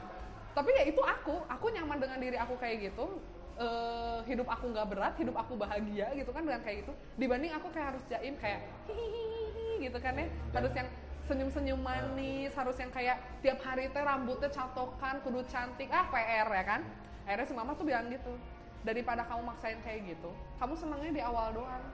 Tapi 0.51 0.69
ya 0.75 0.83
itu 0.83 0.99
aku 0.99 1.39
aku 1.47 1.65
nyaman 1.71 1.97
dengan 2.03 2.19
diri 2.19 2.35
aku 2.35 2.59
kayak 2.59 2.91
gitu. 2.91 3.07
Eh, 3.55 4.19
hidup 4.27 4.47
aku 4.51 4.73
nggak 4.73 4.87
berat 4.89 5.13
hidup 5.15 5.35
aku 5.37 5.53
bahagia 5.55 6.11
gitu 6.11 6.29
kan 6.35 6.43
dengan 6.43 6.59
kayak 6.59 6.83
gitu. 6.83 6.91
Dibanding 7.15 7.55
aku 7.55 7.71
kayak 7.71 7.95
harus 7.95 8.03
jaim 8.11 8.35
kayak 8.35 8.67
hihihi 8.91 9.87
gitu 9.87 9.97
kan 10.03 10.19
ya. 10.19 10.27
Harus 10.51 10.73
yang 10.75 10.91
senyum-senyum 11.31 11.79
manis 11.79 12.51
harus 12.51 12.75
yang 12.75 12.91
kayak 12.91 13.15
tiap 13.39 13.63
hari 13.63 13.87
teh 13.87 14.03
rambutnya 14.03 14.51
catokan 14.51 15.23
kudu 15.23 15.47
cantik. 15.47 15.87
Ah 15.87 16.11
PR 16.11 16.51
ya 16.51 16.63
kan? 16.67 16.81
Akhirnya 17.23 17.47
si 17.47 17.55
mama 17.55 17.71
tuh 17.79 17.87
bilang 17.87 18.11
gitu 18.11 18.35
daripada 18.81 19.21
kamu 19.29 19.41
maksain 19.45 19.77
kayak 19.85 20.17
gitu 20.17 20.33
kamu 20.57 20.73
senengnya 20.77 21.11
di 21.13 21.21
awal 21.21 21.53
doang. 21.53 21.85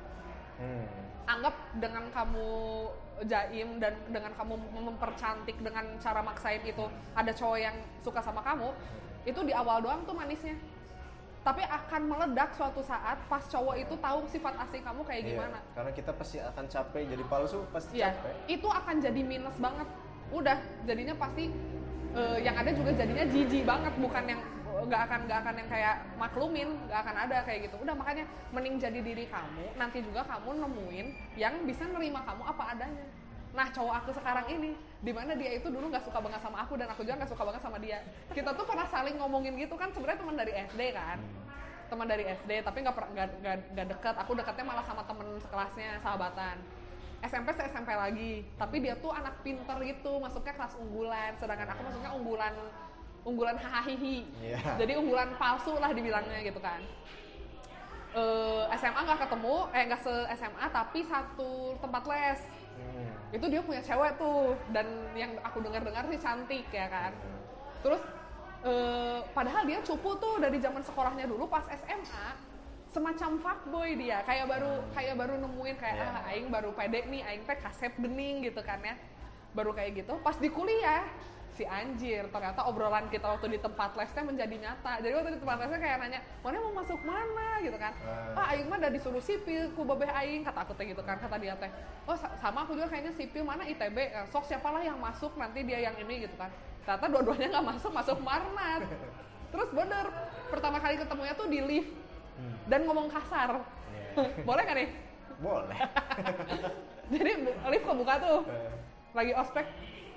Hmm. 0.58 0.90
anggap 1.30 1.54
dengan 1.78 2.10
kamu 2.10 2.50
jaim 3.26 3.82
dan 3.82 3.98
dengan 4.10 4.30
kamu 4.34 4.54
mempercantik 4.78 5.58
dengan 5.58 5.86
cara 5.98 6.22
maksain 6.22 6.62
itu 6.62 6.86
ada 7.14 7.32
cowok 7.34 7.58
yang 7.58 7.74
suka 8.06 8.22
sama 8.22 8.46
kamu 8.46 8.70
itu 9.26 9.40
di 9.42 9.52
awal 9.52 9.82
doang 9.82 10.06
tuh 10.06 10.14
manisnya. 10.14 10.54
Tapi 11.42 11.64
akan 11.64 12.12
meledak 12.12 12.52
suatu 12.54 12.84
saat 12.84 13.16
pas 13.32 13.40
cowok 13.40 13.80
itu 13.80 13.96
tahu 13.98 14.20
sifat 14.28 14.54
asli 14.60 14.84
kamu 14.84 15.02
kayak 15.02 15.22
Iya, 15.24 15.30
gimana. 15.32 15.60
karena 15.72 15.92
kita 15.96 16.12
pasti 16.12 16.38
akan 16.44 16.66
capek 16.68 17.04
jadi 17.08 17.24
palsu 17.26 17.64
pasti 17.72 17.98
Iya, 17.98 18.12
capek. 18.12 18.34
itu 18.52 18.68
akan 18.68 18.96
jadi 19.00 19.22
minus 19.24 19.56
banget. 19.56 19.88
Udah, 20.28 20.60
jadinya 20.84 21.16
pasti 21.16 21.48
eh, 22.12 22.38
yang 22.44 22.56
ada 22.58 22.72
juga 22.76 22.92
jadinya 22.92 23.24
jijik 23.24 23.64
banget, 23.64 23.94
bukan 23.96 24.24
yang 24.28 24.42
nggak 24.86 25.02
akan 25.10 25.20
nggak 25.26 25.40
akan 25.42 25.56
yang 25.58 25.70
kayak 25.70 25.96
maklumin, 26.20 26.70
nggak 26.86 27.00
akan 27.02 27.16
ada 27.18 27.38
kayak 27.48 27.60
gitu. 27.72 27.76
Udah 27.82 27.96
makanya 27.98 28.26
mending 28.54 28.78
jadi 28.78 29.00
diri 29.02 29.26
kamu, 29.26 29.74
nanti 29.80 30.04
juga 30.04 30.22
kamu 30.28 30.62
nemuin 30.62 31.08
yang 31.40 31.54
bisa 31.66 31.90
nerima 31.90 32.22
kamu 32.28 32.44
apa 32.46 32.64
adanya. 32.78 33.06
Nah 33.58 33.68
cowok 33.74 33.96
aku 34.06 34.12
sekarang 34.14 34.46
ini, 34.54 34.78
di 35.02 35.12
mana 35.16 35.34
dia 35.34 35.58
itu 35.58 35.72
dulu 35.72 35.90
nggak 35.90 36.06
suka 36.06 36.22
banget 36.22 36.42
sama 36.44 36.62
aku 36.62 36.78
dan 36.78 36.92
aku 36.94 37.02
juga 37.02 37.24
nggak 37.24 37.32
suka 37.32 37.44
banget 37.48 37.62
sama 37.64 37.78
dia. 37.82 38.04
Kita 38.30 38.54
tuh 38.54 38.66
pernah 38.68 38.86
saling 38.86 39.18
ngomongin 39.18 39.58
gitu 39.58 39.74
kan, 39.74 39.90
sebenarnya 39.90 40.20
teman 40.22 40.36
dari 40.38 40.54
SD 40.54 40.82
kan 40.94 41.18
teman 41.88 42.08
dari 42.08 42.28
SD 42.28 42.68
tapi 42.68 42.84
nggak 42.84 42.96
nggak 43.72 43.88
deket 43.96 44.16
aku 44.20 44.36
deketnya 44.36 44.66
malah 44.68 44.84
sama 44.84 45.08
temen 45.08 45.40
sekelasnya 45.40 46.04
sahabatan 46.04 46.60
SMP 47.24 47.50
se 47.56 47.64
SMP 47.66 47.90
lagi 47.96 48.46
tapi 48.60 48.84
dia 48.84 48.94
tuh 49.00 49.10
anak 49.10 49.42
pinter 49.42 49.78
gitu 49.82 50.20
masuknya 50.22 50.54
kelas 50.54 50.76
unggulan 50.78 51.32
sedangkan 51.40 51.74
aku 51.74 51.82
masuknya 51.88 52.12
unggulan 52.14 52.54
unggulan 53.28 53.60
hahaha. 53.60 53.92
Iya. 54.40 54.60
jadi 54.80 54.96
unggulan 54.96 55.36
palsu 55.36 55.76
lah 55.76 55.92
dibilangnya 55.92 56.40
gitu 56.48 56.64
kan. 56.64 56.80
Eh, 58.16 58.64
SMA 58.80 59.02
nggak 59.04 59.20
ketemu 59.28 59.56
eh 59.76 59.84
nggak 59.92 60.02
se 60.02 60.14
SMA 60.40 60.66
tapi 60.72 61.00
satu 61.04 61.76
tempat 61.84 62.04
les. 62.08 62.42
Hmm. 62.78 63.10
itu 63.34 63.42
dia 63.50 63.58
punya 63.66 63.82
cewek 63.82 64.22
tuh 64.22 64.54
dan 64.70 64.86
yang 65.18 65.34
aku 65.42 65.66
dengar-dengar 65.66 66.06
sih 66.08 66.22
cantik 66.22 66.66
ya 66.72 66.88
kan. 66.88 67.12
Terus 67.84 68.00
eh, 68.64 69.20
padahal 69.36 69.66
dia 69.68 69.82
cupu 69.84 70.16
tuh 70.22 70.38
dari 70.40 70.62
zaman 70.62 70.80
sekolahnya 70.86 71.26
dulu 71.28 71.50
pas 71.50 71.66
SMA 71.68 72.26
semacam 72.94 73.38
fuckboy 73.44 73.98
dia. 74.00 74.24
Kayak 74.24 74.46
baru 74.48 74.74
kayak 74.96 75.16
baru 75.20 75.34
nemuin 75.42 75.76
kayak 75.76 75.96
Iya. 76.00 76.08
ah 76.08 76.30
aing 76.32 76.48
baru 76.48 76.70
pede 76.72 77.04
nih 77.10 77.22
aing 77.26 77.44
teh 77.44 77.58
kasep 77.60 77.94
gening 78.00 78.46
gitu 78.46 78.62
kan 78.64 78.80
ya. 78.80 78.96
Baru 79.58 79.74
kayak 79.74 80.06
gitu. 80.06 80.14
Pas 80.22 80.38
di 80.38 80.48
kuliah 80.48 81.04
si 81.58 81.66
anjir. 81.66 82.30
Ternyata 82.30 82.62
obrolan 82.64 83.10
kita 83.10 83.26
waktu 83.28 83.50
di 83.50 83.60
tempat 83.60 83.98
lesnya 83.98 84.22
menjadi 84.22 84.56
nyata. 84.56 85.02
Jadi 85.02 85.12
waktu 85.12 85.32
di 85.34 85.40
tempat 85.42 85.58
lesnya 85.60 85.80
kayak 85.82 85.98
nanya 86.00 86.20
mana 86.40 86.58
mau 86.62 86.74
masuk 86.78 87.02
mana? 87.02 87.50
gitu 87.58 87.74
kan. 87.74 87.90
Ah. 88.06 88.38
ah 88.38 88.54
aing 88.54 88.70
mah 88.70 88.78
udah 88.78 88.92
disuruh 88.94 89.18
sipil 89.20 89.74
ku 89.74 89.82
babeh 89.82 90.06
aing 90.06 90.46
kata 90.46 90.62
aku 90.62 90.78
teh 90.78 90.86
gitu 90.86 91.02
kan 91.02 91.18
kata 91.18 91.42
dia 91.42 91.58
teh. 91.58 91.74
Oh 92.06 92.14
sa- 92.14 92.38
sama 92.38 92.62
aku 92.62 92.78
juga 92.78 92.86
kayaknya 92.88 93.10
sipil 93.12 93.42
mana 93.42 93.66
ITB 93.66 93.98
Eh, 93.98 94.26
sok 94.30 94.46
siapalah 94.46 94.80
yang 94.80 95.02
masuk 95.02 95.34
nanti 95.34 95.66
dia 95.66 95.82
yang 95.82 95.98
ini 95.98 96.24
gitu 96.24 96.38
kan. 96.38 96.54
Ternyata 96.86 97.06
dua-duanya 97.10 97.48
nggak 97.50 97.66
masuk 97.68 97.92
masuk 97.92 98.18
marnat. 98.22 98.86
Terus 99.52 99.70
bener 99.74 100.06
pertama 100.48 100.78
kali 100.78 100.96
ketemunya 100.96 101.34
tuh 101.34 101.50
di 101.50 101.60
lift 101.60 101.90
Hmm. 102.38 102.54
dan 102.70 102.86
ngomong 102.86 103.10
kasar. 103.10 103.66
Iya. 103.90 104.30
boleh 104.48 104.62
nggak 104.62 104.78
nih? 104.78 104.90
Boleh. 105.42 105.80
Jadi 107.18 107.32
lift 107.50 107.82
kebuka 107.84 108.14
tuh. 108.22 108.40
Eh, 108.46 108.70
lagi 109.18 109.34
ospek 109.34 109.66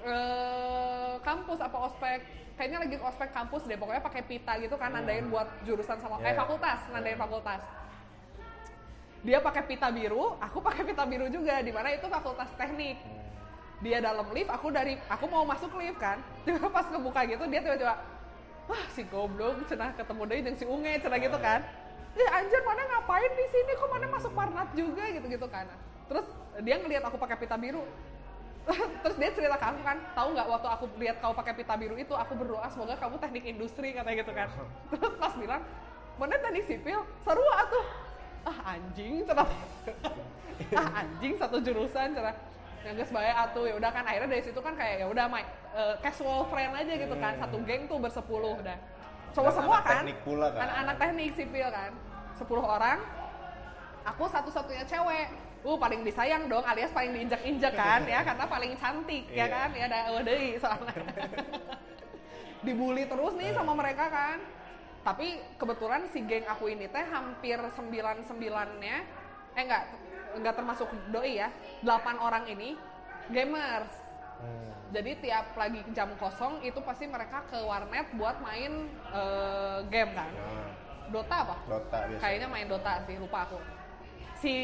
eh, 0.05 1.15
kampus 1.21 1.59
apa 1.61 1.77
ospek? 1.89 2.21
Kayaknya 2.57 2.79
lagi 2.85 2.97
ospek 3.01 3.31
kampus 3.33 3.65
deh 3.65 3.77
pokoknya 3.81 4.03
pakai 4.05 4.23
pita 4.29 4.53
gitu 4.61 4.77
kan 4.77 4.93
nandain 4.93 5.25
buat 5.33 5.49
jurusan 5.65 5.97
sama 5.97 6.21
eh 6.21 6.33
Yeah. 6.33 6.37
fakultas 6.37 6.81
nandain 6.93 7.17
fakultas. 7.17 7.61
Dia 9.21 9.39
pakai 9.41 9.63
pita 9.65 9.89
biru 9.93 10.37
aku 10.41 10.61
pakai 10.69 10.83
pita 10.85 11.05
biru 11.09 11.29
juga 11.33 11.61
di 11.65 11.73
mana 11.73 11.93
itu 11.93 12.07
fakultas 12.09 12.49
teknik. 12.57 12.97
Hmm. 13.01 13.19
dia 13.81 13.97
dalam 13.97 14.29
lift 14.37 14.53
aku 14.53 14.69
dari 14.69 15.01
aku 15.09 15.25
mau 15.25 15.41
masuk 15.49 15.73
lift 15.81 15.97
kan. 15.97 16.21
Tiba 16.45 16.69
pas 16.69 16.85
kebuka 16.85 17.25
gitu 17.25 17.49
dia 17.49 17.61
tiba-tiba 17.65 17.97
wah 18.69 18.85
si 18.93 19.03
goblok 19.09 19.65
cenah 19.67 19.97
ketemu 19.97 20.23
deh 20.29 20.39
dengan 20.45 20.57
si 20.61 20.65
unge 20.69 20.93
cenah 21.01 21.17
gitu 21.17 21.39
kan. 21.41 21.65
Eh 22.13 22.29
anjir 22.29 22.61
mana 22.61 22.83
ngapain 22.93 23.33
di 23.33 23.47
sini? 23.49 23.73
Kok 23.73 23.89
mana 23.89 24.07
masuk 24.13 24.33
parnat 24.37 24.69
juga? 24.77 25.05
gitu 25.09 25.27
gitu 25.33 25.47
kan. 25.49 25.65
Terus 26.13 26.27
dia 26.61 26.77
ngelihat 26.77 27.09
aku 27.09 27.17
pakai 27.17 27.41
pita 27.41 27.57
biru 27.57 27.81
terus 29.03 29.17
dia 29.17 29.31
cerita 29.33 29.57
ke 29.57 29.67
aku 29.67 29.81
kan 29.83 29.97
tahu 30.13 30.29
nggak 30.33 30.47
waktu 30.47 30.69
aku 30.69 30.85
lihat 30.97 31.17
kau 31.19 31.33
pakai 31.33 31.53
pita 31.55 31.75
biru 31.75 31.97
itu 31.97 32.13
aku 32.13 32.33
berdoa 32.35 32.69
semoga 32.69 32.95
kamu 32.95 33.17
teknik 33.19 33.45
industri 33.49 33.91
katanya 33.91 34.17
gitu 34.21 34.33
kan. 34.33 34.49
Terus 34.89 35.13
pas 35.17 35.33
bilang 35.35 35.63
mana 36.17 36.37
teknik 36.37 36.65
sipil? 36.65 37.01
Seru 37.21 37.45
atuh 37.45 37.87
ah 38.41 38.73
anjing 38.73 39.21
cenah 39.23 39.45
ah 40.81 40.89
anjing 41.01 41.37
satu 41.37 41.61
jurusan 41.61 42.17
cenah 42.17 42.33
yang 42.81 42.97
guys 42.97 43.13
baik 43.13 43.37
atuh 43.37 43.69
ya 43.69 43.75
udah 43.77 43.91
kan 43.93 44.01
akhirnya 44.01 44.29
dari 44.33 44.41
situ 44.41 44.57
kan 44.57 44.73
kayak 44.73 45.05
ya 45.05 45.07
udah 45.07 45.29
main 45.29 45.45
eh, 45.77 45.95
casual 46.01 46.49
friend 46.49 46.73
aja 46.73 46.93
gitu 46.97 47.17
kan 47.21 47.37
Hmm. 47.37 47.43
satu 47.45 47.57
geng 47.69 47.85
tuh 47.85 48.01
bersepuluh 48.01 48.57
udah 48.57 48.77
cowok 49.31 49.53
Dan 49.53 49.57
semua 49.61 49.77
anak 49.77 49.85
kan 49.85 49.97
teknik 50.01 50.19
pula 50.25 50.47
kan. 50.49 50.61
anak-anak 50.65 50.97
teknik 50.97 51.31
sipil 51.37 51.69
kan. 51.69 51.93
10 52.41 52.49
orang 52.57 52.99
aku 54.03 54.25
satu-satunya 54.25 54.85
cewek 54.89 55.29
uh 55.61 55.77
paling 55.77 56.01
disayang 56.01 56.49
dong 56.49 56.65
alias 56.65 56.89
paling 56.91 57.13
diinjak-injak 57.13 57.73
kan 57.75 58.01
ya. 58.09 58.25
Karena 58.25 58.45
paling 58.49 58.73
cantik 58.77 59.25
ya 59.29 59.45
Iya. 59.45 59.47
kan 59.47 59.69
ya 59.77 59.85
ada 59.87 59.99
deui 60.25 60.57
soalnya. 60.57 60.95
Dibully 62.65 63.05
terus 63.09 63.35
nih 63.37 63.53
sama 63.53 63.73
mereka 63.73 64.09
kan. 64.09 64.39
Tapi 65.01 65.41
kebetulan 65.57 66.05
si 66.13 66.21
geng 66.25 66.45
aku 66.45 66.69
ini 66.69 66.85
teh 66.85 67.05
hampir 67.09 67.57
sembilan 67.73 68.21
sembilannya 68.25 68.97
eh 69.51 69.63
enggak 69.65 69.85
enggak 70.37 70.55
termasuk 70.55 70.89
doi 71.09 71.41
ya 71.41 71.49
delapan 71.81 72.17
orang 72.21 72.45
ini 72.49 72.77
gamers. 73.29 74.13
Hmm. 74.41 74.73
jadi 74.89 75.21
tiap 75.21 75.53
lagi 75.53 75.85
jam 75.93 76.17
kosong 76.17 76.65
itu 76.65 76.81
pasti 76.81 77.05
mereka 77.05 77.45
ke 77.45 77.61
warnet 77.61 78.09
buat 78.17 78.41
main 78.41 78.89
eh, 79.13 79.79
game 79.93 80.17
kan. 80.17 80.33
Nah, 80.33 80.73
Dota 81.13 81.37
apa? 81.45 81.57
Dota 81.69 81.99
biasa. 82.09 82.21
kayaknya 82.25 82.49
main 82.49 82.65
Dota 82.65 83.05
sih 83.05 83.21
lupa 83.21 83.45
aku 83.45 83.61
si 84.41 84.57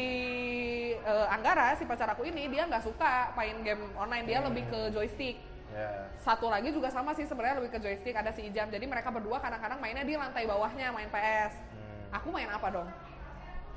eh, 0.93 1.27
Anggara 1.29 1.73
si 1.73 1.85
pacar 1.85 2.09
aku 2.11 2.25
ini 2.25 2.49
dia 2.49 2.65
nggak 2.65 2.83
suka 2.83 3.31
main 3.33 3.61
game 3.61 3.87
online. 3.93 4.25
Dia 4.25 4.41
Hmm. 4.41 4.49
lebih 4.51 4.63
ke 4.67 4.79
joystick. 4.91 5.37
Ya. 5.67 6.07
satu 6.17 6.47
lagi 6.47 6.71
juga 6.71 6.87
sama 6.89 7.11
sih 7.11 7.27
sebenarnya 7.27 7.59
lebih 7.61 7.75
ke 7.75 7.79
joystick. 7.79 8.15
Ada 8.15 8.31
si 8.31 8.47
Ijam. 8.47 8.71
Jadi 8.71 8.87
mereka 8.87 9.11
berdua 9.11 9.37
kadang-kadang 9.37 9.77
mainnya 9.77 10.01
di 10.01 10.15
lantai 10.15 10.47
bawahnya 10.47 10.89
main 10.89 11.05
PS 11.07 11.53
Hmm. 11.53 12.17
aku 12.17 12.27
main 12.31 12.47
apa 12.47 12.67
dong? 12.71 12.89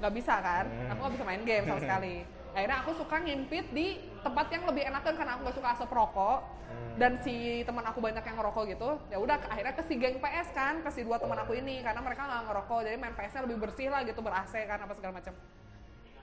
Nggak 0.00 0.12
bisa 0.14 0.34
kan? 0.40 0.64
Hmm. 0.64 0.90
aku 0.94 0.98
nggak 1.02 1.14
bisa 1.18 1.24
main 1.26 1.42
game 1.44 1.64
sama 1.66 1.80
sekali. 1.82 2.16
Akhirnya 2.56 2.78
aku 2.82 2.90
suka 2.96 3.16
ngimpit 3.20 3.66
di 3.70 3.86
tempat 4.22 4.46
yang 4.50 4.66
lebih 4.66 4.82
enakan 4.86 5.14
karena 5.14 5.32
aku 5.36 5.40
nggak 5.44 5.56
suka 5.60 5.68
asap 5.76 5.90
rokok. 5.92 6.40
Hmm. 6.70 6.94
dan 7.02 7.18
si 7.26 7.66
teman 7.66 7.82
aku 7.82 7.98
banyak 7.98 8.22
yang 8.22 8.36
ngerokok 8.38 8.64
gitu. 8.70 8.90
Ya 9.10 9.18
udah 9.18 9.36
akhirnya 9.50 9.74
ke 9.74 9.82
si 9.90 9.94
geng 9.98 10.22
PS 10.22 10.54
kan 10.54 10.78
ke 10.80 10.90
si 10.94 11.02
dua 11.02 11.18
teman 11.18 11.34
aku 11.36 11.58
ini. 11.58 11.82
Karena 11.82 11.98
mereka 11.98 12.22
nggak 12.22 12.42
ngerokok 12.46 12.78
jadi 12.86 12.96
main 12.96 13.14
PS-nya 13.18 13.42
lebih 13.42 13.58
bersih 13.58 13.90
lah 13.90 14.06
gitu 14.06 14.22
ber 14.22 14.30
AC 14.30 14.54
kan 14.70 14.78
apa 14.78 14.94
segala 14.94 15.18
macam 15.18 15.34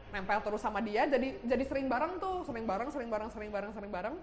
nempel 0.08 0.40
terus 0.40 0.64
sama 0.64 0.80
dia 0.80 1.04
jadi 1.04 1.36
jadi 1.44 1.64
sering 1.68 1.92
bareng 1.92 2.16
tuh 2.18 2.48
sering 2.48 2.64
bareng 2.64 2.90
sering 2.90 3.10
bareng 3.12 3.30
sering 3.30 3.52
bareng 3.52 3.72
sering 3.76 3.92
bareng. 3.92 4.16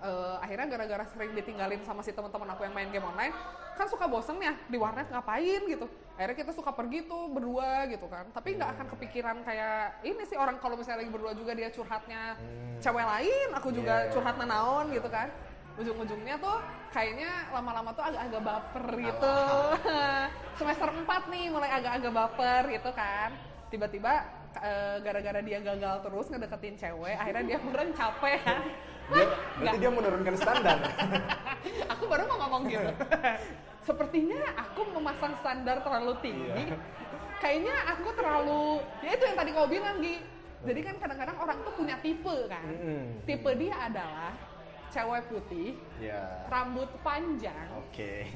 Eh, 0.00 0.36
akhirnya 0.40 0.64
gara-gara 0.64 1.04
sering 1.12 1.36
ditinggalin 1.36 1.84
sama 1.84 2.00
si 2.00 2.08
teman-teman 2.16 2.48
aku 2.56 2.64
yang 2.64 2.72
main 2.72 2.88
game 2.88 3.04
online 3.04 3.36
kan 3.76 3.84
suka 3.84 4.08
bosen 4.08 4.40
ya 4.40 4.56
di 4.64 4.80
warnet 4.80 5.12
ngapain 5.12 5.60
gitu. 5.68 5.84
Akhirnya 6.16 6.36
kita 6.40 6.52
suka 6.56 6.72
pergi 6.72 7.04
tuh 7.04 7.28
berdua 7.28 7.84
gitu 7.84 8.08
kan. 8.08 8.24
Tapi 8.32 8.56
nggak 8.56 8.80
akan 8.80 8.86
kepikiran 8.96 9.36
kayak 9.44 10.00
ini 10.00 10.24
sih 10.24 10.40
orang 10.40 10.56
kalau 10.56 10.80
misalnya 10.80 11.04
lagi 11.04 11.12
berdua 11.12 11.36
juga 11.36 11.52
dia 11.52 11.68
curhatnya 11.68 12.32
Hmm. 12.40 12.80
cewek 12.80 13.04
lain 13.04 13.48
aku 13.52 13.68
juga 13.76 14.08
Yeah. 14.08 14.12
curhat 14.16 14.36
naon 14.40 14.88
gitu 14.88 15.08
kan. 15.12 15.28
Ujung-ujungnya 15.76 16.40
tuh 16.40 16.56
kayaknya 16.96 17.52
lama-lama 17.52 17.92
tuh 17.92 18.04
agak-agak 18.04 18.40
baper 18.40 18.86
gitu. 19.04 19.36
Semester 20.64 20.88
4 20.96 21.28
nih 21.28 21.44
mulai 21.52 21.70
agak-agak 21.76 22.12
baper 22.12 22.62
gitu 22.72 22.90
kan. 22.96 23.36
Tiba-tiba 23.68 24.39
gara-gara 25.00 25.40
dia 25.40 25.58
gagal 25.58 25.96
terus 26.02 26.26
ngedeketin 26.26 26.74
cewek 26.74 27.14
akhirnya 27.14 27.44
dia 27.46 27.58
beneran 27.58 27.90
capek 27.92 28.38
kan 28.42 28.60
Dia, 29.10 29.26
berarti 29.58 29.78
dia 29.82 29.90
menurunkan 29.90 30.34
standar. 30.38 30.78
aku 31.92 32.04
baru 32.06 32.30
mau 32.30 32.46
ngomong 32.46 32.62
gitu 32.66 32.90
sepertinya 33.80 34.38
aku 34.54 34.86
memasang 34.88 35.34
standar 35.38 35.82
terlalu 35.82 36.14
tinggi 36.20 36.70
Iya. 36.70 36.78
kayaknya 37.42 37.74
aku 37.90 38.08
terlalu 38.12 38.62
ya 39.00 39.10
itu 39.10 39.24
yang 39.24 39.34
tadi 39.34 39.50
kau 39.50 39.66
bilang 39.66 39.98
Gi 39.98 40.14
jadi 40.60 40.80
kan 40.84 40.94
kadang-kadang 41.00 41.36
orang 41.40 41.58
tuh 41.64 41.72
punya 41.74 41.96
tipe 41.98 42.36
kan 42.46 42.64
tipe 43.24 43.50
dia 43.56 43.74
adalah 43.80 44.30
cewek 44.90 45.22
putih 45.26 45.74
ya. 45.98 46.46
rambut 46.46 46.90
panjang 47.00 47.66
Oke. 47.80 48.30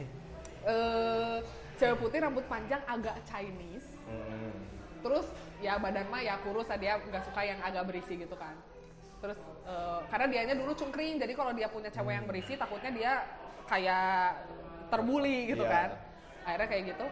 eh 0.64 1.36
cewek 1.76 1.96
putih 2.00 2.18
rambut 2.18 2.42
panjang 2.46 2.82
agak 2.84 3.14
Chinese 3.22 3.94
Hmm. 4.04 4.52
Terus 5.04 5.28
ya 5.60 5.76
badan 5.76 6.08
mah 6.08 6.24
ya 6.24 6.40
kurus 6.40 6.64
dia 6.80 6.96
nggak 6.96 7.28
suka 7.28 7.40
yang 7.44 7.60
agak 7.60 7.84
berisi 7.84 8.16
gitu 8.16 8.32
kan. 8.34 8.56
Terus 9.20 9.36
eh, 9.68 10.00
karena 10.08 10.26
dianya 10.32 10.54
dulu 10.56 10.72
cungkring 10.72 11.20
jadi 11.20 11.32
kalau 11.36 11.52
dia 11.52 11.68
punya 11.68 11.92
cewek 11.92 12.16
yang 12.16 12.24
berisi 12.24 12.56
takutnya 12.56 12.90
dia 12.90 13.12
kayak 13.68 14.40
terbuli 14.88 15.52
gitu 15.52 15.64
Iya. 15.64 15.72
kan. 15.72 15.88
Akhirnya 16.48 16.68
kayak 16.72 16.84
gitu. 16.96 17.06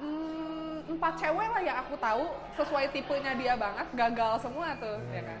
Hmm, 0.00 0.96
empat 0.96 1.12
cewek 1.20 1.48
lah 1.50 1.60
yang 1.60 1.76
aku 1.82 1.94
tahu 2.00 2.24
sesuai 2.56 2.88
tipenya 2.88 3.36
dia 3.36 3.52
banget 3.58 3.86
gagal 3.92 4.46
semua 4.46 4.72
tuh 4.78 4.98
ya 5.10 5.22
kan. 5.26 5.40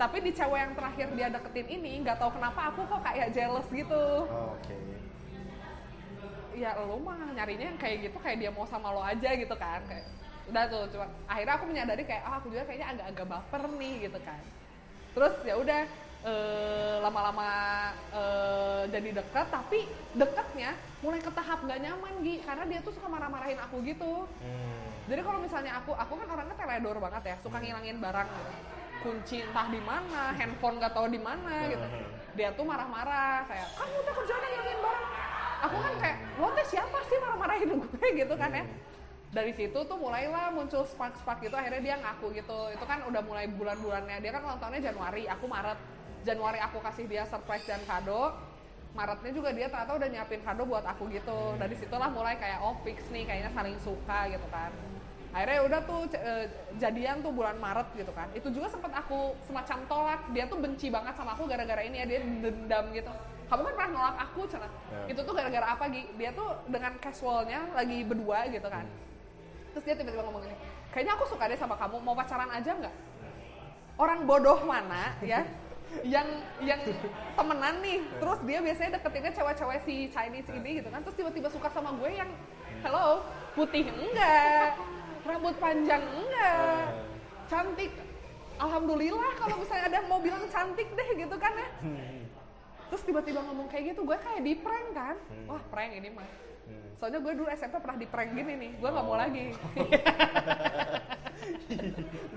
Tapi 0.00 0.16
di 0.24 0.30
cewek 0.32 0.58
yang 0.58 0.72
terakhir 0.74 1.06
dia 1.14 1.28
deketin 1.28 1.66
ini 1.68 1.92
nggak 2.02 2.16
tahu 2.18 2.30
kenapa 2.34 2.72
aku 2.72 2.86
kok 2.88 3.02
kayak 3.04 3.30
jealous 3.34 3.68
gitu. 3.68 4.26
Oh, 4.26 4.54
Oke. 4.56 4.74
ya 6.52 6.76
lo 6.76 7.00
mah 7.00 7.16
nyarinya 7.32 7.64
yang 7.72 7.78
kayak 7.80 7.96
gitu 8.10 8.16
kayak 8.20 8.36
dia 8.38 8.50
mau 8.52 8.68
sama 8.68 8.92
lo 8.92 9.00
aja 9.00 9.30
gitu 9.32 9.54
kan 9.56 9.80
kayak 9.88 10.04
udah 10.50 10.64
tuh 10.66 10.82
cuma 10.90 11.06
akhirnya 11.30 11.54
aku 11.54 11.64
menyadari 11.70 12.02
kayak 12.02 12.22
ah 12.26 12.34
aku 12.42 12.50
juga 12.50 12.66
kayaknya 12.66 12.88
agak-agak 12.96 13.26
baper 13.30 13.62
nih 13.78 13.94
gitu 14.10 14.18
kan. 14.26 14.42
Terus 15.12 15.34
ya 15.46 15.54
udah 15.60 15.80
eh, 16.26 16.96
lama-lama 16.98 17.50
eh, 18.10 18.82
jadi 18.90 19.08
deket 19.22 19.46
tapi 19.52 19.86
deketnya 20.18 20.74
mulai 21.04 21.20
ke 21.22 21.30
tahap 21.30 21.62
nggak 21.62 21.80
nyaman 21.82 22.14
Gi. 22.26 22.34
Karena 22.42 22.64
dia 22.66 22.80
tuh 22.82 22.92
suka 22.94 23.06
marah-marahin 23.06 23.58
aku 23.62 23.82
gitu. 23.86 24.26
Hmm. 24.42 24.70
jadi 25.02 25.18
kalau 25.26 25.42
misalnya 25.42 25.82
aku 25.82 25.90
aku 25.98 26.14
kan 26.14 26.28
orangnya 26.30 26.54
teledor 26.54 26.96
banget 27.02 27.34
ya 27.34 27.36
suka 27.42 27.58
ngilangin 27.58 27.98
barang 27.98 28.28
gitu. 28.28 28.52
Kunci 29.02 29.36
entah 29.42 29.66
di 29.66 29.82
mana 29.82 30.30
handphone 30.38 30.78
nggak 30.78 30.94
tahu 30.94 31.06
di 31.10 31.18
mana 31.18 31.70
gitu. 31.70 31.86
Dia 32.38 32.54
tuh 32.54 32.64
marah-marah 32.64 33.44
kayak 33.50 33.68
kamu 33.78 33.98
tuh 34.06 34.12
kerjanya 34.22 34.48
ngilangin 34.50 34.80
barang. 34.82 35.06
Aku 35.62 35.76
kan 35.78 35.94
kayak 36.02 36.16
lo 36.38 36.48
teh 36.54 36.66
siapa 36.66 36.98
sih 37.06 37.18
marah-marahin 37.22 37.70
gue? 37.78 38.06
Gitu 38.18 38.34
kan 38.34 38.50
ya 38.50 38.64
dari 39.32 39.52
situ 39.56 39.78
tuh 39.88 39.96
mulailah 39.96 40.52
muncul 40.52 40.84
spark-spark 40.84 41.40
gitu 41.40 41.56
akhirnya 41.56 41.80
dia 41.80 41.96
ngaku 41.96 42.36
gitu. 42.36 42.68
Itu 42.68 42.84
kan 42.84 43.00
udah 43.08 43.24
mulai 43.24 43.48
bulan-bulannya. 43.48 44.20
Dia 44.20 44.28
kan 44.36 44.44
ulang 44.44 44.60
tahunnya 44.60 44.92
Januari 44.92 45.24
aku 45.24 45.48
Maret. 45.48 45.80
Januari 46.22 46.60
aku 46.60 46.78
kasih 46.84 47.08
dia 47.08 47.24
surprise 47.24 47.64
dan 47.64 47.80
kado. 47.88 48.36
Maretnya 48.92 49.32
juga 49.32 49.56
dia 49.56 49.72
ternyata 49.72 49.96
udah 49.96 50.08
nyiapin 50.12 50.44
kado 50.44 50.68
buat 50.68 50.84
aku 50.84 51.08
gitu. 51.08 51.56
Dari 51.56 51.72
situlah 51.80 52.12
mulai 52.12 52.36
kayak 52.36 52.60
oh 52.60 52.76
fix 52.84 53.08
nih 53.08 53.24
kayaknya 53.24 53.50
saling 53.56 53.80
suka 53.80 54.28
gitu 54.28 54.44
kan. 54.52 54.68
Akhirnya 55.32 55.64
udah 55.64 55.80
tuh 55.88 56.00
eh, 56.12 56.44
jadian 56.76 57.24
tuh 57.24 57.32
bulan 57.32 57.56
Maret 57.56 57.88
gitu 57.96 58.12
kan. 58.12 58.28
Itu 58.36 58.52
juga 58.52 58.68
sempat 58.68 58.92
aku 58.92 59.32
semacam 59.48 59.78
tolak. 59.88 60.20
Dia 60.36 60.44
tuh 60.44 60.60
benci 60.60 60.92
banget 60.92 61.16
sama 61.16 61.32
aku 61.32 61.48
gara-gara 61.48 61.80
ini 61.80 62.04
ya 62.04 62.06
dia 62.06 62.20
dendam 62.20 62.92
gitu. 62.92 63.08
Kamu 63.48 63.64
kan 63.64 63.74
pernah 63.80 63.92
nolak 63.96 64.16
aku 64.28 64.44
cina 64.48 64.68
Ya. 64.92 65.12
itu 65.12 65.20
tuh 65.24 65.32
gara-gara 65.36 65.72
apa 65.72 65.88
Gi? 65.88 66.04
dia 66.20 66.32
tuh 66.36 66.52
dengan 66.68 66.92
casualnya 67.00 67.68
lagi 67.72 68.04
berdua 68.04 68.44
gitu 68.48 68.64
kan 68.68 68.84
terus 69.72 69.84
dia 69.88 69.96
tiba-tiba 69.96 70.22
ngomong 70.28 70.44
gini 70.44 70.56
kayaknya 70.92 71.12
aku 71.16 71.24
suka 71.26 71.48
deh 71.48 71.58
sama 71.58 71.74
kamu 71.80 71.96
mau 72.04 72.12
pacaran 72.12 72.52
aja 72.52 72.76
nggak? 72.76 72.94
Orang 73.96 74.24
bodoh 74.28 74.60
mana 74.64 75.16
ya 75.24 75.44
yang 76.14 76.28
yang 76.64 76.80
temenan 77.36 77.74
nih. 77.84 78.00
Terus 78.20 78.38
dia 78.48 78.58
biasanya 78.64 78.90
deketinnya 79.00 79.32
cewek-cewek 79.36 79.78
si 79.84 79.94
Chinese 80.08 80.50
ini 80.52 80.70
gitu 80.80 80.88
kan. 80.88 81.00
Terus 81.04 81.16
tiba-tiba 81.16 81.48
suka 81.52 81.68
sama 81.72 81.92
gue 81.96 82.10
yang 82.12 82.30
hello 82.84 83.24
putih 83.52 83.88
enggak? 83.88 84.76
Rambut 85.24 85.56
panjang 85.60 86.02
enggak? 86.02 86.86
Cantik. 87.48 87.92
Alhamdulillah 88.60 89.32
kalau 89.40 89.56
misalnya 89.58 89.84
ada 89.90 89.96
yang 90.00 90.08
mau 90.08 90.20
bilang 90.22 90.44
cantik 90.48 90.88
deh 90.92 91.08
gitu 91.16 91.36
kan 91.40 91.52
ya. 91.56 91.68
Hmm. 91.82 92.20
terus 92.92 93.08
tiba-tiba 93.08 93.40
ngomong 93.40 93.72
kayak 93.72 93.96
gitu 93.96 94.04
gue 94.04 94.18
kayak 94.20 94.44
di 94.44 94.52
prank 94.60 94.92
kan. 94.92 95.16
Hmm. 95.16 95.48
wah 95.48 95.62
prank 95.72 95.96
ini 95.96 96.12
mah. 96.12 96.28
Soalnya 97.02 97.18
gue 97.18 97.34
dulu 97.34 97.50
SMP 97.50 97.82
pernah 97.82 97.98
di 97.98 98.06
prank 98.06 98.30
gini 98.30 98.52
nih 98.54 98.70
gue 98.78 98.88
nggak 98.94 99.02
mau 99.02 99.14
Oh. 99.14 99.18
lagi. 99.18 99.50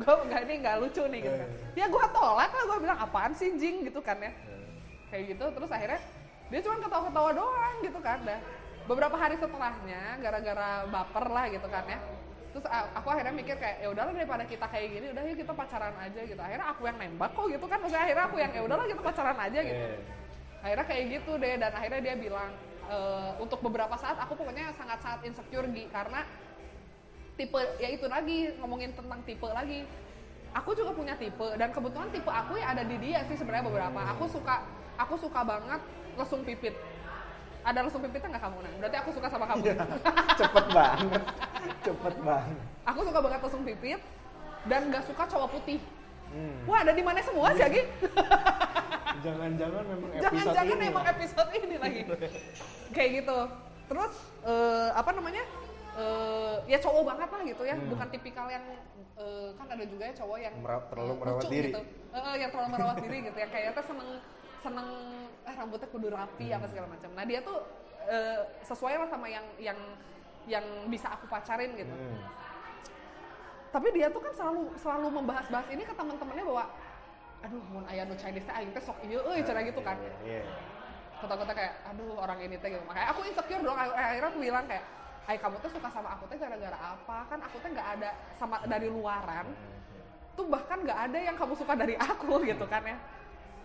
Gue 0.01 0.13
nggak 0.25 0.41
ini 0.49 0.53
nggak 0.65 0.75
lucu 0.81 1.03
nih 1.05 1.19
gitu 1.21 1.35
kan. 1.37 1.49
Ya 1.77 1.85
gue 1.85 2.05
tolak 2.09 2.49
lah 2.49 2.63
gue 2.65 2.77
bilang 2.81 2.97
apaan 2.97 3.31
sih 3.37 3.53
jing? 3.61 3.85
gitu 3.85 4.01
kan 4.01 4.17
ya. 4.17 4.33
Kayak 5.13 5.37
gitu 5.37 5.45
terus 5.53 5.69
akhirnya 5.69 6.01
dia 6.49 6.59
cuma 6.65 6.81
ketawa-ketawa 6.81 7.29
doang 7.37 7.75
gitu 7.85 7.99
kan 8.01 8.17
dah. 8.25 8.39
Beberapa 8.89 9.13
hari 9.17 9.37
setelahnya 9.37 10.17
gara-gara 10.17 10.69
baper 10.89 11.25
lah 11.29 11.45
gitu 11.53 11.67
kan 11.69 11.85
ya. 11.85 11.99
Terus 12.53 12.65
aku 12.69 13.07
akhirnya 13.13 13.33
mikir 13.37 13.55
kayak 13.61 13.85
ya 13.85 13.87
udahlah 13.93 14.13
daripada 14.17 14.43
kita 14.49 14.65
kayak 14.65 14.87
gini 14.89 15.05
udah 15.13 15.23
yuk 15.29 15.37
kita 15.45 15.53
pacaran 15.53 15.95
aja 16.01 16.21
gitu. 16.25 16.41
Akhirnya 16.41 16.67
aku 16.73 16.81
yang 16.89 16.97
nembak 16.97 17.29
kok 17.37 17.45
gitu 17.53 17.65
kan. 17.69 17.77
Maksudnya 17.85 18.03
akhirnya 18.09 18.25
aku 18.25 18.37
yang 18.41 18.51
ya 18.53 18.61
udahlah 18.65 18.85
kita 18.89 19.01
pacaran 19.05 19.37
aja 19.37 19.59
gitu. 19.61 19.85
Eh. 19.85 19.99
akhirnya 20.65 20.85
kayak 20.89 21.03
gitu 21.13 21.31
deh 21.37 21.53
dan 21.61 21.71
akhirnya 21.77 22.01
dia 22.01 22.15
bilang 22.17 22.49
e, 22.85 22.97
untuk 23.41 23.59
beberapa 23.61 23.93
saat 23.97 24.17
aku 24.21 24.37
pokoknya 24.37 24.73
sangat-sangat 24.77 25.25
insecure 25.25 25.67
Gi, 25.71 25.89
karena 25.89 26.23
tipe 27.35 27.59
ya 27.81 27.89
itu 27.91 28.05
lagi 28.07 28.55
ngomongin 28.61 28.95
tentang 28.95 29.19
tipe 29.27 29.47
lagi. 29.49 29.83
Aku 30.55 30.71
juga 30.71 30.95
punya 30.95 31.19
tipe 31.19 31.43
dan 31.59 31.69
kebetulan 31.75 32.07
tipe 32.15 32.31
aku 32.31 32.55
ya 32.55 32.71
ada 32.71 32.87
di 32.87 32.95
dia 33.01 33.27
sih 33.27 33.35
sebenarnya 33.35 33.67
beberapa. 33.67 33.99
Aku 34.15 34.25
suka 34.31 34.63
aku 34.95 35.19
suka 35.19 35.43
banget 35.43 35.81
lesung 36.15 36.47
pipit. 36.47 36.75
Ada 37.65 37.83
lesung 37.83 38.05
pipitnya 38.05 38.37
nggak 38.37 38.43
kamu 38.45 38.57
nah 38.61 38.71
berarti 38.79 38.97
aku 39.03 39.09
suka 39.11 39.27
sama 39.27 39.45
kamu. 39.51 39.63
Cepet 40.39 40.65
banget. 40.71 41.23
Cepet 41.83 42.15
banget. 42.23 42.57
aku 42.85 42.99
suka 43.03 43.19
banget 43.19 43.39
lesung 43.43 43.63
pipit 43.67 44.01
dan 44.65 44.81
nggak 44.89 45.03
suka 45.05 45.23
cowok 45.27 45.49
putih 45.59 45.79
Hmm. 46.35 46.55
wah 46.65 46.79
ada 46.81 46.91
di 46.91 46.99
mana 46.99 47.19
semua 47.21 47.47
sih 47.49 47.63
Agi 47.63 47.81
Jangan-jangan 49.25 49.83
memang 49.85 50.09
episode 50.11 50.23
jangan-jangan 50.27 50.75
ini 50.75 50.85
emang 50.85 51.05
episode 51.07 51.49
ini 51.55 51.75
lagi 51.77 52.01
kayak 52.91 53.09
gitu 53.15 53.37
terus 53.85 54.13
eh, 54.43 54.89
apa 54.91 55.09
namanya 55.11 55.43
eh, 55.95 56.55
ya 56.67 56.77
cowok 56.77 57.03
banget 57.07 57.29
lah 57.29 57.41
gitu 57.43 57.63
ya 57.63 57.75
Hmm. 57.75 57.87
bukan 57.87 58.07
tipikal 58.09 58.47
yang 58.47 58.65
eh, 59.15 59.49
kan 59.55 59.67
ada 59.67 59.83
juga 59.83 60.03
ya 60.03 60.13
cowok 60.15 60.37
yang 60.37 60.53
Merawat- 60.57 60.87
terlalu 60.89 61.13
merawat 61.15 61.41
lucu 61.41 61.49
diri. 61.49 61.69
gitu 61.69 61.81
eh, 62.11 62.35
yang 62.35 62.49
terlalu 62.51 62.69
merawat 62.69 62.97
diri 62.99 63.17
gitu 63.23 63.37
yang 63.37 63.49
kayaknya 63.49 63.71
tuh 63.73 63.85
seneng 63.87 64.09
seneng 64.59 64.87
eh, 65.41 65.53
rambutnya 65.55 65.87
kudu 65.87 66.07
rapi 66.09 66.45
Hmm. 66.45 66.57
apa 66.57 66.65
segala 66.67 66.87
macam 66.89 67.09
nah 67.11 67.23
dia 67.23 67.39
tuh 67.39 67.57
eh, 68.05 68.39
sesuai 68.61 68.93
lah 68.95 69.07
sama 69.07 69.25
yang 69.27 69.45
yang 69.57 69.79
yang 70.45 70.61
bisa 70.85 71.09
aku 71.09 71.25
pacarin 71.25 71.73
gitu 71.73 71.89
Hmm. 71.89 72.19
Tapi 73.75 73.91
dia 73.91 74.07
tuh 74.07 74.23
kan 74.23 74.31
selalu 74.31 74.71
selalu 74.79 75.07
membahas-bahas 75.19 75.67
ini 75.67 75.83
ke 75.83 75.91
teman-temannya 75.91 76.47
bahwa 76.47 76.63
aduh 77.43 77.63
mun 77.75 77.83
aya 77.91 78.07
nu 78.07 78.15
Chinese 78.15 78.47
teh 78.47 78.55
aing 78.55 78.71
teh 78.71 78.79
sok 78.79 78.95
ieu 79.03 79.19
euy 79.19 79.43
cenah 79.43 79.67
gitu 79.67 79.83
kan. 79.83 79.99
Iya. 80.23 80.47
kata-kata 81.19 81.51
kayak 81.51 81.73
aduh 81.91 82.15
orang 82.15 82.39
ini 82.39 82.55
teh 82.55 82.71
gitu. 82.71 82.83
Makanya 82.87 83.11
aku 83.11 83.27
insecure 83.27 83.59
dong 83.59 83.75
Ak- 83.75 83.91
akhirnya 83.91 84.29
aku 84.31 84.39
bilang 84.39 84.63
kayak 84.63 84.83
ay 85.27 85.35
kamu 85.35 85.59
tuh 85.59 85.71
suka 85.75 85.89
sama 85.91 86.15
aku 86.15 86.23
tuh 86.31 86.39
gara-gara 86.39 86.77
apa? 86.95 87.17
Kan 87.27 87.39
aku 87.43 87.55
tuh 87.59 87.69
nggak 87.75 87.87
ada 87.99 88.09
sama 88.39 88.63
dari 88.63 88.87
luaran. 88.87 89.51
Tuh 90.39 90.45
bahkan 90.47 90.79
nggak 90.79 90.99
ada 91.11 91.17
yang 91.19 91.35
kamu 91.35 91.53
suka 91.59 91.73
dari 91.75 91.99
aku 91.99 92.39
gitu 92.47 92.63
kan 92.71 92.79
ya 92.87 92.95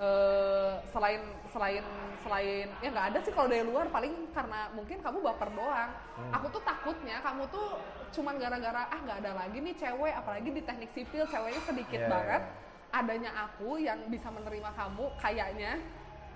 Eh, 0.01 0.73
selain 0.97 1.21
selain 1.53 1.85
selain 2.25 2.73
ya 2.81 2.89
nggak 2.89 3.07
ada 3.13 3.19
sih 3.21 3.33
kalau 3.37 3.53
dari 3.53 3.61
luar. 3.69 3.85
Paling 3.93 4.33
karena 4.33 4.73
mungkin 4.73 4.97
kamu 5.05 5.21
baper 5.21 5.53
doang. 5.53 5.93
Hmm. 6.17 6.33
aku 6.41 6.47
tuh 6.57 6.63
takutnya 6.65 7.21
kamu 7.21 7.45
tuh 7.53 7.77
cuman 8.17 8.41
gara-gara 8.41 8.89
ah 8.89 8.97
nggak 8.97 9.19
ada 9.21 9.33
lagi 9.45 9.61
nih 9.61 9.77
cewek. 9.77 10.17
Apalagi 10.17 10.49
di 10.57 10.63
teknik 10.65 10.89
sipil 10.97 11.29
ceweknya 11.29 11.63
sedikit 11.69 12.01
Iya, 12.01 12.09
banget. 12.09 12.43
iya. 12.49 12.69
adanya 12.91 13.31
aku 13.47 13.79
yang 13.79 14.03
bisa 14.11 14.33
menerima 14.35 14.73
kamu 14.75 15.15
kayaknya 15.21 15.79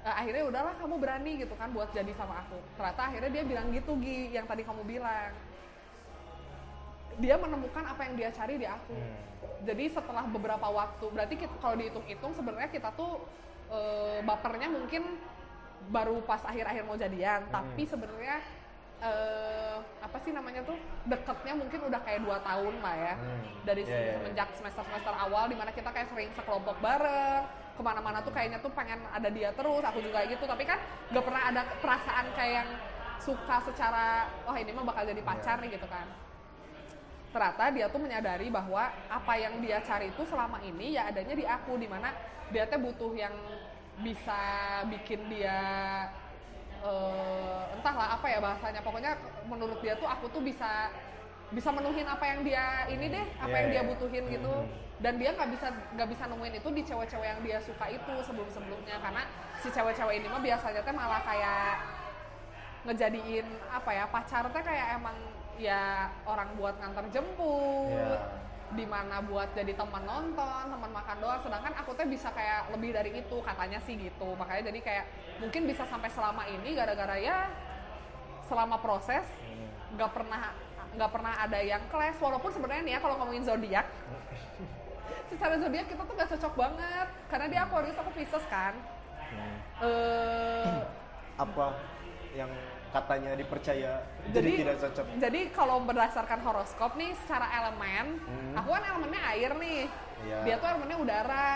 eh, 0.06 0.14
akhirnya 0.14 0.44
udahlah 0.44 0.74
kamu 0.78 0.94
berani 1.00 1.32
gitu 1.40 1.54
kan 1.56 1.72
buat 1.72 1.88
jadi 1.96 2.12
sama 2.20 2.44
aku. 2.44 2.60
Ternyata 2.76 3.00
akhirnya 3.08 3.30
dia 3.32 3.44
bilang 3.48 3.72
gitu 3.72 3.96
Gi 3.96 4.28
yang 4.36 4.44
tadi 4.44 4.60
kamu 4.60 4.84
bilang. 4.84 5.32
Dia 7.16 7.40
menemukan 7.40 7.84
apa 7.88 8.12
yang 8.12 8.14
dia 8.20 8.28
cari 8.28 8.60
di 8.60 8.68
aku. 8.68 8.92
Hmm. 8.92 9.32
jadi 9.64 9.88
setelah 9.88 10.28
beberapa 10.28 10.68
waktu 10.68 11.04
berarti 11.08 11.40
kita, 11.40 11.56
kalau 11.56 11.72
dihitung-hitung 11.80 12.36
sebenarnya 12.36 12.68
kita 12.68 12.92
tuh 12.92 13.24
eh, 13.74 14.18
bapernya 14.22 14.68
mungkin 14.68 15.02
baru 15.86 16.22
pas 16.22 16.40
akhir-akhir 16.40 16.82
mau 16.82 16.96
jadian 16.96 17.44
Hmm. 17.44 17.52
tapi 17.52 17.82
sebenarnya 17.84 18.38
eh, 18.96 19.76
apa 20.00 20.16
sih 20.18 20.32
namanya 20.32 20.64
tuh 20.64 20.78
deketnya 21.04 21.52
mungkin 21.52 21.80
udah 21.84 22.00
kayak 22.00 22.22
dua 22.22 22.40
tahun 22.40 22.74
lah 22.78 22.94
ya 22.96 23.14
Hmm. 23.14 23.42
dari 23.62 23.82
Iya, 23.82 23.90
iya, 23.90 24.00
iya. 24.00 24.12
semenjak 24.16 24.48
semester-semester 24.54 25.14
awal 25.18 25.44
di 25.44 25.56
mana 25.58 25.70
kita 25.70 25.90
kayak 25.90 26.08
sering 26.08 26.30
sekelompok 26.32 26.78
bareng 26.78 27.42
ke 27.74 27.82
mana-mana 27.82 28.22
tuh 28.22 28.30
kayaknya 28.30 28.62
tuh 28.62 28.70
pengen 28.70 29.02
ada 29.10 29.28
dia 29.28 29.50
terus 29.50 29.82
aku 29.82 29.98
juga 29.98 30.22
gitu 30.24 30.46
tapi 30.46 30.62
kan 30.62 30.78
gak 31.10 31.20
pernah 31.20 31.42
ada 31.44 31.62
perasaan 31.82 32.26
kayak 32.32 32.54
yang 32.54 32.68
suka 33.18 33.56
secara 33.62 34.06
wah 34.42 34.54
ini 34.54 34.70
mah 34.70 34.84
bakal 34.84 35.02
jadi 35.02 35.20
pacar 35.20 35.58
nih 35.58 35.74
gitu 35.74 35.84
kan 35.84 36.06
ternyata 37.28 37.64
dia 37.74 37.90
tuh 37.90 37.98
menyadari 37.98 38.46
bahwa 38.46 38.78
apa 39.10 39.32
yang 39.34 39.58
dia 39.58 39.82
cari 39.82 40.06
itu 40.06 40.22
selama 40.22 40.62
ini 40.62 40.94
ya 40.94 41.10
adanya 41.10 41.34
di 41.34 41.42
aku 41.42 41.74
di 41.74 41.90
mana 41.90 42.14
dia 42.48 42.62
tuh 42.64 42.78
butuh 42.78 43.10
yang 43.12 43.34
bisa 43.96 44.40
bikin 44.88 45.20
dia 45.28 45.60
eh, 46.80 47.62
entahlah 47.72 48.18
apa 48.18 48.26
ya 48.26 48.38
bahasanya 48.38 48.80
pokoknya 48.80 49.14
menurut 49.46 49.78
dia 49.80 49.94
tuh 49.94 50.04
aku 50.04 50.28
tuh 50.28 50.42
bisa 50.42 50.90
bisa 51.48 51.70
menuhin 51.70 52.04
apa 52.04 52.24
yang 52.26 52.40
dia 52.42 52.64
ini 52.88 53.06
deh 53.08 53.26
apa 53.38 53.48
Iya, 53.48 53.56
yang 53.56 53.68
dia 53.70 53.82
iya. 53.84 53.88
butuhin 53.88 54.24
gitu 54.26 54.52
Mhm. 54.52 54.68
dan 54.98 55.14
dia 55.16 55.30
nggak 55.30 55.50
bisa 55.50 55.66
nggak 55.94 56.08
bisa 56.08 56.22
nemuin 56.26 56.54
itu 56.58 56.68
di 56.70 56.82
cewek-cewek 56.82 57.28
yang 57.28 57.40
dia 57.40 57.58
suka 57.60 57.86
itu 57.88 58.12
sebelum 58.20 58.48
sebelumnya 58.50 58.96
karena 58.98 59.22
si 59.56 59.68
cewek-cewek 59.70 60.14
ini 60.18 60.26
mah 60.26 60.42
biasanya 60.42 60.80
teh 60.82 60.92
malah 60.92 61.22
kayak 61.22 61.74
ngejadiin 62.84 63.46
apa 63.70 63.90
ya 63.90 64.04
pacar 64.08 64.44
teh 64.50 64.62
kayak 64.62 64.98
emang 64.98 65.16
ya 65.56 66.10
orang 66.26 66.50
buat 66.58 66.74
nganter 66.76 67.06
jemput 67.10 67.94
Iya. 67.94 68.43
Di 68.72 68.88
mana 68.88 69.20
buat 69.20 69.52
jadi 69.52 69.76
teman 69.76 70.02
nonton 70.08 70.64
teman 70.72 70.90
makan 70.90 71.16
doang. 71.20 71.40
Sedangkan 71.44 71.72
aku 71.76 71.92
teh 71.92 72.08
bisa 72.08 72.32
kayak 72.32 72.72
lebih 72.72 72.96
dari 72.96 73.10
itu 73.12 73.36
katanya 73.44 73.78
sih 73.84 73.94
gitu. 74.00 74.32
Makanya 74.34 74.72
jadi 74.72 74.80
kayak 74.80 75.04
mungkin 75.44 75.68
bisa 75.68 75.84
sampai 75.84 76.08
selama 76.08 76.48
ini 76.48 76.72
gara-gara 76.72 77.16
ya 77.20 77.52
selama 78.48 78.80
proses 78.80 79.24
Hmm. 79.40 79.96
nggak 79.96 80.10
pernah 80.12 80.52
nggak 80.96 81.10
pernah 81.12 81.32
ada 81.38 81.58
yang 81.60 81.82
clash. 81.92 82.16
Walaupun 82.18 82.50
sebenarnya 82.50 82.82
nih 82.82 82.94
ya 82.96 83.00
kalau 83.04 83.20
ngomongin 83.20 83.44
zodiak 83.44 83.86
secara 85.30 85.56
zodiak 85.60 85.86
kita 85.88 86.02
tuh 86.04 86.14
gak 86.16 86.30
cocok 86.36 86.54
banget. 86.56 87.08
Karena 87.28 87.46
dia 87.52 87.60
Aquarius 87.68 87.98
aku 88.00 88.10
Pisces 88.16 88.44
kan. 88.48 88.74
Hmm. 89.34 89.56
eh 89.84 90.82
apa 91.44 91.66
yang 92.34 92.50
katanya 92.94 93.34
dipercaya 93.34 93.92
jadi, 94.30 94.38
jadi 94.38 94.50
tidak 94.62 94.76
cocok. 94.78 95.04
jadi 95.18 95.40
kalau 95.50 95.82
berdasarkan 95.82 96.38
horoskop 96.46 96.94
nih 96.94 97.10
secara 97.18 97.50
elemen 97.50 98.22
Hmm. 98.22 98.54
aku 98.54 98.70
kan 98.70 98.82
elemennya 98.86 99.22
air 99.34 99.50
nih. 99.58 99.80
Iya. 100.22 100.38
dia 100.46 100.54
tuh 100.56 100.68
elemennya 100.70 100.98
udara. 101.02 101.50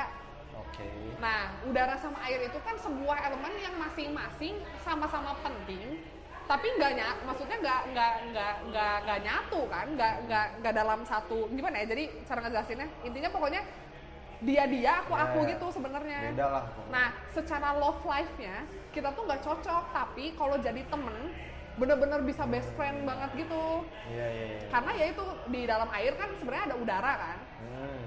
Oke. 0.59 0.90
Nah 1.23 1.55
udara 1.62 1.94
sama 1.97 2.19
air 2.27 2.43
itu 2.43 2.59
kan 2.60 2.74
sebuah 2.77 3.23
elemen 3.24 3.55
yang 3.56 3.78
masing-masing 3.78 4.59
sama-sama 4.82 5.39
penting 5.40 6.02
tapi 6.44 6.65
nggak 6.74 6.93
nyat 6.97 7.16
maksudnya 7.28 7.56
nggak 7.60 7.81
nggak 7.93 8.15
nggak 8.32 8.55
nggak 8.73 8.94
nggak 9.06 9.19
nyatu 9.23 9.60
kan? 9.70 9.86
Nggak 9.94 10.15
nggak 10.27 10.47
nggak 10.59 10.74
dalam 10.74 11.01
satu 11.06 11.47
gimana 11.55 11.81
ya? 11.81 11.86
Jadi 11.86 12.05
cara 12.27 12.40
ngejelasinnya 12.43 12.89
intinya 13.06 13.31
pokoknya 13.31 13.62
dia 14.39 14.70
dia 14.70 15.02
aku 15.02 15.12
aku 15.19 15.39
Ya, 15.43 15.59
gitu 15.59 15.66
sebenarnya 15.74 16.31
beda 16.31 16.47
lah 16.47 16.62
pokoknya. 16.70 16.90
Nah, 16.94 17.09
secara 17.35 17.69
love 17.74 18.02
life-nya 18.06 18.56
kita 18.94 19.10
tuh 19.15 19.23
nggak 19.27 19.43
cocok, 19.43 19.85
tapi 19.90 20.24
kalau 20.39 20.56
jadi 20.62 20.82
temen 20.86 21.35
bener-bener 21.78 22.20
bisa 22.27 22.43
best 22.47 22.70
friend 22.74 23.06
banget 23.06 23.47
gitu. 23.47 23.86
iya 24.10 24.27
iya 24.31 24.44
iya 24.59 24.59
Karena 24.66 24.90
ya 24.98 25.06
itu 25.15 25.24
di 25.47 25.62
dalam 25.62 25.89
air 25.94 26.12
kan 26.19 26.31
sebenarnya 26.39 26.65
ada 26.74 26.77
udara 26.78 27.12
kan. 27.19 27.39
Hmm. 27.62 28.02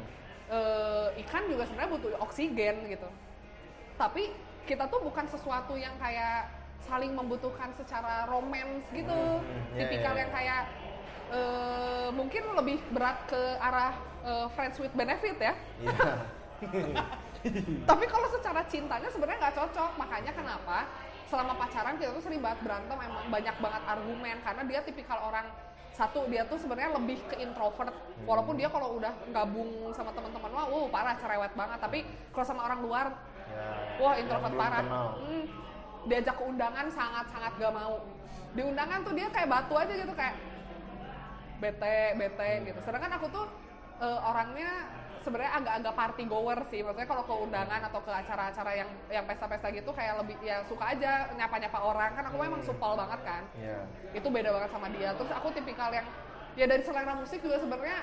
Eh, 0.51 1.07
ikan 1.23 1.43
juga 1.47 1.63
sebenarnya 1.67 1.91
butuh 1.95 2.11
oksigen 2.19 2.75
gitu. 2.91 3.09
Tapi 3.95 4.35
kita 4.67 4.91
tuh 4.91 4.99
bukan 5.03 5.23
sesuatu 5.31 5.79
yang 5.79 5.95
kayak 5.99 6.51
saling 6.83 7.15
membutuhkan 7.15 7.71
secara 7.79 8.27
romance 8.27 8.83
gitu. 8.91 9.15
Hmm, 9.39 9.75
iya, 9.75 9.87
Tipikal 9.87 10.13
iya, 10.15 10.21
yang 10.27 10.31
iya. 10.31 10.35
kayak 10.35 10.61
eh, 11.31 12.09
mungkin 12.11 12.43
lebih 12.53 12.77
berat 12.91 13.17
ke 13.25 13.41
arah 13.57 13.95
eh, 14.27 14.47
friends 14.53 14.77
with 14.77 14.93
benefit 14.93 15.37
ya. 15.39 15.53
iya. 15.81 16.13
Tapi 17.89 18.05
kalau 18.05 18.27
secara 18.29 18.61
cintanya 18.69 19.09
sebenarnya 19.09 19.49
nggak 19.49 19.57
cocok. 19.57 19.91
Makanya 19.97 20.31
kenapa 20.35 20.85
selama 21.25 21.55
pacaran 21.57 21.95
kita 21.97 22.11
tuh 22.13 22.23
sering 22.23 22.41
banget 22.43 22.59
berantem. 22.61 22.97
Emang 23.01 23.25
banyak 23.31 23.55
banget 23.57 23.83
argumen. 23.89 24.35
Karena 24.45 24.61
dia 24.67 24.79
tipikal 24.85 25.19
orang 25.25 25.47
satu 25.91 26.23
dia 26.31 26.47
tuh 26.47 26.61
sebenarnya 26.61 26.93
lebih 26.95 27.17
ke 27.25 27.35
introvert. 27.41 27.95
Walaupun 28.29 28.55
dia 28.61 28.69
kalau 28.69 29.01
udah 29.01 29.11
gabung 29.33 29.89
sama 29.91 30.13
teman-teman 30.13 30.51
wah 30.53 30.67
wow, 30.69 30.85
parah 30.93 31.17
cerewet 31.17 31.53
banget. 31.57 31.79
Tapi 31.81 31.99
kalau 32.29 32.45
sama 32.45 32.61
orang 32.69 32.79
luar 32.85 33.05
ya, 33.49 33.65
wah 33.97 34.13
introvert 34.21 34.53
parah. 34.53 34.83
Hmm, 35.17 35.45
diajak 36.05 36.35
ke 36.37 36.43
undangan 36.45 36.85
sangat-sangat 36.93 37.51
gak 37.57 37.73
mau. 37.73 38.05
Di 38.51 38.61
undangan 38.67 38.99
tuh 39.01 39.13
dia 39.15 39.27
kayak 39.31 39.49
batu 39.49 39.73
aja 39.79 39.93
gitu 39.95 40.13
kayak 40.13 40.50
bete 41.61 41.97
bete 42.17 42.49
gitu. 42.65 42.79
Sedangkan 42.81 43.21
aku 43.21 43.29
tuh 43.29 43.45
eh, 44.01 44.19
orangnya 44.25 44.89
sebenarnya 45.21 45.53
agak-agak 45.61 45.93
party 45.93 46.23
goer 46.25 46.59
sih. 46.73 46.81
Maksudnya 46.81 47.05
kalau 47.05 47.23
ke 47.29 47.33
undangan 47.37 47.81
atau 47.85 48.01
ke 48.01 48.09
acara-acara 48.09 48.71
yang 48.73 48.89
yang 49.13 49.25
pesta-pesta 49.29 49.69
gitu 49.69 49.93
kayak 49.93 50.17
lebih 50.25 50.35
ya 50.41 50.65
suka 50.65 50.97
aja 50.97 51.29
nyapa-nyapa 51.37 51.77
orang. 51.77 52.11
Kan 52.17 52.25
aku 52.33 52.37
memang 52.41 52.61
supel 52.65 52.97
banget 52.97 53.21
kan. 53.21 53.43
Iya. 53.55 53.79
itu 54.17 54.27
beda 54.27 54.49
banget 54.49 54.69
sama 54.73 54.89
dia. 54.89 55.13
Terus 55.13 55.31
aku 55.31 55.47
tipikal 55.53 55.93
yang 55.93 56.07
ya 56.57 56.65
dari 56.67 56.83
selera 56.83 57.13
musik 57.15 57.39
juga 57.39 57.61
sebenarnya 57.61 58.01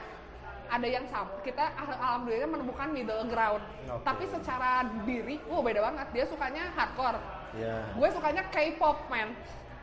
ada 0.68 0.84
yang 0.84 1.04
sama 1.08 1.32
kita 1.40 1.64
al- 1.80 1.96
alhamdulillah 1.96 2.48
menemukan 2.48 2.88
middle 2.92 3.24
ground. 3.28 3.64
Oke. 3.88 4.04
tapi 4.04 4.24
secara 4.28 4.86
diri 5.02 5.42
wow 5.50 5.60
beda 5.60 5.82
banget. 5.82 6.06
Dia 6.14 6.24
sukanya 6.30 6.70
hardcore. 6.78 7.18
Iya. 7.58 7.96
gue 7.96 8.08
sukanya 8.14 8.42
K-pop 8.52 9.10
man. 9.10 9.34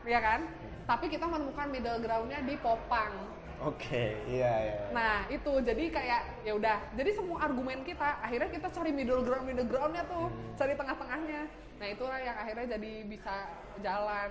Ya 0.06 0.22
kan? 0.22 0.46
Tapi 0.86 1.10
kita 1.10 1.26
menemukan 1.26 1.68
middle 1.74 1.98
groundnya 1.98 2.40
di 2.46 2.56
popang 2.62 3.35
Oke, 3.66 4.14
iya 4.30 4.54
iya. 4.70 4.82
nah 4.94 5.26
itu. 5.26 5.52
Jadi 5.66 5.90
kayak 5.90 6.22
ya 6.46 6.54
udah. 6.54 6.78
Jadi 6.94 7.10
semua 7.18 7.38
argumen 7.42 7.82
kita 7.82 8.22
akhirnya 8.22 8.50
kita 8.54 8.68
cari 8.70 8.94
middle 8.94 9.26
ground 9.26 9.46
middle 9.50 9.66
groundnya 9.66 10.06
tuh. 10.06 10.30
Hmm. 10.30 10.54
cari 10.54 10.74
tengah-tengahnya. 10.78 11.42
Nah 11.82 11.88
itulah 11.90 12.18
yang 12.22 12.38
akhirnya 12.38 12.78
jadi 12.78 12.92
bisa 13.10 13.34
jalan. 13.82 14.30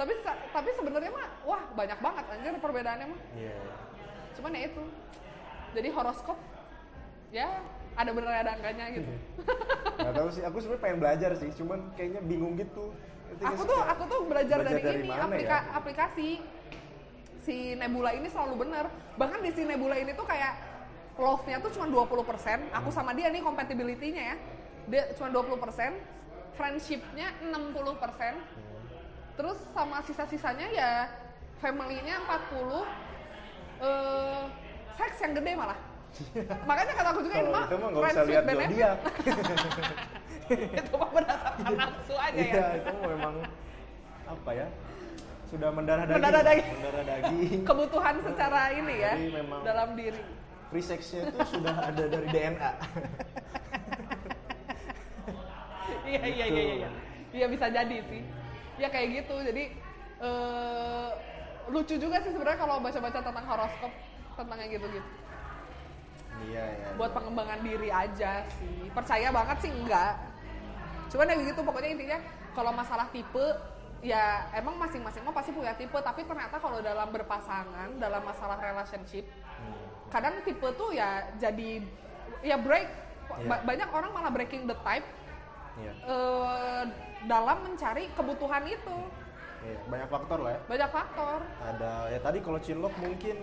Tapi 0.00 0.12
tapi 0.24 0.68
sebenarnya 0.80 1.12
mah 1.12 1.28
wah 1.44 1.62
banyak 1.76 1.98
banget 2.00 2.24
anjir 2.32 2.52
perbedaannya 2.56 3.06
mah. 3.12 3.20
Iya. 3.36 3.56
cuman 4.40 4.56
ya 4.56 4.62
itu. 4.72 4.84
Jadi 5.76 5.88
horoskop 5.92 6.38
ya 7.30 7.60
ada 8.00 8.10
bener 8.16 8.32
ada 8.32 8.52
enggaknya 8.56 8.84
gitu. 8.96 9.12
Gak 10.06 10.14
tahu 10.16 10.28
sih, 10.32 10.42
aku 10.46 10.56
sebenarnya 10.64 10.82
pengen 10.82 10.98
belajar 10.98 11.30
sih, 11.36 11.50
cuman 11.60 11.78
kayaknya 11.92 12.20
bingung 12.24 12.56
gitu. 12.56 12.94
Aku 13.44 13.62
tuh 13.68 13.80
aku 13.84 14.02
tuh 14.08 14.20
belajar, 14.26 14.64
belajar 14.64 14.80
dari, 14.80 14.82
dari 14.82 15.00
ini 15.06 15.10
aplika- 15.12 15.66
ya? 15.68 15.76
aplikasi 15.76 16.28
si 17.44 17.74
Nebula 17.76 18.12
ini 18.14 18.28
selalu 18.28 18.66
bener. 18.66 18.86
Bahkan 19.16 19.38
di 19.44 19.50
si 19.52 19.62
Nebula 19.64 19.96
ini 19.96 20.12
tuh 20.12 20.26
kayak 20.28 20.56
love-nya 21.20 21.60
tuh 21.60 21.70
cuma 21.76 21.86
20% 21.88 22.72
aku 22.72 22.88
sama 22.88 23.12
dia 23.12 23.28
nih 23.28 23.42
compatibility-nya 23.44 24.22
ya. 24.34 24.36
Dia 24.90 25.02
cuma 25.16 25.28
20% 25.32 26.20
friendship-nya 26.56 27.28
60% 27.48 28.36
terus 29.38 29.56
sama 29.72 30.04
sisa-sisanya 30.04 30.68
ya 30.68 31.08
family-nya 31.64 32.20
40 32.28 32.84
eh 33.80 34.42
seks 35.00 35.16
yang 35.24 35.32
gede 35.40 35.52
malah. 35.56 35.78
Makanya 36.68 36.92
kata 36.92 37.08
aku 37.16 37.20
juga 37.24 37.36
ini 37.40 37.48
mah 37.48 37.64
itu 37.64 37.76
mah 37.80 37.88
nggak 37.88 38.02
usah 38.02 38.04
friends 38.04 38.20
with 38.20 38.28
lihat 38.28 38.44
benefit. 38.44 38.96
itu 40.84 40.92
mah 40.98 41.10
berdasarkan 41.14 41.72
nafsu 41.78 42.14
aja 42.18 42.36
ya. 42.36 42.44
Iya, 42.44 42.66
itu 42.82 42.96
memang 43.08 43.34
apa 44.28 44.50
ya? 44.52 44.66
Sudah 45.50 45.68
mendarah 45.74 46.06
daging. 46.06 46.14
Mendarah 46.22 46.42
daging. 46.46 46.68
Mendarah 46.70 47.04
daging. 47.04 47.60
kebutuhan 47.68 48.14
secara 48.22 48.60
ini 48.70 48.94
ya 49.02 49.12
Jadi 49.18 49.28
memang- 49.34 49.62
dalam 49.66 49.88
diri. 49.98 50.22
Free 50.70 50.86
sex-nya 50.86 51.26
itu 51.26 51.38
sudah 51.50 51.74
ada 51.82 52.02
dari 52.06 52.26
DNA. 52.30 52.70
iya 56.10 56.22
iya 56.22 56.46
iya 56.46 56.62
iya 56.62 56.74
iya. 56.86 56.90
Iya 57.34 57.46
bisa 57.50 57.66
jadi 57.66 57.98
sih. 58.06 58.22
Ya 58.78 58.86
kayak 58.86 59.26
gitu. 59.26 59.34
Jadi 59.42 59.74
eh 60.22 61.10
lucu 61.70 61.94
juga 61.98 62.22
sih 62.22 62.30
sebenarnya 62.30 62.58
kalau 62.62 62.78
baca-baca 62.78 63.18
tentang 63.18 63.46
horoskop 63.50 63.92
tentang 64.38 64.58
yang 64.62 64.70
gitu-gitu. 64.78 65.10
Iya 66.46 66.64
ya 66.70 66.88
buat 66.94 67.10
pengembangan 67.10 67.66
diri 67.66 67.90
aja 67.90 68.46
sih. 68.54 68.86
Percaya 68.94 69.34
banget 69.34 69.56
sih 69.66 69.70
enggak. 69.74 70.14
Cuman 71.10 71.26
ya 71.26 71.34
gitu 71.42 71.60
pokoknya 71.66 71.90
intinya 71.98 72.18
kalau 72.54 72.70
masalah 72.70 73.10
tipe 73.10 73.46
ya 74.00 74.48
emang 74.52 74.76
masing-masing 74.76 75.20
mah 75.22 75.32
pasti 75.32 75.52
punya 75.52 75.72
tipe. 75.74 75.94
Tapi 75.94 76.24
ternyata 76.24 76.56
kalau 76.56 76.80
dalam 76.80 77.08
berpasangan 77.08 77.96
dalam 77.96 78.22
masalah 78.22 78.56
relationship 78.58 79.24
Hmm. 79.60 79.76
kadang 80.08 80.40
tipe 80.40 80.64
tuh 80.74 80.90
ya 80.90 81.28
jadi 81.36 81.84
ya 82.40 82.56
break. 82.56 82.88
Ba- 83.46 83.62
banyak 83.62 83.86
orang 83.86 84.10
malah 84.10 84.32
breaking 84.32 84.66
the 84.66 84.74
type 84.82 85.06
iya. 85.78 85.94
eh, 86.02 86.82
dalam 87.24 87.62
mencari 87.62 88.10
kebutuhan 88.12 88.66
itu. 88.66 88.96
Iya 89.60 89.76
banyak 89.86 90.08
faktor 90.08 90.38
lah 90.40 90.50
ya. 90.56 90.60
Banyak 90.66 90.90
faktor. 90.90 91.38
Ada 91.62 91.92
ya 92.10 92.18
tadi 92.18 92.38
kalau 92.40 92.58
cinlok 92.58 92.90
mungkin 92.98 93.36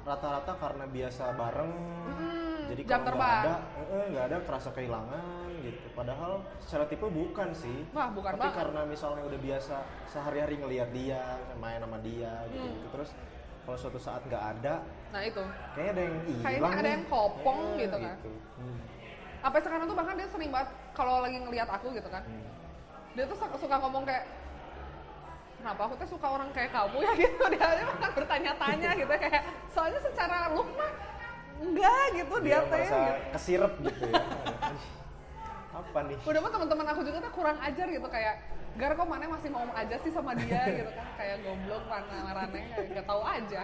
rata-rata 0.00 0.52
karena 0.56 0.84
biasa 0.84 1.24
bareng 1.32 1.72
Hmm, 2.10 2.60
jadi 2.72 2.82
jam 2.82 3.00
kalau 3.04 3.20
nggak 3.20 3.36
ada 3.44 3.54
eh, 3.78 3.84
eh, 3.94 4.04
nggak 4.10 4.24
ada 4.26 4.36
kerasa 4.42 4.68
kehilangan 4.72 5.49
gitu 5.62 5.86
padahal 5.92 6.32
secara 6.58 6.84
tipe 6.84 7.04
bukan 7.04 7.48
sih 7.50 7.84
Wah, 7.90 8.08
bukan 8.08 8.32
tapi 8.32 8.42
banget. 8.42 8.58
karena 8.58 8.80
misalnya 8.84 9.22
udah 9.22 9.40
biasa 9.40 9.74
sehari-hari 10.06 10.54
ngelihat 10.56 10.88
dia 10.90 11.22
main 11.54 11.78
sama 11.78 11.98
dia 11.98 12.32
gitu, 12.48 12.64
Hmm. 12.64 12.90
terus 12.90 13.10
kalau 13.60 13.76
suatu 13.76 13.96
saat 13.96 14.22
nggak 14.22 14.44
ada 14.56 14.74
nah 15.08 15.20
itu 15.20 15.42
kayaknya 15.72 15.90
ada 15.90 16.02
yang 16.02 16.16
hilang 16.22 16.42
Kayaknya 16.42 16.70
ada 16.76 16.90
yang 16.90 17.04
kopong 17.06 17.60
Eh, 17.70 17.78
gitu 17.80 17.96
kan. 17.96 18.16
Hmm. 18.56 18.78
sampai 19.40 19.60
sekarang 19.60 19.84
tuh 19.84 19.96
bahkan 19.96 20.14
dia 20.14 20.28
sering 20.28 20.50
banget 20.50 20.68
kalau 20.90 21.14
lagi 21.20 21.38
ngelihat 21.38 21.68
aku 21.68 21.86
gitu 21.90 22.08
kan 22.08 22.22
Hmm. 22.22 22.48
dia 23.12 23.24
tuh 23.24 23.36
suka, 23.36 23.76
ngomong 23.76 24.04
kayak 24.04 24.24
kenapa 25.56 25.80
aku 25.82 25.94
tuh 25.98 26.08
suka 26.08 26.26
orang 26.30 26.48
kayak 26.50 26.70
kamu 26.70 26.98
ya 27.00 27.12
gitu 27.22 27.42
dia 27.48 27.64
aja 27.66 27.84
makan 27.86 28.10
bertanya-tanya 28.14 28.90
gitu 29.00 29.12
kayak 29.12 29.42
soalnya 29.68 30.00
secara 30.00 30.48
look 30.50 30.68
mah 30.72 30.92
enggak 31.60 32.04
gitu 32.16 32.34
dia, 32.40 32.56
dia 32.56 32.58
merasa 32.64 32.96
gitu. 32.96 33.20
kesirep 33.30 33.72
gitu 33.82 34.04
ya 34.08 34.22
apa 35.90 36.06
nih. 36.06 36.16
Udah 36.22 36.40
mah 36.40 36.50
teman-teman 36.54 36.86
aku 36.94 37.00
juga 37.02 37.18
tuh 37.18 37.32
kurang 37.34 37.58
ajar 37.58 37.86
gitu 37.90 38.06
kayak 38.06 38.34
gar 38.78 38.94
kok 38.94 39.08
mana 39.10 39.26
masih 39.26 39.50
mau 39.50 39.66
aja 39.74 39.96
sih 39.98 40.10
sama 40.14 40.30
dia? 40.38 40.62
gitu 40.78 40.90
kan. 40.94 41.06
Kayak 41.18 41.36
goblok 41.42 41.84
mana 41.90 42.16
marane 42.30 42.60
nggak 42.94 43.06
tahu 43.06 43.22
aja. 43.26 43.62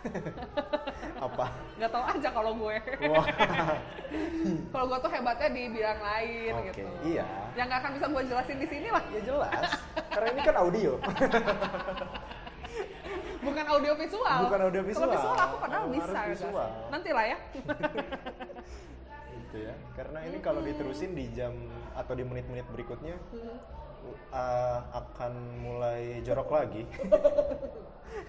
Apa? 1.28 1.46
Nggak 1.76 1.90
tahu 1.92 2.04
aja 2.04 2.28
kalau 2.32 2.52
gue. 2.56 2.76
Kalau 4.72 4.84
gue 4.90 4.98
tuh 5.06 5.12
hebatnya 5.12 5.48
di 5.54 5.62
bidang 5.70 6.00
lain 6.02 6.52
Oke, 6.56 6.72
gitu. 6.72 6.90
iya. 7.06 7.22
yang 7.54 7.70
nggak 7.70 7.78
akan 7.78 7.92
bisa 7.94 8.06
gue 8.10 8.22
jelasin 8.26 8.58
di 8.58 8.66
sini 8.66 8.88
lah. 8.90 9.04
Ya 9.12 9.20
jelas. 9.22 9.70
Karena 10.10 10.28
ini 10.34 10.40
kan 10.42 10.56
audio. 10.58 10.92
Bukan 13.40 13.64
audio 13.70 13.92
visual. 13.94 14.38
Bukan 14.48 14.60
audio 14.66 14.80
kalau 14.82 14.90
visual. 14.90 15.10
visual 15.14 15.36
aku 15.36 15.56
padahal 15.62 15.84
Harus 15.86 15.94
bisa 15.94 16.20
visual. 16.26 16.68
nanti 16.90 17.10
lah 17.14 17.24
ya 17.28 17.38
gitu 19.50 19.66
ya. 19.66 19.74
Karena 19.98 20.22
ini 20.30 20.38
kalau 20.38 20.62
diterusin 20.62 21.18
di 21.18 21.26
jam 21.34 21.50
atau 21.98 22.14
di 22.14 22.22
menit-menit 22.22 22.62
berikutnya 22.70 23.18
uh, 24.30 24.78
akan 24.94 25.32
mulai 25.58 26.22
jorok 26.22 26.54
lagi. 26.54 26.86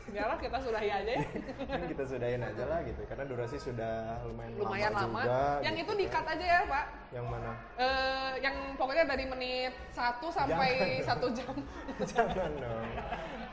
Enggak 0.09 0.25
lah 0.27 0.37
kita 0.41 0.57
sudahi 0.61 0.89
aja 0.89 1.11
ya. 1.13 1.25
Kan 1.69 1.81
kita 1.89 2.03
sudahin 2.09 2.41
aja 2.41 2.63
lah 2.65 2.79
gitu 2.85 3.01
karena 3.05 3.23
durasi 3.25 3.57
sudah 3.57 4.21
lumayan, 4.25 4.51
lumayan 4.57 4.93
lama, 4.93 5.21
juga 5.25 5.41
yang 5.65 5.73
gitu 5.77 5.93
itu 5.93 5.93
di 6.01 6.05
cut 6.09 6.25
aja 6.25 6.45
ya 6.45 6.61
pak. 6.65 6.85
Yang 7.13 7.25
mana? 7.29 7.51
Eh, 7.77 8.31
yang 8.41 8.55
pokoknya 8.77 9.03
dari 9.09 9.25
menit 9.29 9.73
1 9.93 10.21
sampai 10.25 10.69
Jangan 10.73 11.05
satu 11.05 11.27
jam. 11.33 11.55
Jangan 12.13 12.51
dong. 12.57 12.89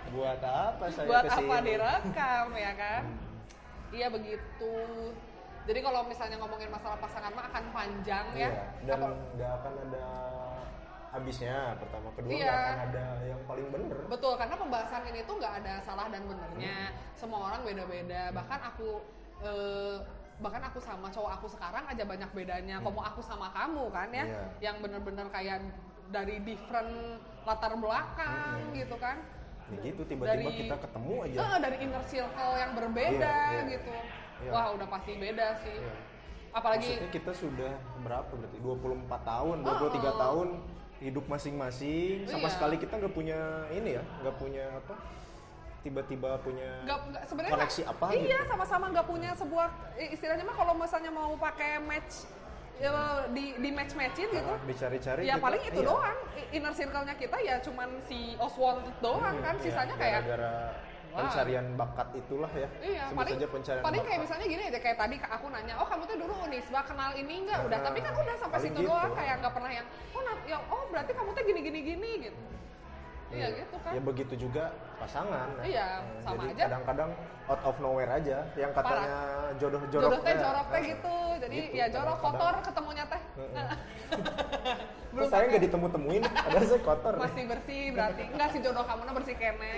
Buat 0.09 0.40
apa 0.40 0.85
saya 0.89 1.07
buat 1.09 1.24
ke 1.24 1.36
sini? 1.36 1.49
apa 1.49 1.57
direkam 1.65 2.47
ya 2.57 2.73
kan? 2.77 3.03
Hmm. 3.05 3.27
iya 3.89 4.12
begitu 4.12 4.73
jadi 5.69 5.81
kalau 5.81 6.01
misalnya 6.03 6.36
ngomongin 6.39 6.69
masalah 6.69 6.97
pasangan 6.97 7.28
mah 7.31 7.45
akan 7.47 7.65
panjang 7.70 8.27
ya 8.32 8.49
Iya, 8.49 8.65
dan 8.85 8.99
Apa- 8.99 9.20
nggak 9.36 9.51
akan 9.55 9.73
ada 9.85 10.07
habisnya 11.09 11.57
pertama 11.77 12.09
kedua 12.12 12.31
Iya. 12.31 12.45
nggak 12.45 12.59
akan 12.59 12.78
ada 12.86 13.05
yang 13.23 13.40
paling 13.45 13.69
bener 13.69 13.99
Betul, 14.07 14.32
karena 14.35 14.55
pembahasan 14.57 15.03
ini 15.07 15.20
tuh 15.23 15.35
nggak 15.36 15.55
ada 15.59 15.74
salah 15.81 16.07
dan 16.09 16.24
benernya. 16.24 16.77
Semua 17.12 17.40
orang 17.47 17.61
beda-beda. 17.62 18.28
Bahkan 18.31 18.61
aku 18.66 18.89
eh, 19.40 19.97
bahkan 20.39 20.62
aku 20.62 20.78
sama 20.78 21.09
cowok 21.09 21.32
aku 21.35 21.47
sekarang 21.49 21.85
aja 21.85 22.05
banyak 22.05 22.31
bedanya. 22.32 22.77
Komo 22.81 23.01
aku 23.01 23.20
sama 23.20 23.49
kamu 23.51 23.89
kan 23.89 24.09
ya, 24.11 24.24
Iya. 24.24 24.43
yang 24.62 24.77
bener-bener 24.78 25.28
kayak 25.28 25.61
dari 26.09 26.40
different 26.40 27.20
latar 27.45 27.73
belakang 27.74 28.73
gitu 28.73 28.97
kan. 28.97 29.20
ya 29.69 29.85
gitu 29.85 30.01
tiba-tiba 30.03 30.49
Dari- 30.49 30.65
kita 30.65 30.77
ketemu 30.81 31.15
aja 31.28 31.36
Eh, 31.45 31.59
dari 31.61 31.77
inner 31.85 32.01
circle 32.03 32.53
yang 32.57 32.73
berbeda 32.73 33.20
Iya, 33.53 33.53
iya. 33.53 33.62
gitu. 33.69 33.93
Iya. 34.39 34.51
Wah, 34.51 34.66
udah 34.73 34.86
pasti 34.89 35.12
beda 35.15 35.48
sih. 35.59 35.74
Iya. 35.74 35.94
Apalagi 36.51 36.89
Maksudnya 36.89 37.10
kita 37.12 37.32
sudah 37.32 37.73
berapa 38.01 38.32
berarti 38.32 38.59
24 38.59 39.20
tahun 39.23 39.56
23 39.60 39.69
Oh. 40.06 40.16
tahun 40.16 40.48
hidup 40.98 41.24
masing-masing 41.27 42.24
sama 42.24 42.40
Iya. 42.43 42.51
sekali 42.51 42.74
kita 42.77 42.94
nggak 42.97 43.12
punya 43.12 43.39
ini 43.70 43.94
ya 43.94 44.02
nggak 44.19 44.35
punya 44.35 44.65
apa 44.74 44.94
tiba-tiba 45.78 46.35
punya 46.40 46.70
nggak 46.82 46.98
nggak- 47.06 47.24
sebenarnya 47.24 47.55
koneksi 47.55 47.81
nggak- 47.81 47.93
apa 47.94 48.06
iya 48.12 48.19
gitu 48.35 48.51
sama-sama 48.51 48.85
nggak 48.90 49.06
punya 49.06 49.31
sebuah 49.32 49.66
istilahnya 50.09 50.43
mah 50.43 50.56
kalau 50.56 50.74
misalnya 50.74 51.12
mau 51.12 51.39
pakai 51.39 51.78
match 51.81 52.27
ya, 52.77 52.90
di 53.28 53.55
di 53.56 53.70
match 53.70 53.94
matchin 53.94 54.27
gitu 54.27 54.43
Karena 54.43 54.66
dicari-cari 54.66 55.20
ya 55.23 55.27
kita- 55.32 55.44
paling 55.44 55.62
itu 55.65 55.81
iya. 55.81 55.86
doang 55.86 56.19
inner 56.51 56.73
circle-nya 56.73 57.15
kita 57.15 57.36
ya 57.40 57.55
cuman 57.60 57.89
si 58.02 58.19
Oswald 58.36 58.82
doang 58.98 59.23
Hmm, 59.32 59.39
kan 59.40 59.55
iya, 59.55 59.62
sisanya 59.62 59.94
kayak 59.94 60.23
gara-gara 60.24 60.55
Wah. 61.09 61.24
pencarian 61.24 61.66
bakat 61.74 62.09
itulah 62.14 62.52
ya 62.52 62.68
Iya, 62.78 63.02
sebut 63.09 63.18
paling 63.18 63.35
saja 63.35 63.47
pencarian 63.48 63.82
paling 63.82 64.01
kayak 64.01 64.10
bakat. 64.12 64.24
misalnya 64.28 64.47
gini 64.47 64.62
aja 64.68 64.78
kayak 64.78 64.97
tadi 64.97 65.16
aku 65.18 65.47
nanya, 65.48 65.74
oh 65.80 65.86
kamu 65.89 66.02
tuh 66.05 66.16
dulu 66.20 66.35
Unisba 66.44 66.80
kenal 66.85 67.10
ini 67.12 67.35
enggak? 67.43 67.59
Udah, 67.64 67.78
Nah, 67.78 67.86
tapi 67.89 67.98
kan 68.01 68.12
udah 68.12 68.36
sampai 68.36 68.59
situ 68.60 68.76
gitu. 68.76 68.86
doang 68.86 69.12
kayak 69.12 69.35
nggak 69.40 69.52
pernah 69.52 69.70
yang, 69.72 69.86
oh 70.12 70.20
nat, 70.22 70.39
ya, 70.44 70.59
oh 70.68 70.82
berarti 70.89 71.12
kamu 71.12 71.30
tuh 71.32 71.43
gini 71.43 71.60
gini 71.64 71.80
gini 71.82 72.10
gitu. 72.24 72.40
Iya 73.28 73.47
gitu 73.60 73.76
kan. 73.85 73.93
ya 73.93 74.01
begitu 74.01 74.35
juga 74.40 74.64
pasangan 74.97 75.48
ya. 75.60 75.64
Iya, 75.68 75.89
Nah, 76.01 76.20
sama 76.24 76.43
jadi 76.43 76.52
aja. 76.56 76.62
kadang-kadang 76.64 77.10
out 77.44 77.62
of 77.62 77.76
nowhere 77.76 78.09
aja 78.09 78.39
yang 78.56 78.72
katanya 78.72 79.16
jodoh 79.60 79.82
jorok 79.93 80.09
Jodoh 80.09 80.20
teh 80.24 80.35
jorok 80.40 80.66
teh 80.72 80.82
gitu, 80.86 81.16
jadi 81.44 81.56
Gitu, 81.60 81.76
ya 81.76 81.86
jorok 81.93 82.18
kotor 82.24 82.55
ketemunya 82.64 83.05
teh. 83.05 83.20
Heeh. 83.36 83.68
Belum 85.12 85.28
saya 85.28 85.44
nggak 85.44 85.62
ditemu-temuin 85.68 86.22
ada 86.24 86.56
saya 86.64 86.80
kotor 86.80 87.14
Masih 87.20 87.44
bersih 87.44 87.82
berarti. 87.93 88.22
Enggak 88.32 88.48
sih 88.56 88.60
jodoh 88.64 88.85
kamu 88.85 89.02
bersih 89.12 89.36
kene. 89.36 89.76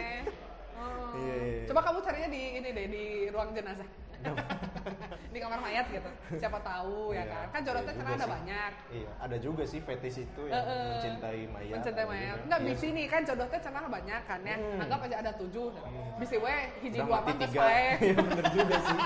Oh. 0.81 1.13
Iya, 1.13 1.35
iya, 1.37 1.53
iya. 1.61 1.67
Coba 1.69 1.81
kamu 1.85 1.99
carinya 2.01 2.29
di 2.33 2.43
ini 2.57 2.69
deh 2.73 2.87
di 2.89 3.05
ruang 3.29 3.53
jenazah. 3.53 3.89
di 5.33 5.39
kamar 5.41 5.61
mayat 5.65 5.87
gitu. 5.89 6.11
Siapa 6.37 6.61
tahu 6.61 7.17
ya 7.17 7.25
Iya, 7.25 7.25
kan. 7.25 7.47
Kan 7.57 7.61
juga 7.65 7.81
cenah 7.89 8.13
ada 8.13 8.27
sih. 8.27 8.33
banyak. 8.37 8.73
iya 8.91 9.11
ada 9.17 9.37
juga 9.41 9.63
sih 9.65 9.81
fetis 9.81 10.17
itu 10.21 10.43
yang 10.45 10.61
eh. 10.61 10.89
mencintai 10.93 11.41
mayat 11.49 11.77
Mencintai 11.81 12.05
mayat. 12.05 12.37
Enggak 12.45 12.61
bisi 12.67 12.87
nih 12.93 13.07
kan 13.09 13.21
jodoh 13.25 13.47
teh 13.49 13.61
cenah 13.63 13.85
banyak 13.89 14.23
kan 14.29 14.41
ya. 14.45 14.57
Hmm. 14.61 14.83
Anggap 14.85 15.01
aja 15.09 15.17
ada 15.25 15.33
tujuh. 15.41 15.73
Bisi 16.21 16.37
we 16.37 16.57
hiji 16.85 16.99
dua 17.01 17.21
mati 17.25 17.33
mah 17.33 17.37
geus 17.41 17.53
tiga 17.55 17.63
bae. 17.65 17.89
iya 18.05 18.15
bener 18.19 18.47
juga 18.53 18.77
sih 18.77 18.99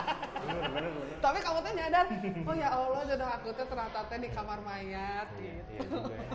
bener 0.44 0.62
bener 0.76 0.90
bener 0.92 1.16
Tapi 1.24 1.38
kamu 1.40 1.58
teh 1.64 1.72
nyadar, 1.72 2.06
oh 2.44 2.54
ya 2.54 2.68
Allah 2.68 3.02
jodoh 3.08 3.28
aku 3.32 3.48
teh 3.56 3.64
ternyata 3.64 4.14
di 4.18 4.28
kamar 4.28 4.58
mayat 4.60 5.26
iya 5.40 5.52
gitu. 5.56 5.70
iya 5.72 5.80
juga 5.88 6.14
ya. 6.14 6.26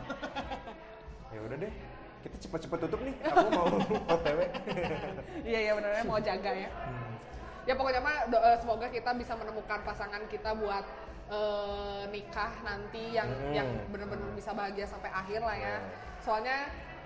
ya 1.36 1.40
udah 1.46 1.58
deh 1.62 1.74
kita 2.20 2.36
cepet-cepet 2.36 2.80
tutup 2.84 3.00
nih 3.00 3.16
aku 3.24 3.48
mau 3.56 3.68
otw 4.14 4.40
Iya 5.48 5.60
iya 5.66 5.72
benar 5.76 5.92
mau 6.04 6.20
jaga 6.20 6.52
ya. 6.52 6.70
Hmm. 6.70 7.16
Ya 7.64 7.74
pokoknya 7.78 8.02
mah 8.02 8.16
eh, 8.28 8.58
semoga 8.60 8.88
kita 8.90 9.12
bisa 9.16 9.34
menemukan 9.40 9.80
pasangan 9.88 10.24
kita 10.28 10.52
buat 10.56 10.84
eh, 11.32 12.04
nikah 12.12 12.52
nanti 12.62 13.16
yang 13.16 13.30
Hmm. 13.30 13.54
yang 13.56 13.70
benar-benar 13.88 14.36
bisa 14.36 14.52
bahagia 14.52 14.84
sampai 14.84 15.10
akhir 15.10 15.40
lah 15.40 15.56
ya. 15.56 15.76
Hmm. 15.80 15.90
Soalnya 16.20 16.58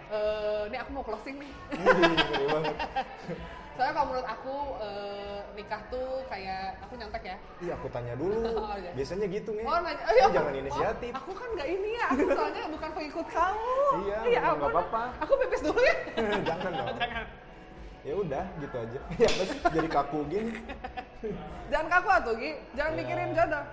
eh, 0.09 0.61
ini 0.73 0.77
aku 0.81 0.89
mau 0.91 1.05
closing 1.05 1.37
nih. 1.37 1.53
Soalnya 3.73 3.93
kalau 3.93 4.07
menurut 4.07 4.27
aku 4.27 4.55
eh, 4.79 5.39
nikah 5.53 5.81
tuh 5.87 6.21
kayak 6.25 6.77
aku 6.79 6.93
nyontek 6.93 7.23
ya. 7.25 7.37
iya 7.59 7.73
aku 7.73 7.87
tanya 7.89 8.13
dulu 8.13 8.37
Oh, 8.61 8.75
iya. 8.77 8.91
biasanya 8.93 9.25
gitu 9.27 9.49
nih 9.51 9.65
Oh 9.65 9.79
nanya, 9.79 10.03
Lu 10.03 10.13
iya, 10.13 10.25
jangan 10.29 10.53
oh, 10.53 10.61
inisiatif 10.61 11.11
aku 11.11 11.31
kan 11.33 11.49
nggak 11.51 11.69
ini 11.69 11.89
ya, 11.91 12.05
aku 12.13 12.25
soalnya 12.29 12.63
bukan 12.69 12.89
pengikut 12.93 13.27
kamu. 13.27 13.73
Iya, 14.03 14.17
iya 14.23 14.39
nggak 14.45 14.69
apa-apa. 14.69 15.01
Aku 15.21 15.33
pipis 15.37 15.61
dulu 15.61 15.79
ya. 15.79 15.95
jangan 16.49 16.71
dong 16.71 16.87
Jangan. 16.95 17.23
ya 18.03 18.13
udah 18.13 18.45
gitu 18.59 18.75
aja 18.77 18.99
ya 19.15 19.29
jadi 19.71 19.87
kaku 19.87 20.19
gini 20.27 20.51
Jangan 21.71 21.87
kaku 21.89 22.09
atuh 22.11 22.33
Gi, 22.35 22.51
jangan 22.75 22.91
Ya. 22.91 22.97
mikirin 22.99 23.29
jodoh. 23.31 23.63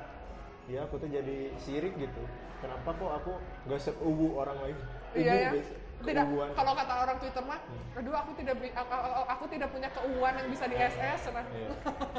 ya 0.64 0.80
aku 0.86 0.94
tuh 0.96 1.08
jadi 1.10 1.38
sirik 1.58 1.98
gitu 1.98 2.22
kenapa 2.58 2.94
kok 2.94 3.10
aku 3.10 3.32
gak 3.66 3.80
seuwu 3.82 4.38
orang 4.38 4.54
lain 4.62 4.76
Iya 5.12 5.50
ya. 5.50 5.79
Tidak. 6.00 6.24
Keuuan. 6.26 6.50
Kalau 6.56 6.72
kata 6.72 6.94
orang 7.04 7.16
Twitter 7.20 7.44
mah, 7.44 7.60
aduh 7.96 8.14
aku 8.16 8.30
tidak 8.40 8.54
aku, 8.56 8.94
aku- 9.28 9.48
tidak 9.52 9.68
punya 9.68 9.88
keuangan 9.92 10.34
yang 10.40 10.48
bisa 10.48 10.64
di 10.66 10.76
SS. 10.76 11.20
Nah. 11.32 11.44
Iya. 11.52 11.70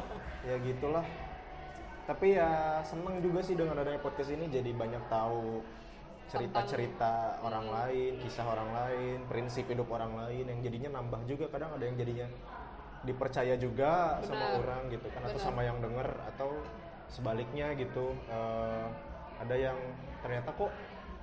ya 0.49 0.55
gitulah 0.61 1.05
tapi 2.09 2.33
ya 2.33 2.81
seneng 2.81 3.21
juga 3.21 3.39
sih 3.45 3.53
dengan 3.53 3.77
adanya 3.77 4.01
podcast 4.01 4.33
ini 4.33 4.49
jadi 4.49 4.73
banyak 4.73 5.05
tahu 5.05 5.61
cerita-cerita 6.27 7.43
orang 7.43 7.67
lain 7.67 8.11
kisah 8.23 8.47
orang 8.47 8.69
lain 8.71 9.17
prinsip 9.27 9.67
hidup 9.67 9.85
orang 9.91 10.15
lain 10.17 10.43
yang 10.47 10.59
jadinya 10.63 10.99
nambah 10.99 11.21
juga 11.27 11.45
kadang 11.51 11.75
ada 11.75 11.83
yang 11.83 11.95
jadinya 11.99 12.27
dipercaya 13.03 13.55
juga 13.55 14.19
sama 14.23 14.37
Benar. 14.37 14.59
orang 14.65 14.81
gitu 14.89 15.07
kan 15.13 15.21
atau 15.23 15.37
Benar. 15.37 15.45
sama 15.45 15.61
yang 15.63 15.77
denger 15.79 16.07
atau 16.35 16.49
sebaliknya 17.11 17.67
gitu 17.75 18.15
Eh, 18.27 18.87
ada 19.41 19.55
yang 19.57 19.77
ternyata 20.21 20.53
kok 20.53 20.69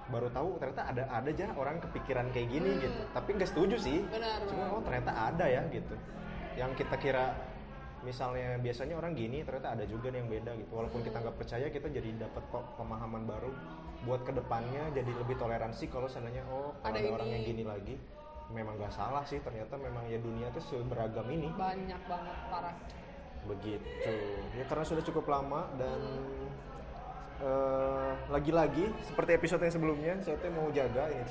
baru 0.09 0.29
tahu 0.33 0.57
ternyata 0.57 0.83
ada 0.89 1.03
ada 1.13 1.29
aja 1.29 1.53
orang 1.53 1.77
kepikiran 1.85 2.33
kayak 2.33 2.49
gini 2.49 2.71
Hmm. 2.77 2.83
gitu. 2.85 3.03
Tapi 3.13 3.29
nggak 3.37 3.51
setuju 3.53 3.77
sih. 3.77 3.99
Benar, 4.09 4.41
cuma 4.49 4.65
benar. 4.65 4.77
oh 4.77 4.83
ternyata 4.85 5.13
ada 5.13 5.45
ya 5.45 5.63
gitu. 5.69 5.95
Yang 6.57 6.71
kita 6.85 6.97
kira 6.97 7.25
misalnya 7.99 8.57
biasanya 8.63 8.95
orang 8.95 9.13
gini 9.13 9.43
ternyata 9.43 9.75
ada 9.75 9.85
juga 9.85 10.09
nih 10.09 10.19
yang 10.23 10.31
beda 10.31 10.51
gitu. 10.57 10.71
Walaupun 10.73 11.01
kita 11.05 11.17
nggak 11.21 11.37
percaya 11.37 11.67
kita 11.69 11.87
jadi 11.93 12.09
dapat 12.17 12.43
kok 12.49 12.65
pemahaman 12.81 13.23
baru 13.29 13.51
buat 14.07 14.23
ke 14.23 14.31
depannya 14.31 14.95
jadi 14.95 15.11
lebih 15.11 15.35
toleransi 15.37 15.91
kalau 15.91 16.07
seandainya 16.07 16.47
oh 16.49 16.71
kalau 16.79 16.95
Ada 16.95 16.99
ada, 17.03 17.11
orang 17.19 17.29
yang 17.35 17.43
gini 17.43 17.65
lagi 17.67 17.95
memang 18.49 18.81
nggak 18.81 18.95
salah 18.95 19.23
sih. 19.29 19.43
Ternyata 19.45 19.77
memang 19.77 20.09
ya 20.09 20.17
dunia 20.17 20.49
tuh 20.57 20.63
seberagam 20.65 21.27
ini. 21.29 21.53
Banyak 21.53 22.03
banget 22.09 22.37
parah. 22.49 22.75
Begitu. 23.45 23.87
Ya 24.57 24.65
karena 24.65 24.85
sudah 24.89 25.05
cukup 25.05 25.29
lama 25.29 25.69
dan 25.77 26.01
eh, 27.43 28.11
lagi-lagi 28.29 28.85
seperti 29.07 29.31
episode 29.39 29.63
yang 29.63 29.75
sebelumnya 29.75 30.13
saya 30.23 30.37
tuh 30.43 30.51
mau 30.53 30.69
jaga 30.75 31.05
ini 31.11 31.25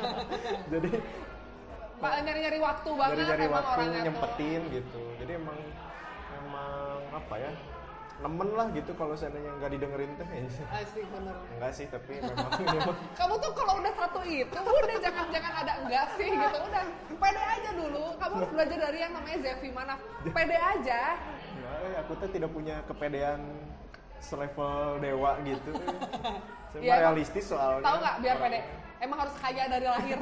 jadi 0.72 0.90
Pak 2.02 2.12
nyari-nyari 2.26 2.58
waktu 2.58 2.90
banget 2.98 3.14
dari 3.14 3.28
nyari 3.30 3.44
emang 3.46 3.54
waktu 3.54 3.70
orangnya 3.78 3.94
tuh. 3.94 4.06
nyempetin 4.10 4.62
gitu 4.74 5.02
jadi 5.22 5.32
emang 5.38 5.58
emang 6.42 6.98
apa 7.14 7.34
ya 7.38 7.52
nemen 8.22 8.48
lah 8.54 8.66
gitu 8.70 8.92
kalau 8.94 9.14
seandainya 9.18 9.50
nggak 9.58 9.70
didengerin 9.74 10.10
teh 10.14 10.28
Asik 10.70 11.06
bener. 11.10 11.34
enggak 11.58 11.72
sih 11.74 11.86
tapi 11.90 12.12
memang 12.22 12.94
Kamu 13.18 13.34
tuh 13.42 13.52
kalau 13.58 13.74
udah 13.82 13.92
satu 13.98 14.20
itu 14.22 14.58
udah 14.62 14.96
jangan 15.02 15.26
jangan 15.34 15.52
ada 15.58 15.72
enggak 15.82 16.06
sih 16.14 16.30
gitu 16.30 16.58
udah 16.62 16.84
pede 17.18 17.42
aja 17.42 17.70
dulu. 17.74 18.04
Kamu 18.18 18.34
harus 18.38 18.50
belajar 18.54 18.78
dari 18.78 18.98
yang 19.02 19.12
namanya 19.14 19.38
Zevi 19.42 19.68
Manaf. 19.74 19.98
Pede 20.22 20.58
aja. 20.58 21.00
Eh, 21.82 21.94
aku 21.98 22.12
tuh 22.18 22.28
tidak 22.30 22.50
punya 22.54 22.82
kepedean 22.86 23.42
selevel 24.22 24.96
dewa 24.98 25.34
gitu 25.42 25.72
saya 26.70 26.80
emang- 26.80 27.00
realistis 27.02 27.44
soalnya 27.44 27.82
Tahu 27.82 27.96
nggak 27.98 28.16
biar 28.20 28.36
pede? 28.38 28.60
Emang 29.02 29.18
harus 29.18 29.34
kaya 29.34 29.66
dari 29.66 29.82
lahir. 29.82 30.14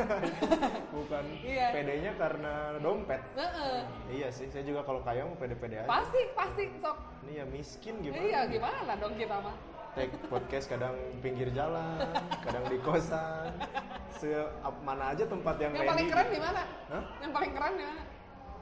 bukan 0.97 1.25
Iya. 1.39 1.69
pedenya 1.71 2.13
karena 2.17 2.53
dompet 2.81 3.21
Heeh. 3.35 3.77
iya 4.09 4.29
sih 4.31 4.49
saya 4.49 4.65
juga 4.65 4.81
kalau 4.83 4.99
kaya 5.01 5.23
mau 5.23 5.37
pede-pede 5.37 5.77
aja 5.77 5.87
Pasti 5.87 6.21
pasti 6.33 6.65
sok. 6.81 6.97
ini 7.23 7.33
ya 7.37 7.45
miskin 7.47 8.01
gimana 8.01 8.19
Iya 8.19 8.41
gimana 8.49 8.93
dong 8.97 9.15
kita 9.15 9.37
mah? 9.39 9.53
take 9.91 10.15
podcast 10.27 10.65
kadang 10.67 10.95
pinggir 11.19 11.51
jalan 11.51 11.99
kadang 12.41 12.65
di 12.65 12.79
kosan 12.81 13.53
se 14.17 14.33
mana 14.81 15.13
aja 15.13 15.27
tempat 15.27 15.55
yang, 15.59 15.73
Yang 15.73 15.85
paling 15.85 15.99
ready 16.01 16.09
keren 16.09 16.25
gitu. 16.25 16.33
di 16.33 16.41
mana? 16.41 16.63
Hah? 16.89 17.03
Yang 17.21 17.33
paling 17.33 17.53
keren 17.53 17.73
di 17.75 17.85
mana? 17.85 18.03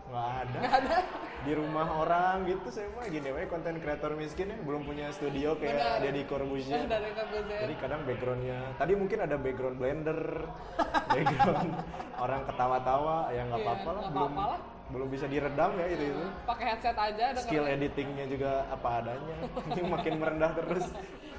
Nggak 0.09 0.29
ada 0.41 0.59
Nggak 0.59 0.75
ada. 0.81 0.99
di 1.39 1.53
rumah 1.53 1.87
orang 1.95 2.37
gitu 2.45 2.67
saya 2.69 2.89
mah 2.91 3.07
gini 3.07 3.29
we 3.29 3.45
konten 3.45 3.77
kreator 3.77 4.13
miskin 4.13 4.49
ya 4.49 4.59
belum 4.59 4.83
punya 4.83 5.07
studio 5.11 5.55
kayak 5.55 6.01
Deddy 6.01 6.25
Corbuzier 6.25 6.83
Dari 6.83 7.13
Corbuzier. 7.13 7.59
jadi 7.63 7.75
kadang 7.77 8.01
backgroundnya 8.03 8.59
tadi 8.75 8.93
mungkin 8.95 9.19
ada 9.21 9.37
background 9.37 9.77
blender 9.77 10.21
background 11.15 11.71
orang 12.17 12.41
ketawa-tawa 12.45 13.17
ya 13.29 13.43
nggak 13.45 13.57
Iya, 13.57 13.67
apa-apa 13.69 13.91
lah 13.91 14.05
belum 14.09 14.33
apa-apa 14.33 14.45
lah. 14.51 14.61
belum 14.89 15.09
bisa 15.09 15.27
diredam 15.27 15.71
ya 15.75 15.87
itu 15.87 16.05
itu 16.09 16.25
Pakai 16.43 16.65
headset 16.67 16.97
aja. 16.97 17.25
skill 17.37 17.65
editingnya 17.67 18.25
juga 18.27 18.51
apa 18.67 18.89
adanya 18.99 19.37
ini 19.71 19.83
makin 19.85 20.13
merendah 20.17 20.53
terus 20.55 20.87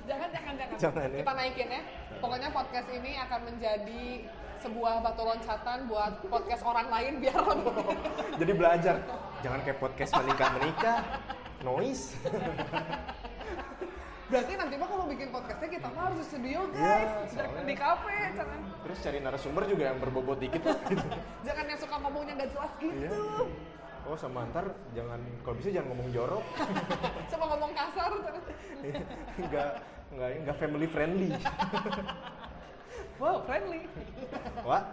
Jangan, 0.02 0.26
jangan, 0.28 0.54
jangan. 0.58 0.78
Jangan, 0.80 1.08
ya. 1.08 1.22
Kita 1.22 1.34
naikin 1.38 1.70
ya. 1.70 1.82
Pokoknya 2.18 2.50
podcast 2.50 2.90
ini 2.90 3.14
akan 3.20 3.40
menjadi 3.46 4.06
sebuah 4.60 4.94
batu 5.00 5.24
loncatan 5.24 5.78
buat 5.86 6.14
podcast 6.26 6.64
orang 6.64 6.88
lain 6.88 7.14
biar 7.20 7.40
lebih. 7.40 7.74
jadi 8.42 8.52
belajar 8.54 8.96
jangan 9.40 9.60
kayak 9.62 9.78
podcast 9.78 10.12
menikah 10.16 10.50
menikah 10.54 10.98
noise 11.62 12.16
Berarti 14.30 14.54
nanti 14.54 14.78
mah 14.78 14.86
kalau 14.86 15.10
bikin 15.10 15.34
podcastnya 15.34 15.70
kita 15.74 15.90
mah 15.90 16.04
harus 16.06 16.22
di 16.22 16.26
studio 16.30 16.60
Iya, 16.70 16.78
guys. 16.78 17.34
Jangan 17.34 17.64
di 17.66 17.74
kafe, 17.74 18.18
jangan. 18.38 18.60
terus 18.86 18.98
cari 19.02 19.18
narasumber 19.20 19.64
juga 19.66 19.84
yang 19.90 19.98
berbobot 19.98 20.38
dikit 20.38 20.62
lah 20.62 20.78
gitu. 20.94 21.08
Jangan 21.42 21.66
yang 21.66 21.80
suka 21.82 21.96
ngomongnya 21.98 22.34
gak 22.38 22.50
jelas 22.54 22.72
gitu. 22.78 22.94
Iya. 22.94 23.18
Oh 24.06 24.14
sama 24.14 24.46
ntar 24.50 24.70
jangan 24.94 25.18
kalau 25.42 25.56
bisa 25.58 25.70
jangan 25.70 25.90
ngomong 25.92 26.10
jorok, 26.10 26.46
Sama 27.34 27.46
ngomong 27.48 27.72
kasar. 27.74 28.10
terus. 28.22 28.46
nggak 29.40 29.70
nggak 30.10 30.30
nggak 30.46 30.56
family 30.58 30.88
friendly. 30.88 31.30
Wow, 33.20 33.44
friendly. 33.44 33.84
Wah, 34.64 34.84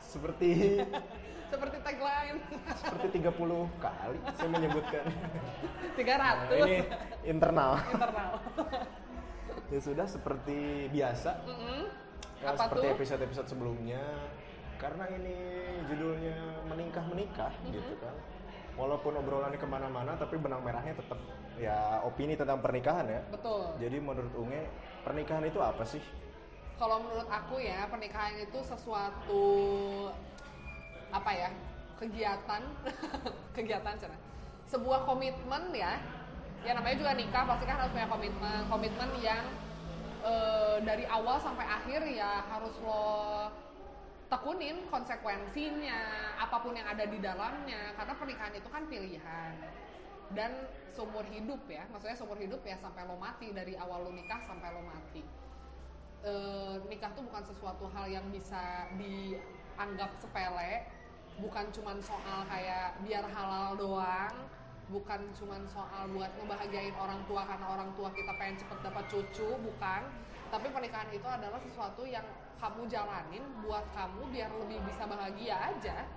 seperti 0.00 0.82
Seperti 1.48 1.76
tagline. 1.80 2.38
seperti 2.76 3.06
30 3.24 3.32
kali 3.80 4.18
saya 4.36 4.48
menyebutkan. 4.52 5.04
300 5.96 5.96
Nah, 5.96 6.34
ini 6.60 6.76
internal. 7.24 7.70
internal. 7.86 8.30
Ya 9.68 9.80
sudah 9.84 10.08
seperti 10.08 10.88
biasa. 10.88 11.44
Mm-mm. 11.44 11.92
Ya, 12.40 12.56
Apa 12.56 12.72
seperti 12.72 12.86
episode-episode 12.88 13.48
sebelumnya. 13.48 14.00
Karena 14.80 15.04
ini 15.12 15.36
judulnya 15.84 16.36
menikah 16.64 17.04
menikah 17.04 17.52
gitu 17.68 17.92
kan. 18.00 18.16
Walaupun 18.80 19.20
obrolannya 19.20 19.60
ke 19.60 19.68
mana-mana, 19.68 20.16
tapi 20.16 20.40
benang 20.40 20.64
merahnya 20.64 20.96
tetap 20.96 21.20
ya 21.60 22.00
opini 22.00 22.32
tentang 22.32 22.64
pernikahan 22.64 23.12
ya. 23.12 23.20
Betul. 23.28 23.76
Jadi 23.76 23.96
menurut 24.00 24.32
Unge, 24.40 24.72
pernikahan 25.04 25.44
itu 25.44 25.60
apa 25.60 25.84
sih? 25.84 26.00
Kalau 26.78 27.02
menurut 27.02 27.26
aku 27.26 27.58
ya 27.58 27.90
pernikahan 27.90 28.38
itu 28.38 28.58
sesuatu 28.62 29.44
apa 31.10 31.30
ya 31.34 31.50
kegiatan 31.98 32.62
kegiatan 33.56 33.94
cina 33.98 34.16
sebuah 34.68 35.08
komitmen 35.08 35.74
ya 35.74 35.98
ya 36.62 36.72
namanya 36.76 36.96
juga 37.00 37.12
nikah 37.18 37.44
pasti 37.48 37.64
kan 37.66 37.82
harus 37.82 37.92
punya 37.94 38.08
komitmen. 38.10 38.60
Komitmen 38.70 39.10
yang 39.22 39.44
eh, 40.22 40.76
dari 40.82 41.04
awal 41.06 41.38
sampai 41.42 41.66
akhir 41.66 42.02
ya 42.10 42.42
harus 42.46 42.74
lo 42.82 43.48
tekunin 44.28 44.84
konsekuensinya 44.92 46.00
apa 46.36 46.56
pun 46.60 46.76
yang 46.76 46.86
ada 46.86 47.04
di 47.06 47.18
dalamnya. 47.22 47.94
Karena 47.94 48.14
pernikahan 48.18 48.54
itu 48.54 48.68
kan 48.70 48.86
pilihan. 48.86 49.54
Dan 50.34 50.52
seumur 50.92 51.24
hidup 51.30 51.64
ya 51.70 51.88
maksudnya 51.88 52.18
seumur 52.18 52.36
hidup 52.36 52.60
ya 52.66 52.76
sampai 52.78 53.06
lo 53.06 53.16
mati. 53.16 53.54
Dari 53.54 53.78
awal 53.78 54.10
lo 54.10 54.12
nikah 54.12 54.42
sampai 54.44 54.74
lo 54.74 54.82
mati 54.84 55.47
eh, 56.24 56.74
nikah 56.90 57.10
tuh 57.14 57.22
bukan 57.26 57.42
sesuatu 57.46 57.86
hal 57.94 58.06
yang 58.10 58.26
bisa 58.32 58.88
dianggap 58.98 60.10
sepele. 60.18 60.86
Bukan 61.38 61.70
cuman 61.70 62.02
soal 62.02 62.42
kayak 62.50 62.98
biar 63.06 63.24
halal 63.30 63.78
doang. 63.78 64.34
Bukan 64.88 65.20
cuman 65.36 65.62
soal 65.68 66.08
buat 66.16 66.32
ngebahagiain 66.40 66.96
orang 66.96 67.20
tua 67.28 67.44
karena 67.44 67.66
orang 67.68 67.90
tua 67.92 68.08
kita 68.16 68.32
pengen 68.40 68.56
cepet 68.58 68.78
dapat 68.82 69.04
cucu 69.06 69.50
bukan. 69.60 70.02
Tapi 70.48 70.66
pernikahan 70.72 71.12
itu 71.12 71.28
adalah 71.28 71.60
sesuatu 71.60 72.08
yang 72.08 72.24
kamu 72.58 72.88
jalanin 72.90 73.44
buat 73.62 73.84
kamu 73.94 74.32
biar 74.34 74.50
lebih 74.64 74.80
bisa 74.88 75.06
bahagia 75.06 75.56
aja. 75.60 76.08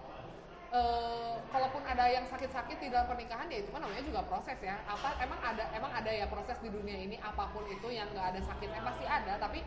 Eh, 0.72 1.36
kalaupun 1.52 1.84
ada 1.84 2.08
yang 2.08 2.24
sakit-sakit 2.32 2.80
di 2.80 2.88
dalam 2.88 3.04
pernikahan 3.04 3.52
ya 3.52 3.60
itu 3.60 3.76
kan 3.76 3.84
namanya 3.84 4.08
juga 4.08 4.24
proses 4.24 4.56
ya. 4.64 4.80
Apa 4.88 5.20
emang 5.20 5.44
ada 5.44 5.68
emang 5.76 5.92
ada 5.92 6.08
ya 6.08 6.26
proses 6.32 6.56
di 6.64 6.72
dunia 6.72 6.96
ini? 6.96 7.20
Apa 7.20 7.52
pun 7.52 7.68
itu 7.68 7.92
yang 7.92 8.08
nggak 8.16 8.34
ada 8.34 8.40
sakitnya 8.40 8.80
pasti 8.80 9.04
ada 9.04 9.36
tapi 9.36 9.60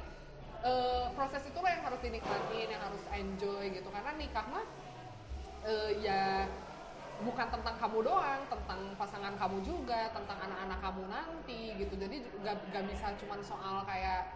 eh, 0.64 1.04
proses 1.12 1.44
itulah 1.44 1.70
yang 1.70 1.84
harus 1.84 2.00
dinikmatin 2.00 2.68
yang 2.72 2.82
harus 2.82 3.04
enjoy 3.12 3.64
gitu. 3.70 3.88
Karena 3.92 4.10
nikah 4.16 4.46
mah 4.48 4.64
eh, 5.68 5.90
ya 6.00 6.48
bukan 7.22 7.46
tentang 7.46 7.78
kamu 7.78 7.98
doang 8.02 8.42
tentang 8.50 8.80
pasangan 8.98 9.38
kamu 9.38 9.62
juga 9.62 10.10
tentang 10.10 10.38
anak-anak 10.50 10.78
kamu 10.82 11.02
nanti 11.06 11.60
gitu. 11.78 11.94
Jadi 11.94 12.16
gak, 12.42 12.56
gak 12.72 12.84
bisa 12.90 13.12
cuman 13.22 13.38
soal 13.44 13.84
kayak 13.86 14.34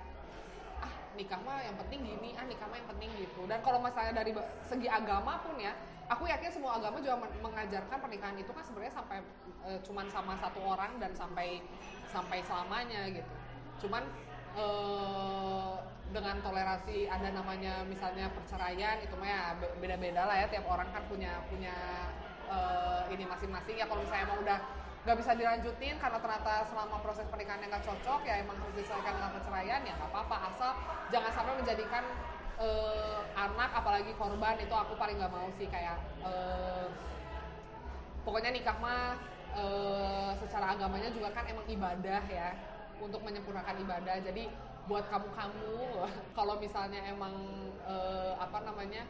ah 0.79 0.93
nikah 1.19 1.41
mah 1.43 1.59
yang 1.59 1.75
penting 1.75 2.07
gini 2.07 2.39
ah 2.39 2.47
nikah 2.47 2.69
mah 2.71 2.79
yang 2.79 2.89
penting 2.93 3.11
gitu. 3.19 3.49
Dan 3.51 3.59
kalau 3.67 3.83
misalnya 3.83 4.15
dari 4.23 4.31
segi 4.63 4.87
agama 4.87 5.43
pun 5.43 5.59
ya 5.59 5.75
aku 6.09 6.25
yakin 6.31 6.49
semua 6.55 6.79
agama 6.79 7.03
juga 7.03 7.19
men- 7.19 7.41
mengajarkan 7.43 7.99
pernikahan 7.99 8.37
itu 8.39 8.53
kan 8.55 8.63
sebenarnya 8.63 8.95
sampai 8.95 9.19
eh, 9.67 9.79
cuman 9.83 10.07
sama 10.13 10.33
satu 10.39 10.61
orang 10.63 11.03
dan 11.03 11.13
sampai 11.19 11.61
sampai 12.09 12.41
selamanya 12.47 13.11
gitu. 13.11 13.33
Cuman 13.83 14.07
eh, 14.55 15.77
dengan 16.09 16.41
toleransi 16.41 17.05
ada 17.05 17.29
namanya 17.29 17.85
misalnya 17.85 18.33
perceraian 18.33 18.97
itu 19.05 19.13
mah 19.21 19.29
ya 19.29 19.43
be- 19.61 19.77
beda-beda 19.77 20.25
lah 20.25 20.37
ya 20.41 20.47
tiap 20.49 20.65
orang 20.65 20.89
kan 20.89 21.05
punya 21.05 21.45
punya 21.53 21.77
eh, 22.49 23.03
ini 23.13 23.29
masing-masing. 23.29 23.77
Ya 23.77 23.85
kalau 23.85 24.01
misalnya 24.01 24.25
emang 24.25 24.41
udah 24.41 24.59
nggak 25.05 25.17
bisa 25.25 25.33
dilanjutin 25.37 25.97
karena 26.01 26.19
ternyata 26.21 26.69
selama 26.69 27.01
proses 27.01 27.25
pernikahannya 27.29 27.69
nggak 27.71 27.85
cocok 27.85 28.21
ya 28.29 28.41
emang 28.41 28.57
harus 28.61 28.75
diselesaikan 28.77 29.15
dengan 29.21 29.31
perceraian 29.37 29.81
ya 29.85 29.95
nggak 30.01 30.11
apa-apa. 30.11 30.37
Asal 30.49 30.71
jangan 31.13 31.31
sampai 31.33 31.53
menjadikan 31.61 32.05
eh, 32.57 33.21
anak 33.37 33.71
apalagi 33.77 34.13
korban 34.17 34.57
itu 34.59 34.75
aku 34.75 34.97
paling 34.97 35.17
nggak 35.21 35.33
mau 35.33 35.49
sih 35.61 35.69
kayak 35.69 36.01
eh, 36.25 36.89
pokoknya 38.25 38.51
nikah 38.57 38.77
mah 38.81 39.13
eh, 39.53 40.31
secara 40.41 40.73
agamanya 40.73 41.13
juga 41.13 41.37
kan 41.37 41.45
emang 41.45 41.69
ibadah 41.69 42.25
ya 42.33 42.57
untuk 42.97 43.21
menyempurnakan 43.21 43.77
ibadah. 43.85 44.25
Jadi 44.25 44.68
buat 44.89 45.05
kamu 45.13 45.29
kamu 45.37 45.77
kalau 46.39 46.55
misalnya 46.57 47.01
emang 47.07 47.37
eh, 47.85 48.33
apa 48.41 48.59
namanya 48.65 49.05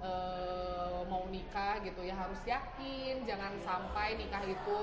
eh, 0.00 1.00
mau 1.10 1.26
nikah 1.28 1.82
gitu 1.82 2.06
ya 2.06 2.14
harus 2.14 2.40
yakin 2.46 3.26
jangan 3.26 3.52
sampai 3.60 4.16
nikah 4.16 4.46
itu 4.46 4.80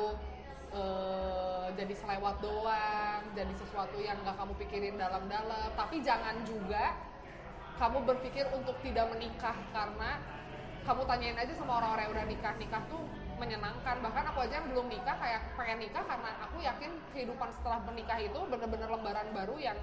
eh, 0.75 1.67
jadi 1.73 1.93
selewat 1.95 2.43
doang 2.43 3.03
jadi 3.33 3.53
sesuatu 3.57 3.97
yang 3.97 4.21
nggak 4.21 4.37
kamu 4.37 4.53
pikirin 4.61 4.95
dalam-dalam. 4.95 5.73
Tapi 5.73 5.99
jangan 6.05 6.37
juga 6.45 6.93
kamu 7.81 8.05
berpikir 8.05 8.45
untuk 8.53 8.77
tidak 8.85 9.09
menikah 9.09 9.57
karena 9.73 10.21
kamu 10.85 11.01
tanyain 11.09 11.37
aja 11.39 11.53
sama 11.57 11.81
orang-orang 11.81 12.05
yang 12.05 12.13
udah 12.13 12.27
nikah. 12.29 12.53
Nikah 12.61 12.81
tuh 12.87 13.01
menyenangkan. 13.41 13.95
Bahkan 13.99 14.23
aku 14.29 14.39
aja 14.45 14.61
yang 14.61 14.67
belum 14.69 14.87
nikah 14.87 15.17
kayak 15.17 15.41
pengen 15.57 15.89
nikah 15.89 16.03
karena 16.05 16.29
aku 16.45 16.57
yakin 16.61 16.91
kehidupan 17.11 17.49
setelah 17.49 17.81
menikah 17.89 18.19
itu 18.21 18.39
bener-bener 18.45 18.87
lembaran 18.87 19.27
baru 19.33 19.57
yang 19.57 19.77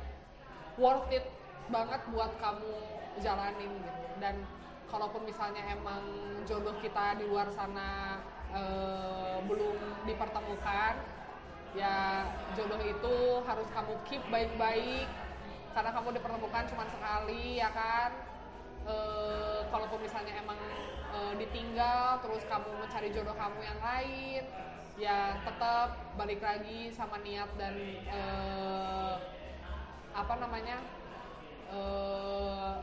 worth 0.79 1.11
it 1.11 1.27
banget 1.71 2.03
buat 2.11 2.33
kamu 2.39 2.75
jalanin 3.23 3.73
gitu. 3.81 4.05
Dan 4.19 4.43
kalaupun 4.91 5.23
misalnya 5.25 5.63
emang 5.71 6.03
jodoh 6.45 6.75
kita 6.83 7.19
di 7.19 7.25
luar 7.31 7.47
sana 7.55 8.19
eh, 8.51 9.39
belum 9.47 10.05
dipertemukan 10.07 10.95
ya 11.71 12.27
jodoh 12.59 12.83
itu 12.83 13.15
harus 13.47 13.69
kamu 13.71 13.95
keep 14.07 14.23
baik-baik. 14.29 15.07
Karena 15.71 15.91
kamu 15.95 16.19
dipertemukan 16.19 16.67
cuma 16.75 16.85
sekali 16.91 17.63
ya 17.63 17.71
kan? 17.71 18.11
Eh, 18.91 19.61
kalaupun 19.71 20.01
misalnya 20.03 20.35
emang 20.41 20.59
eh, 21.15 21.35
ditinggal 21.39 22.19
terus 22.25 22.43
kamu 22.49 22.69
mencari 22.81 23.09
jodoh 23.13 23.37
kamu 23.37 23.61
yang 23.61 23.81
lain 23.85 24.43
ya 25.01 25.33
tetap 25.45 25.97
balik 26.17 26.41
lagi 26.45 26.93
sama 26.93 27.21
niat 27.21 27.49
dan 27.61 27.77
eh, 28.09 29.15
apa 30.21 30.35
namanya 30.37 30.77
eh, 31.73 32.75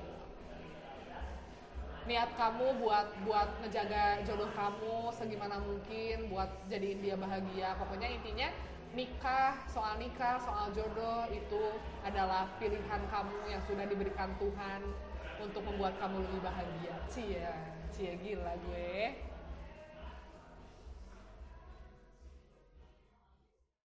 niat 2.07 2.31
kamu 2.39 2.80
buat 2.80 3.07
buat 3.27 3.49
ngejaga 3.61 4.23
jodoh 4.23 4.47
kamu 4.55 5.11
segimana 5.11 5.59
mungkin 5.59 6.31
buat 6.31 6.47
jadiin 6.72 7.03
dia 7.03 7.19
bahagia. 7.19 7.76
Pokoknya 7.76 8.07
intinya 8.07 8.47
nikah 8.95 9.59
soal 9.68 9.99
nikah 9.99 10.39
soal 10.39 10.72
jodoh 10.72 11.27
itu 11.30 11.76
adalah 12.07 12.47
pilihan 12.57 13.01
kamu 13.11 13.38
yang 13.51 13.61
sudah 13.68 13.84
diberikan 13.84 14.31
Tuhan 14.39 14.81
untuk 15.43 15.61
membuat 15.68 15.99
kamu 15.99 16.23
lebih 16.23 16.41
bahagia. 16.47 16.95
Cia 17.11 17.53
cia 17.91 18.15
gila 18.23 18.55
gue 18.72 19.14